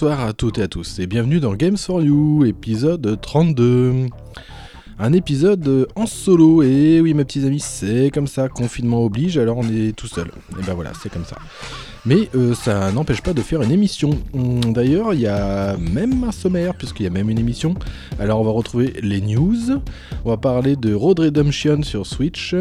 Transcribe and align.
Bonsoir 0.00 0.20
à 0.20 0.32
toutes 0.32 0.58
et 0.58 0.62
à 0.62 0.68
tous 0.68 1.00
et 1.00 1.08
bienvenue 1.08 1.40
dans 1.40 1.54
Games 1.54 1.76
for 1.76 2.00
You, 2.00 2.44
épisode 2.44 3.20
32. 3.20 4.06
Un 5.00 5.12
épisode 5.12 5.86
en 5.94 6.06
solo, 6.06 6.64
et 6.64 7.00
oui 7.00 7.14
mes 7.14 7.24
petits 7.24 7.46
amis, 7.46 7.60
c'est 7.60 8.10
comme 8.12 8.26
ça, 8.26 8.48
confinement 8.48 9.04
oblige, 9.04 9.38
alors 9.38 9.58
on 9.58 9.68
est 9.68 9.94
tout 9.94 10.08
seul. 10.08 10.28
Et 10.58 10.64
ben 10.64 10.74
voilà, 10.74 10.90
c'est 11.00 11.08
comme 11.08 11.24
ça. 11.24 11.36
Mais 12.04 12.28
euh, 12.34 12.52
ça 12.52 12.90
n'empêche 12.90 13.20
pas 13.22 13.32
de 13.32 13.40
faire 13.40 13.62
une 13.62 13.70
émission. 13.70 14.18
Hum, 14.34 14.72
D'ailleurs, 14.72 15.14
il 15.14 15.20
y 15.20 15.28
a 15.28 15.76
même 15.76 16.24
un 16.24 16.32
sommaire, 16.32 16.74
puisqu'il 16.74 17.04
y 17.04 17.06
a 17.06 17.10
même 17.10 17.30
une 17.30 17.38
émission. 17.38 17.76
Alors 18.18 18.40
on 18.40 18.44
va 18.44 18.50
retrouver 18.50 18.92
les 19.00 19.20
news, 19.20 19.80
on 20.24 20.30
va 20.30 20.36
parler 20.36 20.74
de 20.74 20.92
Road 20.94 21.20
Redemption 21.20 21.84
sur 21.84 22.04
Switch, 22.04 22.54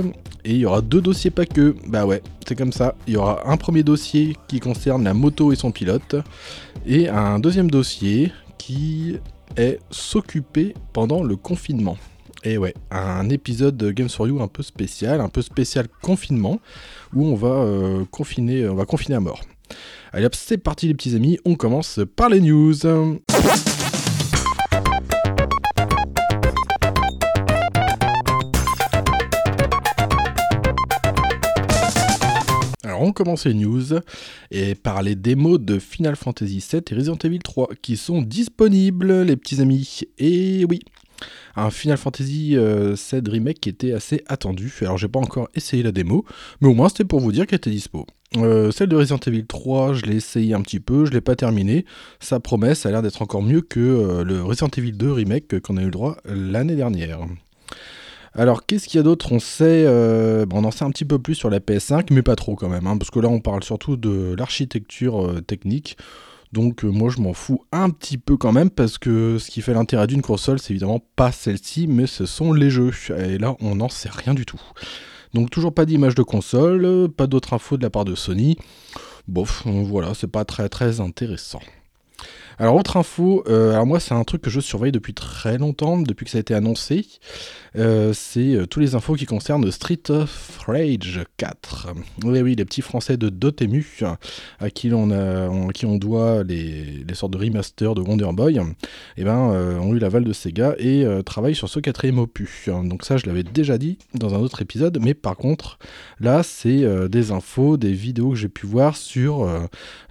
et 0.45 0.51
il 0.51 0.57
y 0.57 0.65
aura 0.67 0.81
deux 0.81 1.01
dossiers 1.01 1.31
pas 1.31 1.47
que. 1.47 1.75
Bah 1.87 2.05
ouais, 2.05 2.21
c'est 2.47 2.55
comme 2.55 2.71
ça. 2.71 2.93
Il 3.07 3.13
y 3.13 3.17
aura 3.17 3.49
un 3.49 3.57
premier 3.57 3.81
dossier 3.81 4.37
qui 4.47 4.59
concerne 4.59 5.03
la 5.03 5.15
moto 5.15 5.51
et 5.51 5.55
son 5.55 5.71
pilote, 5.71 6.15
et 6.85 7.09
un 7.09 7.39
deuxième 7.39 7.71
dossier 7.71 8.31
qui 8.59 9.15
est 9.55 9.79
s'occuper 9.89 10.75
pendant 10.93 11.23
le 11.23 11.35
confinement. 11.35 11.97
Et 12.47 12.57
ouais, 12.57 12.73
un 12.91 13.27
épisode 13.27 13.75
de 13.75 13.91
Games 13.91 14.07
for 14.07 14.25
You 14.25 14.41
un 14.41 14.47
peu 14.47 14.63
spécial, 14.63 15.19
un 15.19 15.27
peu 15.27 15.41
spécial 15.41 15.89
confinement, 16.01 16.61
où 17.13 17.25
on 17.25 17.35
va 17.35 17.49
euh, 17.49 18.05
confiner, 18.09 18.65
on 18.69 18.75
va 18.75 18.85
confiner 18.85 19.15
à 19.15 19.19
mort. 19.19 19.41
Allez 20.13 20.27
hop, 20.27 20.33
c'est 20.33 20.57
parti 20.57 20.87
les 20.87 20.93
petits 20.93 21.13
amis, 21.13 21.39
on 21.43 21.55
commence 21.55 21.99
par 22.15 22.29
les 22.29 22.39
news. 22.39 22.73
Alors 32.85 33.01
on 33.01 33.11
commence 33.11 33.45
les 33.45 33.55
news 33.55 33.99
et 34.51 34.73
par 34.73 35.03
les 35.03 35.15
démos 35.15 35.59
de 35.59 35.79
Final 35.79 36.15
Fantasy 36.15 36.65
VII 36.71 36.81
et 36.89 36.95
Resident 36.95 37.17
Evil 37.25 37.39
3 37.39 37.71
qui 37.81 37.97
sont 37.97 38.21
disponibles 38.21 39.23
les 39.23 39.35
petits 39.35 39.59
amis. 39.59 40.03
Et 40.17 40.65
oui, 40.69 40.79
un 41.57 41.69
Final 41.69 41.97
Fantasy 41.97 42.55
euh, 42.55 42.95
VII 42.95 43.21
Remake 43.29 43.59
qui 43.59 43.69
était 43.69 43.91
assez 43.91 44.23
attendu. 44.27 44.73
Alors 44.81 44.97
j'ai 44.97 45.07
pas 45.07 45.19
encore 45.19 45.49
essayé 45.55 45.83
la 45.83 45.91
démo, 45.91 46.23
mais 46.61 46.67
au 46.67 46.73
moins 46.73 46.89
c'était 46.89 47.03
pour 47.03 47.19
vous 47.19 47.31
dire 47.31 47.45
qu'elle 47.45 47.57
était 47.57 47.69
dispo. 47.69 48.05
Euh, 48.37 48.71
celle 48.71 48.89
de 48.89 48.95
Resident 48.95 49.19
Evil 49.25 49.45
3, 49.45 49.93
je 49.93 50.05
l'ai 50.05 50.17
essayé 50.17 50.53
un 50.53 50.61
petit 50.61 50.79
peu, 50.79 51.05
je 51.05 51.11
l'ai 51.11 51.21
pas 51.21 51.35
terminé. 51.35 51.85
Sa 52.19 52.39
promesse 52.39 52.85
a 52.85 52.91
l'air 52.91 53.01
d'être 53.01 53.21
encore 53.21 53.41
mieux 53.41 53.61
que 53.61 53.79
euh, 53.79 54.23
le 54.23 54.43
Resident 54.43 54.69
Evil 54.77 54.91
2 54.91 55.11
Remake 55.11 55.59
qu'on 55.61 55.77
a 55.77 55.81
eu 55.81 55.85
le 55.85 55.91
droit 55.91 56.17
l'année 56.25 56.75
dernière. 56.75 57.19
Alors, 58.37 58.67
qu'est-ce 58.67 58.87
qu'il 58.87 58.97
y 58.97 58.99
a 58.99 59.03
d'autre? 59.03 59.31
On 59.31 59.39
sait, 59.39 59.83
euh, 59.87 60.45
on 60.53 60.63
en 60.63 60.69
sait 60.69 60.85
un 60.85 60.91
petit 60.91 61.05
peu 61.05 61.17
plus 61.17 61.33
sur 61.33 61.49
la 61.49 61.59
PS5, 61.59 62.07
mais 62.11 62.21
pas 62.21 62.35
trop 62.35 62.55
quand 62.55 62.69
même, 62.69 62.85
hein, 62.85 62.95
parce 62.95 63.09
que 63.09 63.19
là, 63.19 63.29
on 63.29 63.39
parle 63.39 63.63
surtout 63.63 63.97
de 63.97 64.35
l'architecture 64.37 65.25
euh, 65.25 65.41
technique. 65.41 65.97
Donc, 66.53 66.85
euh, 66.85 66.87
moi, 66.87 67.09
je 67.09 67.19
m'en 67.19 67.33
fous 67.33 67.63
un 67.71 67.89
petit 67.89 68.17
peu 68.17 68.37
quand 68.37 68.51
même, 68.51 68.69
parce 68.69 68.97
que 68.97 69.37
ce 69.37 69.49
qui 69.51 69.61
fait 69.61 69.73
l'intérêt 69.73 70.07
d'une 70.07 70.21
console, 70.21 70.59
c'est 70.59 70.71
évidemment 70.71 71.01
pas 71.15 71.31
celle-ci, 71.31 71.87
mais 71.87 72.07
ce 72.07 72.25
sont 72.25 72.53
les 72.53 72.69
jeux. 72.69 72.91
Et 73.17 73.37
là, 73.37 73.55
on 73.59 73.75
n'en 73.75 73.89
sait 73.89 74.09
rien 74.09 74.33
du 74.33 74.45
tout. 74.45 74.61
Donc, 75.33 75.49
toujours 75.49 75.73
pas 75.73 75.85
d'image 75.85 76.15
de 76.15 76.23
console, 76.23 77.09
pas 77.09 77.27
d'autres 77.27 77.53
infos 77.53 77.77
de 77.77 77.83
la 77.83 77.89
part 77.89 78.05
de 78.05 78.15
Sony. 78.15 78.57
Bof, 79.27 79.63
voilà, 79.65 80.13
c'est 80.13 80.31
pas 80.31 80.45
très 80.45 80.69
très 80.69 81.01
intéressant. 81.01 81.59
Alors 82.59 82.75
autre 82.75 82.97
info, 82.97 83.43
euh, 83.47 83.73
alors 83.73 83.85
moi 83.85 83.99
c'est 83.99 84.15
un 84.15 84.23
truc 84.23 84.41
que 84.41 84.49
je 84.49 84.59
surveille 84.59 84.91
depuis 84.91 85.13
très 85.13 85.59
longtemps, 85.59 85.99
depuis 85.99 86.25
que 86.25 86.31
ça 86.31 86.39
a 86.39 86.41
été 86.41 86.55
annoncé, 86.55 87.05
euh, 87.75 88.13
c'est 88.13 88.55
euh, 88.55 88.65
tous 88.65 88.79
les 88.79 88.95
infos 88.95 89.13
qui 89.13 89.27
concernent 89.27 89.69
Street 89.69 90.01
of 90.09 90.57
Rage 90.65 91.21
4. 91.37 91.89
Oui 92.23 92.41
oui, 92.41 92.55
les 92.55 92.65
petits 92.65 92.81
français 92.81 93.15
de 93.15 93.29
Dotemu, 93.29 93.99
à 94.59 94.71
qui 94.71 94.91
on, 94.91 95.11
a, 95.11 95.71
qui 95.71 95.85
on 95.85 95.97
doit 95.97 96.43
les, 96.43 97.05
sortes 97.13 97.33
de 97.33 97.37
remaster 97.37 97.93
de 97.93 98.01
Wonder 98.01 98.29
Boy, 98.33 98.59
et 99.17 99.23
ben 99.23 99.37
ont 99.79 99.93
eu 99.93 99.99
l'aval 99.99 100.23
de 100.23 100.33
Sega 100.33 100.73
et 100.79 101.05
travaillent 101.25 101.53
sur 101.53 101.69
ce 101.69 101.79
quatrième 101.79 102.17
opus. 102.17 102.69
Donc 102.69 103.05
ça 103.05 103.17
je 103.17 103.27
l'avais 103.27 103.43
déjà 103.43 103.77
dit 103.77 103.99
dans 104.15 104.33
un 104.33 104.39
autre 104.39 104.63
épisode, 104.63 104.97
mais 104.99 105.13
par 105.13 105.35
contre 105.35 105.77
là 106.19 106.41
c'est 106.41 107.07
des 107.07 107.31
infos, 107.31 107.77
des 107.77 107.93
vidéos 107.93 108.31
que 108.31 108.35
j'ai 108.35 108.49
pu 108.49 108.65
voir 108.65 108.97
sur 108.97 109.47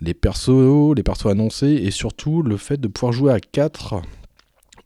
les 0.01 0.15
persos, 0.15 0.95
les 0.95 1.03
persos 1.03 1.27
annoncés 1.27 1.81
et 1.83 1.91
surtout 1.91 2.36
le 2.43 2.57
fait 2.57 2.77
de 2.79 2.89
pouvoir 2.89 3.13
jouer 3.13 3.33
à 3.33 3.41
4 3.41 4.03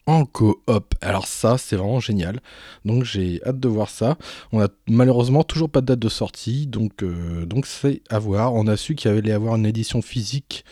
en 0.07 0.25
coop. 0.25 0.59
Alors 1.01 1.27
ça, 1.27 1.59
c'est 1.59 1.77
vraiment 1.77 2.01
génial. 2.01 2.41
Donc 2.85 3.05
j'ai 3.05 3.41
hâte 3.47 3.61
de 3.61 3.69
voir 3.69 3.89
ça. 3.89 4.17
On 4.53 4.61
a 4.61 4.69
malheureusement 4.89 5.45
toujours 5.45 5.71
pas 5.71 5.81
de 5.81 5.87
date 5.87 5.99
de 5.99 6.09
sortie, 6.09 6.67
donc 6.67 7.03
euh, 7.03 7.47
donc 7.47 7.67
c'est 7.67 8.03
à 8.11 8.19
voir. 8.19 8.55
On 8.55 8.67
a 8.67 8.77
su 8.77 8.95
qu'il 8.95 9.13
y 9.13 9.17
allait 9.17 9.33
avoir 9.33 9.57
une 9.57 9.67
édition 9.67 10.03
physique 10.03 10.65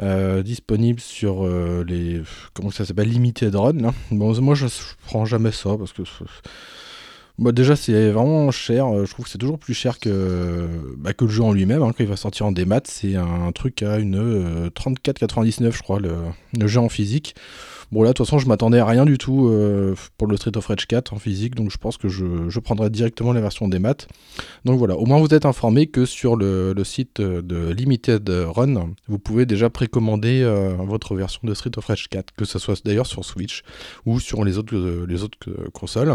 euh, 0.00 0.42
disponible 0.42 1.00
sur 1.00 1.44
euh, 1.44 1.84
les 1.86 2.22
comment 2.54 2.70
ça 2.70 2.84
s'appelle 2.84 3.08
limited 3.08 3.54
run. 3.54 3.74
là. 3.74 3.92
Bon, 4.10 4.38
moi 4.40 4.54
je, 4.54 4.66
je 4.66 4.94
prends 5.06 5.24
jamais 5.24 5.52
ça 5.52 5.76
parce 5.78 5.92
que 5.92 6.02
Bah 7.38 7.50
déjà 7.52 7.76
c'est 7.76 8.10
vraiment 8.10 8.50
cher, 8.50 8.86
Euh, 8.86 9.06
je 9.06 9.10
trouve 9.10 9.24
que 9.24 9.30
c'est 9.30 9.38
toujours 9.38 9.58
plus 9.58 9.74
cher 9.74 9.98
que, 9.98 10.68
bah, 10.98 11.12
que 11.14 11.24
le 11.24 11.30
jeu 11.30 11.42
en 11.42 11.52
lui-même, 11.52 11.82
hein. 11.82 11.92
quand 11.96 12.04
il 12.04 12.08
va 12.08 12.16
sortir 12.16 12.46
en 12.46 12.52
démat, 12.52 12.82
c'est 12.84 13.16
un 13.16 13.50
truc 13.52 13.82
à 13.82 13.98
une 13.98 14.16
euh, 14.16 14.70
34,99 14.70 15.72
je 15.72 15.82
crois, 15.82 15.98
le, 15.98 16.12
le 16.58 16.66
jeu 16.66 16.80
en 16.80 16.88
physique. 16.88 17.34
Bon 17.92 18.02
là 18.02 18.08
de 18.08 18.14
toute 18.14 18.26
façon 18.26 18.38
je 18.38 18.48
m'attendais 18.48 18.78
à 18.78 18.86
rien 18.86 19.04
du 19.04 19.18
tout 19.18 19.48
euh, 19.48 19.94
pour 20.16 20.26
le 20.26 20.38
Street 20.38 20.56
of 20.56 20.66
Rage 20.66 20.86
4 20.86 21.12
en 21.12 21.18
physique, 21.18 21.54
donc 21.54 21.70
je 21.70 21.76
pense 21.76 21.98
que 21.98 22.08
je, 22.08 22.58
prendrai 22.58 22.88
directement 22.88 23.34
la 23.34 23.42
version 23.42 23.68
démat. 23.68 24.06
Donc 24.64 24.78
voilà, 24.78 24.96
au 24.96 25.04
moins 25.04 25.20
vous 25.20 25.34
êtes 25.34 25.44
informé 25.44 25.88
que 25.88 26.06
sur 26.06 26.36
le, 26.36 26.74
site 26.84 27.20
de 27.20 27.70
Limited 27.70 28.28
Run, 28.28 28.94
vous 29.08 29.18
pouvez 29.18 29.44
déjà 29.44 29.68
précommander 29.68 30.42
euh, 30.42 30.74
votre 30.78 31.14
version 31.14 31.40
de 31.44 31.52
Street 31.52 31.72
of 31.76 31.84
Rage 31.84 32.08
4, 32.08 32.32
que 32.34 32.46
ce 32.46 32.58
soit 32.58 32.80
d'ailleurs 32.82 33.06
sur 33.06 33.26
Switch 33.26 33.62
ou 34.06 34.20
sur 34.20 34.42
les 34.42 34.56
autres, 34.56 34.74
euh, 34.74 35.04
les 35.06 35.22
autres 35.22 35.38
euh, 35.48 35.68
consoles. 35.74 36.14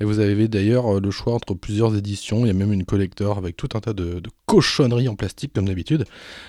Et 0.00 0.04
vous 0.04 0.18
avez 0.18 0.48
d'ailleurs 0.48 0.96
euh, 0.96 1.00
le 1.00 1.10
choix 1.10 1.34
entre 1.34 1.54
plusieurs 1.54 1.96
éditions. 1.96 2.44
Il 2.44 2.48
y 2.48 2.50
a 2.50 2.54
même 2.54 2.72
une 2.72 2.84
collector 2.84 3.38
avec 3.38 3.56
tout 3.56 3.68
un 3.74 3.80
tas 3.80 3.92
de, 3.92 4.20
cochonneries 4.46 5.08
en 5.08 5.14
plastique 5.14 5.52
comme 5.54 5.66
d'habitude. 5.66 6.04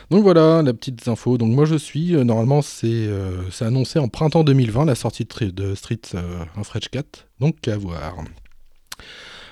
Donc 0.09 0.23
voilà, 0.23 0.61
la 0.61 0.73
petite 0.73 1.07
info. 1.07 1.37
Donc 1.37 1.53
moi 1.53 1.65
je 1.65 1.75
suis, 1.75 2.15
euh, 2.15 2.23
normalement 2.23 2.61
c'est 2.61 2.87
euh, 2.87 3.49
c'est 3.51 3.65
annoncé 3.65 3.99
en 3.99 4.07
printemps 4.07 4.43
2020 4.43 4.52
la 4.85 4.95
sortie 4.95 5.25
de, 5.25 5.75
Street 5.75 5.99
euh, 6.15 6.43
Rage 6.55 6.89
4. 6.89 7.27
Donc 7.39 7.67
à 7.67 7.77
voir. 7.77 8.15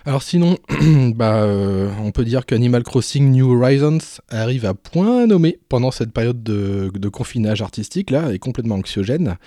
Alors 0.03 0.23
sinon, 0.23 0.57
bah, 1.15 1.43
euh, 1.43 1.91
on 1.99 2.11
peut 2.11 2.25
dire 2.25 2.47
qu'Animal 2.47 2.81
Crossing 2.83 3.31
New 3.31 3.51
Horizons 3.51 3.99
arrive 4.29 4.65
à 4.65 4.73
point 4.73 5.27
nommé 5.27 5.59
pendant 5.69 5.91
cette 5.91 6.11
période 6.11 6.41
de, 6.41 7.09
confinage 7.09 7.61
artistique 7.61 8.09
là, 8.09 8.31
est 8.31 8.39
complètement 8.39 8.75
anxiogène, 8.75 9.37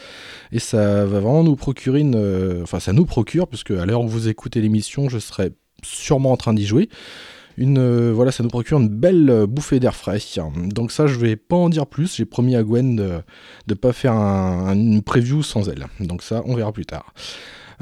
et 0.53 0.61
ça 0.61 1.05
va 1.07 1.21
vraiment 1.21 1.43
nous 1.43 1.57
procurer 1.57 2.01
une, 2.01 2.15
euh, 2.15 2.63
enfin 2.63 2.79
ça 2.79 2.93
nous 2.93 3.05
procure, 3.05 3.49
puisque 3.49 3.73
à 3.73 3.85
l'heure 3.85 4.03
où 4.03 4.09
vous 4.09 4.29
écoutez 4.29 4.61
l'émission, 4.61 5.09
je 5.09 5.19
serai 5.19 5.51
sûrement 5.83 6.31
en 6.31 6.37
train 6.37 6.55
d'y 6.55 6.67
jouer. 6.67 6.89
Euh, 7.59 8.13
voilà, 8.15 8.33
ça 8.33 8.43
nous 8.43 8.49
procure 8.49 8.79
une 8.79 8.89
belle 8.89 9.47
bouffée 9.49 9.81
d'air 9.81 9.95
frais. 9.95 10.19
Donc 10.57 10.91
ça, 10.91 11.07
je 11.07 11.19
vais 11.19 11.37
pas 11.37 11.57
en 11.57 11.69
dire 11.69 11.87
plus. 11.87 12.17
J'ai 12.17 12.25
promis 12.25 12.57
à 12.57 12.63
Gwen 12.63 12.97
de 12.97 13.23
ne 13.69 13.75
pas 13.75 13.93
faire 13.93 14.15
une 14.15 15.03
preview 15.03 15.43
sans 15.43 15.69
elle. 15.69 15.87
Donc 16.01 16.23
ça, 16.23 16.43
on 16.47 16.55
verra 16.55 16.73
plus 16.73 16.87
tard. 16.87 17.13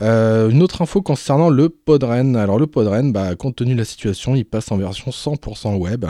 Euh, 0.00 0.48
une 0.50 0.62
autre 0.62 0.82
info 0.82 1.02
concernant 1.02 1.50
le 1.50 1.69
Podren. 1.69 2.36
Alors 2.36 2.58
le 2.58 2.66
Podren, 2.66 3.12
bah, 3.12 3.34
compte 3.36 3.56
tenu 3.56 3.74
de 3.74 3.78
la 3.78 3.84
situation, 3.84 4.34
il 4.34 4.44
passe 4.44 4.70
en 4.72 4.76
version 4.76 5.10
100% 5.10 5.76
web. 5.76 6.06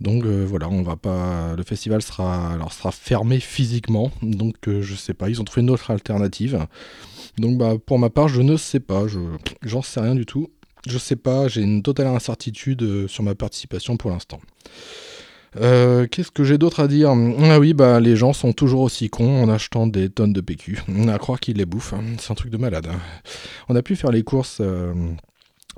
Donc 0.00 0.24
euh, 0.24 0.44
voilà, 0.46 0.68
on 0.68 0.82
va 0.82 0.96
pas. 0.96 1.54
Le 1.56 1.62
festival 1.62 2.02
sera, 2.02 2.52
alors, 2.52 2.72
fermé 2.72 3.38
physiquement. 3.40 4.10
Donc 4.22 4.68
euh, 4.68 4.82
je 4.82 4.94
sais 4.94 5.14
pas, 5.14 5.28
ils 5.28 5.40
ont 5.40 5.44
trouvé 5.44 5.62
une 5.62 5.70
autre 5.70 5.90
alternative. 5.90 6.66
Donc 7.38 7.58
bah, 7.58 7.74
pour 7.84 7.98
ma 7.98 8.10
part, 8.10 8.28
je 8.28 8.42
ne 8.42 8.56
sais 8.56 8.80
pas, 8.80 9.06
je 9.06 9.20
j'en 9.62 9.82
sais 9.82 10.00
rien 10.00 10.14
du 10.14 10.26
tout. 10.26 10.48
Je 10.88 10.98
sais 10.98 11.16
pas, 11.16 11.48
j'ai 11.48 11.62
une 11.62 11.82
totale 11.82 12.08
incertitude 12.08 13.06
sur 13.06 13.22
ma 13.22 13.34
participation 13.34 13.96
pour 13.96 14.10
l'instant. 14.10 14.40
Euh, 15.60 16.06
qu'est-ce 16.06 16.30
que 16.30 16.44
j'ai 16.44 16.58
d'autre 16.58 16.80
à 16.80 16.88
dire? 16.88 17.10
Ah 17.10 17.58
oui, 17.58 17.74
bah 17.74 18.00
les 18.00 18.16
gens 18.16 18.32
sont 18.32 18.52
toujours 18.52 18.80
aussi 18.80 19.10
cons 19.10 19.42
en 19.42 19.48
achetant 19.48 19.86
des 19.86 20.08
tonnes 20.08 20.32
de 20.32 20.40
PQ. 20.40 20.82
À 21.08 21.18
croire 21.18 21.40
qu'ils 21.40 21.58
les 21.58 21.66
bouffent. 21.66 21.92
Hein. 21.92 22.02
C'est 22.18 22.30
un 22.32 22.34
truc 22.34 22.50
de 22.50 22.56
malade. 22.56 22.86
Hein. 22.90 22.98
On 23.68 23.76
a 23.76 23.82
pu 23.82 23.96
faire 23.96 24.10
les 24.10 24.22
courses. 24.22 24.58
Euh, 24.60 24.92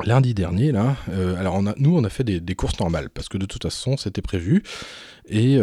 lundi 0.05 0.35
dernier, 0.35 0.73
là, 0.73 0.97
euh, 1.11 1.39
alors 1.39 1.55
on 1.55 1.67
a, 1.67 1.75
nous 1.77 1.97
on 1.97 2.03
a 2.03 2.09
fait 2.09 2.25
des, 2.25 2.55
courses 2.57 2.81
normales 2.81 3.11
parce 3.11 3.29
que 3.29 3.39
de 3.39 3.47
toute 3.47 3.63
façon 3.63 3.97
c'était 3.97 4.23
prévu 4.23 4.65
et 5.29 5.59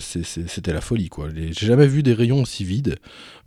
c'était 0.00 0.72
la 0.72 0.80
folie 0.80 1.08
quoi. 1.08 1.28
J'ai 1.34 1.66
jamais 1.66 1.86
vu 1.86 2.02
des 2.02 2.12
rayons 2.12 2.42
aussi 2.42 2.64
vides. 2.64 2.96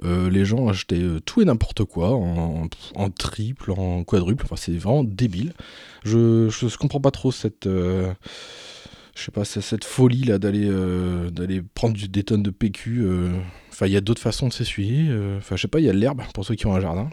les 0.03 0.45
gens 0.45 0.67
achetaient 0.67 1.03
tout 1.25 1.41
et 1.41 1.45
n'importe 1.45 1.83
quoi 1.85 2.11
en, 2.13 2.67
triple, 3.09 3.71
en 3.71 4.03
quadruple. 4.03 4.43
Enfin 4.45 4.55
c'est 4.55 4.73
vraiment 4.73 5.03
débile. 5.03 5.53
Je, 6.03 6.49
je 6.49 6.77
comprends 6.77 7.01
pas 7.01 7.11
trop 7.11 7.31
cette 7.31 7.67
je 9.15 9.25
sais 9.25 9.31
pas, 9.31 9.45
cette 9.45 9.83
folie 9.83 10.23
là 10.23 10.39
d'aller 10.39 10.67
euh, 10.67 11.29
prendre 11.75 11.95
des 11.95 12.23
tonnes 12.23 12.43
de 12.43 12.49
PQ. 12.49 13.01
Euh, 13.03 13.29
enfin, 13.69 13.85
il 13.85 13.91
y 13.91 13.97
a 13.97 14.01
d'autres 14.01 14.21
façons 14.21 14.47
de 14.47 14.53
s'essuyer. 14.53 15.07
Euh, 15.09 15.37
enfin, 15.37 15.55
je 15.55 15.61
sais 15.61 15.67
pas, 15.67 15.79
il 15.79 15.85
y 15.85 15.89
a 15.89 15.93
l'herbe 15.93 16.21
pour 16.33 16.45
ceux 16.45 16.55
qui 16.55 16.65
ont 16.65 16.73
un 16.73 16.79
jardin. 16.79 17.09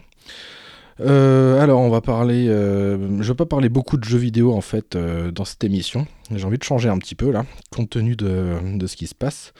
Alors, 0.99 1.79
on 1.81 1.89
va 1.89 2.01
parler. 2.01 2.45
je 2.47 3.27
vais 3.27 3.35
pas 3.35 3.45
parler 3.45 3.69
beaucoup 3.69 3.97
de 3.97 4.03
jeux 4.03 4.17
vidéo 4.17 4.53
en 4.53 4.61
fait 4.61 4.97
dans 4.97 5.45
cette 5.45 5.63
émission. 5.63 6.07
J'ai 6.33 6.45
envie 6.45 6.57
de 6.57 6.63
changer 6.63 6.89
un 6.89 6.97
petit 6.97 7.15
peu 7.15 7.31
là, 7.31 7.45
compte 7.71 7.89
tenu 7.89 8.15
de, 8.15 8.87
ce 8.87 8.95
qui 8.95 9.07
se 9.07 9.15
passe. 9.15 9.53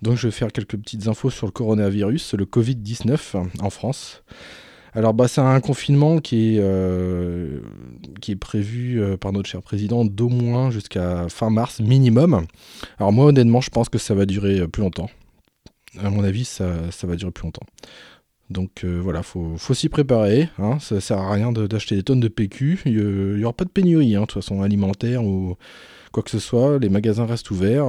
Donc, 0.00 0.16
je 0.16 0.28
vais 0.28 0.32
faire 0.32 0.52
quelques 0.52 0.76
petites 0.76 1.08
infos 1.08 1.30
sur 1.30 1.46
le 1.46 1.52
coronavirus, 1.52 2.34
le 2.34 2.44
Covid-19 2.44 3.36
en 3.60 3.70
France. 3.70 4.22
Alors 4.94 5.14
bah, 5.14 5.28
c'est 5.28 5.40
un 5.40 5.60
confinement 5.60 6.18
qui 6.18 6.56
est, 6.56 6.60
euh, 6.60 7.60
prévu 8.40 9.00
euh, 9.00 9.16
par 9.16 9.32
notre 9.32 9.48
cher 9.48 9.62
président 9.62 10.04
d'au 10.04 10.28
moins 10.28 10.70
jusqu'à 10.70 11.28
fin 11.28 11.50
mars 11.50 11.80
minimum. 11.80 12.46
Alors 12.98 13.12
moi 13.12 13.26
honnêtement 13.26 13.60
je 13.60 13.70
pense 13.70 13.88
que 13.88 13.98
ça 13.98 14.14
va 14.14 14.26
durer 14.26 14.66
plus 14.66 14.82
longtemps. 14.82 15.10
À 16.02 16.10
mon 16.10 16.24
avis 16.24 16.44
ça, 16.44 16.66
va 17.02 17.16
durer 17.16 17.30
plus 17.30 17.44
longtemps. 17.44 17.66
Donc 18.50 18.84
euh, 18.84 19.00
voilà, 19.02 19.22
faut, 19.22 19.56
s'y 19.74 19.88
préparer. 19.88 20.48
Hein. 20.58 20.78
Ça 20.80 21.00
sert 21.00 21.18
à 21.18 21.32
rien 21.32 21.52
d'acheter 21.52 21.96
des 21.96 22.02
tonnes 22.02 22.20
de 22.20 22.28
PQ. 22.28 22.80
Il 22.86 23.36
n'y 23.36 23.44
aura 23.44 23.52
pas 23.52 23.64
de 23.64 23.70
pénurie, 23.70 24.16
hein, 24.16 24.22
de 24.22 24.26
toute 24.26 24.42
façon, 24.42 24.62
alimentaire 24.62 25.24
ou 25.24 25.56
quoi 26.12 26.22
que 26.22 26.30
ce 26.30 26.38
soit. 26.38 26.78
Les 26.78 26.88
magasins 26.88 27.26
restent 27.26 27.50
ouverts, 27.50 27.86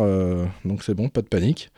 donc 0.66 0.84
c'est 0.84 0.94
bon, 0.94 1.10
pas 1.10 1.22
de 1.22 1.28
panique. 1.28 1.72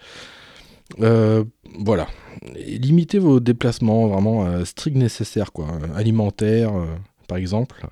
Euh, 1.00 1.44
voilà. 1.80 2.08
limitez 2.56 3.20
vos 3.20 3.40
déplacements 3.40 4.08
vraiment 4.08 4.46
à 4.46 4.66
strict 4.66 4.98
nécessaire, 4.98 5.52
quoi. 5.52 5.68
Alimentaire, 5.96 6.76
euh, 6.76 6.86
par 7.28 7.38
exemple. 7.38 7.82
De 7.82 7.88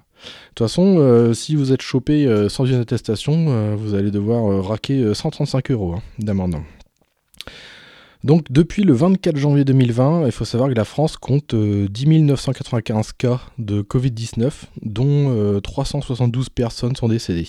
toute 0.56 0.68
façon, 0.68 0.98
euh, 0.98 1.34
si 1.34 1.56
vous 1.56 1.72
êtes 1.72 1.82
chopé 1.82 2.28
sans 2.50 2.66
une 2.66 2.80
attestation, 2.80 3.76
vous 3.76 3.94
allez 3.94 4.12
devoir 4.12 4.66
raquer 4.66 5.14
135 5.14 5.72
euros 5.72 5.94
hein, 5.94 6.02
d'amende. 6.20 6.58
Donc 8.24 8.52
depuis 8.52 8.84
le 8.84 8.94
24 8.94 9.38
janvier 9.38 9.64
2020, 9.64 10.26
il 10.26 10.32
faut 10.32 10.46
savoir 10.46 10.70
que 10.70 10.76
la 10.76 10.86
France 10.86 11.16
compte 11.16 11.56
10 11.56 12.24
995 12.24 13.14
cas 13.14 13.40
de 13.58 13.82
Covid-19, 13.82 14.52
dont 14.82 15.62
372 15.62 16.50
personnes 16.50 16.96
sont 16.96 17.08
décédées. 17.08 17.48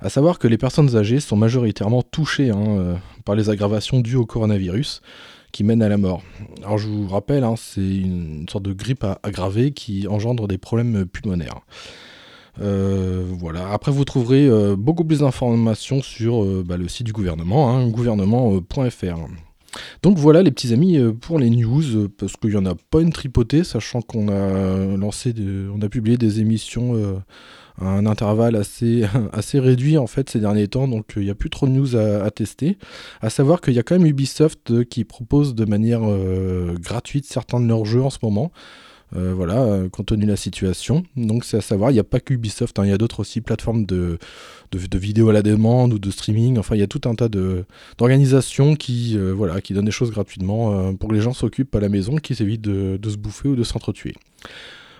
À 0.00 0.10
savoir 0.10 0.38
que 0.38 0.46
les 0.46 0.58
personnes 0.58 0.94
âgées 0.96 1.20
sont 1.20 1.36
majoritairement 1.36 2.02
touchées 2.02 2.50
hein, 2.50 2.64
euh, 2.66 2.94
par 3.24 3.34
les 3.34 3.48
aggravations 3.48 4.00
dues 4.00 4.16
au 4.16 4.26
coronavirus 4.26 5.00
qui 5.52 5.64
mènent 5.64 5.82
à 5.82 5.88
la 5.88 5.96
mort. 5.96 6.22
Alors 6.62 6.76
je 6.76 6.88
vous 6.88 7.08
rappelle, 7.08 7.44
hein, 7.44 7.54
c'est 7.56 7.80
une 7.80 8.46
sorte 8.48 8.64
de 8.64 8.74
grippe 8.74 9.06
aggravée 9.22 9.70
qui 9.70 10.06
engendre 10.06 10.48
des 10.48 10.58
problèmes 10.58 11.06
pulmonaires. 11.06 11.60
Euh, 12.60 13.24
voilà. 13.26 13.70
Après, 13.72 13.92
vous 13.92 14.04
trouverez 14.04 14.46
euh, 14.46 14.76
beaucoup 14.76 15.04
plus 15.04 15.20
d'informations 15.20 16.02
sur 16.02 16.44
bah, 16.64 16.76
le 16.76 16.88
site 16.88 17.06
du 17.06 17.12
gouvernement, 17.12 17.70
hein, 17.70 17.88
gouvernement.fr. 17.88 19.28
Donc 20.02 20.18
voilà 20.18 20.42
les 20.42 20.50
petits 20.50 20.72
amis 20.72 20.98
pour 21.20 21.38
les 21.38 21.50
news, 21.50 22.08
parce 22.18 22.36
qu'il 22.36 22.50
n'y 22.50 22.56
en 22.56 22.66
a 22.66 22.74
pas 22.90 23.00
une 23.00 23.12
tripotée, 23.12 23.64
sachant 23.64 24.02
qu'on 24.02 24.28
a 24.28 25.88
publié 25.88 26.16
des 26.16 26.40
émissions 26.40 27.22
un 27.80 28.06
intervalle 28.06 28.56
assez, 29.32 29.58
réduit 29.58 29.98
en 29.98 30.06
fait 30.06 30.30
ces 30.30 30.40
derniers 30.40 30.68
temps, 30.68 30.88
donc 30.88 31.12
il 31.16 31.22
n'y 31.22 31.30
a 31.30 31.34
plus 31.34 31.50
trop 31.50 31.66
de 31.66 31.72
news 31.72 31.96
à, 31.96 32.30
tester. 32.30 32.78
À 33.20 33.30
savoir 33.30 33.60
qu'il 33.60 33.74
y 33.74 33.78
a 33.78 33.82
quand 33.82 33.96
même 33.96 34.06
Ubisoft 34.06 34.70
euh, 34.70 34.84
qui 34.84 35.04
propose 35.04 35.54
de 35.54 35.64
manière 35.64 36.00
euh, 36.02 36.74
gratuite 36.78 37.26
certains 37.26 37.60
de 37.60 37.66
leurs 37.66 37.84
jeux 37.84 38.02
en 38.02 38.10
ce 38.10 38.18
moment. 38.22 38.52
Euh, 39.14 39.32
voilà, 39.34 39.88
compte 39.92 40.06
tenu 40.06 40.24
de 40.24 40.30
la 40.30 40.36
situation. 40.36 41.04
Donc 41.16 41.44
c'est 41.44 41.58
à 41.58 41.60
savoir, 41.60 41.90
il 41.90 41.94
n'y 41.94 42.00
a 42.00 42.04
pas 42.04 42.18
qu'Ubisoft, 42.18 42.78
hein, 42.78 42.84
il 42.84 42.90
y 42.90 42.92
a 42.92 42.98
d'autres 42.98 43.20
aussi 43.20 43.40
plateformes 43.40 43.86
de, 43.86 44.18
de, 44.72 44.98
vidéos 44.98 45.28
à 45.28 45.32
la 45.32 45.42
demande 45.42 45.92
ou 45.92 45.98
de 45.98 46.10
streaming. 46.10 46.58
Enfin, 46.58 46.74
il 46.74 46.80
y 46.80 46.82
a 46.82 46.88
tout 46.88 47.02
un 47.08 47.14
tas 47.14 47.28
d'organisations 47.28 48.74
qui, 48.74 49.16
voilà, 49.16 49.60
qui 49.60 49.74
donnent 49.74 49.84
des 49.84 49.90
choses 49.92 50.10
gratuitement 50.10 50.92
pour 50.94 51.08
que 51.08 51.14
les 51.14 51.20
gens 51.20 51.32
s'occupent 51.32 51.74
à 51.76 51.80
la 51.80 51.88
maison, 51.88 52.16
qui 52.16 52.34
s'évitent 52.34 52.62
de, 52.62 52.98
se 53.08 53.16
bouffer 53.16 53.48
ou 53.48 53.56
de 53.56 53.62
s'entretuer. 53.62 54.14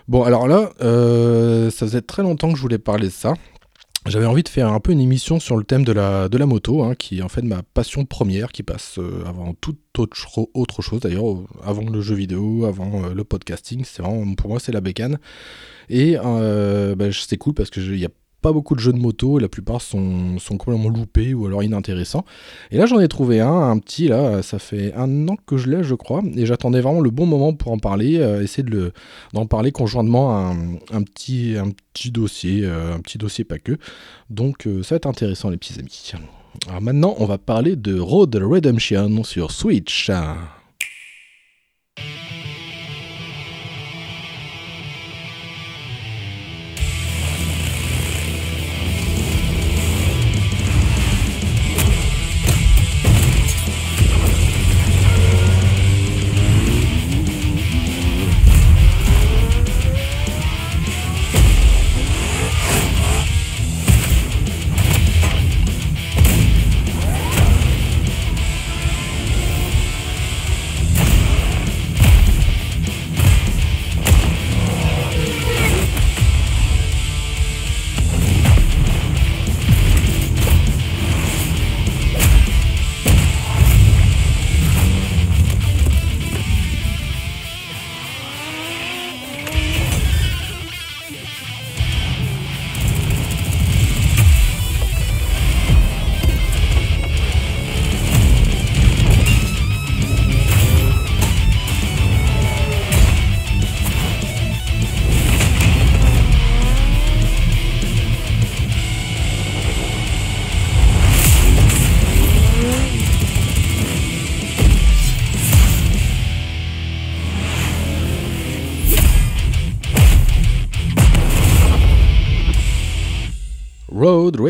Bon, 0.07 0.23
alors 0.23 0.47
là, 0.47 0.71
euh, 0.81 1.69
ça 1.69 1.85
faisait 1.85 2.01
très 2.01 2.23
longtemps 2.23 2.49
que 2.49 2.55
je 2.55 2.61
voulais 2.61 2.77
parler 2.77 3.07
de 3.07 3.13
ça. 3.13 3.33
J'avais 4.07 4.25
envie 4.25 4.43
de 4.43 4.49
faire 4.49 4.71
un 4.71 4.79
peu 4.79 4.91
une 4.91 5.01
émission 5.01 5.39
sur 5.39 5.57
le 5.57 5.63
thème 5.63 5.83
de 5.83 5.91
la, 5.91 6.45
moto, 6.45 6.83
hein, 6.83 6.95
qui 6.95 7.19
est 7.19 7.21
en 7.21 7.29
fait 7.29 7.41
ma 7.41 7.61
passion 7.61 8.05
première, 8.05 8.51
qui 8.51 8.63
passe 8.63 8.99
euh, 8.99 9.23
avant 9.25 9.53
toute 9.53 9.79
autre, 9.97 10.17
autre 10.53 10.81
chose 10.81 11.01
d'ailleurs, 11.01 11.25
avant 11.63 11.89
le 11.89 12.01
jeu 12.01 12.15
vidéo, 12.15 12.65
avant 12.65 13.03
euh, 13.03 13.13
le 13.13 13.23
podcasting. 13.23 13.83
C'est 13.85 14.03
pour 14.03 14.49
moi, 14.49 14.59
c'est 14.59 14.71
la 14.71 14.81
bécane. 14.81 15.19
Et 15.89 16.15
bah, 16.15 17.05
c'est 17.11 17.37
cool 17.37 17.53
parce 17.53 17.69
qu'il 17.69 17.97
y 17.97 18.05
a 18.05 18.09
beaucoup 18.51 18.75
de 18.75 18.79
jeux 18.79 18.93
de 18.93 18.99
moto, 18.99 19.39
la 19.39 19.47
plupart 19.47 19.81
sont, 19.81 20.37
complètement 20.57 20.89
loupés 20.89 21.33
ou 21.33 21.45
alors 21.45 21.63
inintéressants. 21.63 22.25
Et 22.71 22.77
là 22.77 22.85
j'en 22.85 22.99
ai 22.99 23.07
trouvé 23.07 23.39
un, 23.39 23.69
un 23.71 23.79
petit 23.79 24.07
là, 24.07 24.41
ça 24.41 24.59
fait 24.59 24.93
un 24.93 25.27
an 25.27 25.35
que 25.45 25.57
je 25.57 25.69
l'ai 25.69 25.77
je 25.83 25.95
crois, 25.95 26.21
et 26.35 26.45
j'attendais 26.45 26.81
vraiment 26.81 27.01
le 27.01 27.09
bon 27.09 27.25
moment 27.25 27.53
pour 27.53 27.71
en 27.71 27.79
parler, 27.79 28.17
euh, 28.17 28.43
essayer 28.43 28.63
de 28.63 28.91
d'en 29.33 29.45
parler 29.45 29.71
conjointement 29.71 30.51
un, 30.91 31.03
petit, 31.03 31.55
un 31.57 31.71
petit 31.93 32.11
dossier, 32.11 32.61
euh, 32.63 32.95
un 32.95 32.99
petit 32.99 33.17
dossier 33.17 33.43
pas 33.43 33.59
que. 33.59 33.77
Donc 34.29 34.67
euh, 34.67 34.83
ça 34.83 34.95
va 34.95 34.97
être 34.97 35.07
intéressant 35.07 35.49
les 35.49 35.57
petits 35.57 35.79
amis. 35.79 36.11
Alors 36.67 36.81
maintenant 36.81 37.15
on 37.19 37.25
va 37.25 37.37
parler 37.37 37.75
de 37.75 37.99
Road 37.99 38.35
Redemption 38.35 39.23
sur 39.23 39.51
Switch. 39.51 40.09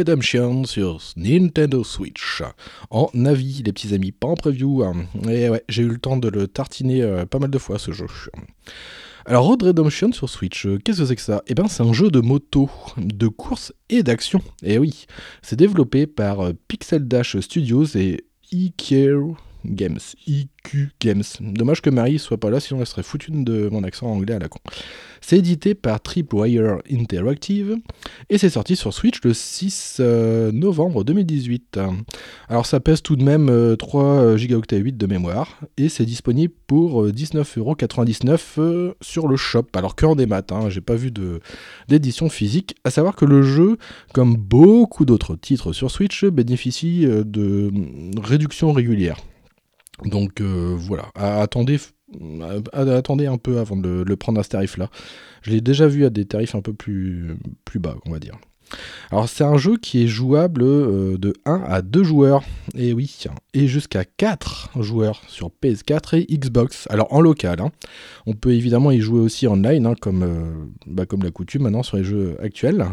Redemption 0.07 0.63
sur 0.63 1.01
Nintendo 1.17 1.83
Switch. 1.83 2.41
En 2.91 3.09
avis, 3.25 3.61
les 3.65 3.73
petits 3.73 3.93
amis, 3.93 4.13
pas 4.13 4.29
en 4.29 4.35
preview. 4.35 4.81
Hein. 4.81 5.05
J'ai 5.67 5.83
eu 5.83 5.89
le 5.89 5.97
temps 5.97 6.15
de 6.15 6.29
le 6.29 6.47
tartiner 6.47 7.01
euh, 7.01 7.25
pas 7.25 7.39
mal 7.39 7.49
de 7.49 7.57
fois 7.57 7.77
ce 7.77 7.91
jeu. 7.91 8.07
Alors 9.25 9.43
Road 9.43 9.61
Redemption 9.63 10.13
sur 10.13 10.29
Switch, 10.29 10.65
euh, 10.65 10.79
qu'est-ce 10.81 10.99
que 10.99 11.05
c'est 11.07 11.17
que 11.17 11.21
ça? 11.21 11.43
Eh 11.47 11.55
bien 11.55 11.67
c'est 11.67 11.83
un 11.83 11.91
jeu 11.91 12.09
de 12.09 12.21
moto, 12.21 12.69
de 12.95 13.27
course 13.27 13.73
et 13.89 14.01
d'action. 14.01 14.41
Et 14.63 14.79
oui, 14.79 15.07
c'est 15.41 15.57
développé 15.57 16.07
par 16.07 16.39
euh, 16.39 16.53
Pixel 16.69 17.05
Dash 17.05 17.37
Studios 17.41 17.97
et 17.97 18.23
EQ 18.53 19.35
Games. 19.67 19.99
IQ 20.25 20.91
Games. 20.99 21.23
Dommage 21.39 21.81
que 21.81 21.89
Marie 21.89 22.19
soit 22.19 22.39
pas 22.39 22.49
là, 22.49 22.59
sinon 22.59 22.81
elle 22.81 22.87
serait 22.87 23.03
foutue 23.03 23.31
de 23.31 23.69
mon 23.69 23.83
accent 23.83 24.07
anglais 24.07 24.33
à 24.33 24.39
la 24.39 24.47
con. 24.47 24.59
C'est 25.21 25.37
édité 25.37 25.75
par 25.75 25.99
Tripwire 26.01 26.77
Interactive 26.91 27.77
et 28.29 28.37
c'est 28.37 28.49
sorti 28.49 28.75
sur 28.75 28.93
Switch 28.93 29.21
le 29.23 29.33
6 29.33 29.97
euh, 29.99 30.51
novembre 30.51 31.03
2018. 31.03 31.79
Alors 32.49 32.65
ça 32.65 32.79
pèse 32.79 33.01
tout 33.01 33.15
de 33.15 33.23
même 33.23 33.75
3 33.77 34.03
euh, 34.03 34.47
Go 34.47 34.61
8 34.71 34.97
de 34.97 35.07
mémoire 35.07 35.59
et 35.77 35.89
c'est 35.89 36.05
disponible 36.05 36.53
pour 36.67 37.07
19,99€ 37.07 38.39
euh, 38.59 38.93
sur 39.01 39.27
le 39.27 39.35
shop. 39.35 39.65
Alors 39.73 39.95
que 39.95 40.05
en 40.05 40.15
des 40.15 40.25
maths, 40.25 40.51
hein, 40.51 40.69
j'ai 40.69 40.81
pas 40.81 40.95
vu 40.95 41.11
d'édition 41.87 42.29
physique. 42.29 42.75
À 42.83 42.91
savoir 42.91 43.15
que 43.15 43.25
le 43.25 43.43
jeu, 43.43 43.77
comme 44.13 44.35
beaucoup 44.35 45.05
d'autres 45.05 45.35
titres 45.35 45.73
sur 45.73 45.91
Switch, 45.91 46.25
bénéficie 46.25 47.05
de 47.05 47.71
réductions 48.21 48.71
régulières. 48.71 49.17
Donc 50.05 50.41
voilà, 50.41 51.09
attendez 51.15 51.79
un 53.25 53.37
peu 53.37 53.59
avant 53.59 53.77
de 53.77 54.03
le, 54.05 54.15
prendre 54.15 54.39
à 54.39 54.43
ce 54.43 54.49
tarif-là. 54.49 54.89
Je 55.41 55.51
l'ai 55.51 55.61
déjà 55.61 55.87
vu 55.87 56.05
à 56.05 56.09
des 56.09 56.25
tarifs 56.25 56.55
un 56.55 56.61
peu 56.61 56.73
plus, 56.73 57.37
plus 57.65 57.79
bas, 57.79 57.95
on 58.05 58.11
va 58.11 58.19
dire. 58.19 58.37
Alors 59.11 59.29
c'est 59.29 59.43
un 59.43 59.57
jeu 59.57 59.77
qui 59.77 60.03
est 60.03 60.07
jouable 60.07 60.63
euh, 60.63 61.17
de 61.17 61.33
1 61.45 61.63
à 61.65 61.81
2 61.81 62.03
joueurs, 62.03 62.43
et 62.75 62.93
oui, 62.93 63.23
et 63.53 63.67
jusqu'à 63.67 64.03
4 64.03 64.81
joueurs 64.81 65.21
sur 65.27 65.49
PS4 65.61 66.17
et 66.17 66.37
Xbox, 66.37 66.87
alors 66.89 67.13
en 67.13 67.21
local. 67.21 67.61
Hein. 67.61 67.71
On 68.25 68.33
peut 68.33 68.53
évidemment 68.53 68.91
y 68.91 68.99
jouer 68.99 69.19
aussi 69.19 69.47
online, 69.47 69.85
hein, 69.85 69.95
comme, 69.99 70.23
euh, 70.23 70.65
bah, 70.85 71.05
comme 71.05 71.23
la 71.23 71.31
coutume 71.31 71.63
maintenant 71.63 71.83
sur 71.83 71.97
les 71.97 72.03
jeux 72.03 72.37
actuels. 72.41 72.85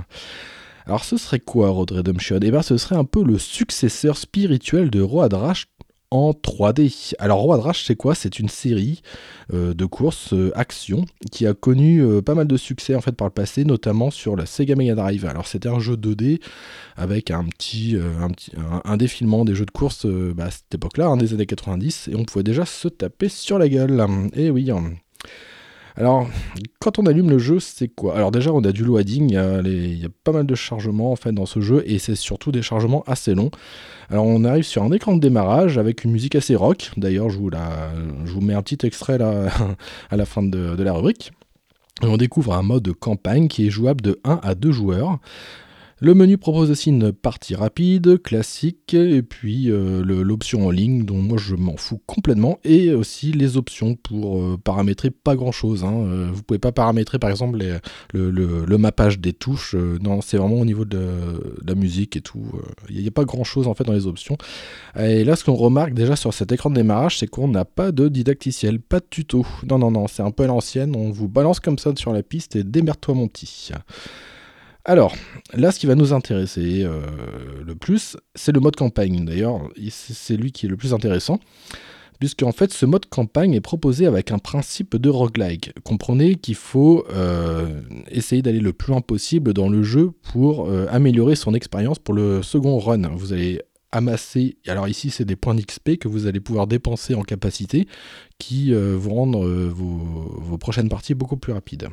Alors 0.86 1.02
ce 1.02 1.16
serait 1.16 1.40
quoi 1.40 1.70
Road 1.70 1.90
Redemption? 1.90 2.38
Eh 2.42 2.50
bien 2.50 2.62
ce 2.62 2.76
serait 2.76 2.96
un 2.96 3.04
peu 3.04 3.24
le 3.24 3.38
successeur 3.38 4.16
spirituel 4.18 4.90
de 4.90 5.00
Road 5.00 5.32
Rash 5.32 5.66
en 6.10 6.30
3D. 6.32 7.14
Alors 7.18 7.38
Roi 7.38 7.58
de 7.58 7.72
c'est 7.74 7.96
quoi? 7.96 8.14
C'est 8.14 8.38
une 8.38 8.48
série 8.48 9.02
euh, 9.52 9.74
de 9.74 9.84
courses 9.84 10.32
euh, 10.32 10.52
action 10.54 11.04
qui 11.30 11.46
a 11.46 11.54
connu 11.54 12.00
euh, 12.00 12.22
pas 12.22 12.34
mal 12.34 12.46
de 12.46 12.56
succès 12.56 12.94
en 12.94 13.00
fait 13.00 13.12
par 13.12 13.26
le 13.26 13.32
passé, 13.32 13.64
notamment 13.64 14.10
sur 14.10 14.36
la 14.36 14.46
Sega 14.46 14.76
Mega 14.76 14.94
Drive. 14.94 15.24
Alors 15.26 15.46
c'était 15.46 15.68
un 15.68 15.80
jeu 15.80 15.96
2D 15.96 16.40
avec 16.96 17.30
un, 17.30 17.44
défilement 18.96 19.44
des 19.44 19.54
jeux 19.54 19.66
de 19.66 19.70
course 19.70 20.06
bah, 20.06 20.44
à 20.46 20.50
cette 20.50 20.74
époque-là, 20.74 21.06
hein, 21.06 21.16
des 21.16 21.34
années 21.34 21.46
90, 21.46 22.08
et 22.12 22.16
on 22.16 22.24
pouvait 22.24 22.44
déjà 22.44 22.64
se 22.64 22.88
taper 22.88 23.28
sur 23.28 23.58
la 23.58 23.68
gueule. 23.68 24.04
Et 24.34 24.50
oui. 24.50 24.70
Hein. 24.70 24.92
Alors, 25.96 26.26
quand 26.80 26.98
on 26.98 27.06
allume 27.06 27.30
le 27.30 27.38
jeu, 27.38 27.60
c'est 27.60 27.86
quoi? 27.86 28.16
Alors 28.16 28.32
déjà, 28.32 28.52
on 28.52 28.62
a 28.64 28.72
du 28.72 28.84
loading, 28.84 29.30
il 29.30 29.98
y, 30.00 30.04
a 30.04 30.08
pas 30.24 30.32
mal 30.32 30.44
de 30.44 30.54
chargements 30.56 31.12
en 31.12 31.16
fait 31.16 31.30
dans 31.30 31.46
ce 31.46 31.60
jeu, 31.60 31.84
et 31.86 32.00
c'est 32.00 32.16
surtout 32.16 32.50
des 32.50 32.62
chargements 32.62 33.04
assez 33.06 33.34
longs. 33.34 33.52
Alors 34.10 34.26
on 34.26 34.44
arrive 34.44 34.64
sur 34.64 34.82
un 34.82 34.90
écran 34.90 35.14
de 35.14 35.20
démarrage 35.20 35.78
avec 35.78 36.02
une 36.02 36.10
musique 36.10 36.34
assez 36.34 36.56
rock, 36.56 36.90
d'ailleurs 36.96 37.30
je, 37.30 37.38
vous 37.38 37.50
je 38.24 38.32
vous 38.32 38.40
mets 38.40 38.54
un 38.54 38.62
petit 38.62 38.84
extrait 38.84 39.18
là 39.18 39.48
à 40.10 40.16
la 40.16 40.24
fin 40.24 40.42
de, 40.42 40.74
de 40.74 40.82
la 40.82 40.92
rubrique. 40.92 41.32
Et 42.02 42.06
on 42.06 42.16
découvre 42.16 42.54
un 42.54 42.62
mode 42.62 42.92
campagne 42.92 43.46
qui 43.46 43.66
est 43.66 43.70
jouable 43.70 44.00
de 44.00 44.20
1 44.24 44.40
à 44.42 44.56
2 44.56 44.72
joueurs. 44.72 45.20
Le 46.04 46.12
menu 46.12 46.36
propose 46.36 46.70
aussi 46.70 46.90
une 46.90 47.12
partie 47.12 47.54
rapide, 47.54 48.20
classique, 48.20 48.92
et 48.92 49.22
puis 49.22 49.70
euh, 49.70 50.04
l'option 50.04 50.66
en 50.66 50.70
ligne, 50.70 51.06
dont 51.06 51.16
moi 51.16 51.38
je 51.38 51.54
m'en 51.54 51.78
fous 51.78 51.98
complètement, 52.04 52.58
et 52.62 52.92
aussi 52.92 53.32
les 53.32 53.56
options 53.56 53.94
pour 53.94 54.38
euh, 54.38 54.58
paramétrer 54.62 55.08
pas 55.08 55.34
grand 55.34 55.50
chose. 55.50 55.82
Hein. 55.82 55.94
Euh, 55.94 56.28
vous 56.30 56.42
pouvez 56.42 56.58
pas 56.58 56.72
paramétrer 56.72 57.18
par 57.18 57.30
exemple 57.30 57.58
le, 58.12 58.76
mappage 58.76 59.18
des 59.18 59.32
touches, 59.32 59.74
non, 59.74 60.20
c'est 60.20 60.36
vraiment 60.36 60.60
au 60.60 60.66
niveau 60.66 60.84
de, 60.84 61.08
la 61.66 61.74
musique 61.74 62.18
et 62.18 62.20
tout. 62.20 62.52
Il 62.90 63.00
n'y 63.00 63.08
a, 63.08 63.10
pas 63.10 63.24
grand 63.24 63.44
chose 63.44 63.66
en 63.66 63.72
fait 63.72 63.84
dans 63.84 63.94
les 63.94 64.06
options. 64.06 64.36
Et 65.00 65.24
là, 65.24 65.36
ce 65.36 65.44
qu'on 65.44 65.54
remarque 65.54 65.94
déjà 65.94 66.16
sur 66.16 66.34
cet 66.34 66.52
écran 66.52 66.68
de 66.68 66.74
démarrage, 66.74 67.18
c'est 67.18 67.28
qu'on 67.28 67.48
n'a 67.48 67.64
pas 67.64 67.92
de 67.92 68.08
didacticiel, 68.08 68.78
pas 68.78 69.00
de 69.00 69.06
tuto. 69.08 69.46
Non, 69.70 69.78
non, 69.78 69.90
non, 69.90 70.06
c'est 70.06 70.22
un 70.22 70.32
peu 70.32 70.44
l'ancienne, 70.44 70.94
on 70.96 71.10
vous 71.10 71.28
balance 71.28 71.60
comme 71.60 71.78
ça 71.78 71.92
sur 71.96 72.12
la 72.12 72.22
piste 72.22 72.56
et 72.56 72.62
démerde-toi 72.62 73.14
mon 73.14 73.26
petit. 73.26 73.70
Alors, 74.86 75.14
là, 75.54 75.72
ce 75.72 75.78
qui 75.78 75.86
va 75.86 75.94
nous 75.94 76.12
intéresser 76.12 76.82
euh, 76.82 77.00
le 77.64 77.74
plus, 77.74 78.18
c'est 78.34 78.52
le 78.52 78.60
mode 78.60 78.76
campagne. 78.76 79.24
D'ailleurs, 79.24 79.62
c'est 79.88 80.36
lui 80.36 80.52
qui 80.52 80.66
est 80.66 80.68
le 80.68 80.76
plus 80.76 80.92
intéressant, 80.92 81.40
puisqu'en 82.18 82.52
fait, 82.52 82.70
ce 82.70 82.84
mode 82.84 83.06
campagne 83.06 83.54
est 83.54 83.62
proposé 83.62 84.04
avec 84.04 84.30
un 84.30 84.38
principe 84.38 84.96
de 84.96 85.08
roguelike. 85.08 85.72
Comprenez 85.84 86.34
qu'il 86.34 86.54
faut 86.54 87.06
euh, 87.10 87.80
essayer 88.10 88.42
d'aller 88.42 88.60
le 88.60 88.74
plus 88.74 88.90
loin 88.90 89.00
possible 89.00 89.54
dans 89.54 89.70
le 89.70 89.82
jeu 89.82 90.10
pour 90.32 90.68
euh, 90.68 90.86
améliorer 90.90 91.34
son 91.34 91.54
expérience 91.54 91.98
pour 91.98 92.12
le 92.12 92.42
second 92.42 92.78
run. 92.78 93.08
Vous 93.16 93.32
allez 93.32 93.62
amasser, 93.90 94.58
alors 94.66 94.88
ici 94.88 95.08
c'est 95.08 95.24
des 95.24 95.36
points 95.36 95.54
d'XP 95.54 95.98
que 95.98 96.08
vous 96.08 96.26
allez 96.26 96.40
pouvoir 96.40 96.66
dépenser 96.66 97.14
en 97.14 97.22
capacité, 97.22 97.86
qui 98.38 98.74
vont 98.74 99.14
rendre 99.14 99.46
vos 99.46 100.58
prochaines 100.58 100.88
parties 100.88 101.14
beaucoup 101.14 101.36
plus 101.36 101.52
rapides. 101.52 101.88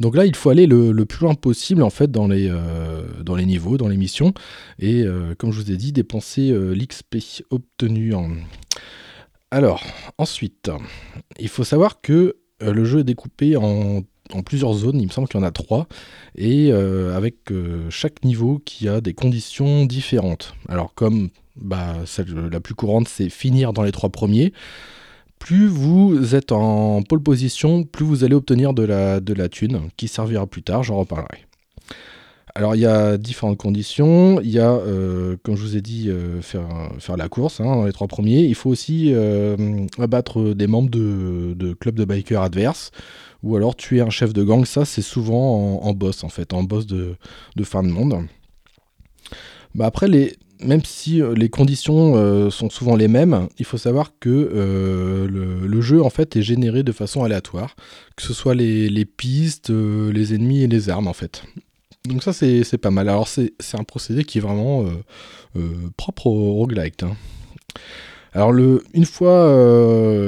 Donc 0.00 0.16
là, 0.16 0.24
il 0.24 0.34
faut 0.34 0.48
aller 0.48 0.66
le, 0.66 1.04
plus 1.04 1.24
loin 1.24 1.34
possible 1.34 1.82
en 1.82 1.90
fait 1.90 2.10
dans 2.10 2.26
les, 2.26 2.48
euh, 2.50 3.02
dans 3.22 3.36
les 3.36 3.44
niveaux, 3.44 3.76
dans 3.76 3.88
les 3.88 3.98
missions, 3.98 4.32
et 4.78 5.02
euh, 5.02 5.34
comme 5.36 5.52
je 5.52 5.60
vous 5.60 5.70
ai 5.70 5.76
dit, 5.76 5.92
dépenser 5.92 6.50
euh, 6.50 6.74
l'XP 6.74 7.42
obtenu. 7.50 8.14
En... 8.14 8.30
Alors, 9.50 9.84
ensuite, 10.16 10.70
il 11.38 11.48
faut 11.48 11.64
savoir 11.64 12.00
que 12.00 12.36
le 12.62 12.84
jeu 12.84 13.00
est 13.00 13.04
découpé 13.04 13.56
en, 13.56 14.02
plusieurs 14.44 14.72
zones, 14.72 15.00
il 15.00 15.06
me 15.06 15.12
semble 15.12 15.28
qu'il 15.28 15.40
y 15.40 15.42
en 15.42 15.46
a 15.46 15.50
trois, 15.50 15.86
et 16.36 16.72
avec 16.72 17.50
chaque 17.88 18.22
niveau 18.22 18.60
qui 18.64 18.88
a 18.88 19.00
des 19.00 19.12
conditions 19.14 19.86
différentes. 19.86 20.54
Alors 20.68 20.94
comme 20.94 21.30
bah, 21.56 21.96
celle 22.06 22.32
la 22.32 22.60
plus 22.60 22.74
courante, 22.74 23.08
c'est 23.08 23.28
finir 23.28 23.72
dans 23.72 23.82
les 23.82 23.92
trois 23.92 24.10
premiers 24.10 24.52
plus 25.40 25.66
vous 25.66 26.36
êtes 26.36 26.52
en 26.52 27.02
pole 27.02 27.22
position, 27.22 27.82
plus 27.82 28.04
vous 28.04 28.22
allez 28.22 28.34
obtenir 28.34 28.72
de 28.72 28.84
la, 28.84 29.18
de 29.18 29.34
la 29.34 29.48
thune 29.48 29.80
qui 29.96 30.06
servira 30.06 30.46
plus 30.46 30.62
tard, 30.62 30.84
j'en 30.84 30.98
reparlerai. 30.98 31.46
Alors 32.54 32.74
il 32.74 32.80
y 32.80 32.86
a 32.86 33.16
différentes 33.16 33.58
conditions, 33.58 34.40
il 34.40 34.50
y 34.50 34.58
a, 34.58 34.70
euh, 34.70 35.36
comme 35.42 35.56
je 35.56 35.62
vous 35.62 35.76
ai 35.76 35.80
dit, 35.80 36.08
euh, 36.08 36.42
faire, 36.42 37.16
la 37.16 37.28
course 37.28 37.60
hein, 37.60 37.64
dans 37.64 37.84
les 37.84 37.92
trois 37.92 38.06
premiers, 38.06 38.42
il 38.42 38.54
faut 38.54 38.70
aussi 38.70 39.12
euh, 39.12 39.86
abattre 39.98 40.54
des 40.54 40.66
membres 40.66 40.90
de, 40.90 41.54
de 41.54 41.72
clubs 41.72 41.94
de 41.94 42.04
bikers 42.04 42.42
adverses, 42.42 42.90
ou 43.42 43.56
alors 43.56 43.76
tuer 43.76 44.00
un 44.00 44.10
chef 44.10 44.32
de 44.32 44.44
gang, 44.44 44.64
ça 44.64 44.84
c'est 44.84 45.02
souvent 45.02 45.80
en, 45.82 45.92
boss 45.94 46.22
en 46.22 46.28
fait, 46.28 46.52
en 46.52 46.64
boss 46.64 46.86
de, 46.86 47.14
de 47.56 47.64
fin 47.64 47.82
de 47.82 47.88
monde. 47.88 48.26
Bah 49.74 49.86
après 49.86 50.08
les, 50.08 50.36
même 50.62 50.84
si 50.84 51.22
euh, 51.22 51.34
les 51.34 51.48
conditions 51.48 52.14
euh, 52.16 52.50
sont 52.50 52.70
souvent 52.70 52.96
les 52.96 53.08
mêmes, 53.08 53.48
il 53.58 53.64
faut 53.64 53.78
savoir 53.78 54.12
que 54.20 54.28
euh, 54.28 55.26
le, 55.28 55.80
jeu 55.80 56.02
en 56.02 56.10
fait 56.10 56.36
est 56.36 56.42
généré 56.42 56.82
de 56.82 56.92
façon 56.92 57.24
aléatoire, 57.24 57.74
que 58.16 58.22
ce 58.22 58.34
soit 58.34 58.54
les, 58.54 59.04
pistes, 59.04 59.70
les 59.70 60.34
ennemis 60.34 60.62
et 60.62 60.66
les 60.66 60.90
armes 60.90 61.08
en 61.08 61.14
fait. 61.14 61.42
Donc 62.04 62.22
ça 62.22 62.32
c'est 62.32 62.78
pas 62.78 62.90
mal. 62.90 63.08
Alors 63.08 63.28
c'est 63.28 63.52
un 63.74 63.84
procédé 63.84 64.24
qui 64.24 64.38
est 64.38 64.40
vraiment 64.40 64.84
propre 65.96 66.26
au 66.26 66.52
roguelike. 66.52 67.02
Hein. 67.02 67.16
Alors 68.34 68.52
le, 68.52 68.82
une, 68.92 69.06
fois, 69.06 69.46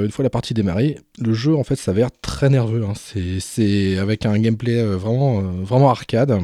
une 0.03 0.11
fois 0.11 0.23
la 0.23 0.31
partie 0.31 0.55
démarrée, 0.55 0.97
le 1.19 1.33
jeu 1.33 1.55
en 1.55 1.63
fait 1.63 1.75
s'avère 1.75 2.09
très 2.21 2.49
nerveux. 2.49 2.83
Hein. 2.83 2.93
C'est 3.39 3.97
avec 3.99 4.25
un 4.25 4.39
gameplay 4.39 4.83
vraiment, 4.83 5.41
vraiment 5.41 5.91
arcade. 5.91 6.39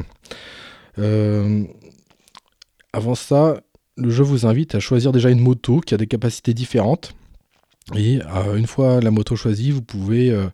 avant 2.92 3.14
ça, 3.16 3.60
le 4.00 4.10
jeu 4.10 4.24
vous 4.24 4.46
invite 4.46 4.74
à 4.74 4.80
choisir 4.80 5.12
déjà 5.12 5.30
une 5.30 5.40
moto 5.40 5.80
qui 5.80 5.94
a 5.94 5.96
des 5.96 6.06
capacités 6.06 6.54
différentes. 6.54 7.14
Et 7.96 8.20
euh, 8.22 8.56
une 8.56 8.66
fois 8.66 9.00
la 9.00 9.10
moto 9.10 9.36
choisie, 9.36 9.70
vous 9.70 9.82
pouvez 9.82 10.30
euh, 10.30 10.46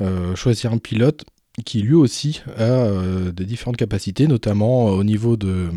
euh, 0.00 0.34
choisir 0.36 0.72
un 0.72 0.78
pilote 0.78 1.24
qui 1.64 1.82
lui 1.82 1.94
aussi 1.94 2.40
a 2.56 2.88
des 3.32 3.44
différentes 3.44 3.78
capacités, 3.78 4.28
notamment 4.28 4.84
au 4.84 5.02
niveau 5.02 5.36
de, 5.36 5.70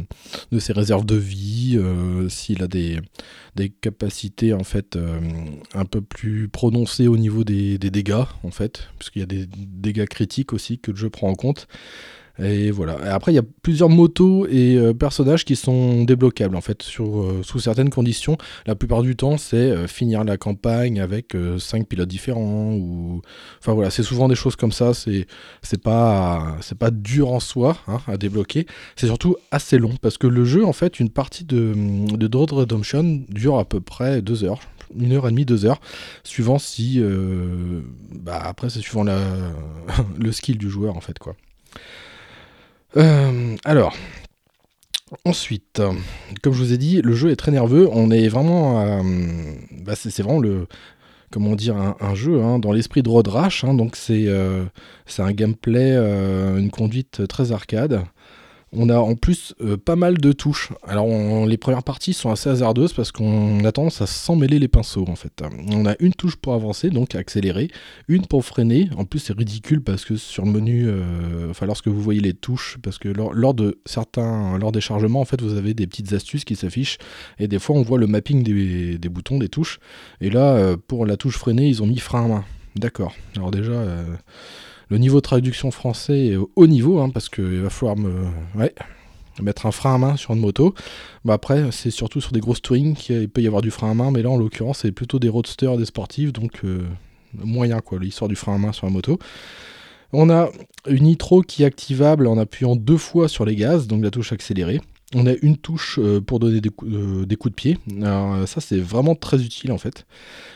ses 0.60 0.74
réserves 0.74 1.08
de 1.08 1.16
vie, 1.16 1.82
s'il 2.30 2.62
a 2.62 2.68
des, 2.68 3.00
capacités 3.82 4.54
en 4.54 4.64
fait 4.64 4.96
un 5.74 5.86
peu 5.86 6.02
plus 6.02 6.50
prononcées 6.50 7.08
au 7.08 7.18
niveau 7.18 7.44
des, 7.44 7.80
dégâts 7.80 8.26
en 8.44 8.52
fait, 8.52 8.90
puisqu'il 9.00 9.22
y 9.22 9.24
a 9.24 9.26
des 9.26 9.48
dégâts 9.48 10.06
critiques 10.06 10.54
aussi 10.54 10.78
que 10.78 10.92
le 10.92 10.98
jeu 10.98 11.10
prend 11.10 11.30
en 11.30 11.36
compte. 11.36 11.68
Et 12.44 12.72
voilà. 12.72 12.98
Après, 13.14 13.32
il 13.32 13.36
y 13.36 13.40
a 13.40 13.44
plusieurs 13.62 13.90
motos 13.90 14.48
et 14.48 14.76
euh, 14.76 14.94
personnages 14.94 15.46
qui 15.46 15.56
sont 15.56 16.04
débloquables 16.04 16.56
en 16.56 16.62
fait 16.62 16.82
sur, 16.82 17.22
euh, 17.22 17.42
sous 17.44 17.60
certaines 17.60 17.92
conditions. 17.92 18.38
La 18.66 18.74
plupart 18.74 19.04
du 19.04 19.16
temps, 19.16 19.38
c'est 19.38 19.58
euh, 19.58 19.88
finir 19.88 20.24
la 20.24 20.38
campagne 20.38 21.00
avec 21.00 21.36
cinq 21.60 21.88
pilotes 21.88 22.10
différents 22.10 23.22
enfin 23.60 23.74
voilà, 23.74 23.90
c'est 23.90 24.04
souvent 24.04 24.28
des 24.28 24.36
choses 24.36 24.56
comme 24.56 24.72
ça. 24.72 24.94
C'est 24.94 25.28
c'est 25.62 25.82
pas 25.82 26.58
c'est 26.62 26.78
pas 26.78 26.90
dur 26.90 27.32
en 27.32 27.40
soi 27.40 27.78
hein, 27.88 28.00
à 28.08 28.18
débloquer. 28.18 28.66
C'est 28.96 29.08
surtout 29.08 29.36
assez 29.52 29.78
long 29.78 29.94
parce 30.02 30.18
que 30.18 30.28
le 30.28 30.44
jeu 30.44 30.66
en 30.66 30.74
fait, 30.74 31.00
une 31.00 31.10
partie 31.10 31.44
de 31.46 31.74
de 32.16 32.28
Dread 32.28 32.52
Redemption 32.52 33.22
dure 33.30 33.60
à 33.60 33.66
peu 33.66 33.82
près 33.82 34.22
deux 34.22 34.44
heures 34.44 34.60
une 35.00 35.14
heure 35.14 35.26
et 35.26 35.32
demie, 35.32 35.46
deux 35.46 35.66
heures, 35.66 35.80
suivant 36.26 36.60
si. 36.60 37.02
bah 38.14 38.42
après, 38.44 38.70
c'est 38.70 38.82
suivant 38.82 39.06
le 40.20 40.32
skill 40.34 40.58
du 40.58 40.70
joueur, 40.70 40.98
en 40.98 41.00
fait, 41.00 41.18
quoi. 41.18 41.34
Euh, 42.98 43.56
alors, 43.64 43.96
ensuite, 45.26 45.82
comme 46.42 46.54
je 46.54 46.58
vous 46.58 46.74
ai 46.74 46.78
dit, 46.78 47.02
le 47.02 47.14
jeu 47.14 47.32
est 47.32 47.36
très 47.36 47.52
nerveux. 47.52 47.88
On 47.92 48.12
est 48.12 48.28
vraiment. 48.28 48.82
Euh, 48.82 49.02
bah, 49.84 49.96
c'est 49.96 50.16
vraiment 50.22 50.40
le. 50.40 50.68
Comment 51.32 51.56
dire, 51.56 51.78
un, 51.78 52.14
jeu 52.14 52.42
hein, 52.42 52.60
dans 52.60 52.74
l'esprit 52.74 53.04
de 53.04 53.10
Road 53.10 53.30
Rash. 53.30 53.64
Hein, 53.64 53.74
donc, 53.74 53.98
euh, 54.10 54.66
c'est 55.06 55.22
un 55.22 55.32
gameplay, 55.32 55.96
une 55.96 56.70
conduite 56.70 57.26
très 57.28 57.54
arcade. 57.54 58.04
On 58.74 58.88
a 58.88 58.98
en 58.98 59.16
plus 59.16 59.54
euh, 59.62 59.76
pas 59.76 59.98
mal 59.98 60.18
de 60.18 60.32
touches. 60.32 60.72
Alors 60.88 61.08
les 61.46 61.58
premières 61.58 61.84
parties 61.84 62.14
sont 62.14 62.32
assez 62.32 62.50
hasardeuses 62.50 62.94
parce 62.94 63.12
qu'on 63.12 63.66
a 63.66 63.72
tendance 63.74 64.02
à 64.02 64.08
s'en 64.08 64.38
mêler 64.38 64.60
les 64.60 64.70
pinceaux 64.70 65.06
en 65.10 65.16
fait. 65.16 65.44
On 65.70 65.86
a 65.86 65.96
une 66.00 66.14
touche 66.14 66.38
pour 66.38 66.54
avancer, 66.54 66.90
donc 66.90 67.16
accélérer, 67.16 67.70
une 68.08 68.26
pour 68.26 68.46
freiner. 68.46 68.90
En 68.96 69.04
plus 69.04 69.20
c'est 69.20 69.36
ridicule 69.36 69.82
parce 69.82 70.06
que 70.06 70.16
sur 70.16 70.46
le 70.46 70.52
menu, 70.52 70.86
euh, 70.88 71.50
enfin 71.50 71.66
lorsque 71.66 71.90
vous 71.90 72.02
voyez 72.02 72.22
les 72.22 72.34
touches, 72.34 72.78
parce 72.82 72.98
que 72.98 73.10
lors, 73.10 73.54
de 73.54 73.82
certains, 73.86 74.58
lors 74.58 74.72
des 74.72 74.82
chargements 74.82 75.20
en 75.20 75.26
fait 75.26 75.42
vous 75.42 75.58
avez 75.58 75.74
des 75.74 75.86
petites 75.86 76.14
astuces 76.14 76.46
qui 76.46 76.56
s'affichent 76.56 76.98
et 77.40 77.50
des 77.50 77.60
fois 77.60 77.76
on 77.76 77.82
voit 77.82 77.98
le 77.98 78.08
mapping 78.08 78.42
des, 78.42 79.10
boutons, 79.10 79.38
des 79.38 79.50
touches. 79.50 79.80
Et 80.22 80.30
là 80.30 80.56
euh, 80.56 80.78
pour 80.78 81.06
la 81.06 81.18
touche 81.18 81.38
freiner 81.38 81.68
ils 81.68 81.84
ont 81.84 81.88
mis 81.88 82.00
frein 82.00 82.24
à 82.24 82.28
main. 82.30 82.46
D'accord. 82.78 83.14
Alors 83.36 83.52
déjà 83.52 83.74
le 84.92 84.98
niveau 84.98 85.18
de 85.18 85.22
traduction 85.22 85.72
français 85.72 86.28
est 86.28 86.36
au 86.36 86.52
haut 86.58 86.68
niveau, 86.68 87.00
hein, 87.00 87.10
parce 87.10 87.30
qu'il 87.30 87.62
va 87.62 87.70
falloir 87.70 87.96
me, 87.96 88.26
mettre 89.42 89.66
un 89.66 89.72
frein 89.72 89.96
à 89.96 89.98
main 89.98 90.18
sur 90.18 90.34
une 90.34 90.42
moto. 90.42 90.76
Bah 91.24 91.34
après, 91.34 91.72
c'est 91.72 91.92
surtout 91.92 92.20
sur 92.20 92.34
des 92.34 92.42
grosses 92.42 92.62
touring 92.62 92.94
qu'il 92.94 93.30
peut 93.30 93.42
y 93.42 93.48
avoir 93.48 93.62
du 93.62 93.72
frein 93.72 93.92
à 93.92 93.94
main, 93.94 94.12
mais 94.12 94.22
là 94.22 94.30
en 94.30 94.36
l'occurrence, 94.36 94.80
c'est 94.80 94.92
plutôt 94.92 95.18
des 95.18 95.30
roadsters, 95.30 95.78
des 95.78 95.86
sportifs, 95.86 96.34
donc 96.34 96.66
euh, 96.66 96.82
moyen 97.34 97.80
quoi, 97.80 98.00
l'histoire 98.00 98.28
du 98.28 98.36
frein 98.36 98.56
à 98.56 98.58
main 98.58 98.74
sur 98.74 98.86
la 98.86 98.92
moto. 98.92 99.18
On 100.12 100.30
a 100.30 100.50
une 100.90 101.04
nitro 101.06 101.42
qui 101.42 101.64
est 101.64 101.66
activable 101.66 102.28
en 102.28 102.38
appuyant 102.38 102.76
deux 102.76 102.98
fois 102.98 103.30
sur 103.30 103.46
les 103.46 103.56
gaz, 103.56 103.88
donc 103.88 104.04
la 104.04 104.12
touche 104.12 104.34
accélérée. 104.34 104.82
On 105.16 105.26
a 105.26 105.36
une 105.42 105.56
touche 105.56 106.00
euh, 106.02 106.20
pour 106.20 106.40
donner 106.40 106.60
euh, 106.84 107.26
des 107.26 107.36
coups 107.38 107.52
de 107.52 107.56
pied. 107.56 107.78
Alors, 108.02 108.46
ça, 108.46 108.60
c'est 108.60 108.80
vraiment 108.80 109.16
très 109.16 109.42
utile 109.42 109.72
en 109.72 109.78
fait. 109.78 110.06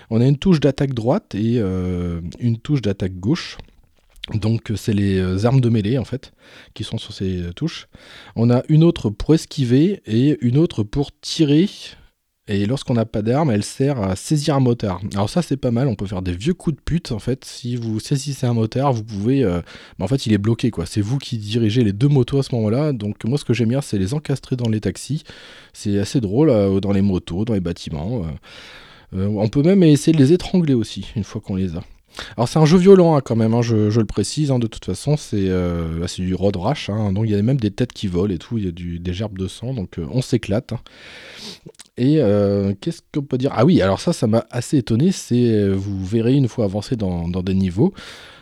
On 0.10 0.20
a 0.20 0.25
une 0.27 0.38
touche 0.38 0.60
d'attaque 0.60 0.94
droite 0.94 1.36
et 1.36 1.58
une 1.58 2.58
touche 2.58 2.82
d'attaque 2.82 3.18
gauche. 3.18 3.58
Donc 4.34 4.72
c'est 4.75 4.94
les 4.94 5.20
euh, 5.20 5.46
armes 5.46 5.62
de 5.62 5.70
mêlée 5.70 5.98
en 5.98 6.05
fait 6.05 6.34
qui 6.74 6.84
sont 6.84 6.98
sur 6.98 7.13
ces 7.13 7.41
euh, 7.41 7.53
touches. 7.53 7.88
On 8.36 8.50
a 8.50 8.63
une 8.70 8.84
autre 8.84 9.10
pour 9.10 9.36
esquiver 9.36 10.01
et 10.05 10.38
une 10.41 10.58
autre 10.58 10.84
pour 10.84 11.12
tirer. 11.22 11.70
Et 12.48 12.67
lorsqu'on 12.67 12.94
n'a 12.94 13.05
pas 13.05 13.24
d'arme, 13.24 13.50
elle 13.50 13.63
sert 13.63 14.00
à 14.00 14.15
saisir 14.15 14.55
un 14.55 14.60
motard. 14.60 15.01
Alors 15.13 15.29
ça 15.29 15.41
c'est 15.41 15.58
pas 15.58 15.72
mal, 15.72 15.88
on 15.88 15.96
peut 15.96 16.05
faire 16.05 16.22
des 16.22 16.36
vieux 16.36 16.53
coups 16.53 16.76
de 16.76 16.82
pute 16.82 17.12
en 17.12 17.19
fait. 17.19 17.45
Si 17.45 17.76
vous 17.76 17.99
saisissez 17.99 18.45
un 18.45 18.54
motard, 18.54 18.93
vous 18.93 19.04
pouvez... 19.04 19.43
Euh, 19.43 19.62
bah, 19.97 20.06
en 20.06 20.08
fait 20.08 20.26
il 20.26 20.34
est 20.34 20.39
bloqué 20.39 20.71
quoi. 20.71 20.86
C'est 20.88 21.02
vous 21.02 21.17
qui 21.19 21.38
dirigez 21.38 21.84
les 21.84 21.93
deux 21.93 22.08
motos 22.08 22.39
à 22.39 22.43
ce 22.43 22.54
moment-là. 22.56 22.93
Donc 22.93 23.23
moi 23.26 23.38
ce 23.38 23.45
que 23.45 23.54
j'aime 23.54 23.69
bien 23.69 23.82
c'est 23.82 23.99
les 23.99 24.15
encastrer 24.15 24.56
dans 24.56 24.69
les 24.69 24.82
taxis. 24.82 25.23
C'est 25.73 25.99
assez 25.99 26.19
drôle 26.19 26.80
dans 26.82 26.91
les 26.91 27.02
motos, 27.02 27.45
dans 27.45 27.54
les 27.54 27.60
bâtiments. 27.60 28.23
on 29.12 29.49
peut 29.49 29.63
même 29.63 29.84
essayer 29.84 30.17
de 30.17 30.21
les 30.21 30.34
étrangler 30.34 30.73
aussi 30.73 31.08
une 31.15 31.23
fois 31.23 31.41
qu'on 31.41 31.56
les 31.56 31.76
a. 31.76 31.84
Alors 32.38 32.47
c'est 32.47 32.60
un 32.60 32.65
jeu 32.65 32.78
violent 32.78 33.15
hein, 33.15 33.21
quand 33.21 33.36
même, 33.36 33.54
hein, 33.54 33.62
je, 33.62 33.75
le 33.75 34.06
précise, 34.06 34.51
hein, 34.51 34.60
de 34.60 34.67
toute 34.67 34.86
façon 34.86 35.17
c'est 35.17 35.49
euh, 35.49 36.06
du 36.17 36.34
road 36.34 36.56
rash, 36.56 36.89
donc 36.89 37.25
il 37.25 37.32
y 37.32 37.36
a 37.36 37.41
même 37.41 37.60
des 37.60 37.71
têtes 37.71 37.93
qui 37.93 38.08
volent 38.08 38.34
et 38.34 38.38
tout, 38.38 38.58
il 38.58 38.65
y 38.65 38.67
a 38.67 38.99
des 38.99 39.13
gerbes 39.13 39.38
de 39.38 39.47
sang, 39.47 39.73
donc 39.73 39.99
euh, 39.99 40.08
on 40.12 40.21
s'éclate. 40.21 40.73
Et 41.97 42.17
euh, 42.19 42.73
qu'est-ce 42.82 43.01
qu'on 43.13 43.23
peut 43.23 43.38
dire? 43.38 43.51
Ah 43.54 43.65
oui, 43.65 43.82
alors 43.82 44.01
ça, 44.01 44.12
ça 44.12 44.28
m'a 44.28 44.45
assez 44.51 44.78
étonné, 44.78 45.12
c'est, 45.12 45.69
vous 45.69 46.06
verrez 46.06 46.34
une 46.34 46.47
fois 46.47 46.65
avancé 46.65 46.95
dans, 46.95 47.28
des 47.28 47.54
niveaux, 47.54 47.93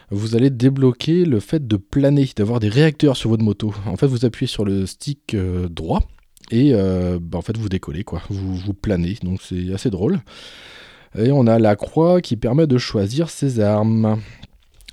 vous 0.09 0.35
allez 0.35 0.49
débloquer 0.49 1.25
le 1.25 1.39
fait 1.39 1.67
de 1.67 1.77
planer, 1.77 2.29
d'avoir 2.35 2.59
des 2.59 2.69
réacteurs 2.69 3.17
sur 3.17 3.29
votre 3.29 3.43
moto. 3.43 3.73
En 3.85 3.95
fait, 3.95 4.07
vous 4.07 4.25
appuyez 4.25 4.47
sur 4.47 4.65
le 4.65 4.85
stick 4.85 5.35
droit 5.69 6.01
et 6.51 6.73
bah, 6.73 7.37
en 7.37 7.41
fait 7.41 7.57
vous 7.57 7.69
décollez, 7.69 8.03
quoi, 8.03 8.21
vous, 8.29 8.55
vous 8.55 8.73
planez, 8.73 9.17
donc 9.23 9.39
c'est 9.41 9.73
assez 9.73 9.89
drôle. 9.89 10.19
Et 11.17 11.31
on 11.31 11.47
a 11.47 11.59
la 11.59 11.75
croix 11.75 12.21
qui 12.21 12.37
permet 12.37 12.67
de 12.67 12.77
choisir 12.77 13.29
ses 13.29 13.59
armes. 13.59 14.19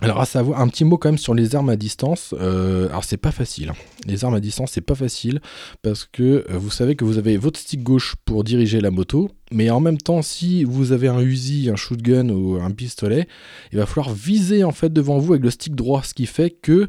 Alors 0.03 0.19
à 0.19 0.25
savoir 0.25 0.61
un 0.61 0.69
petit 0.69 0.85
mot 0.85 0.97
quand 0.97 1.11
même 1.11 1.19
sur 1.19 1.35
les 1.35 1.55
armes 1.55 1.69
à 1.69 1.77
distance. 1.77 2.35
Euh, 2.41 2.89
alors 2.89 3.05
c'est 3.05 3.19
pas 3.19 3.33
facile. 3.33 3.71
Hein. 3.71 3.75
Les 4.07 4.25
armes 4.25 4.35
à 4.35 4.41
distance 4.41 4.71
c'est 4.73 4.81
pas 4.81 4.95
facile 4.95 5.41
parce 5.83 6.07
que 6.07 6.23
euh, 6.23 6.45
vous 6.59 6.71
savez 6.71 6.97
que 6.97 7.05
vous 7.05 7.19
avez 7.19 7.37
votre 7.37 7.61
stick 7.61 7.83
gauche 7.83 8.17
pour 8.25 8.43
diriger 8.43 8.81
la 8.81 8.91
moto, 8.91 9.31
mais 9.53 9.69
en 9.69 9.81
même 9.81 9.99
temps 9.99 10.23
si 10.23 10.65
vous 10.65 10.93
avez 10.93 11.09
un 11.09 11.21
Uzi, 11.21 11.69
un 11.71 11.77
shotgun 11.77 12.31
ou 12.31 12.59
un 12.63 12.71
pistolet, 12.71 13.29
il 13.73 13.79
va 13.79 13.85
falloir 13.85 14.15
viser 14.15 14.65
en 14.65 14.73
fait 14.73 14.91
devant 14.91 15.19
vous 15.19 15.35
avec 15.35 15.45
le 15.45 15.51
stick 15.51 15.75
droit, 15.75 16.03
ce 16.03 16.15
qui 16.15 16.25
fait 16.25 16.49
que 16.49 16.89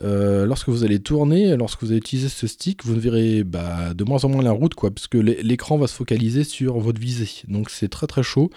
euh, 0.00 0.46
lorsque 0.46 0.68
vous 0.68 0.84
allez 0.84 1.00
tourner, 1.00 1.56
lorsque 1.56 1.82
vous 1.82 1.88
allez 1.88 1.98
utiliser 1.98 2.28
ce 2.28 2.46
stick, 2.46 2.84
vous 2.84 2.94
ne 2.94 3.00
verrez 3.00 3.42
bah, 3.44 3.94
de 3.94 4.04
moins 4.04 4.24
en 4.24 4.28
moins 4.28 4.42
la 4.42 4.52
route 4.52 4.74
quoi, 4.74 4.90
l'écran 5.12 5.76
va 5.76 5.86
se 5.86 5.94
focaliser 5.94 6.44
sur 6.44 6.78
votre 6.78 7.00
visée. 7.00 7.28
Donc 7.48 7.70
c'est 7.70 7.88
très 7.88 8.06
très 8.06 8.22
chaud. 8.22 8.50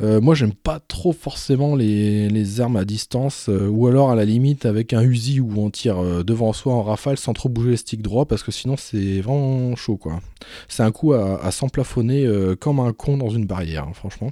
Euh, 0.00 0.20
moi, 0.20 0.36
j'aime 0.36 0.52
pas 0.52 0.78
trop 0.78 1.12
forcément 1.12 1.74
les, 1.74 2.60
armes 2.60 2.76
à 2.76 2.84
distance, 2.84 3.48
euh, 3.48 3.66
ou 3.66 3.88
alors 3.88 4.10
à 4.10 4.14
la 4.14 4.24
limite 4.24 4.64
avec 4.64 4.92
un 4.92 5.02
Uzi 5.02 5.40
où 5.40 5.52
on 5.56 5.70
tire 5.70 6.24
devant 6.24 6.52
soi 6.52 6.72
en 6.72 6.84
rafale 6.84 7.18
sans 7.18 7.32
trop 7.32 7.48
bouger 7.48 7.70
le 7.70 7.76
stick 7.76 8.00
droit, 8.00 8.24
parce 8.24 8.44
que 8.44 8.52
sinon 8.52 8.76
c'est 8.76 9.20
vraiment 9.20 9.74
chaud 9.74 9.96
quoi. 9.96 10.20
C'est 10.68 10.84
un 10.84 10.92
coup 10.92 11.14
à, 11.14 11.50
s'emplafonner 11.50 12.30
comme 12.60 12.78
un 12.78 12.92
con 12.92 13.16
dans 13.16 13.30
une 13.30 13.46
barrière, 13.46 13.88
hein, 13.88 13.92
franchement. 13.92 14.30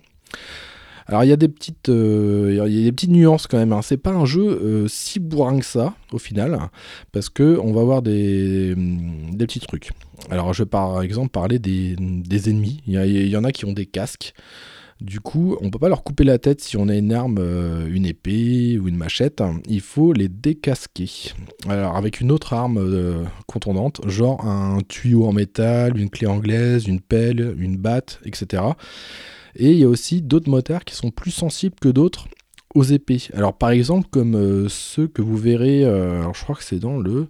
Alors 1.07 1.25
il 1.25 1.29
y 1.29 1.33
a 1.33 1.37
des 1.37 1.49
petites, 1.49 1.89
il 1.89 2.55
y 2.55 2.61
a 2.61 2.67
des 2.67 2.93
petites 2.93 3.11
nuances 3.11 3.47
quand 3.47 3.59
même. 3.59 3.73
Hein. 3.73 3.83
C'est 3.83 3.97
pas 3.97 4.13
un 4.13 4.25
jeu 4.25 4.87
si 4.89 5.21
bourrin 5.21 5.59
que 5.59 5.65
ça 5.65 5.95
au 6.13 6.19
final, 6.19 6.59
parce 7.13 7.29
que 7.29 7.59
on 7.63 7.73
va 7.73 7.81
avoir 7.81 8.03
des, 8.03 8.75
des 8.75 9.47
petits 9.47 9.61
trucs. 9.61 9.93
Alors 10.31 10.53
je 10.53 10.63
vais 10.63 10.69
par 10.69 11.03
exemple 11.03 11.31
parler 11.31 11.59
des, 11.59 11.97
ennemis. 12.49 12.83
Il 12.87 12.95
y, 12.95 13.37
en 13.37 13.45
a 13.45 13.53
qui 13.53 13.65
ont 13.65 13.73
des 13.73 13.87
casques. 13.87 14.33
Du 15.01 15.21
coup, 15.21 15.59
on 15.61 15.71
peut 15.71 15.79
pas 15.79 15.91
leur 15.91 16.03
couper 16.03 16.25
la 16.25 16.39
tête 16.39 16.63
si 16.63 16.79
on 16.79 16.89
a 16.89 16.95
une 16.95 17.13
arme, 17.13 17.37
euh, 17.39 17.87
une 17.87 18.07
épée 18.07 18.79
ou 18.79 18.89
une 18.89 18.97
machette. 18.97 19.43
Il 19.69 19.83
faut 19.83 20.15
les 20.15 20.29
décasquer. 20.29 21.11
Alors 21.69 21.97
avec 21.97 22.23
une 22.23 22.33
autre 22.33 22.55
arme 22.55 22.79
euh, 22.79 23.23
contondante, 23.47 24.01
genre 24.09 24.43
un 24.47 24.79
tuyau 24.89 25.27
en 25.27 25.33
métal, 25.33 25.99
une 25.99 26.09
clé 26.09 26.27
anglaise, 26.27 26.87
une 26.87 27.01
pelle, 27.01 27.55
une 27.59 27.77
batte, 27.77 28.21
etc. 28.25 28.63
Et 29.57 29.73
il 29.73 29.79
y 29.79 29.85
a 29.85 29.89
aussi 29.89 30.23
d'autres 30.23 30.51
moteurs 30.51 30.85
qui 30.85 30.95
sont 30.95 31.11
plus 31.11 31.31
sensibles 31.31 31.77
que 31.81 31.89
d'autres 31.89 32.29
aux 32.75 32.85
épées. 32.85 33.23
Alors 33.33 33.57
par 33.57 33.71
exemple 33.71 34.09
comme 34.11 34.35
euh, 34.35 34.69
ceux 34.69 35.09
que 35.09 35.23
vous 35.23 35.37
verrez, 35.37 35.85
alors 35.85 36.35
je 36.35 36.43
crois 36.43 36.55
que 36.55 36.65
c'est 36.65 36.79
dans 36.79 36.99
le 36.99 37.29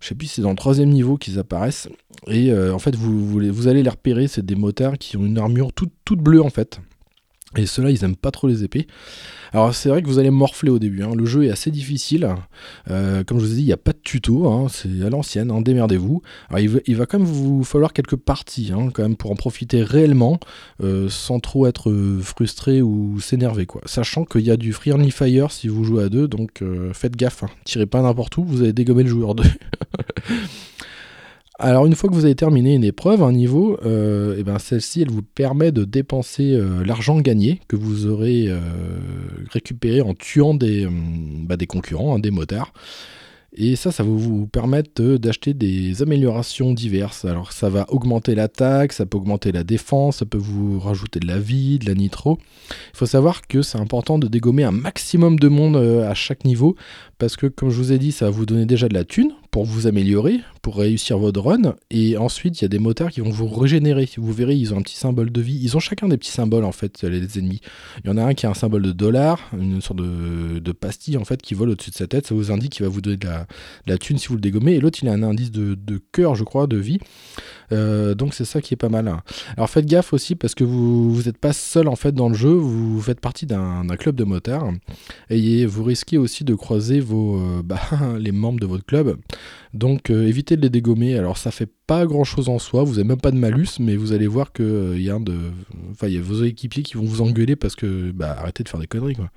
je 0.00 0.08
sais 0.08 0.14
plus 0.14 0.28
c'est 0.28 0.42
dans 0.42 0.50
le 0.50 0.56
troisième 0.56 0.90
niveau 0.90 1.16
qu'ils 1.16 1.38
apparaissent. 1.38 1.88
Et 2.26 2.50
euh, 2.50 2.72
en 2.74 2.78
fait, 2.78 2.94
vous, 2.94 3.68
allez 3.68 3.82
les 3.82 3.90
repérer, 3.90 4.28
c'est 4.28 4.44
des 4.44 4.54
motards 4.54 4.98
qui 4.98 5.16
ont 5.16 5.24
une 5.24 5.38
armure 5.38 5.72
toute 5.72 6.18
bleue 6.18 6.42
en 6.42 6.50
fait. 6.50 6.80
Et 7.56 7.66
ceux-là, 7.66 7.90
ils 7.90 8.04
aiment 8.04 8.16
pas 8.16 8.30
trop 8.30 8.46
les 8.46 8.62
épées. 8.62 8.86
Alors 9.52 9.74
c'est 9.74 9.88
vrai 9.88 10.02
que 10.02 10.06
vous 10.06 10.18
allez 10.18 10.30
morfler 10.30 10.70
au 10.70 10.78
début. 10.78 11.02
Hein. 11.02 11.12
Le 11.16 11.24
jeu 11.24 11.44
est 11.44 11.50
assez 11.50 11.70
difficile. 11.70 12.28
Euh, 12.90 13.24
comme 13.24 13.38
je 13.38 13.46
vous 13.46 13.52
ai 13.52 13.56
dit, 13.56 13.62
il 13.62 13.66
n'y 13.66 13.72
a 13.72 13.78
pas 13.78 13.92
de 13.92 14.00
tuto. 14.02 14.46
Hein. 14.48 14.66
C'est 14.70 15.02
à 15.02 15.08
l'ancienne. 15.08 15.50
Hein. 15.50 15.62
Démerdez-vous. 15.62 16.22
il 16.58 16.96
va, 16.96 17.06
quand 17.06 17.18
même 17.18 17.26
vous 17.26 17.64
falloir 17.64 17.92
quelques 17.92 18.16
parties, 18.16 18.72
quand 18.92 19.02
même 19.02 19.16
pour 19.16 19.30
en 19.30 19.36
profiter 19.36 19.82
réellement, 19.82 20.38
euh, 20.82 21.08
sans 21.08 21.40
trop 21.40 21.66
être 21.66 21.90
frustré 22.22 22.82
ou 22.82 23.18
s'énerver, 23.20 23.66
quoi. 23.66 23.80
Sachant 23.86 24.24
qu'il 24.24 24.42
y 24.42 24.50
a 24.50 24.56
du 24.56 24.72
friendly 24.72 25.10
fire 25.10 25.50
si 25.50 25.68
vous 25.68 25.84
jouez 25.84 26.04
à 26.04 26.08
deux, 26.08 26.28
donc 26.28 26.62
faites 26.92 27.16
gaffe. 27.16 27.44
Tirez 27.64 27.86
pas 27.86 28.02
n'importe 28.02 28.36
où. 28.36 28.44
Vous 28.44 28.62
allez 28.62 28.72
dégommer 28.72 29.04
le 29.04 29.08
joueur 29.08 29.34
2. 29.34 29.44
Alors 31.60 31.86
une 31.86 31.96
fois 31.96 32.08
que 32.08 32.14
vous 32.14 32.24
avez 32.24 32.36
terminé 32.36 32.74
une 32.76 32.84
épreuve, 32.84 33.20
un 33.20 33.32
niveau, 33.32 33.80
euh, 33.84 34.36
eh 34.38 34.44
ben 34.44 34.60
celle-ci, 34.60 35.02
elle 35.02 35.10
vous 35.10 35.22
permet 35.22 35.72
de 35.72 35.84
dépenser 35.84 36.54
euh, 36.54 36.84
l'argent 36.84 37.20
gagné 37.20 37.60
que 37.66 37.74
vous 37.74 38.06
aurez 38.06 38.46
euh, 38.46 38.60
récupéré 39.50 40.00
en 40.00 40.14
tuant 40.14 40.54
des, 40.54 40.86
bah, 40.88 41.56
des 41.56 41.66
concurrents, 41.66 42.14
hein, 42.14 42.20
des 42.20 42.30
motards. 42.30 42.72
Et 43.56 43.74
ça, 43.74 43.90
ça 43.90 44.04
va 44.04 44.10
vous 44.10 44.46
permettre 44.46 45.02
d'acheter 45.16 45.52
des 45.52 46.00
améliorations 46.00 46.72
diverses. 46.72 47.24
Alors 47.24 47.50
ça 47.50 47.68
va 47.68 47.86
augmenter 47.88 48.36
l'attaque, 48.36 48.92
ça 48.92 49.04
peut 49.04 49.18
augmenter 49.18 49.50
la 49.50 49.64
défense, 49.64 50.18
ça 50.18 50.26
peut 50.26 50.38
vous 50.38 50.78
rajouter 50.78 51.18
de 51.18 51.26
la 51.26 51.40
vie, 51.40 51.80
de 51.80 51.86
la 51.86 51.94
nitro. 51.94 52.38
Il 52.94 52.98
faut 52.98 53.06
savoir 53.06 53.48
que 53.48 53.62
c'est 53.62 53.78
important 53.78 54.20
de 54.20 54.28
dégommer 54.28 54.62
un 54.62 54.70
maximum 54.70 55.40
de 55.40 55.48
monde 55.48 55.76
à 55.76 56.14
chaque 56.14 56.44
niveau, 56.44 56.76
parce 57.18 57.36
que 57.36 57.46
comme 57.46 57.70
je 57.70 57.76
vous 57.76 57.92
ai 57.92 57.98
dit, 57.98 58.12
ça 58.12 58.26
va 58.26 58.30
vous 58.30 58.46
donner 58.46 58.64
déjà 58.64 58.88
de 58.88 58.94
la 58.94 59.04
thune 59.04 59.32
pour 59.50 59.64
vous 59.64 59.86
améliorer, 59.88 60.40
pour 60.62 60.76
réussir 60.76 61.18
votre 61.18 61.40
run. 61.40 61.74
Et 61.90 62.16
ensuite, 62.16 62.60
il 62.60 62.64
y 62.64 62.66
a 62.66 62.68
des 62.68 62.78
motards 62.78 63.10
qui 63.10 63.20
vont 63.20 63.30
vous 63.30 63.48
régénérer. 63.48 64.08
Vous 64.16 64.32
verrez, 64.32 64.54
ils 64.54 64.72
ont 64.72 64.78
un 64.78 64.82
petit 64.82 64.96
symbole 64.96 65.32
de 65.32 65.40
vie. 65.40 65.58
Ils 65.60 65.76
ont 65.76 65.80
chacun 65.80 66.08
des 66.08 66.16
petits 66.16 66.30
symboles 66.30 66.64
en 66.64 66.72
fait, 66.72 67.02
les 67.02 67.38
ennemis. 67.38 67.60
Il 68.04 68.08
y 68.08 68.12
en 68.12 68.18
a 68.18 68.22
un 68.22 68.34
qui 68.34 68.46
a 68.46 68.50
un 68.50 68.54
symbole 68.54 68.82
de 68.82 68.92
dollar, 68.92 69.50
une 69.58 69.80
sorte 69.80 69.98
de, 69.98 70.72
pastille 70.72 71.16
en 71.16 71.24
fait 71.24 71.42
qui 71.42 71.54
vole 71.54 71.70
au-dessus 71.70 71.90
de 71.90 71.96
sa 71.96 72.06
tête. 72.06 72.28
Ça 72.28 72.34
vous 72.36 72.52
indique 72.52 72.72
qu'il 72.72 72.84
va 72.84 72.88
vous 72.88 73.00
donner 73.00 73.16
de 73.16 73.26
la, 73.86 73.98
thune 73.98 74.18
si 74.18 74.28
vous 74.28 74.34
le 74.34 74.40
dégommez. 74.40 74.74
Et 74.74 74.80
l'autre, 74.80 74.98
il 75.02 75.08
a 75.08 75.12
un 75.12 75.24
indice 75.24 75.50
de, 75.50 76.00
cœur, 76.12 76.36
je 76.36 76.44
crois, 76.44 76.68
de 76.68 76.76
vie. 76.76 76.98
Euh, 77.72 78.14
donc 78.14 78.34
c'est 78.34 78.44
ça 78.44 78.60
qui 78.60 78.74
est 78.74 78.78
pas 78.78 78.88
mal. 78.88 79.12
Alors 79.56 79.70
faites 79.70 79.86
gaffe 79.86 80.12
aussi 80.12 80.34
parce 80.34 80.54
que 80.54 80.64
vous 80.64 81.22
n'êtes 81.24 81.38
pas 81.38 81.52
seul 81.52 81.88
en 81.88 81.96
fait 81.96 82.12
dans 82.12 82.28
le 82.28 82.34
jeu. 82.34 82.52
Vous 82.52 83.00
faites 83.00 83.20
partie 83.20 83.46
d'un 83.46 83.84
club 83.98 84.16
de 84.16 84.24
motards 84.24 84.72
et 85.30 85.66
vous 85.66 85.84
risquez 85.84 86.18
aussi 86.18 86.44
de 86.44 86.54
croiser 86.54 87.00
vos, 87.00 87.38
euh, 87.38 87.62
bah, 87.64 87.80
les 88.18 88.32
membres 88.32 88.60
de 88.60 88.66
votre 88.66 88.84
club. 88.84 89.16
Donc 89.74 90.10
euh, 90.10 90.26
évitez 90.26 90.56
de 90.56 90.62
les 90.62 90.70
dégommer. 90.70 91.16
Alors 91.16 91.36
ça 91.36 91.50
fait 91.50 91.70
pas 91.86 92.06
grand 92.06 92.24
chose 92.24 92.48
en 92.48 92.58
soi. 92.58 92.82
Vous 92.84 92.92
n'avez 92.92 93.04
même 93.04 93.20
pas 93.20 93.30
de 93.30 93.38
malus, 93.38 93.78
mais 93.80 93.96
vous 93.96 94.12
allez 94.12 94.26
voir 94.26 94.52
que 94.52 94.94
il 94.96 95.02
y 95.02 95.10
a 95.10 95.14
un 95.14 95.20
de, 95.20 95.36
enfin 95.90 96.08
il 96.08 96.14
y 96.14 96.18
a 96.18 96.22
vos 96.22 96.44
équipiers 96.44 96.82
qui 96.82 96.94
vont 96.94 97.04
vous 97.04 97.22
engueuler 97.22 97.56
parce 97.56 97.76
que 97.76 98.10
bah 98.12 98.36
arrêtez 98.38 98.62
de 98.62 98.68
faire 98.68 98.80
des 98.80 98.86
conneries 98.86 99.16
quoi. 99.16 99.30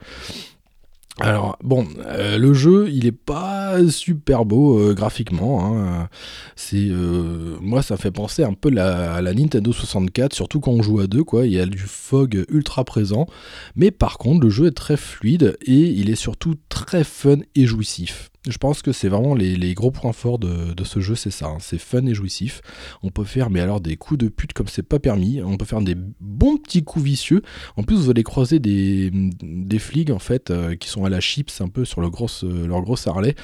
Alors 1.19 1.57
bon, 1.61 1.85
euh, 2.05 2.37
le 2.37 2.53
jeu 2.53 2.89
il 2.89 3.05
est 3.05 3.11
pas 3.11 3.85
super 3.89 4.45
beau 4.45 4.79
euh, 4.79 4.93
graphiquement. 4.93 5.65
Hein. 5.65 6.09
C'est 6.55 6.87
euh, 6.89 7.57
moi 7.61 7.81
ça 7.81 7.97
fait 7.97 8.11
penser 8.11 8.43
un 8.43 8.53
peu 8.53 8.69
à 8.77 9.21
la 9.21 9.33
Nintendo 9.33 9.73
64, 9.73 10.33
surtout 10.33 10.59
quand 10.61 10.71
on 10.71 10.81
joue 10.81 10.99
à 10.99 11.07
deux 11.07 11.23
quoi. 11.23 11.45
Il 11.45 11.53
y 11.53 11.59
a 11.59 11.65
du 11.65 11.79
fog 11.79 12.45
ultra 12.49 12.85
présent, 12.85 13.27
mais 13.75 13.91
par 13.91 14.17
contre 14.17 14.41
le 14.41 14.49
jeu 14.49 14.67
est 14.67 14.71
très 14.71 14.97
fluide 14.97 15.57
et 15.65 15.73
il 15.73 16.09
est 16.09 16.15
surtout 16.15 16.55
très 16.69 17.03
fun 17.03 17.39
et 17.55 17.65
jouissif. 17.65 18.30
Je 18.47 18.57
pense 18.57 18.81
que 18.81 18.91
c'est 18.91 19.07
vraiment 19.07 19.35
les, 19.35 19.73
gros 19.75 19.91
points 19.91 20.13
forts 20.13 20.39
de, 20.39 20.83
ce 20.83 20.99
jeu, 20.99 21.13
c'est 21.13 21.29
ça. 21.29 21.47
Hein. 21.47 21.57
C'est 21.59 21.77
fun 21.77 22.05
et 22.07 22.15
jouissif. 22.15 22.61
On 23.03 23.09
peut 23.11 23.23
faire, 23.23 23.51
mais 23.51 23.59
alors 23.59 23.81
des 23.81 23.97
coups 23.97 24.19
de 24.19 24.29
pute 24.29 24.53
comme 24.53 24.67
c'est 24.67 24.81
pas 24.81 24.97
permis. 24.97 25.41
On 25.43 25.57
peut 25.57 25.65
faire 25.65 25.81
des 25.81 25.95
bons 26.19 26.57
petits 26.57 26.83
coups 26.83 27.05
vicieux. 27.05 27.43
En 27.77 27.83
plus, 27.83 27.97
vous 27.97 28.09
allez 28.09 28.23
croiser 28.23 28.57
des, 28.59 29.11
des 29.11 29.79
flics 29.79 30.09
en 30.09 30.17
fait 30.17 30.49
euh, 30.49 30.75
qui 30.75 30.89
sont 30.89 31.05
à 31.05 31.09
la 31.09 31.19
chips 31.19 31.61
un 31.61 31.67
peu 31.67 31.85
sur 31.85 32.01
le 32.01 32.09
gros, 32.09 32.27
euh, 32.43 32.65
leur 32.65 32.81
gros 32.81 32.97
harley. 33.07 33.35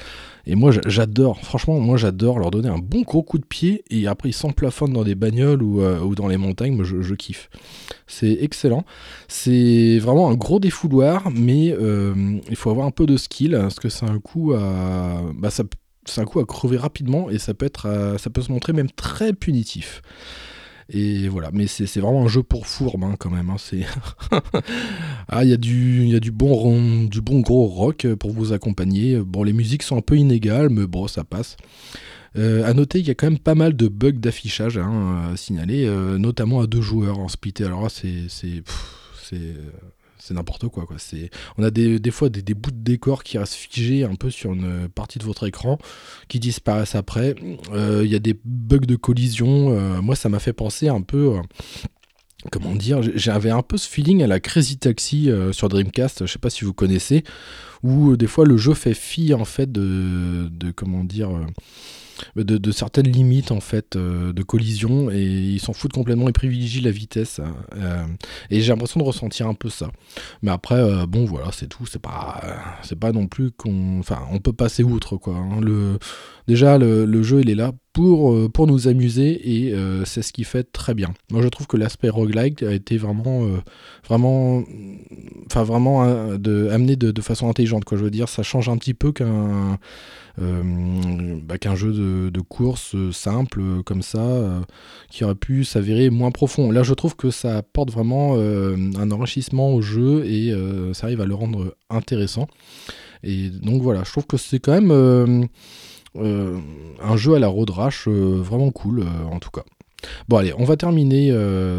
Et 0.48 0.56
moi, 0.56 0.72
j'adore. 0.86 1.38
Franchement, 1.44 1.78
moi, 1.78 1.96
j'adore 1.96 2.38
leur 2.38 2.50
donner 2.50 2.68
un 2.68 2.78
bon 2.78 3.02
gros 3.02 3.22
coup 3.22 3.38
de 3.38 3.44
pied 3.44 3.84
et 3.90 4.06
après 4.08 4.30
ils 4.30 4.34
s'emplafonnent 4.34 4.94
dans 4.94 5.04
des 5.04 5.14
bagnoles 5.14 5.62
ou, 5.62 5.82
euh, 5.82 6.00
ou 6.00 6.14
dans 6.14 6.26
les 6.26 6.38
montagnes. 6.38 6.74
Moi, 6.74 6.84
je, 6.84 7.14
kiffe. 7.14 7.50
C'est 8.06 8.38
excellent. 8.40 8.84
C'est 9.28 9.98
vraiment 9.98 10.30
un 10.30 10.34
gros 10.34 10.58
défouloir, 10.58 11.30
mais 11.30 11.66
il 12.48 12.56
faut 12.56 12.70
avoir 12.70 12.86
un 12.86 12.90
peu 12.90 13.06
de 13.06 13.16
skill 13.16 13.52
parce 13.52 13.78
que 13.78 13.88
c'est 13.88 14.06
un 14.06 14.18
coup 14.18 14.54
à 14.54 15.22
bah, 15.34 15.50
coup 16.26 16.40
à 16.40 16.46
crever 16.46 16.76
rapidement 16.76 17.30
et 17.30 17.38
ça 17.38 17.54
peut, 17.54 17.66
être, 17.66 17.86
euh, 17.86 18.18
ça 18.18 18.30
peut 18.30 18.42
se 18.42 18.52
montrer 18.52 18.72
même 18.72 18.90
très 18.90 19.32
punitif. 19.32 20.02
Et 20.90 21.28
voilà, 21.28 21.50
mais 21.52 21.66
c'est 21.66 22.00
vraiment 22.00 22.24
un 22.24 22.28
jeu 22.28 22.42
pour 22.42 22.66
fourbe 22.66 23.04
hein, 23.04 23.16
quand 23.18 23.30
même. 23.30 23.50
Hein, 23.50 23.56
ah, 25.28 25.44
il 25.44 25.50
y 25.50 25.52
a 25.52 25.58
du 25.58 26.06
y 26.06 26.16
a 26.16 26.20
du 26.20 26.30
bon 26.30 27.04
du 27.04 27.20
bon 27.20 27.40
gros 27.40 27.66
rock 27.66 28.06
pour 28.14 28.32
vous 28.32 28.54
accompagner. 28.54 29.18
Bon, 29.18 29.42
les 29.42 29.52
musiques 29.52 29.82
sont 29.82 29.98
un 29.98 30.02
peu 30.02 30.16
inégales, 30.16 30.70
mais 30.70 30.86
bon, 30.86 31.06
ça 31.06 31.24
passe. 31.24 31.56
Euh, 32.36 32.64
à 32.64 32.72
noter, 32.72 33.00
il 33.00 33.06
y 33.06 33.10
a 33.10 33.14
quand 33.14 33.26
même 33.26 33.38
pas 33.38 33.54
mal 33.54 33.76
de 33.76 33.88
bugs 33.88 34.12
d'affichage 34.12 34.78
hein, 34.78 35.30
à 35.32 35.36
signaler, 35.36 35.86
euh, 35.86 36.18
notamment 36.18 36.60
à 36.60 36.66
deux 36.66 36.80
joueurs 36.80 37.18
en 37.18 37.28
splitté. 37.28 37.64
Alors 37.64 37.82
là, 37.82 37.88
c'est 37.90 38.62
c'est 40.18 40.34
n'importe 40.34 40.68
quoi. 40.68 40.86
quoi. 40.86 40.96
On 41.56 41.62
a 41.62 41.70
des, 41.70 42.10
fois 42.10 42.28
des, 42.28 42.54
bouts 42.54 42.70
de 42.70 42.82
décor 42.82 43.22
qui 43.22 43.38
restent 43.38 43.54
figés 43.54 44.04
un 44.04 44.14
peu 44.14 44.30
sur 44.30 44.52
une 44.52 44.88
partie 44.88 45.18
de 45.18 45.24
votre 45.24 45.46
écran, 45.46 45.78
qui 46.28 46.40
disparaissent 46.40 46.94
après. 46.94 47.34
Euh, 47.72 48.02
il 48.04 48.10
y 48.10 48.14
a 48.14 48.18
des 48.18 48.38
bugs 48.44 48.78
de 48.78 48.96
collision. 48.96 49.70
Euh, 49.70 50.00
moi, 50.00 50.16
ça 50.16 50.28
m'a 50.28 50.38
fait 50.38 50.52
penser 50.52 50.88
un 50.88 51.02
peu. 51.02 51.36
Euh, 51.36 51.42
comment 52.52 52.74
dire 52.74 53.00
J'avais 53.14 53.50
un 53.50 53.62
peu 53.62 53.76
ce 53.76 53.88
feeling 53.88 54.22
à 54.22 54.26
la 54.26 54.40
Crazy 54.40 54.78
Taxi 54.78 55.30
sur 55.52 55.68
Dreamcast, 55.68 56.24
je 56.24 56.32
sais 56.32 56.38
pas 56.38 56.50
si 56.50 56.64
vous 56.64 56.72
connaissez, 56.72 57.24
où 57.82 58.16
des 58.16 58.28
fois 58.28 58.44
le 58.44 58.56
jeu 58.56 58.74
fait 58.74 58.94
fi 58.94 59.34
en 59.34 59.44
fait 59.44 59.70
de, 59.72 60.48
de 60.48 60.70
comment 60.70 61.02
dire 61.02 61.30
de, 62.36 62.72
certaines 62.72 63.08
limites 63.08 63.50
en 63.50 63.60
fait 63.60 63.96
euh, 63.96 64.32
de 64.32 64.42
collision 64.42 65.10
et 65.10 65.22
ils 65.22 65.60
s'en 65.60 65.72
foutent 65.72 65.92
complètement, 65.92 66.28
ils 66.28 66.32
privilégient 66.32 66.80
la 66.80 66.90
vitesse 66.90 67.40
hein, 67.40 67.54
euh, 67.76 68.04
et 68.50 68.60
j'ai 68.60 68.72
l'impression 68.72 69.00
de 69.00 69.04
ressentir 69.04 69.46
un 69.46 69.54
peu 69.54 69.68
ça. 69.68 69.90
Mais 70.42 70.50
après 70.50 70.76
euh, 70.76 71.06
bon 71.06 71.24
voilà 71.24 71.50
c'est 71.52 71.66
tout, 71.66 71.86
c'est 71.86 72.00
pas 72.00 72.40
c'est 72.82 72.98
pas 72.98 73.12
non 73.12 73.26
plus 73.26 73.50
qu'on 73.50 73.98
enfin 74.00 74.20
on 74.30 74.38
peut 74.38 74.52
passer 74.52 74.82
outre 74.82 75.16
quoi. 75.16 75.34
Hein. 75.36 75.60
Le 75.60 75.98
déjà 76.48 76.78
le, 76.78 77.22
jeu 77.22 77.40
il 77.40 77.50
est 77.50 77.54
là 77.54 77.72
pour, 77.92 78.50
pour 78.50 78.66
nous 78.66 78.88
amuser 78.88 79.68
et 79.68 79.74
c'est 80.04 80.22
ce 80.22 80.32
qui 80.32 80.44
fait 80.44 80.64
très 80.64 80.94
bien. 80.94 81.14
Moi 81.30 81.42
je 81.42 81.48
trouve 81.48 81.66
que 81.66 81.76
l'aspect 81.76 82.08
roguelike 82.08 82.64
a 82.64 82.72
été 82.72 82.96
vraiment 82.96 83.46
vraiment 84.08 84.64
enfin 85.46 85.62
vraiment 85.62 86.02
amené 86.02 86.96
de, 86.96 87.20
façon 87.20 87.48
intelligente 87.48 87.84
quoi. 87.84 87.96
Je 87.98 88.04
veux 88.04 88.10
dire 88.10 88.28
ça 88.28 88.42
change 88.42 88.68
un 88.68 88.76
petit 88.78 88.94
peu 88.94 89.12
qu'un 89.12 89.78
euh, 90.40 91.40
bah, 91.42 91.58
qu'un 91.58 91.74
jeu 91.74 92.30
de, 92.30 92.40
course 92.40 92.94
euh, 92.94 93.10
simple 93.10 93.60
euh, 93.60 93.82
comme 93.82 94.02
ça, 94.02 94.62
qui 95.10 95.24
aurait 95.24 95.34
pu 95.34 95.64
s'avérer 95.64 96.10
moins 96.10 96.30
profond. 96.30 96.70
Là, 96.70 96.82
je 96.82 96.94
trouve 96.94 97.16
que 97.16 97.30
ça 97.30 97.56
apporte 97.58 97.90
vraiment 97.90 98.36
un 98.36 99.10
enrichissement 99.10 99.74
au 99.74 99.82
jeu 99.82 100.24
et 100.26 100.52
ça 100.92 101.06
arrive 101.06 101.20
à 101.20 101.26
le 101.26 101.34
rendre 101.34 101.74
intéressant. 101.90 102.46
Et 103.24 103.50
donc 103.50 103.82
voilà, 103.82 104.04
je 104.04 104.10
trouve 104.12 104.26
que 104.26 104.36
c'est 104.36 104.60
quand 104.60 104.80
même 104.80 105.48
un 106.16 107.16
jeu 107.16 107.34
à 107.34 107.38
la 107.38 107.48
road 107.48 107.70
rash 107.70 108.08
vraiment 108.08 108.70
cool 108.70 109.04
en 109.30 109.38
tout 109.38 109.50
cas. 109.50 109.62
Bon 110.28 110.36
allez, 110.36 110.52
on 110.56 110.64
va 110.64 110.76
terminer 110.76 111.34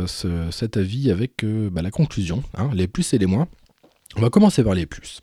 cet 0.08 0.78
avis 0.78 1.12
avec 1.12 1.44
bah, 1.44 1.82
la 1.82 1.92
conclusion, 1.92 2.44
hein, 2.58 2.70
les 2.74 2.88
plus 2.88 3.14
et 3.14 3.18
les 3.18 3.26
moins. 3.26 3.48
On 4.16 4.22
va 4.22 4.30
commencer 4.30 4.64
par 4.64 4.74
les 4.74 4.86
plus. 4.86 5.22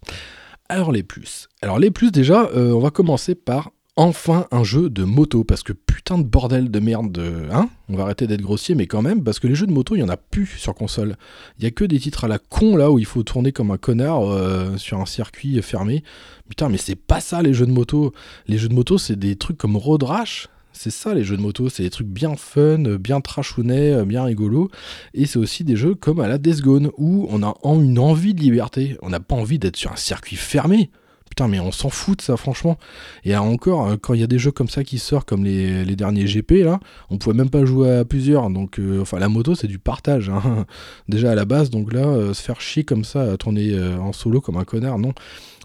Alors 0.69 0.93
les 0.93 1.03
plus. 1.03 1.49
Alors 1.63 1.79
les 1.79 1.91
plus 1.91 2.11
déjà, 2.11 2.49
euh, 2.55 2.73
on 2.73 2.81
va 2.81 2.91
commencer 2.91 3.35
par 3.35 3.71
enfin 3.97 4.47
un 4.51 4.63
jeu 4.63 4.91
de 4.91 5.05
moto 5.05 5.43
parce 5.43 5.63
que 5.63 5.73
putain 5.73 6.19
de 6.19 6.23
bordel 6.23 6.71
de 6.71 6.81
merde 6.81 7.11
de 7.11 7.49
hein 7.51 7.71
on 7.89 7.97
va 7.97 8.05
arrêter 8.05 8.27
d'être 8.27 8.43
grossier 8.43 8.75
mais 8.75 8.87
quand 8.87 9.01
même 9.01 9.25
parce 9.25 9.41
que 9.41 9.47
les 9.47 9.55
jeux 9.55 9.67
de 9.67 9.73
moto 9.73 9.97
il 9.97 10.01
y 10.01 10.03
en 10.03 10.11
a 10.11 10.19
plus 10.19 10.47
sur 10.47 10.75
console 10.75 11.17
il 11.59 11.65
y 11.65 11.67
a 11.67 11.71
que 11.71 11.85
des 11.85 11.99
titres 11.99 12.25
à 12.25 12.29
la 12.29 12.39
con 12.39 12.77
là 12.77 12.91
où 12.91 12.99
il 12.99 13.07
faut 13.07 13.23
tourner 13.23 13.53
comme 13.53 13.71
un 13.71 13.79
connard 13.79 14.31
euh, 14.31 14.77
sur 14.77 15.01
un 15.01 15.07
circuit 15.07 15.61
fermé 15.63 16.05
putain 16.49 16.69
mais 16.69 16.77
c'est 16.77 16.95
pas 16.95 17.21
ça 17.21 17.41
les 17.41 17.55
jeux 17.55 17.67
de 17.67 17.73
moto 17.73 18.13
les 18.47 18.59
jeux 18.59 18.69
de 18.69 18.75
moto 18.75 18.99
c'est 18.99 19.17
des 19.17 19.37
trucs 19.37 19.57
comme 19.57 19.77
Road 19.77 20.03
Rash 20.03 20.49
c'est 20.79 20.91
ça 20.91 21.15
les 21.15 21.25
jeux 21.25 21.39
de 21.39 21.43
moto, 21.43 21.71
c'est 21.71 21.85
des 21.85 21.91
trucs 21.91 22.07
bien 22.07 22.37
fun, 22.37 22.99
bien 22.99 23.23
trashounets, 23.23 24.05
bien 24.05 24.25
rigolo. 24.25 24.71
Et 25.15 25.25
c'est 25.25 25.39
aussi 25.39 25.65
des 25.65 25.75
jeux 25.75 25.95
comme 25.95 26.21
à 26.21 26.29
la 26.29 26.37
Death 26.37 26.61
Gone 26.61 26.91
où 26.99 27.27
on 27.31 27.43
a 27.43 27.55
une 27.65 27.99
envie 27.99 28.35
de 28.35 28.41
liberté. 28.41 28.99
On 29.01 29.09
n'a 29.09 29.19
pas 29.19 29.35
envie 29.35 29.59
d'être 29.59 29.77
sur 29.77 29.91
un 29.91 29.97
circuit 29.97 30.37
fermé. 30.37 30.91
Putain, 31.37 31.49
mais 31.49 31.61
on 31.61 31.71
s'en 31.71 31.91
fout 31.91 32.17
de 32.17 32.23
ça, 32.23 32.39
franchement. 32.39 32.79
Et 33.25 33.37
encore, 33.37 33.89
euh, 33.89 33.97
quand 34.01 34.15
il 34.15 34.21
y 34.21 34.25
a 34.25 34.27
des 34.27 34.39
jeux 34.39 34.53
comme 34.53 34.71
ça 34.71 34.85
qui 34.85 34.99
sortent, 34.99 35.29
comme 35.29 35.45
les, 35.45 35.85
derniers 35.95 36.25
GP, 36.25 36.65
là, 36.65 36.81
on 37.11 37.19
pouvait 37.19 37.37
même 37.37 37.51
pas 37.51 37.63
jouer 37.67 37.99
à 37.99 38.05
plusieurs. 38.07 38.49
Donc, 38.49 38.79
euh, 38.79 39.03
enfin, 39.03 39.19
la 39.19 39.29
moto, 39.29 39.55
c'est 39.55 39.67
du 39.67 39.79
partage, 39.79 40.31
hein. 40.31 40.65
déjà 41.11 41.33
à 41.33 41.35
la 41.35 41.45
base. 41.45 41.69
Donc 41.69 41.93
là, 41.93 42.07
euh, 42.07 42.33
se 42.33 42.41
faire 42.41 42.63
chier 42.63 42.85
comme 42.85 43.05
ça, 43.05 43.37
tourner 43.37 43.79
en 44.01 44.15
solo 44.15 44.41
comme 44.41 44.57
un 44.57 44.65
connard, 44.65 44.99
non. 44.99 45.13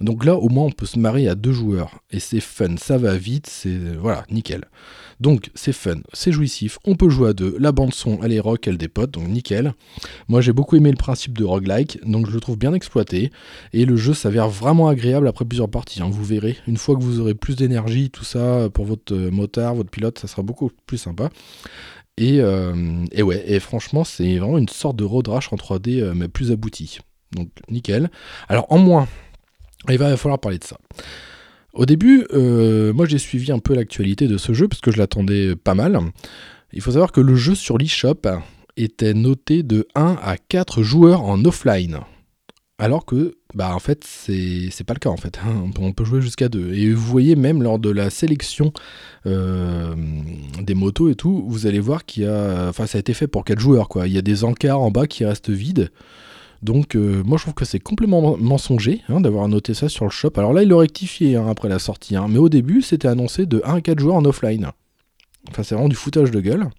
Donc 0.02 0.26
là, 0.26 0.36
au 0.36 0.50
moins, 0.50 0.66
on 0.66 0.72
peut 0.72 0.86
se 0.86 1.00
marier 1.00 1.30
à 1.30 1.36
deux 1.36 1.54
joueurs. 1.54 2.02
Et 2.12 2.20
c'est 2.20 2.42
fun, 2.42 2.76
ça 2.76 2.98
va 2.98 3.16
vite, 3.16 3.48
c'est. 3.48 3.78
Voilà, 3.98 4.26
nickel. 4.30 4.66
Donc 5.22 5.52
c'est 5.54 5.72
fun, 5.72 6.00
c'est 6.14 6.32
jouissif, 6.32 6.80
on 6.84 6.96
peut 6.96 7.08
jouer 7.08 7.30
à 7.30 7.34
deux, 7.34 7.56
la 7.60 7.72
bande 7.72 7.94
son 7.94 8.20
elle 8.24 8.34
est 8.34 8.40
rock, 8.40 8.68
elle 8.68 8.80
dépote, 8.80 9.12
donc 9.12 9.28
nickel. 9.28 9.76
Moi 10.28 10.42
j'ai 10.42 10.52
beaucoup 10.52 10.76
aimé 10.76 10.90
le 10.90 10.98
principe 10.98 11.38
de 11.38 11.44
roguelike, 11.44 12.00
donc 12.04 12.28
je 12.28 12.34
le 12.34 12.40
trouve 12.40 12.58
bien 12.58 12.74
exploité, 12.74 13.32
et 13.72 13.86
le 13.86 13.96
jeu 13.96 14.16
s'avère 14.16 14.50
vraiment 14.50 14.88
agréable 14.88 15.28
après 15.28 15.46
plusieurs 15.46 15.70
parties, 15.70 16.02
hein. 16.02 16.10
vous 16.12 16.24
verrez, 16.24 16.58
une 16.68 16.78
fois 16.78 16.96
que 16.96 17.04
vous 17.04 17.20
aurez 17.20 17.36
plus 17.36 17.56
d'énergie, 17.56 18.10
tout 18.10 18.24
ça, 18.24 18.68
pour 18.74 18.86
votre 18.86 19.14
euh, 19.14 19.30
motard, 19.30 19.76
votre 19.76 19.92
pilote, 19.92 20.18
ça 20.18 20.28
sera 20.28 20.42
beaucoup 20.42 20.72
plus 20.88 20.98
sympa. 20.98 21.30
Et, 22.18 22.40
euh, 22.40 23.06
et 23.12 23.22
ouais, 23.22 23.44
et 23.46 23.60
franchement 23.60 24.04
c'est 24.04 24.40
vraiment 24.40 24.58
une 24.58 24.70
sorte 24.70 24.96
de 24.96 25.04
road 25.04 25.28
rash 25.28 25.54
en 25.54 25.56
3D, 25.56 26.02
euh, 26.02 26.14
mais 26.16 26.30
plus 26.30 26.52
abouti. 26.52 26.98
Donc 27.32 27.50
nickel. 27.70 28.10
Alors 28.50 28.66
en 28.70 28.80
moins, 28.80 29.08
il 29.88 30.00
va 30.00 30.18
falloir 30.18 30.40
parler 30.40 30.58
de 30.58 30.64
ça. 30.64 30.78
Au 31.74 31.86
début, 31.86 32.26
euh, 32.34 32.92
moi 32.94 33.06
j'ai 33.06 33.18
suivi 33.18 33.52
un 33.52 33.60
peu 33.60 33.74
l'actualité 33.74 34.28
de 34.28 34.38
ce 34.38 34.54
jeu 34.54 34.68
parce 34.68 34.82
que 34.82 34.92
je 34.92 34.98
l'attendais 34.98 35.56
pas 35.56 35.74
mal. 35.74 36.00
Il 36.74 36.82
faut 36.82 36.92
savoir 36.92 37.12
que 37.12 37.22
le 37.22 37.36
jeu 37.36 37.56
sur 37.56 37.78
l'eShop 37.78 38.22
était 38.78 39.14
noté 39.14 39.64
de 39.64 39.88
1 39.96 40.18
à 40.22 40.38
4 40.38 40.84
joueurs 40.84 41.24
en 41.24 41.44
offline. 41.46 42.00
alors 42.78 43.06
que 43.06 43.36
bah 43.54 43.76
en 43.76 43.80
fait 43.80 44.04
c'est 44.06 44.84
pas 44.86 44.94
le 44.94 45.00
cas 45.00 45.10
en 45.10 45.18
fait 45.18 45.40
hein. 45.46 45.70
on 45.78 45.92
peut 45.92 46.06
jouer 46.06 46.22
jusqu'à 46.22 46.50
deux 46.50 46.74
et 46.74 46.92
vous 46.94 47.06
voyez 47.06 47.36
même 47.36 47.62
lors 47.62 47.80
de 47.80 47.90
la 47.90 48.10
sélection 48.10 48.72
euh, 49.26 49.94
des 50.62 50.74
motos 50.74 51.10
et 51.10 51.16
tout 51.16 51.44
vous 51.48 51.68
allez 51.68 51.82
voir 51.82 52.06
qu'il 52.06 52.26
a 52.26 52.70
enfin 52.70 52.88
ça 52.88 52.98
a 52.98 53.00
été 53.00 53.14
fait 53.14 53.28
pour 53.28 53.44
quatre 53.44 53.60
joueurs 53.60 53.88
quoi 53.90 54.08
il 54.08 54.14
y 54.14 54.18
a 54.18 54.22
des 54.22 54.44
encarts 54.46 54.82
en 54.82 54.90
bas 54.90 55.06
qui 55.06 55.26
restent 55.26 55.52
vides 55.52 55.92
donc 56.62 56.96
euh, 56.96 57.24
moi 57.26 57.38
je 57.38 57.44
trouve 57.44 57.56
que 57.56 57.66
c'est 57.66 57.80
complètement 57.80 58.38
mensonger 58.38 59.02
hein, 59.10 59.20
d'avoir 59.22 59.48
noté 59.48 59.74
ça 59.74 59.90
sur 59.90 60.06
le 60.06 60.12
shop. 60.12 60.32
Alors 60.38 60.54
là 60.54 60.64
il 60.64 60.70
l'a 60.70 60.78
rectifié 60.78 61.36
hein, 61.36 61.48
après 61.50 61.70
la 61.70 61.80
sortie 61.80 62.16
mais 62.30 62.38
au 62.38 62.50
début 62.50 62.82
c'était 62.82 63.08
annoncé 63.08 63.46
de 63.46 63.62
1 63.66 63.76
à 63.76 63.82
4 63.82 64.00
joueurs 64.00 64.16
en 64.16 64.26
offline. 64.26 64.72
Enfin 65.50 65.64
c'est 65.64 65.74
vraiment 65.76 65.90
du 65.90 65.96
foutage 65.96 66.30
de 66.30 66.40
gueule. 66.40 66.70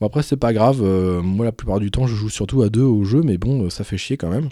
Bon 0.00 0.06
après 0.06 0.22
c'est 0.22 0.36
pas 0.36 0.52
grave 0.52 0.80
euh, 0.82 1.22
moi 1.22 1.44
la 1.44 1.52
plupart 1.52 1.80
du 1.80 1.90
temps 1.90 2.06
je 2.06 2.14
joue 2.14 2.28
surtout 2.28 2.62
à 2.62 2.68
deux 2.68 2.82
au 2.82 3.04
jeu 3.04 3.22
mais 3.22 3.36
bon 3.36 3.68
ça 3.68 3.82
fait 3.84 3.98
chier 3.98 4.16
quand 4.16 4.30
même 4.30 4.48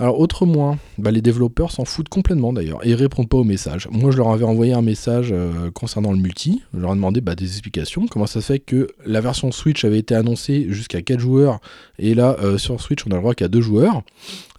alors, 0.00 0.18
autre 0.18 0.44
moins, 0.44 0.78
bah, 0.98 1.12
les 1.12 1.22
développeurs 1.22 1.70
s'en 1.70 1.84
foutent 1.84 2.08
complètement 2.08 2.52
d'ailleurs 2.52 2.84
et 2.84 2.90
ils 2.90 2.94
répondent 2.94 3.28
pas 3.28 3.36
aux 3.36 3.44
messages. 3.44 3.88
Moi, 3.92 4.10
je 4.10 4.16
leur 4.16 4.30
avais 4.30 4.44
envoyé 4.44 4.72
un 4.72 4.82
message 4.82 5.28
euh, 5.32 5.70
concernant 5.70 6.10
le 6.10 6.18
multi. 6.18 6.62
Je 6.74 6.80
leur 6.80 6.92
ai 6.92 6.94
demandé 6.96 7.20
bah, 7.20 7.36
des 7.36 7.46
explications. 7.46 8.06
Comment 8.10 8.26
ça 8.26 8.40
se 8.40 8.46
fait 8.46 8.58
que 8.58 8.88
la 9.06 9.20
version 9.20 9.52
Switch 9.52 9.84
avait 9.84 10.00
été 10.00 10.16
annoncée 10.16 10.66
jusqu'à 10.70 11.00
4 11.00 11.20
joueurs 11.20 11.60
et 12.00 12.14
là, 12.14 12.36
euh, 12.42 12.58
sur 12.58 12.80
Switch, 12.80 13.06
on 13.06 13.12
a 13.12 13.14
le 13.14 13.20
droit 13.20 13.34
qu'à 13.34 13.46
2 13.46 13.60
joueurs? 13.60 14.02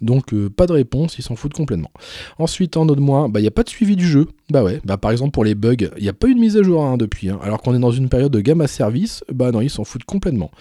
Donc, 0.00 0.32
euh, 0.32 0.48
pas 0.48 0.66
de 0.66 0.72
réponse, 0.72 1.18
ils 1.18 1.22
s'en 1.22 1.36
foutent 1.36 1.54
complètement. 1.54 1.90
Ensuite, 2.38 2.78
en 2.78 2.88
autre 2.88 3.02
moins, 3.02 3.28
bah, 3.28 3.40
il 3.40 3.42
n'y 3.42 3.48
a 3.48 3.52
pas 3.52 3.62
de 3.62 3.68
suivi 3.68 3.94
du 3.94 4.06
jeu. 4.06 4.28
Bah 4.48 4.62
ouais, 4.62 4.80
bah 4.84 4.96
par 4.96 5.10
exemple 5.10 5.32
pour 5.32 5.44
les 5.44 5.56
bugs, 5.56 5.74
il 5.96 6.02
n'y 6.02 6.08
a 6.08 6.12
pas 6.12 6.28
eu 6.28 6.34
de 6.34 6.38
mise 6.38 6.56
à 6.56 6.62
jour 6.62 6.84
hein, 6.84 6.96
depuis. 6.96 7.30
Hein. 7.30 7.40
alors 7.42 7.60
qu'on 7.60 7.74
est 7.74 7.80
dans 7.80 7.90
une 7.90 8.08
période 8.08 8.30
de 8.30 8.40
gamme 8.40 8.60
à 8.60 8.68
service, 8.68 9.24
bah 9.32 9.50
non, 9.50 9.60
ils 9.60 9.70
s'en 9.70 9.82
foutent 9.82 10.04
complètement. 10.04 10.52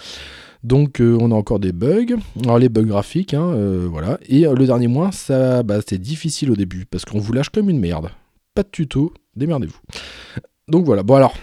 Donc 0.65 0.99
euh, 0.99 1.15
on 1.21 1.31
a 1.31 1.35
encore 1.35 1.59
des 1.59 1.71
bugs. 1.71 2.15
Alors 2.43 2.57
les 2.57 2.69
bugs 2.69 2.85
graphiques, 2.85 3.35
hein, 3.35 3.49
euh, 3.53 3.87
voilà. 3.87 4.17
Et 4.27 4.47
euh, 4.47 4.55
le 4.55 4.65
dernier 4.65 4.87
mois, 4.87 5.11
ça, 5.11 5.61
bah, 5.61 5.77
c'est 5.87 5.99
difficile 5.99 6.49
au 6.49 6.55
début 6.55 6.85
parce 6.85 7.05
qu'on 7.05 7.19
vous 7.19 7.33
lâche 7.33 7.49
comme 7.49 7.69
une 7.69 7.79
merde. 7.79 8.09
Pas 8.55 8.63
de 8.63 8.69
tuto, 8.71 9.13
démerdez-vous. 9.35 9.77
Donc 10.67 10.83
voilà. 10.85 11.03
Bon 11.03 11.15
alors, 11.15 11.35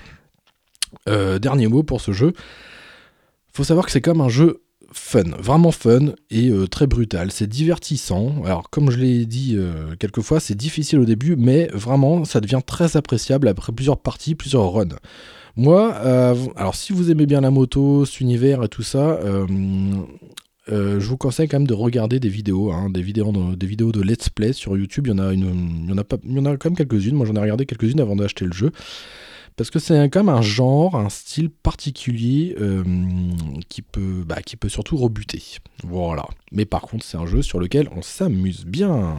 dernier 1.06 1.68
mot 1.68 1.84
pour 1.84 2.00
ce 2.00 2.10
jeu. 2.10 2.32
Faut 3.52 3.62
savoir 3.62 3.86
que 3.86 3.92
c'est 3.92 4.00
comme 4.00 4.20
un 4.20 4.28
jeu 4.28 4.62
fun, 4.92 5.22
vraiment 5.38 5.70
fun 5.70 6.14
et 6.30 6.50
très 6.70 6.88
brutal. 6.88 7.30
C'est 7.30 7.46
divertissant. 7.46 8.42
Alors, 8.44 8.70
comme 8.70 8.90
je 8.90 8.98
l'ai 8.98 9.26
dit 9.26 9.56
quelques 10.00 10.22
fois, 10.22 10.40
c'est 10.40 10.54
difficile 10.54 10.98
au 10.98 11.04
début, 11.04 11.36
mais 11.36 11.68
vraiment, 11.72 12.24
ça 12.24 12.40
devient 12.40 12.60
très 12.66 12.96
appréciable 12.96 13.46
après 13.46 13.72
plusieurs 13.72 13.98
parties, 13.98 14.34
plusieurs 14.34 14.72
runs. 14.72 14.96
Moi, 15.56 15.94
euh, 16.04 16.34
alors 16.56 16.74
si 16.74 16.92
vous 16.92 17.10
aimez 17.10 17.26
bien 17.26 17.40
la 17.42 17.50
moto, 17.50 18.04
cet 18.04 18.20
univers 18.20 18.62
et 18.62 18.68
tout 18.68 18.82
ça, 18.82 19.18
euh, 19.22 19.46
euh, 20.70 20.98
je 20.98 21.06
vous 21.06 21.18
conseille 21.18 21.48
quand 21.48 21.58
même 21.58 21.66
de 21.66 21.74
regarder 21.74 22.20
des 22.20 22.30
vidéos, 22.30 22.72
hein, 22.72 22.88
des, 22.88 23.02
vidéos 23.02 23.32
de, 23.92 24.00
let's 24.00 24.30
play 24.30 24.52
sur 24.52 24.76
YouTube. 24.76 25.08
Il 25.08 25.10
y 25.10 25.92
en 25.92 25.98
a 25.98 26.06
quand 26.06 26.64
même 26.64 26.76
quelques-unes. 26.76 27.14
Moi, 27.14 27.26
j'en 27.26 27.34
ai 27.34 27.40
regardé 27.40 27.66
quelques-unes 27.66 28.00
avant 28.00 28.16
d'acheter 28.16 28.46
le 28.46 28.52
jeu. 28.52 28.72
Parce 29.56 29.70
que 29.70 29.78
c'est 29.78 30.08
quand 30.08 30.24
même 30.24 30.34
un 30.34 30.40
genre, 30.40 30.96
un 30.96 31.10
style 31.10 31.50
particulier 31.50 32.56
qui, 33.68 33.82
peut, 33.82 34.24
bah, 34.26 34.40
qui 34.40 34.56
peut 34.56 34.70
surtout 34.70 34.96
rebuter. 34.96 35.42
Voilà. 35.84 36.24
Mais 36.52 36.64
par 36.64 36.82
contre, 36.82 37.04
c'est 37.04 37.18
un 37.18 37.26
jeu 37.26 37.42
sur 37.42 37.58
lequel 37.58 37.90
on 37.94 38.00
s'amuse 38.00 38.64
bien. 38.64 39.16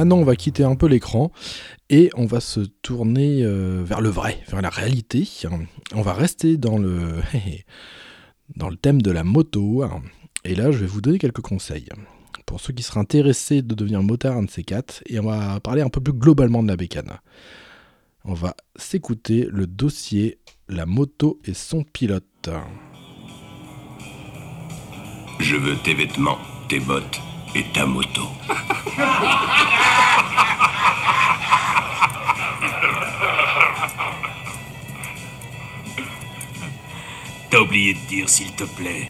Maintenant, 0.00 0.16
on 0.16 0.24
va 0.24 0.34
quitter 0.34 0.64
un 0.64 0.76
peu 0.76 0.86
l'écran 0.86 1.30
et 1.90 2.08
on 2.16 2.24
va 2.24 2.40
se 2.40 2.60
tourner 2.60 3.42
euh, 3.42 3.82
vers 3.84 4.00
le 4.00 4.08
vrai, 4.08 4.42
vers 4.48 4.62
la 4.62 4.70
réalité. 4.70 5.28
On 5.94 6.00
va 6.00 6.14
rester 6.14 6.56
dans 6.56 6.78
le, 6.78 7.16
dans 8.56 8.70
le 8.70 8.76
thème 8.76 9.02
de 9.02 9.10
la 9.10 9.24
moto. 9.24 9.84
Et 10.42 10.54
là, 10.54 10.70
je 10.70 10.78
vais 10.78 10.86
vous 10.86 11.02
donner 11.02 11.18
quelques 11.18 11.42
conseils 11.42 11.90
pour 12.46 12.62
ceux 12.62 12.72
qui 12.72 12.82
seraient 12.82 13.00
intéressés 13.00 13.60
de 13.60 13.74
devenir 13.74 14.02
motard 14.02 14.38
un 14.38 14.44
de 14.44 14.50
ces 14.50 14.64
quatre. 14.64 15.02
Et 15.04 15.20
on 15.20 15.26
va 15.26 15.60
parler 15.60 15.82
un 15.82 15.90
peu 15.90 16.00
plus 16.00 16.14
globalement 16.14 16.62
de 16.62 16.68
la 16.68 16.76
bécane. 16.76 17.18
On 18.24 18.32
va 18.32 18.56
s'écouter 18.76 19.48
le 19.50 19.66
dossier 19.66 20.38
La 20.66 20.86
moto 20.86 21.38
et 21.44 21.52
son 21.52 21.84
pilote. 21.84 22.48
Je 25.40 25.56
veux 25.56 25.76
tes 25.84 25.92
vêtements, 25.92 26.38
tes 26.70 26.80
bottes 26.80 27.20
et 27.54 27.64
ta 27.72 27.86
moto. 27.86 28.28
T'as 37.50 37.58
oublié 37.58 37.94
de 37.94 37.98
dire 38.08 38.28
s'il 38.28 38.52
te 38.52 38.64
plaît. 38.64 39.08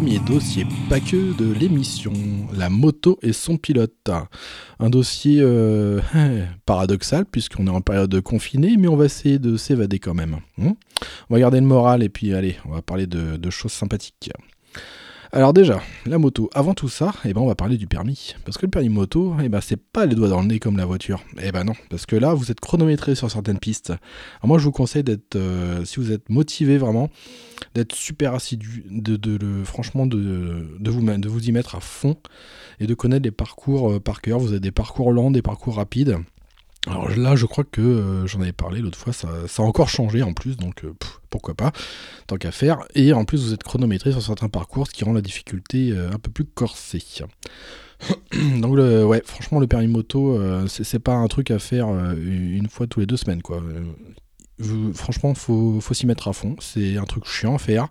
Dossier 0.00 0.66
pas 0.88 1.00
que 1.00 1.36
de 1.36 1.52
l'émission, 1.52 2.12
la 2.56 2.70
moto 2.70 3.18
et 3.22 3.34
son 3.34 3.58
pilote. 3.58 4.10
Un 4.78 4.88
dossier 4.88 5.40
euh, 5.42 6.00
paradoxal 6.66 7.26
puisqu'on 7.26 7.66
est 7.66 7.70
en 7.70 7.82
période 7.82 8.18
confinée, 8.22 8.76
mais 8.78 8.88
on 8.88 8.96
va 8.96 9.04
essayer 9.04 9.38
de 9.38 9.56
s'évader 9.58 9.98
quand 9.98 10.14
même. 10.14 10.38
Hein. 10.58 10.74
on 11.28 11.34
va 11.34 11.40
garder 11.40 11.60
le 11.60 11.66
moral 11.66 12.02
et 12.02 12.08
puis 12.08 12.32
allez, 12.32 12.56
on 12.64 12.70
va 12.70 12.80
parler 12.80 13.06
de, 13.06 13.50
choses 13.50 13.72
sympathiques. 13.72 14.30
Alors 15.34 15.54
déjà, 15.54 15.80
la 16.04 16.18
moto, 16.18 16.50
avant 16.52 16.74
tout 16.74 16.90
ça, 16.90 17.14
eh 17.24 17.32
ben 17.32 17.40
on 17.40 17.46
va 17.46 17.54
parler 17.54 17.78
du 17.78 17.86
permis. 17.86 18.34
Parce 18.44 18.58
que 18.58 18.66
le 18.66 18.70
permis 18.70 18.90
moto, 18.90 19.34
eh 19.42 19.48
ben 19.48 19.62
c'est 19.62 19.80
pas 19.80 20.04
les 20.04 20.14
doigts 20.14 20.28
dans 20.28 20.42
le 20.42 20.46
nez 20.46 20.58
comme 20.58 20.76
la 20.76 20.84
voiture. 20.84 21.22
Eh 21.42 21.50
ben 21.52 21.64
non, 21.64 21.72
parce 21.88 22.04
que 22.04 22.16
là, 22.16 22.34
vous 22.34 22.50
êtes 22.50 22.60
chronométré 22.60 23.14
sur 23.14 23.30
certaines 23.30 23.58
pistes. 23.58 23.88
Alors 23.88 24.48
moi, 24.48 24.58
je 24.58 24.64
vous 24.64 24.72
conseille 24.72 25.04
d'être, 25.04 25.36
euh, 25.36 25.86
si 25.86 26.00
vous 26.00 26.12
êtes 26.12 26.28
motivé 26.28 26.76
vraiment, 26.76 27.08
d'être 27.74 27.94
super 27.94 28.34
assidu, 28.34 28.84
de, 28.90 29.16
de, 29.16 29.38
le, 29.38 29.64
franchement, 29.64 30.04
de, 30.04 30.66
de, 30.78 30.90
vous, 30.90 31.00
de 31.00 31.28
vous 31.30 31.48
y 31.48 31.52
mettre 31.52 31.76
à 31.76 31.80
fond 31.80 32.18
et 32.78 32.86
de 32.86 32.92
connaître 32.92 33.24
les 33.24 33.30
parcours 33.30 33.92
euh, 33.92 34.00
par 34.00 34.20
cœur. 34.20 34.38
Vous 34.38 34.50
avez 34.50 34.60
des 34.60 34.70
parcours 34.70 35.12
lents, 35.12 35.30
des 35.30 35.40
parcours 35.40 35.76
rapides. 35.76 36.18
Alors 36.86 37.08
là, 37.08 37.36
je 37.36 37.46
crois 37.46 37.64
que 37.64 37.80
euh, 37.80 38.26
j'en 38.26 38.42
avais 38.42 38.52
parlé 38.52 38.80
l'autre 38.80 38.98
fois, 38.98 39.14
ça, 39.14 39.28
a 39.28 39.62
encore 39.62 39.88
changé 39.88 40.22
en 40.22 40.34
plus, 40.34 40.58
donc 40.58 40.84
pourquoi 41.32 41.54
pas, 41.54 41.72
tant 42.28 42.36
qu'à 42.36 42.52
faire. 42.52 42.78
Et 42.94 43.12
en 43.12 43.24
plus, 43.24 43.42
vous 43.42 43.52
êtes 43.52 43.64
chronométré 43.64 44.12
sur 44.12 44.22
certains 44.22 44.48
parcours, 44.48 44.86
ce 44.86 44.92
qui 44.92 45.02
rend 45.02 45.12
la 45.12 45.22
difficulté 45.22 45.90
euh, 45.90 46.12
un 46.12 46.18
peu 46.18 46.30
plus 46.30 46.44
corsée. 46.44 47.02
donc 48.60 48.76
ouais, 48.76 49.22
franchement, 49.24 49.58
le 49.58 49.66
permis 49.66 49.88
moto, 49.88 50.38
euh, 50.38 50.66
c'est 50.68 50.98
pas 51.00 51.14
un 51.14 51.26
truc 51.26 51.50
à 51.50 51.58
faire 51.58 51.88
euh, 51.88 52.14
une 52.14 52.68
fois 52.68 52.86
tous 52.86 53.00
les 53.00 53.06
deux 53.06 53.16
semaines, 53.16 53.42
quoi. 53.42 53.60
Franchement, 54.94 55.34
faut, 55.34 55.80
faut 55.80 55.94
s'y 55.94 56.06
mettre 56.06 56.28
à 56.28 56.32
fond. 56.32 56.54
C'est 56.60 56.96
un 56.96 57.04
truc 57.04 57.24
chiant 57.24 57.56
à 57.56 57.58
faire. 57.58 57.88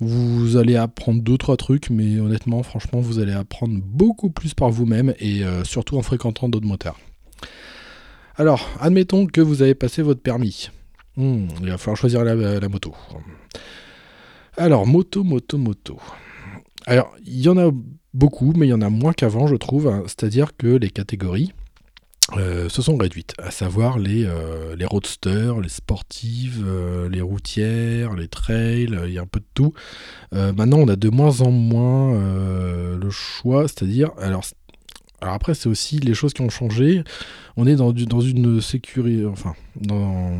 Vous 0.00 0.56
allez 0.56 0.76
apprendre 0.76 1.22
deux 1.22 1.38
trois 1.38 1.56
trucs, 1.56 1.88
mais 1.88 2.20
honnêtement, 2.20 2.62
franchement, 2.62 3.00
vous 3.00 3.20
allez 3.20 3.32
apprendre 3.32 3.80
beaucoup 3.82 4.28
plus 4.28 4.52
par 4.52 4.70
vous-même 4.70 5.14
et 5.18 5.42
surtout 5.64 5.96
en 5.96 6.02
fréquentant 6.02 6.48
d'autres 6.50 6.66
motards. 6.66 6.98
Alors, 8.36 8.68
admettons 8.80 9.26
que 9.26 9.40
vous 9.40 9.62
avez 9.62 9.74
passé 9.74 10.02
votre 10.02 10.20
permis. 10.20 10.70
Hmm, 11.18 11.48
il 11.60 11.68
va 11.68 11.78
falloir 11.78 11.96
choisir 11.96 12.22
la, 12.22 12.68
moto. 12.68 12.94
Alors, 14.56 14.86
moto, 14.86 15.24
moto, 15.24 15.58
moto. 15.58 15.98
Alors, 16.86 17.12
il 17.26 17.40
y 17.40 17.48
en 17.48 17.58
a 17.58 17.72
beaucoup, 18.14 18.52
mais 18.56 18.68
il 18.68 18.70
y 18.70 18.72
en 18.72 18.82
a 18.82 18.88
moins 18.88 19.12
qu'avant, 19.12 19.48
je 19.48 19.56
trouve. 19.56 19.88
hein. 19.88 20.04
C'est-à-dire 20.06 20.56
que 20.56 20.68
les 20.68 20.90
catégories 20.90 21.52
euh, 22.36 22.68
se 22.68 22.82
sont 22.82 22.96
réduites, 22.96 23.34
à 23.38 23.50
savoir 23.50 23.98
les, 23.98 24.26
euh, 24.26 24.76
roadsters, 24.84 25.60
les 25.60 25.68
sportives, 25.68 26.62
euh, 26.64 27.08
les 27.08 27.20
routières, 27.20 28.14
les 28.14 28.28
trails, 28.28 28.96
il 29.06 29.12
y 29.12 29.18
a 29.18 29.22
un 29.22 29.26
peu 29.26 29.40
de 29.40 29.46
tout. 29.54 29.72
Maintenant, 30.30 30.78
on 30.78 30.86
a 30.86 30.94
de 30.94 31.08
moins 31.08 31.40
en 31.40 31.50
moins 31.50 32.16
le 32.96 33.10
choix, 33.10 33.62
c'est-à-dire, 33.62 34.12
alors, 34.18 34.44
alors 35.20 35.34
après, 35.34 35.54
c'est 35.54 35.68
aussi 35.68 35.98
les 35.98 36.14
choses 36.14 36.32
qui 36.32 36.42
ont 36.42 36.48
changé. 36.48 37.02
On 37.56 37.66
est 37.66 37.74
dans, 37.74 37.92
une 37.92 38.60
sécurité, 38.60 39.26
enfin, 39.26 39.54
dans, 39.80 40.30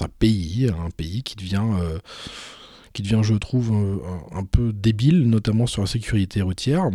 un 0.00 0.08
pays, 0.18 0.68
un 0.68 0.90
pays 0.90 1.24
qui 1.24 1.34
devient, 1.34 1.64
euh, 1.80 1.98
qui 2.92 3.02
devient, 3.02 3.20
je 3.22 3.34
trouve, 3.34 3.74
un, 4.32 4.44
peu 4.44 4.72
débile, 4.72 5.28
notamment 5.28 5.66
sur 5.66 5.82
la 5.82 5.88
sécurité 5.88 6.40
routière. 6.42 6.88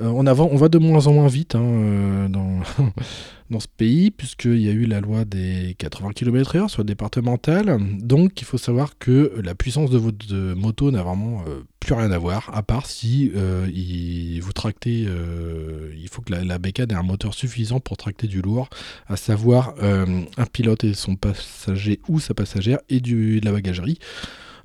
Euh, 0.00 0.08
on, 0.08 0.26
on 0.26 0.56
va 0.56 0.68
de 0.68 0.76
moins 0.76 1.06
en 1.06 1.14
moins 1.14 1.28
vite 1.28 1.54
hein, 1.54 1.62
euh, 1.62 2.28
dans 3.50 3.60
ce 3.60 3.68
pays, 3.68 4.10
puisqu'il 4.10 4.60
y 4.60 4.68
a 4.68 4.72
eu 4.72 4.86
la 4.86 5.00
loi 5.00 5.24
des 5.24 5.74
80 5.78 6.10
km/h 6.12 6.68
sur 6.68 6.82
le 6.82 6.86
départemental. 6.86 7.78
Donc, 8.00 8.40
il 8.40 8.44
faut 8.44 8.58
savoir 8.58 8.98
que 8.98 9.32
la 9.42 9.54
puissance 9.54 9.90
de 9.90 9.98
votre 9.98 10.26
moto 10.54 10.90
n'a 10.90 11.02
vraiment 11.02 11.42
euh, 11.46 11.60
plus 11.80 11.94
rien 11.94 12.10
à 12.10 12.18
voir, 12.18 12.50
à 12.52 12.62
part 12.62 12.86
si 12.86 13.30
euh, 13.36 13.68
il- 13.72 14.40
vous 14.40 14.52
tractez. 14.52 15.04
euh, 15.06 15.92
il 15.96 16.08
faut 16.08 16.22
que 16.22 16.32
la, 16.32 16.44
la 16.44 16.56
ait 16.56 16.92
un 16.94 17.02
moteur 17.02 17.34
suffisant 17.34 17.80
pour 17.80 17.96
tracter 17.96 18.26
du 18.26 18.42
lourd, 18.42 18.68
à 19.06 19.16
savoir 19.16 19.74
un 19.82 20.46
pilote 20.52 20.84
et 20.84 20.94
son 20.94 21.14
passager 21.16 22.00
ou 22.08 22.18
sa 22.20 22.34
passagère 22.34 22.78
et 22.88 23.00
du, 23.00 23.40
de 23.40 23.44
la 23.44 23.52
bagagerie. 23.52 23.98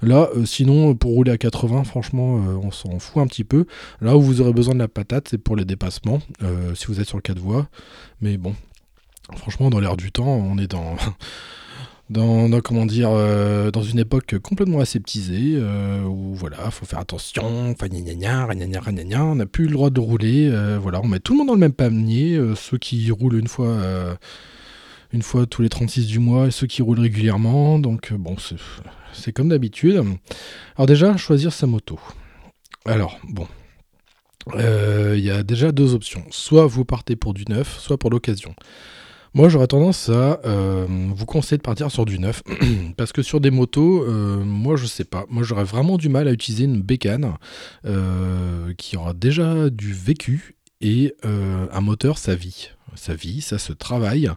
Là, 0.02 0.30
sinon, 0.46 0.96
pour 0.96 1.12
rouler 1.12 1.32
à 1.32 1.38
80, 1.38 1.84
franchement, 1.84 2.36
on 2.64 2.72
s'en 2.72 2.98
fout 2.98 3.22
un 3.22 3.28
petit 3.28 3.44
peu. 3.44 3.66
Là 4.02 4.18
où 4.18 4.22
vous 4.22 4.42
aurez 4.42 4.52
besoin 4.54 4.74
de 4.74 4.80
la 4.80 4.88
patate, 4.88 5.28
c'est 5.30 5.38
pour 5.38 5.56
les 5.56 5.66
dépassements, 5.66 6.22
si 6.74 6.88
vous 6.88 7.00
êtes 7.00 7.08
sur 7.08 7.22
4 7.22 7.38
voies. 7.40 7.68
Mais 8.20 8.38
bon, 8.38 8.56
franchement, 9.36 9.70
dans 9.70 9.80
l'air 9.80 9.98
du 9.98 10.12
temps, 10.12 10.28
on 10.28 10.58
est 10.58 10.68
dans, 10.72 10.96
dans, 12.50 12.60
comment 12.62 12.86
dire, 12.86 13.10
euh, 13.12 13.72
dans 13.72 13.84
une 13.84 14.00
époque 14.00 14.38
complètement 14.40 14.80
aseptisée, 14.82 15.54
euh, 15.56 16.04
où 16.04 16.34
voilà, 16.36 16.70
faut 16.72 16.86
faire 16.86 17.00
attention, 17.00 17.74
on 19.32 19.36
n'a 19.36 19.46
plus 19.46 19.68
le 19.68 19.74
droit 19.74 19.90
de 19.90 20.00
rouler, 20.00 20.50
euh, 20.52 20.78
voilà, 20.82 21.00
on 21.02 21.08
met 21.08 21.20
tout 21.20 21.34
le 21.34 21.38
monde 21.40 21.48
dans 21.48 21.54
le 21.54 21.60
même 21.60 21.72
panier, 21.74 22.38
ceux 22.56 22.78
qui 22.78 23.10
roulent 23.12 23.38
une 23.40 23.48
fois... 23.48 23.78
une 25.14 25.22
fois 25.22 25.46
tous 25.46 25.62
les 25.62 25.70
36 25.70 26.08
du 26.08 26.20
mois 26.20 26.48
et 26.48 26.52
ceux 26.52 26.68
qui 26.68 26.82
roulent 26.82 27.00
régulièrement. 27.00 27.80
Donc 27.80 28.14
bon, 28.14 28.36
c'est- 29.14 29.32
comme 29.34 29.50
d'habitude. 29.50 30.02
Alors 30.78 30.88
déjà, 30.88 31.18
choisir 31.18 31.52
sa 31.54 31.68
moto. 31.68 32.00
Alors 32.86 33.20
bon, 33.28 33.48
il 34.56 35.20
y 35.20 35.30
a 35.30 35.44
déjà 35.44 35.72
deux 35.72 35.94
options. 35.94 36.24
Soit 36.30 36.66
vous 36.66 36.86
partez 36.86 37.16
pour 37.16 37.34
du 37.34 37.44
neuf, 37.50 37.78
soit 37.80 37.98
pour 37.98 38.10
l'occasion. 38.10 38.54
Moi, 39.34 39.48
j'aurais 39.48 39.68
tendance 39.68 40.10
à 40.10 40.42
euh, 40.44 40.86
vous 40.90 41.26
conseiller 41.26 41.58
de 41.58 41.62
partir 41.62 41.90
sur 41.90 42.04
du 42.04 42.20
neuf, 42.20 42.44
parce 42.98 43.14
que 43.14 43.22
sur 43.22 43.40
des 43.40 43.52
motos, 43.52 44.04
euh, 44.04 44.44
moi, 44.44 44.76
je 44.76 44.86
sais 44.86 45.06
pas. 45.06 45.26
Moi, 45.30 45.44
j'aurais 45.44 45.64
vraiment 45.64 45.98
du 45.98 46.10
mal 46.10 46.28
à 46.28 46.34
utiliser 46.34 46.66
une 46.66 46.82
bécane 46.82 47.36
euh, 47.86 48.74
qui 48.78 48.98
aura 48.98 49.14
déjà 49.14 49.70
du 49.70 49.94
vécu 49.94 50.56
et 50.82 51.16
un 51.24 51.82
moteur, 51.82 52.18
ça 52.18 52.34
vit. 52.34 52.72
Ça 52.96 53.14
vit, 53.14 53.42
ça 53.42 53.60
se 53.60 53.72
travaille. 53.72 54.32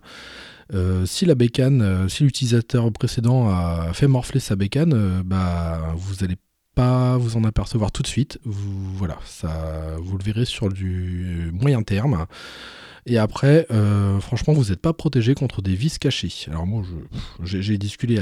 Si 1.07 1.25
la 1.25 1.35
bécane, 1.35 2.07
si 2.11 2.23
l'utilisateur 2.23 2.93
précédent 2.93 3.49
a 3.49 3.93
fait 3.95 4.07
morfler 4.07 4.41
sa 4.41 4.55
bécane, 4.55 5.23
bah, 5.25 5.95
vous 5.97 6.23
allez 6.23 6.37
pas 6.75 7.17
vous 7.17 7.39
en 7.39 7.45
apercevoir 7.45 7.93
tout 7.93 8.03
de 8.03 8.07
suite. 8.07 8.39
Voilà, 8.45 9.17
ça, 9.25 9.97
vous 10.01 10.19
le 10.19 10.23
verrez 10.23 10.45
sur 10.45 10.69
du 10.69 11.51
moyen 11.55 11.83
terme. 11.83 12.27
Et 13.07 13.19
après, 13.19 13.67
euh, 13.71 14.19
franchement, 14.21 14.55
vous 14.55 14.71
n'êtes 14.71 14.81
pas 14.81 14.95
protégé 14.95 15.35
contre 15.35 15.61
des 15.61 15.75
vis 15.75 15.99
cachées. 15.99 16.33
Alors 16.49 16.67
moi, 16.67 16.83
euh, 16.83 17.45
j'ai 17.45 17.77
discuté 17.77 18.19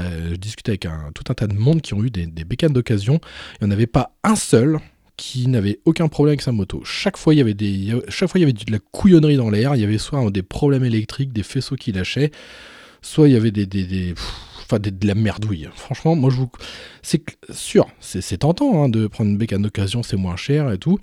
avec 0.67 0.85
un, 0.85 1.11
tout 1.15 1.23
un 1.29 1.33
tas 1.33 1.47
de 1.47 1.53
monde 1.53 1.81
qui 1.81 1.93
ont 1.93 2.03
eu 2.03 2.09
des, 2.09 2.27
bécanes 2.43 2.73
d'occasion. 2.73 3.19
Il 3.61 3.65
n'y 3.65 3.71
en 3.71 3.71
avait 3.71 3.87
pas 3.87 4.13
un 4.23 4.35
seul 4.35 4.79
qui 5.15 5.47
n'avait 5.47 5.79
aucun 5.85 6.09
problème 6.09 6.31
avec 6.31 6.41
sa 6.41 6.51
moto. 6.51 6.81
Chaque 6.83 7.17
fois, 7.17 7.33
il 7.33 7.37
y 7.37 7.41
avait, 7.41 7.53
de 7.53 8.71
la 8.71 8.79
couillonnerie 8.91 9.37
dans 9.37 9.49
l'air. 9.49 9.75
Il 9.75 9.81
y 9.81 9.85
avait 9.85 9.97
soit 9.97 10.29
des 10.31 10.43
problèmes 10.43 10.83
électriques, 10.83 11.31
des 11.31 11.43
faisceaux 11.43 11.75
qui 11.75 11.93
lâchaient, 11.93 12.31
soit 13.01 13.29
il 13.29 13.33
y 13.33 13.37
avait 13.37 13.51
des, 13.51 13.65
des, 13.65 13.85
de 14.79 15.07
la 15.07 15.15
merdouille. 15.15 15.69
Franchement, 15.75 16.15
moi, 16.15 16.29
je 16.29 16.37
vous, 16.37 16.49
c'est 17.01 17.23
sûr, 17.51 17.87
c'est 17.99 18.21
c'est 18.21 18.39
tentant 18.39 18.83
hein, 18.83 18.89
de 18.89 19.07
prendre 19.07 19.29
une 19.29 19.37
bécane 19.37 19.61
d'occasion, 19.61 20.03
c'est 20.03 20.17
moins 20.17 20.35
cher 20.35 20.71
et 20.71 20.77
tout. 20.77 20.99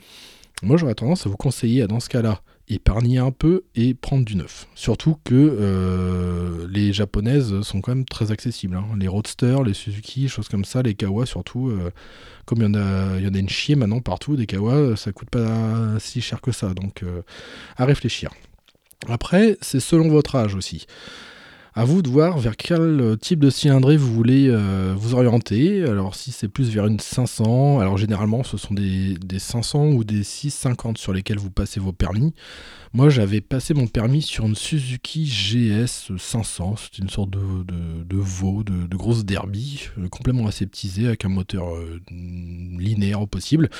Moi, 0.62 0.76
j'aurais 0.76 0.94
tendance 0.94 1.26
à 1.26 1.30
vous 1.30 1.36
conseiller, 1.36 1.86
dans 1.86 2.00
ce 2.00 2.08
cas-là, 2.08 2.42
épargner 2.70 3.18
un 3.18 3.30
peu 3.32 3.64
et 3.74 3.94
prendre 3.94 4.24
du 4.24 4.36
neuf. 4.36 4.66
Surtout 4.74 5.16
que 5.24 5.34
euh, 5.34 6.66
les 6.70 6.92
japonaises 6.92 7.60
sont 7.62 7.80
quand 7.80 7.94
même 7.94 8.04
très 8.04 8.30
accessibles. 8.30 8.76
hein. 8.76 8.86
Les 8.98 9.08
Roadster, 9.08 9.58
les 9.66 9.74
Suzuki, 9.74 10.28
choses 10.28 10.48
comme 10.48 10.64
ça, 10.64 10.82
les 10.82 10.94
Kawa 10.94 11.26
surtout. 11.26 11.68
euh, 11.68 11.90
comme 12.46 12.58
il 12.58 12.64
y, 12.64 12.66
en 12.66 12.74
a, 12.74 13.18
y 13.18 13.28
en 13.28 13.34
a 13.34 13.38
une 13.38 13.48
chier 13.48 13.76
maintenant 13.76 14.00
partout, 14.00 14.36
des 14.36 14.46
Kawa, 14.46 14.96
ça 14.96 15.12
coûte 15.12 15.30
pas 15.30 15.98
si 16.00 16.20
cher 16.20 16.40
que 16.40 16.52
ça. 16.52 16.74
Donc, 16.74 17.02
euh, 17.02 17.22
à 17.76 17.84
réfléchir. 17.84 18.30
Après, 19.08 19.56
c'est 19.60 19.80
selon 19.80 20.08
votre 20.08 20.34
âge 20.36 20.54
aussi. 20.54 20.86
À 21.72 21.84
vous 21.84 22.02
de 22.02 22.08
voir 22.08 22.36
vers 22.38 22.56
quel 22.56 22.80
euh, 22.80 23.16
type 23.16 23.38
de 23.38 23.48
cylindrée 23.48 23.96
vous 23.96 24.12
voulez 24.12 24.48
euh, 24.48 24.92
vous 24.96 25.14
orienter. 25.14 25.84
Alors 25.84 26.16
si 26.16 26.32
c'est 26.32 26.48
plus 26.48 26.68
vers 26.70 26.86
une 26.86 26.98
500, 26.98 27.78
alors 27.78 27.96
généralement 27.96 28.42
ce 28.42 28.56
sont 28.56 28.74
des, 28.74 29.14
des 29.14 29.38
500 29.38 29.90
ou 29.90 30.02
des 30.02 30.24
650 30.24 30.98
sur 30.98 31.12
lesquels 31.12 31.38
vous 31.38 31.50
passez 31.50 31.78
vos 31.78 31.92
permis. 31.92 32.34
Moi 32.92 33.08
j'avais 33.08 33.40
passé 33.40 33.72
mon 33.72 33.86
permis 33.86 34.20
sur 34.20 34.46
une 34.46 34.56
Suzuki 34.56 35.26
GS 35.26 36.10
500, 36.18 36.74
c'est 36.76 36.98
une 36.98 37.08
sorte 37.08 37.30
de, 37.30 37.38
veau, 38.16 38.64
de, 38.64 38.96
grosse 38.96 39.24
derby, 39.24 39.88
euh, 39.98 40.08
complètement 40.08 40.48
aseptisée 40.48 41.06
avec 41.06 41.24
un 41.24 41.28
moteur 41.28 41.66
linéaire 42.10 43.20
au 43.20 43.28
possible. 43.28 43.70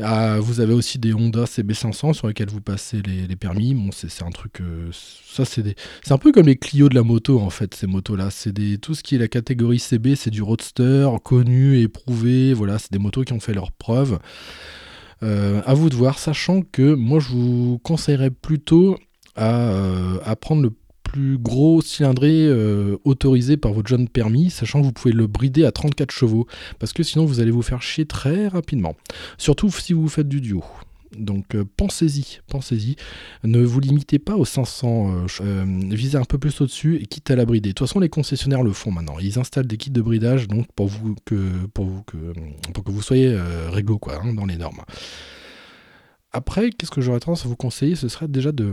Ah, 0.00 0.38
vous 0.40 0.60
avez 0.60 0.72
aussi 0.72 0.98
des 0.98 1.12
Honda 1.12 1.44
CB500 1.44 2.14
sur 2.14 2.26
lesquels 2.26 2.48
vous 2.48 2.60
passez 2.60 3.02
les, 3.02 3.36
permis. 3.36 3.74
Bon, 3.74 3.90
c'est 3.92 4.22
un 4.22 4.30
truc. 4.30 4.60
euh, 4.60 4.88
ça, 4.92 5.44
c'est 5.44 5.76
un 6.10 6.18
peu 6.18 6.32
comme 6.32 6.46
les 6.46 6.56
Clio 6.56 6.88
de 6.88 6.94
la 6.94 7.02
moto 7.02 7.40
en 7.40 7.50
fait, 7.50 7.74
ces 7.74 7.86
motos-là. 7.86 8.30
C'est 8.30 8.52
tout 8.80 8.94
ce 8.94 9.02
qui 9.02 9.16
est 9.16 9.18
la 9.18 9.28
catégorie 9.28 9.78
CB, 9.78 10.16
c'est 10.16 10.30
du 10.30 10.42
roadster 10.42 11.08
connu, 11.22 11.80
éprouvé. 11.80 12.54
Voilà, 12.54 12.78
c'est 12.78 12.92
des 12.92 12.98
motos 12.98 13.22
qui 13.24 13.32
ont 13.32 13.40
fait 13.40 13.54
leurs 13.54 13.72
preuves. 13.72 14.18
Euh, 15.22 15.62
à 15.66 15.74
vous 15.74 15.88
de 15.88 15.94
voir, 15.94 16.18
sachant 16.18 16.62
que 16.62 16.94
moi 16.94 17.20
je 17.20 17.28
vous 17.28 17.78
conseillerais 17.82 18.30
plutôt 18.30 18.96
à, 19.36 19.70
euh, 19.70 20.18
à 20.24 20.36
prendre 20.36 20.62
le 20.62 20.70
plus 21.12 21.38
gros 21.38 21.82
cylindré 21.82 22.46
euh, 22.46 22.96
autorisé 23.04 23.56
par 23.56 23.72
votre 23.72 23.88
jeune 23.88 24.08
permis, 24.08 24.50
sachant 24.50 24.80
que 24.80 24.86
vous 24.86 24.92
pouvez 24.92 25.12
le 25.12 25.26
brider 25.26 25.64
à 25.64 25.70
34 25.70 26.10
chevaux, 26.10 26.46
parce 26.78 26.92
que 26.92 27.02
sinon 27.02 27.26
vous 27.26 27.40
allez 27.40 27.50
vous 27.50 27.62
faire 27.62 27.82
chier 27.82 28.06
très 28.06 28.48
rapidement. 28.48 28.96
Surtout 29.36 29.70
si 29.70 29.92
vous 29.92 30.08
faites 30.08 30.28
du 30.28 30.40
duo. 30.40 30.64
Donc 31.16 31.54
euh, 31.54 31.64
pensez-y, 31.76 32.40
pensez-y. 32.48 32.96
Ne 33.44 33.62
vous 33.62 33.80
limitez 33.80 34.18
pas 34.18 34.36
aux 34.36 34.46
500, 34.46 35.26
euh, 35.42 35.64
visez 35.90 36.16
un 36.16 36.24
peu 36.24 36.38
plus 36.38 36.58
au-dessus 36.62 36.96
et 36.96 37.04
quitte 37.04 37.30
à 37.30 37.36
la 37.36 37.44
brider. 37.44 37.68
De 37.68 37.74
toute 37.74 37.86
façon, 37.86 38.00
les 38.00 38.08
concessionnaires 38.08 38.62
le 38.62 38.72
font 38.72 38.90
maintenant. 38.90 39.18
Ils 39.20 39.38
installent 39.38 39.66
des 39.66 39.76
kits 39.76 39.90
de 39.90 40.00
bridage 40.00 40.48
donc 40.48 40.66
pour 40.74 40.86
vous 40.86 41.14
que 41.26 41.66
pour 41.74 41.84
vous 41.84 42.02
que 42.02 42.90
vous 42.90 43.02
soyez 43.02 43.38
réglo 43.68 43.98
quoi 43.98 44.22
hein, 44.24 44.32
dans 44.32 44.46
les 44.46 44.56
normes. 44.56 44.80
Après, 46.32 46.70
qu'est-ce 46.70 46.90
que 46.90 47.02
j'aurais 47.02 47.20
tendance 47.20 47.44
à 47.44 47.48
vous 47.48 47.56
conseiller? 47.56 47.94
Ce 47.94 48.08
serait 48.08 48.28
déjà 48.28 48.52
de 48.52 48.72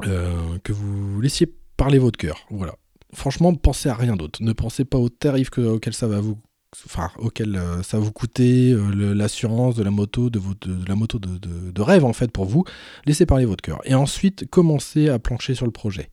que 0.00 0.72
vous 0.72 1.20
laissiez 1.20 1.52
parler 1.76 1.98
votre 1.98 2.18
cœur. 2.18 2.38
Voilà. 2.50 2.74
Franchement, 3.12 3.54
pensez 3.54 3.88
à 3.88 3.94
rien 3.94 4.16
d'autre. 4.16 4.42
Ne 4.42 4.52
pensez 4.52 4.84
pas 4.84 4.98
aux 4.98 5.08
tarifs 5.08 5.50
auxquels 5.58 5.94
ça 5.94 6.06
va 6.08 6.20
vous 6.20 6.38
enfin, 6.84 7.10
auquel 7.18 7.56
euh, 7.56 7.82
ça 7.82 7.98
vous 7.98 8.12
coûter 8.12 8.72
euh, 8.72 9.14
l'assurance 9.14 9.76
de 9.76 9.82
la 9.82 9.90
moto, 9.90 10.30
de, 10.30 10.40
la 10.86 10.94
moto 10.94 11.18
de, 11.18 11.80
rêve 11.80 12.04
en 12.04 12.12
fait 12.12 12.30
pour 12.30 12.44
vous, 12.44 12.64
laissez 13.06 13.26
parler 13.26 13.44
votre 13.44 13.62
cœur. 13.62 13.80
Et 13.84 13.94
ensuite, 13.94 14.48
commencez 14.50 15.08
à 15.08 15.18
plancher 15.18 15.54
sur 15.54 15.66
le 15.66 15.72
projet. 15.72 16.10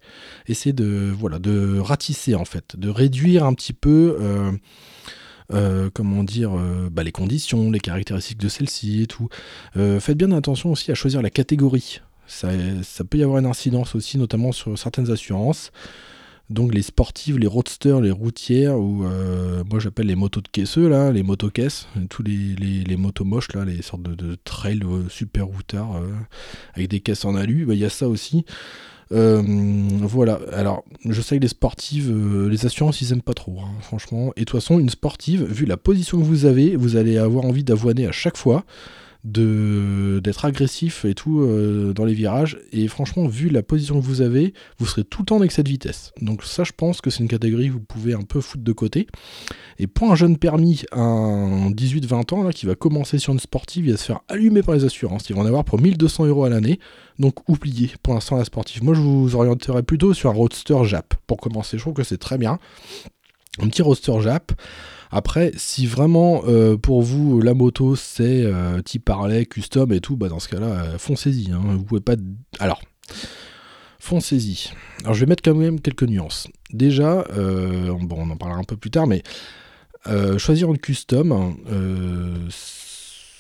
Essayez 0.48 0.74
de, 0.74 1.12
voilà, 1.18 1.40
de 1.40 1.80
ratisser 1.80 2.36
en 2.36 2.46
fait, 2.46 2.78
de 2.78 2.90
réduire 2.90 3.46
un 3.46 3.54
petit 3.54 3.74
peu. 3.74 4.18
Euh, 5.52 5.90
comment 5.94 6.24
dire, 6.24 6.52
bah, 6.90 7.04
les 7.04 7.12
conditions, 7.12 7.70
les 7.70 7.80
caractéristiques 7.80 8.40
de 8.40 8.48
celle-ci 8.48 9.04
et 9.04 9.08
tout. 9.08 9.28
faites 9.76 10.18
bien 10.18 10.32
attention 10.32 10.72
aussi 10.72 10.92
à 10.92 10.96
choisir 10.96 11.22
la 11.22 11.30
catégorie. 11.30 12.00
Ça, 12.28 12.50
peut 13.10 13.18
y 13.18 13.24
avoir 13.24 13.40
une 13.40 13.46
incidence 13.46 13.96
aussi, 13.96 14.18
notamment 14.18 14.52
sur 14.52 14.78
certaines 14.78 15.12
assurances 15.12 15.72
donc 16.50 16.74
les 16.74 16.82
sportives, 16.82 17.40
les 17.40 17.48
roadsters, 17.48 18.02
les 18.02 18.12
routières, 18.12 18.78
ou 18.78 19.06
euh, 19.06 19.64
moi 19.70 19.80
j'appelle 19.80 20.08
les 20.08 20.16
motos 20.16 20.42
de 20.42 20.48
caisseux, 20.48 20.88
là, 20.88 21.12
les 21.12 21.24
motocaisses, 21.24 21.88
tous 22.10 22.24
les, 22.24 22.98
motos 22.98 23.24
moches, 23.24 23.54
là, 23.54 23.66
les 23.66 23.82
sortes 23.82 24.04
de, 24.04 24.38
trails 24.44 24.82
euh, 24.84 25.08
super 25.10 25.48
routards 25.48 25.96
euh, 25.96 26.12
avec 26.76 26.90
des 26.90 27.00
caisses 27.00 27.26
en 27.26 27.36
alu, 27.36 27.66
bah, 27.66 27.74
il 27.74 27.80
y 27.80 27.86
a 27.86 27.90
ça 27.90 28.08
aussi. 28.08 28.46
voilà, 29.10 30.40
alors 30.52 30.84
je 31.08 31.22
sais 31.22 31.38
que 31.38 31.42
les 31.42 31.48
sportives, 31.48 32.14
les 32.48 32.66
assurances 32.66 33.02
ils 33.02 33.14
aiment 33.14 33.22
pas 33.22 33.34
trop, 33.34 33.60
hein, 33.62 33.72
franchement. 33.82 34.34
Et 34.36 34.42
de 34.42 34.46
toute 34.46 34.60
façon, 34.60 34.80
une 34.80 34.90
sportive, 34.90 35.44
vu 35.44 35.66
la 35.66 35.78
position 35.78 36.20
que 36.20 36.24
vous 36.24 36.46
avez, 36.46 36.76
vous 36.76 36.98
allez 36.98 37.18
avoir 37.18 37.46
envie 37.46 37.64
d'avoiner 37.64 38.08
à 38.08 38.12
chaque 38.12 38.38
fois 38.38 38.66
de 39.24 40.20
d'être 40.22 40.44
agressif 40.46 41.06
et 41.06 41.14
tout 41.14 41.42
euh, 41.42 41.94
dans 41.94 42.06
les 42.06 42.14
virages. 42.14 42.60
Et 42.72 42.88
franchement, 42.88 43.28
vu 43.28 43.50
la 43.50 43.64
position 43.64 44.00
que 44.00 44.06
vous 44.06 44.22
avez, 44.22 44.54
vous 44.80 44.86
serez 44.86 45.04
tout 45.04 45.22
le 45.22 45.26
temps 45.26 45.38
avec 45.38 45.52
cette 45.52 45.68
vitesse. 45.68 46.12
Donc 46.22 46.44
ça, 46.44 46.64
je 46.64 46.72
pense 46.76 47.02
que 47.02 47.10
c'est 47.10 47.20
une 47.20 47.30
catégorie 47.30 47.68
que 47.68 47.74
vous 47.74 47.80
pouvez 47.80 48.14
un 48.14 48.22
peu 48.22 48.42
foutre 48.42 48.64
de 48.64 48.72
côté. 48.74 49.08
Et 49.80 49.88
pour 49.88 50.12
un 50.12 50.16
jeune 50.16 50.38
permis, 50.38 50.84
un 50.92 51.72
18-20 51.72 52.34
ans, 52.34 52.50
qui 52.50 52.66
va 52.66 52.76
commencer 52.76 53.18
sur 53.18 53.34
une 53.34 53.40
sportive, 53.40 53.86
il 53.86 53.92
va 53.92 53.98
se 53.98 54.06
faire 54.06 54.20
allumer 54.28 54.62
par 54.62 54.76
les 54.76 54.84
assurances. 54.84 55.30
Il 55.30 55.36
va 55.36 55.42
en 55.42 55.46
avoir 55.46 55.64
pour 55.64 55.80
1200 55.80 56.26
euros 56.26 56.44
à 56.44 56.50
l'année. 56.50 56.80
Donc 57.20 57.48
oubliez 57.50 57.92
pour 58.04 58.14
l'instant 58.14 58.38
la 58.38 58.46
sportive. 58.46 58.84
Moi, 58.84 58.94
je 58.94 59.02
vous 59.02 59.36
orienterai 59.36 59.84
plutôt 59.84 60.14
sur 60.14 60.30
un 60.30 60.34
roadster 60.34 60.84
Jap 60.84 61.14
pour 61.28 61.38
commencer. 61.38 61.78
Je 61.78 61.84
trouve 61.84 61.94
que 61.94 62.04
c'est 62.04 62.18
très 62.18 62.38
bien. 62.38 62.60
Un 63.60 63.68
petit 63.68 63.82
roadster 63.82 64.20
Jap 64.22 64.52
après, 65.14 65.52
si 65.56 65.86
vraiment 65.86 66.42
euh, 66.48 66.76
pour 66.76 67.04
vous 67.04 67.40
la 67.40 67.54
moto 67.54 67.96
c'est 67.96 68.44
euh, 68.46 68.82
type 68.82 69.08
Harley, 69.12 69.46
custom 69.46 69.94
et 69.94 70.00
tout, 70.00 70.18
bah 70.18 70.28
dans 70.28 70.40
ce 70.40 70.50
cas-là, 70.50 70.66
euh, 70.66 70.98
foncez-y. 70.98 71.52
Hein. 71.52 71.62
vous 71.64 71.84
pouvez 71.84 72.02
pas. 72.02 72.16
Alors, 72.58 72.82
foncez-y. 74.00 74.72
Alors 75.04 75.14
je 75.14 75.20
vais 75.20 75.28
mettre 75.28 75.44
quand 75.44 75.54
même 75.54 75.80
quelques 75.80 76.04
nuances. 76.04 76.48
Déjà, 76.72 77.26
bon, 77.36 78.16
on 78.18 78.32
en 78.32 78.38
parlera 78.38 78.60
un 78.60 78.64
peu 78.64 78.76
plus 78.76 78.90
tard, 78.90 79.06
mais 79.06 79.22
choisir 80.40 80.70
une 80.70 80.80
custom, 80.80 81.58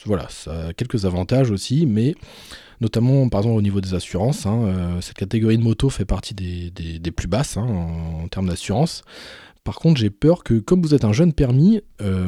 voilà, 0.05 0.27
ça 0.29 0.67
a 0.67 0.73
quelques 0.73 1.05
avantages 1.05 1.49
aussi, 1.49 1.87
mais 1.87 2.13
notamment 2.81 3.29
par 3.29 3.39
exemple 3.39 3.57
au 3.57 3.63
niveau 3.63 3.81
des 3.81 3.95
assurances. 3.95 4.45
Hein, 4.45 4.99
cette 5.01 5.17
catégorie 5.17 5.57
de 5.57 5.63
moto 5.63 5.89
fait 5.89 6.05
partie 6.05 6.35
des, 6.35 7.11
plus 7.11 7.27
basses 7.27 7.57
hein, 7.57 7.65
en, 7.65 8.27
termes 8.27 8.49
d'assurance. 8.49 9.03
Par 9.63 9.75
contre, 9.75 9.99
j'ai 9.99 10.09
peur 10.09 10.43
que, 10.43 10.55
comme 10.55 10.81
vous 10.81 10.93
êtes 10.93 11.05
un 11.05 11.13
jeune 11.13 11.31
permis, 11.31 11.81
euh, 12.01 12.27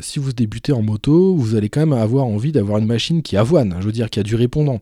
si 0.00 0.18
vous 0.18 0.32
débutez 0.32 0.72
en 0.72 0.80
moto, 0.80 1.34
vous 1.36 1.54
allez 1.54 1.68
quand 1.68 1.80
même 1.80 1.92
avoir 1.92 2.24
envie 2.24 2.50
d'avoir 2.50 2.78
une 2.78 2.86
machine 2.86 3.22
qui 3.22 3.36
avoine, 3.36 3.76
je 3.80 3.86
veux 3.86 3.92
dire, 3.92 4.08
qui 4.08 4.18
a 4.18 4.22
du 4.22 4.34
répondant. 4.34 4.80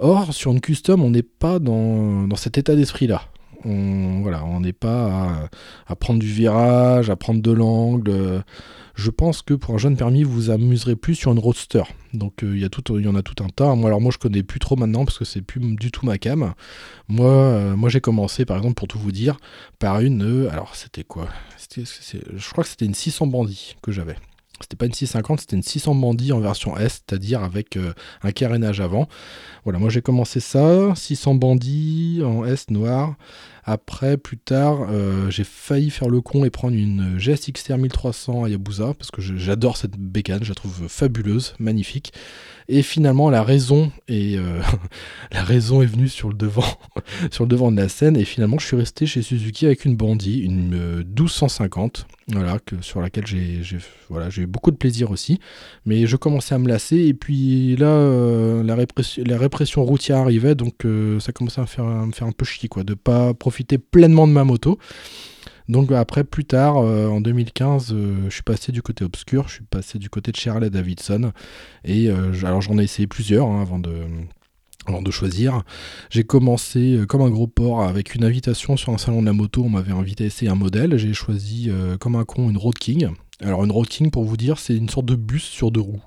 Or, 0.00 0.34
sur 0.34 0.50
une 0.50 0.60
custom, 0.60 1.02
on 1.02 1.10
n'est 1.10 1.22
pas 1.22 1.60
dans, 1.60 2.26
cet 2.34 2.58
état 2.58 2.74
d'esprit-là. 2.74 3.22
On 3.64 4.20
voilà, 4.22 4.44
on 4.44 4.60
n'est 4.60 4.72
pas 4.72 5.48
à, 5.86 5.96
prendre 5.96 6.18
du 6.18 6.26
virage, 6.26 7.08
à 7.08 7.16
prendre 7.16 7.40
de 7.40 7.52
l'angle 7.52 8.42
je 8.94 9.10
pense 9.10 9.42
que 9.42 9.54
pour 9.54 9.74
un 9.74 9.78
jeune 9.78 9.96
permis, 9.96 10.22
vous 10.22 10.32
vous 10.32 10.50
amuserez 10.50 10.96
plus 10.96 11.14
sur 11.14 11.32
une 11.32 11.38
roadster. 11.38 11.82
Donc 12.12 12.44
euh, 12.44 12.54
il 12.54 12.62
y, 12.62 12.64
a 12.64 12.68
tout, 12.68 12.98
y 12.98 13.08
en 13.08 13.16
a 13.16 13.22
tout 13.22 13.42
un 13.42 13.48
tas. 13.48 13.74
Moi, 13.74 13.88
alors 13.88 14.00
moi, 14.00 14.12
je 14.12 14.18
connais 14.18 14.42
plus 14.42 14.60
trop 14.60 14.76
maintenant 14.76 15.04
parce 15.04 15.18
que 15.18 15.24
c'est 15.24 15.42
plus 15.42 15.60
du 15.60 15.90
tout 15.90 16.06
ma 16.06 16.16
cam. 16.16 16.54
Moi, 17.08 17.28
euh, 17.28 17.76
moi 17.76 17.88
j'ai 17.88 18.00
commencé, 18.00 18.44
par 18.44 18.56
exemple, 18.56 18.74
pour 18.74 18.86
tout 18.86 18.98
vous 18.98 19.12
dire, 19.12 19.36
par 19.78 20.00
une. 20.00 20.22
Euh, 20.22 20.50
alors, 20.52 20.76
c'était 20.76 21.04
quoi? 21.04 21.28
Je 21.76 22.50
crois 22.50 22.62
que 22.62 22.70
c'était 22.70 22.86
une 22.86 22.94
600 22.94 23.26
bandits 23.26 23.76
que 23.82 23.90
j'avais. 23.90 24.16
C'était 24.60 24.76
pas 24.76 24.86
une 24.86 24.94
650, 24.94 25.40
c'était 25.40 25.56
une 25.56 25.64
600 25.64 25.96
bandits 25.96 26.32
en 26.32 26.38
version 26.38 26.78
S, 26.78 27.02
c'est-à-dire 27.04 27.42
avec 27.42 27.76
un 28.22 28.30
carénage 28.30 28.80
avant. 28.80 29.08
Voilà, 29.64 29.80
moi 29.80 29.90
j'ai 29.90 30.00
commencé 30.00 30.38
ça, 30.38 30.94
600 30.94 31.34
bandits 31.34 32.22
en 32.24 32.44
S 32.44 32.70
noir. 32.70 33.16
Après, 33.66 34.18
plus 34.18 34.36
tard, 34.36 34.88
euh, 34.90 35.30
j'ai 35.30 35.44
failli 35.44 35.88
faire 35.88 36.10
le 36.10 36.20
con 36.20 36.44
et 36.44 36.50
prendre 36.50 36.76
une 36.76 37.18
GSXR 37.18 37.78
1300 37.78 38.44
Hayabusa 38.44 38.92
parce 38.92 39.10
que 39.10 39.22
j'adore 39.22 39.78
cette 39.78 39.96
bécane, 39.96 40.44
je 40.44 40.50
la 40.50 40.54
trouve 40.54 40.86
fabuleuse, 40.86 41.54
magnifique. 41.58 42.12
Et 42.68 42.82
finalement, 42.82 43.30
la 43.30 43.42
raison 43.42 43.90
est, 44.08 44.36
euh, 44.36 44.60
la 45.32 45.42
raison 45.42 45.80
est 45.80 45.86
venue 45.86 46.08
sur 46.08 46.28
le 46.28 46.34
devant, 46.34 46.64
sur 47.30 47.44
le 47.44 47.48
devant 47.48 47.72
de 47.72 47.78
la 47.78 47.88
scène. 47.88 48.18
Et 48.18 48.24
finalement, 48.24 48.58
je 48.58 48.66
suis 48.66 48.76
resté 48.76 49.06
chez 49.06 49.22
Suzuki 49.22 49.64
avec 49.64 49.86
une 49.86 49.96
Bandit, 49.96 50.40
une 50.40 51.02
1250, 51.04 52.06
euh, 52.08 52.34
voilà, 52.34 52.58
que, 52.58 52.80
sur 52.82 53.00
laquelle 53.00 53.26
j'ai, 53.26 53.62
voilà, 54.10 54.28
eu 54.36 54.46
beaucoup 54.46 54.70
de 54.70 54.76
plaisir 54.76 55.10
aussi. 55.10 55.40
Mais 55.86 56.06
je 56.06 56.16
commençais 56.16 56.54
à 56.54 56.58
me 56.58 56.68
lasser. 56.68 56.98
Et 56.98 57.14
puis 57.14 57.76
là, 57.76 58.62
la, 58.62 58.74
répression, 58.74 59.24
la 59.26 59.38
répression 59.38 59.84
routière 59.84 60.18
arrivait, 60.18 60.54
donc 60.54 60.86
ça 61.20 61.32
commençait 61.32 61.60
à 61.60 61.62
me 61.62 61.68
faire, 61.68 61.84
à 61.84 62.06
me 62.06 62.12
faire 62.12 62.26
un 62.26 62.32
peu 62.32 62.44
chier, 62.44 62.68
quoi, 62.68 62.82
de 62.82 62.94
pas 62.94 63.32
profiter 63.34 63.53
pleinement 63.62 64.26
de 64.26 64.32
ma 64.32 64.44
moto. 64.44 64.78
Donc 65.68 65.92
après, 65.92 66.24
plus 66.24 66.44
tard, 66.44 66.76
euh, 66.78 67.08
en 67.08 67.20
2015, 67.20 67.92
euh, 67.92 68.16
je 68.28 68.34
suis 68.34 68.42
passé 68.42 68.70
du 68.70 68.82
côté 68.82 69.04
obscur, 69.04 69.48
je 69.48 69.54
suis 69.54 69.64
passé 69.64 69.98
du 69.98 70.10
côté 70.10 70.30
de 70.30 70.36
Shirley 70.36 70.68
Davidson. 70.68 71.32
Et 71.84 72.08
euh, 72.10 72.32
alors 72.44 72.60
j'en 72.60 72.78
ai 72.78 72.84
essayé 72.84 73.06
plusieurs 73.06 73.46
hein, 73.46 73.62
avant 73.62 73.78
de, 73.78 73.94
avant 74.86 75.00
de 75.00 75.10
choisir. 75.10 75.62
J'ai 76.10 76.24
commencé 76.24 77.00
comme 77.08 77.22
un 77.22 77.30
gros 77.30 77.46
porc 77.46 77.82
avec 77.82 78.14
une 78.14 78.24
invitation 78.24 78.76
sur 78.76 78.92
un 78.92 78.98
salon 78.98 79.22
de 79.22 79.26
la 79.26 79.32
moto. 79.32 79.62
On 79.64 79.70
m'avait 79.70 79.92
invité 79.92 80.24
à 80.24 80.26
essayer 80.26 80.50
un 80.50 80.56
modèle. 80.56 80.98
J'ai 80.98 81.14
choisi 81.14 81.70
comme 81.98 82.16
un 82.16 82.24
con 82.24 82.50
une 82.50 82.58
Road 82.58 82.78
King. 82.78 83.08
Alors 83.40 83.64
une 83.64 83.72
Road 83.72 83.88
King, 83.88 84.10
pour 84.10 84.24
vous 84.24 84.36
dire, 84.36 84.58
c'est 84.58 84.76
une 84.76 84.90
sorte 84.90 85.06
de 85.06 85.16
bus 85.16 85.44
sur 85.44 85.70
deux 85.70 85.80
roues. 85.80 86.02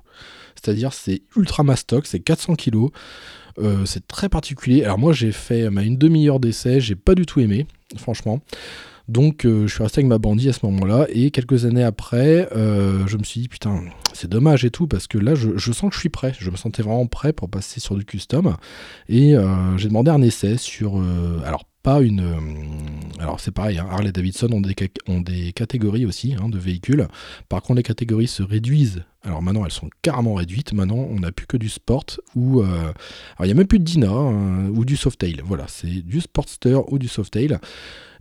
C'est-à-dire 0.56 0.94
c'est 0.94 1.24
ultra 1.36 1.64
mastoc, 1.64 2.06
c'est 2.06 2.20
400 2.20 2.56
kg. 2.56 2.90
Euh, 3.60 3.86
c'est 3.86 4.08
très 4.08 4.30
particulier. 4.30 4.84
Alors 4.84 5.00
moi 5.00 5.14
j'ai 5.14 5.32
fait 5.32 5.70
ma 5.70 5.84
une 5.84 5.98
demi-heure 5.98 6.40
d'essai, 6.40 6.80
j'ai 6.80 6.96
pas 6.96 7.16
du 7.16 7.26
tout 7.26 7.40
aimé, 7.40 7.68
franchement. 7.98 8.42
Donc 9.08 9.46
euh, 9.46 9.68
je 9.68 9.74
suis 9.74 9.84
resté 9.84 10.00
avec 10.00 10.10
ma 10.10 10.18
bandit 10.18 10.50
à 10.50 10.54
ce 10.54 10.66
moment-là 10.66 11.08
et 11.10 11.32
quelques 11.32 11.64
années 11.64 11.84
après, 11.84 12.50
euh, 12.54 13.08
je 13.08 13.18
me 13.18 13.24
suis 13.24 13.40
dit 13.42 13.48
putain 13.48 13.84
c'est 14.12 14.30
dommage 14.30 14.66
et 14.66 14.70
tout 14.70 14.86
parce 14.86 15.08
que 15.08 15.18
là 15.18 15.34
je, 15.34 15.72
sens 15.72 15.90
que 15.90 15.96
je 15.96 16.00
suis 16.00 16.10
prêt. 16.10 16.34
Je 16.38 16.50
me 16.50 16.58
sentais 16.58 16.84
vraiment 16.84 17.08
prêt 17.08 17.32
pour 17.32 17.50
passer 17.50 17.80
sur 17.80 17.96
du 17.96 18.04
custom 18.04 18.58
et 19.08 19.36
j'ai 19.78 19.88
demandé 19.88 20.12
un 20.12 20.22
essai 20.22 20.58
sur 20.58 21.02
alors 21.46 21.64
pas 21.84 22.02
une 22.02 22.36
alors 23.20 23.40
c'est 23.40 23.52
pareil, 23.52 23.80
hein, 23.80 23.88
Harley 23.90 24.12
Davidson 24.12 24.52
ont 24.52 24.60
des, 24.60 24.76
ont 25.08 25.22
des 25.22 25.54
catégories 25.54 26.06
aussi 26.06 26.36
hein, 26.38 26.50
de 26.50 26.58
véhicules. 26.58 27.08
Par 27.48 27.62
contre 27.62 27.78
les 27.78 27.84
catégories 27.84 28.28
se 28.28 28.44
réduisent 28.44 29.04
alors 29.28 29.42
maintenant, 29.42 29.66
elles 29.66 29.72
sont 29.72 29.90
carrément 30.02 30.36
réduites. 30.36 30.74
Maintenant, 30.74 31.06
on 31.10 31.20
n'a 31.20 31.32
plus 31.32 31.46
que 31.46 31.58
du 31.58 31.70
sport 31.70 32.06
ou. 32.36 32.62
Euh, 32.62 32.66
alors, 32.66 32.94
il 33.42 33.46
n'y 33.46 33.52
a 33.52 33.56
même 33.56 33.68
plus 33.68 33.80
de 33.80 33.84
Dina 33.84 34.10
hein, 34.10 34.70
ou 34.70 34.86
du 34.86 34.96
Softail. 34.96 35.42
Voilà, 35.46 35.66
c'est 35.68 36.02
du 36.02 36.22
Sportster 36.22 36.80
ou 36.88 36.98
du 36.98 37.08
Softail. 37.08 37.60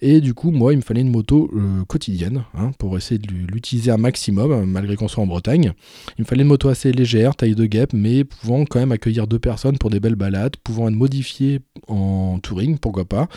Et 0.03 0.21
du 0.21 0.35
coup, 0.35 0.51
moi, 0.51 0.73
il 0.73 0.77
me 0.77 0.83
fallait 0.83 1.01
une 1.01 1.11
moto 1.11 1.51
euh, 1.55 1.85
quotidienne 1.85 2.45
hein, 2.55 2.73
pour 2.79 2.97
essayer 2.99 3.19
de 3.19 3.29
l'utiliser 3.29 3.91
un 3.91 3.97
maximum, 3.97 4.67
malgré 4.67 4.97
qu'on 4.97 5.09
soit 5.09 5.23
en 5.23 5.27
Bretagne. 5.27 5.73
Il 6.19 6.23
me 6.23 6.27
fallait 6.27 6.43
une 6.43 6.49
moto 6.49 6.69
assez 6.69 6.93
légère, 6.93 7.35
taille 7.35 7.55
de 7.55 7.65
guêpe, 7.65 7.93
mais 7.95 8.25
pouvant 8.25 8.65
quand 8.65 8.79
même 8.79 8.93
accueillir 8.93 9.27
deux 9.27 9.39
personnes 9.39 9.79
pour 9.79 9.91
des 9.91 10.01
belles 10.01 10.17
balades, 10.17 10.57
pouvant 10.63 10.89
être 10.89 10.95
modifiée 10.95 11.61
en 11.89 12.39
touring, 12.41 12.79
pourquoi 12.79 13.07
pas, 13.07 13.29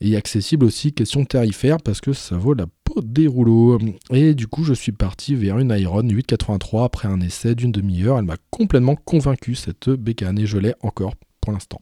et 0.00 0.16
accessible 0.16 0.66
aussi, 0.66 0.92
question 0.92 1.24
tarifaire, 1.24 1.78
parce 1.78 2.00
que 2.00 2.12
ça 2.12 2.36
vaut 2.36 2.54
la 2.54 2.66
des 3.02 3.26
rouleaux. 3.26 3.78
Et 4.10 4.34
du 4.34 4.46
coup, 4.46 4.64
je 4.64 4.74
suis 4.74 4.92
parti 4.92 5.34
vers 5.34 5.58
une 5.58 5.74
Iron 5.78 6.02
883 6.02 6.84
après 6.84 7.08
un 7.08 7.20
essai 7.20 7.54
d'une 7.54 7.72
demi-heure. 7.72 8.18
Elle 8.18 8.24
m'a 8.24 8.36
complètement 8.50 8.96
convaincu, 8.96 9.54
cette 9.54 9.90
bécane, 9.90 10.38
et 10.38 10.46
je 10.46 10.58
l'ai 10.58 10.74
encore 10.82 11.14
pour 11.40 11.52
l'instant. 11.52 11.80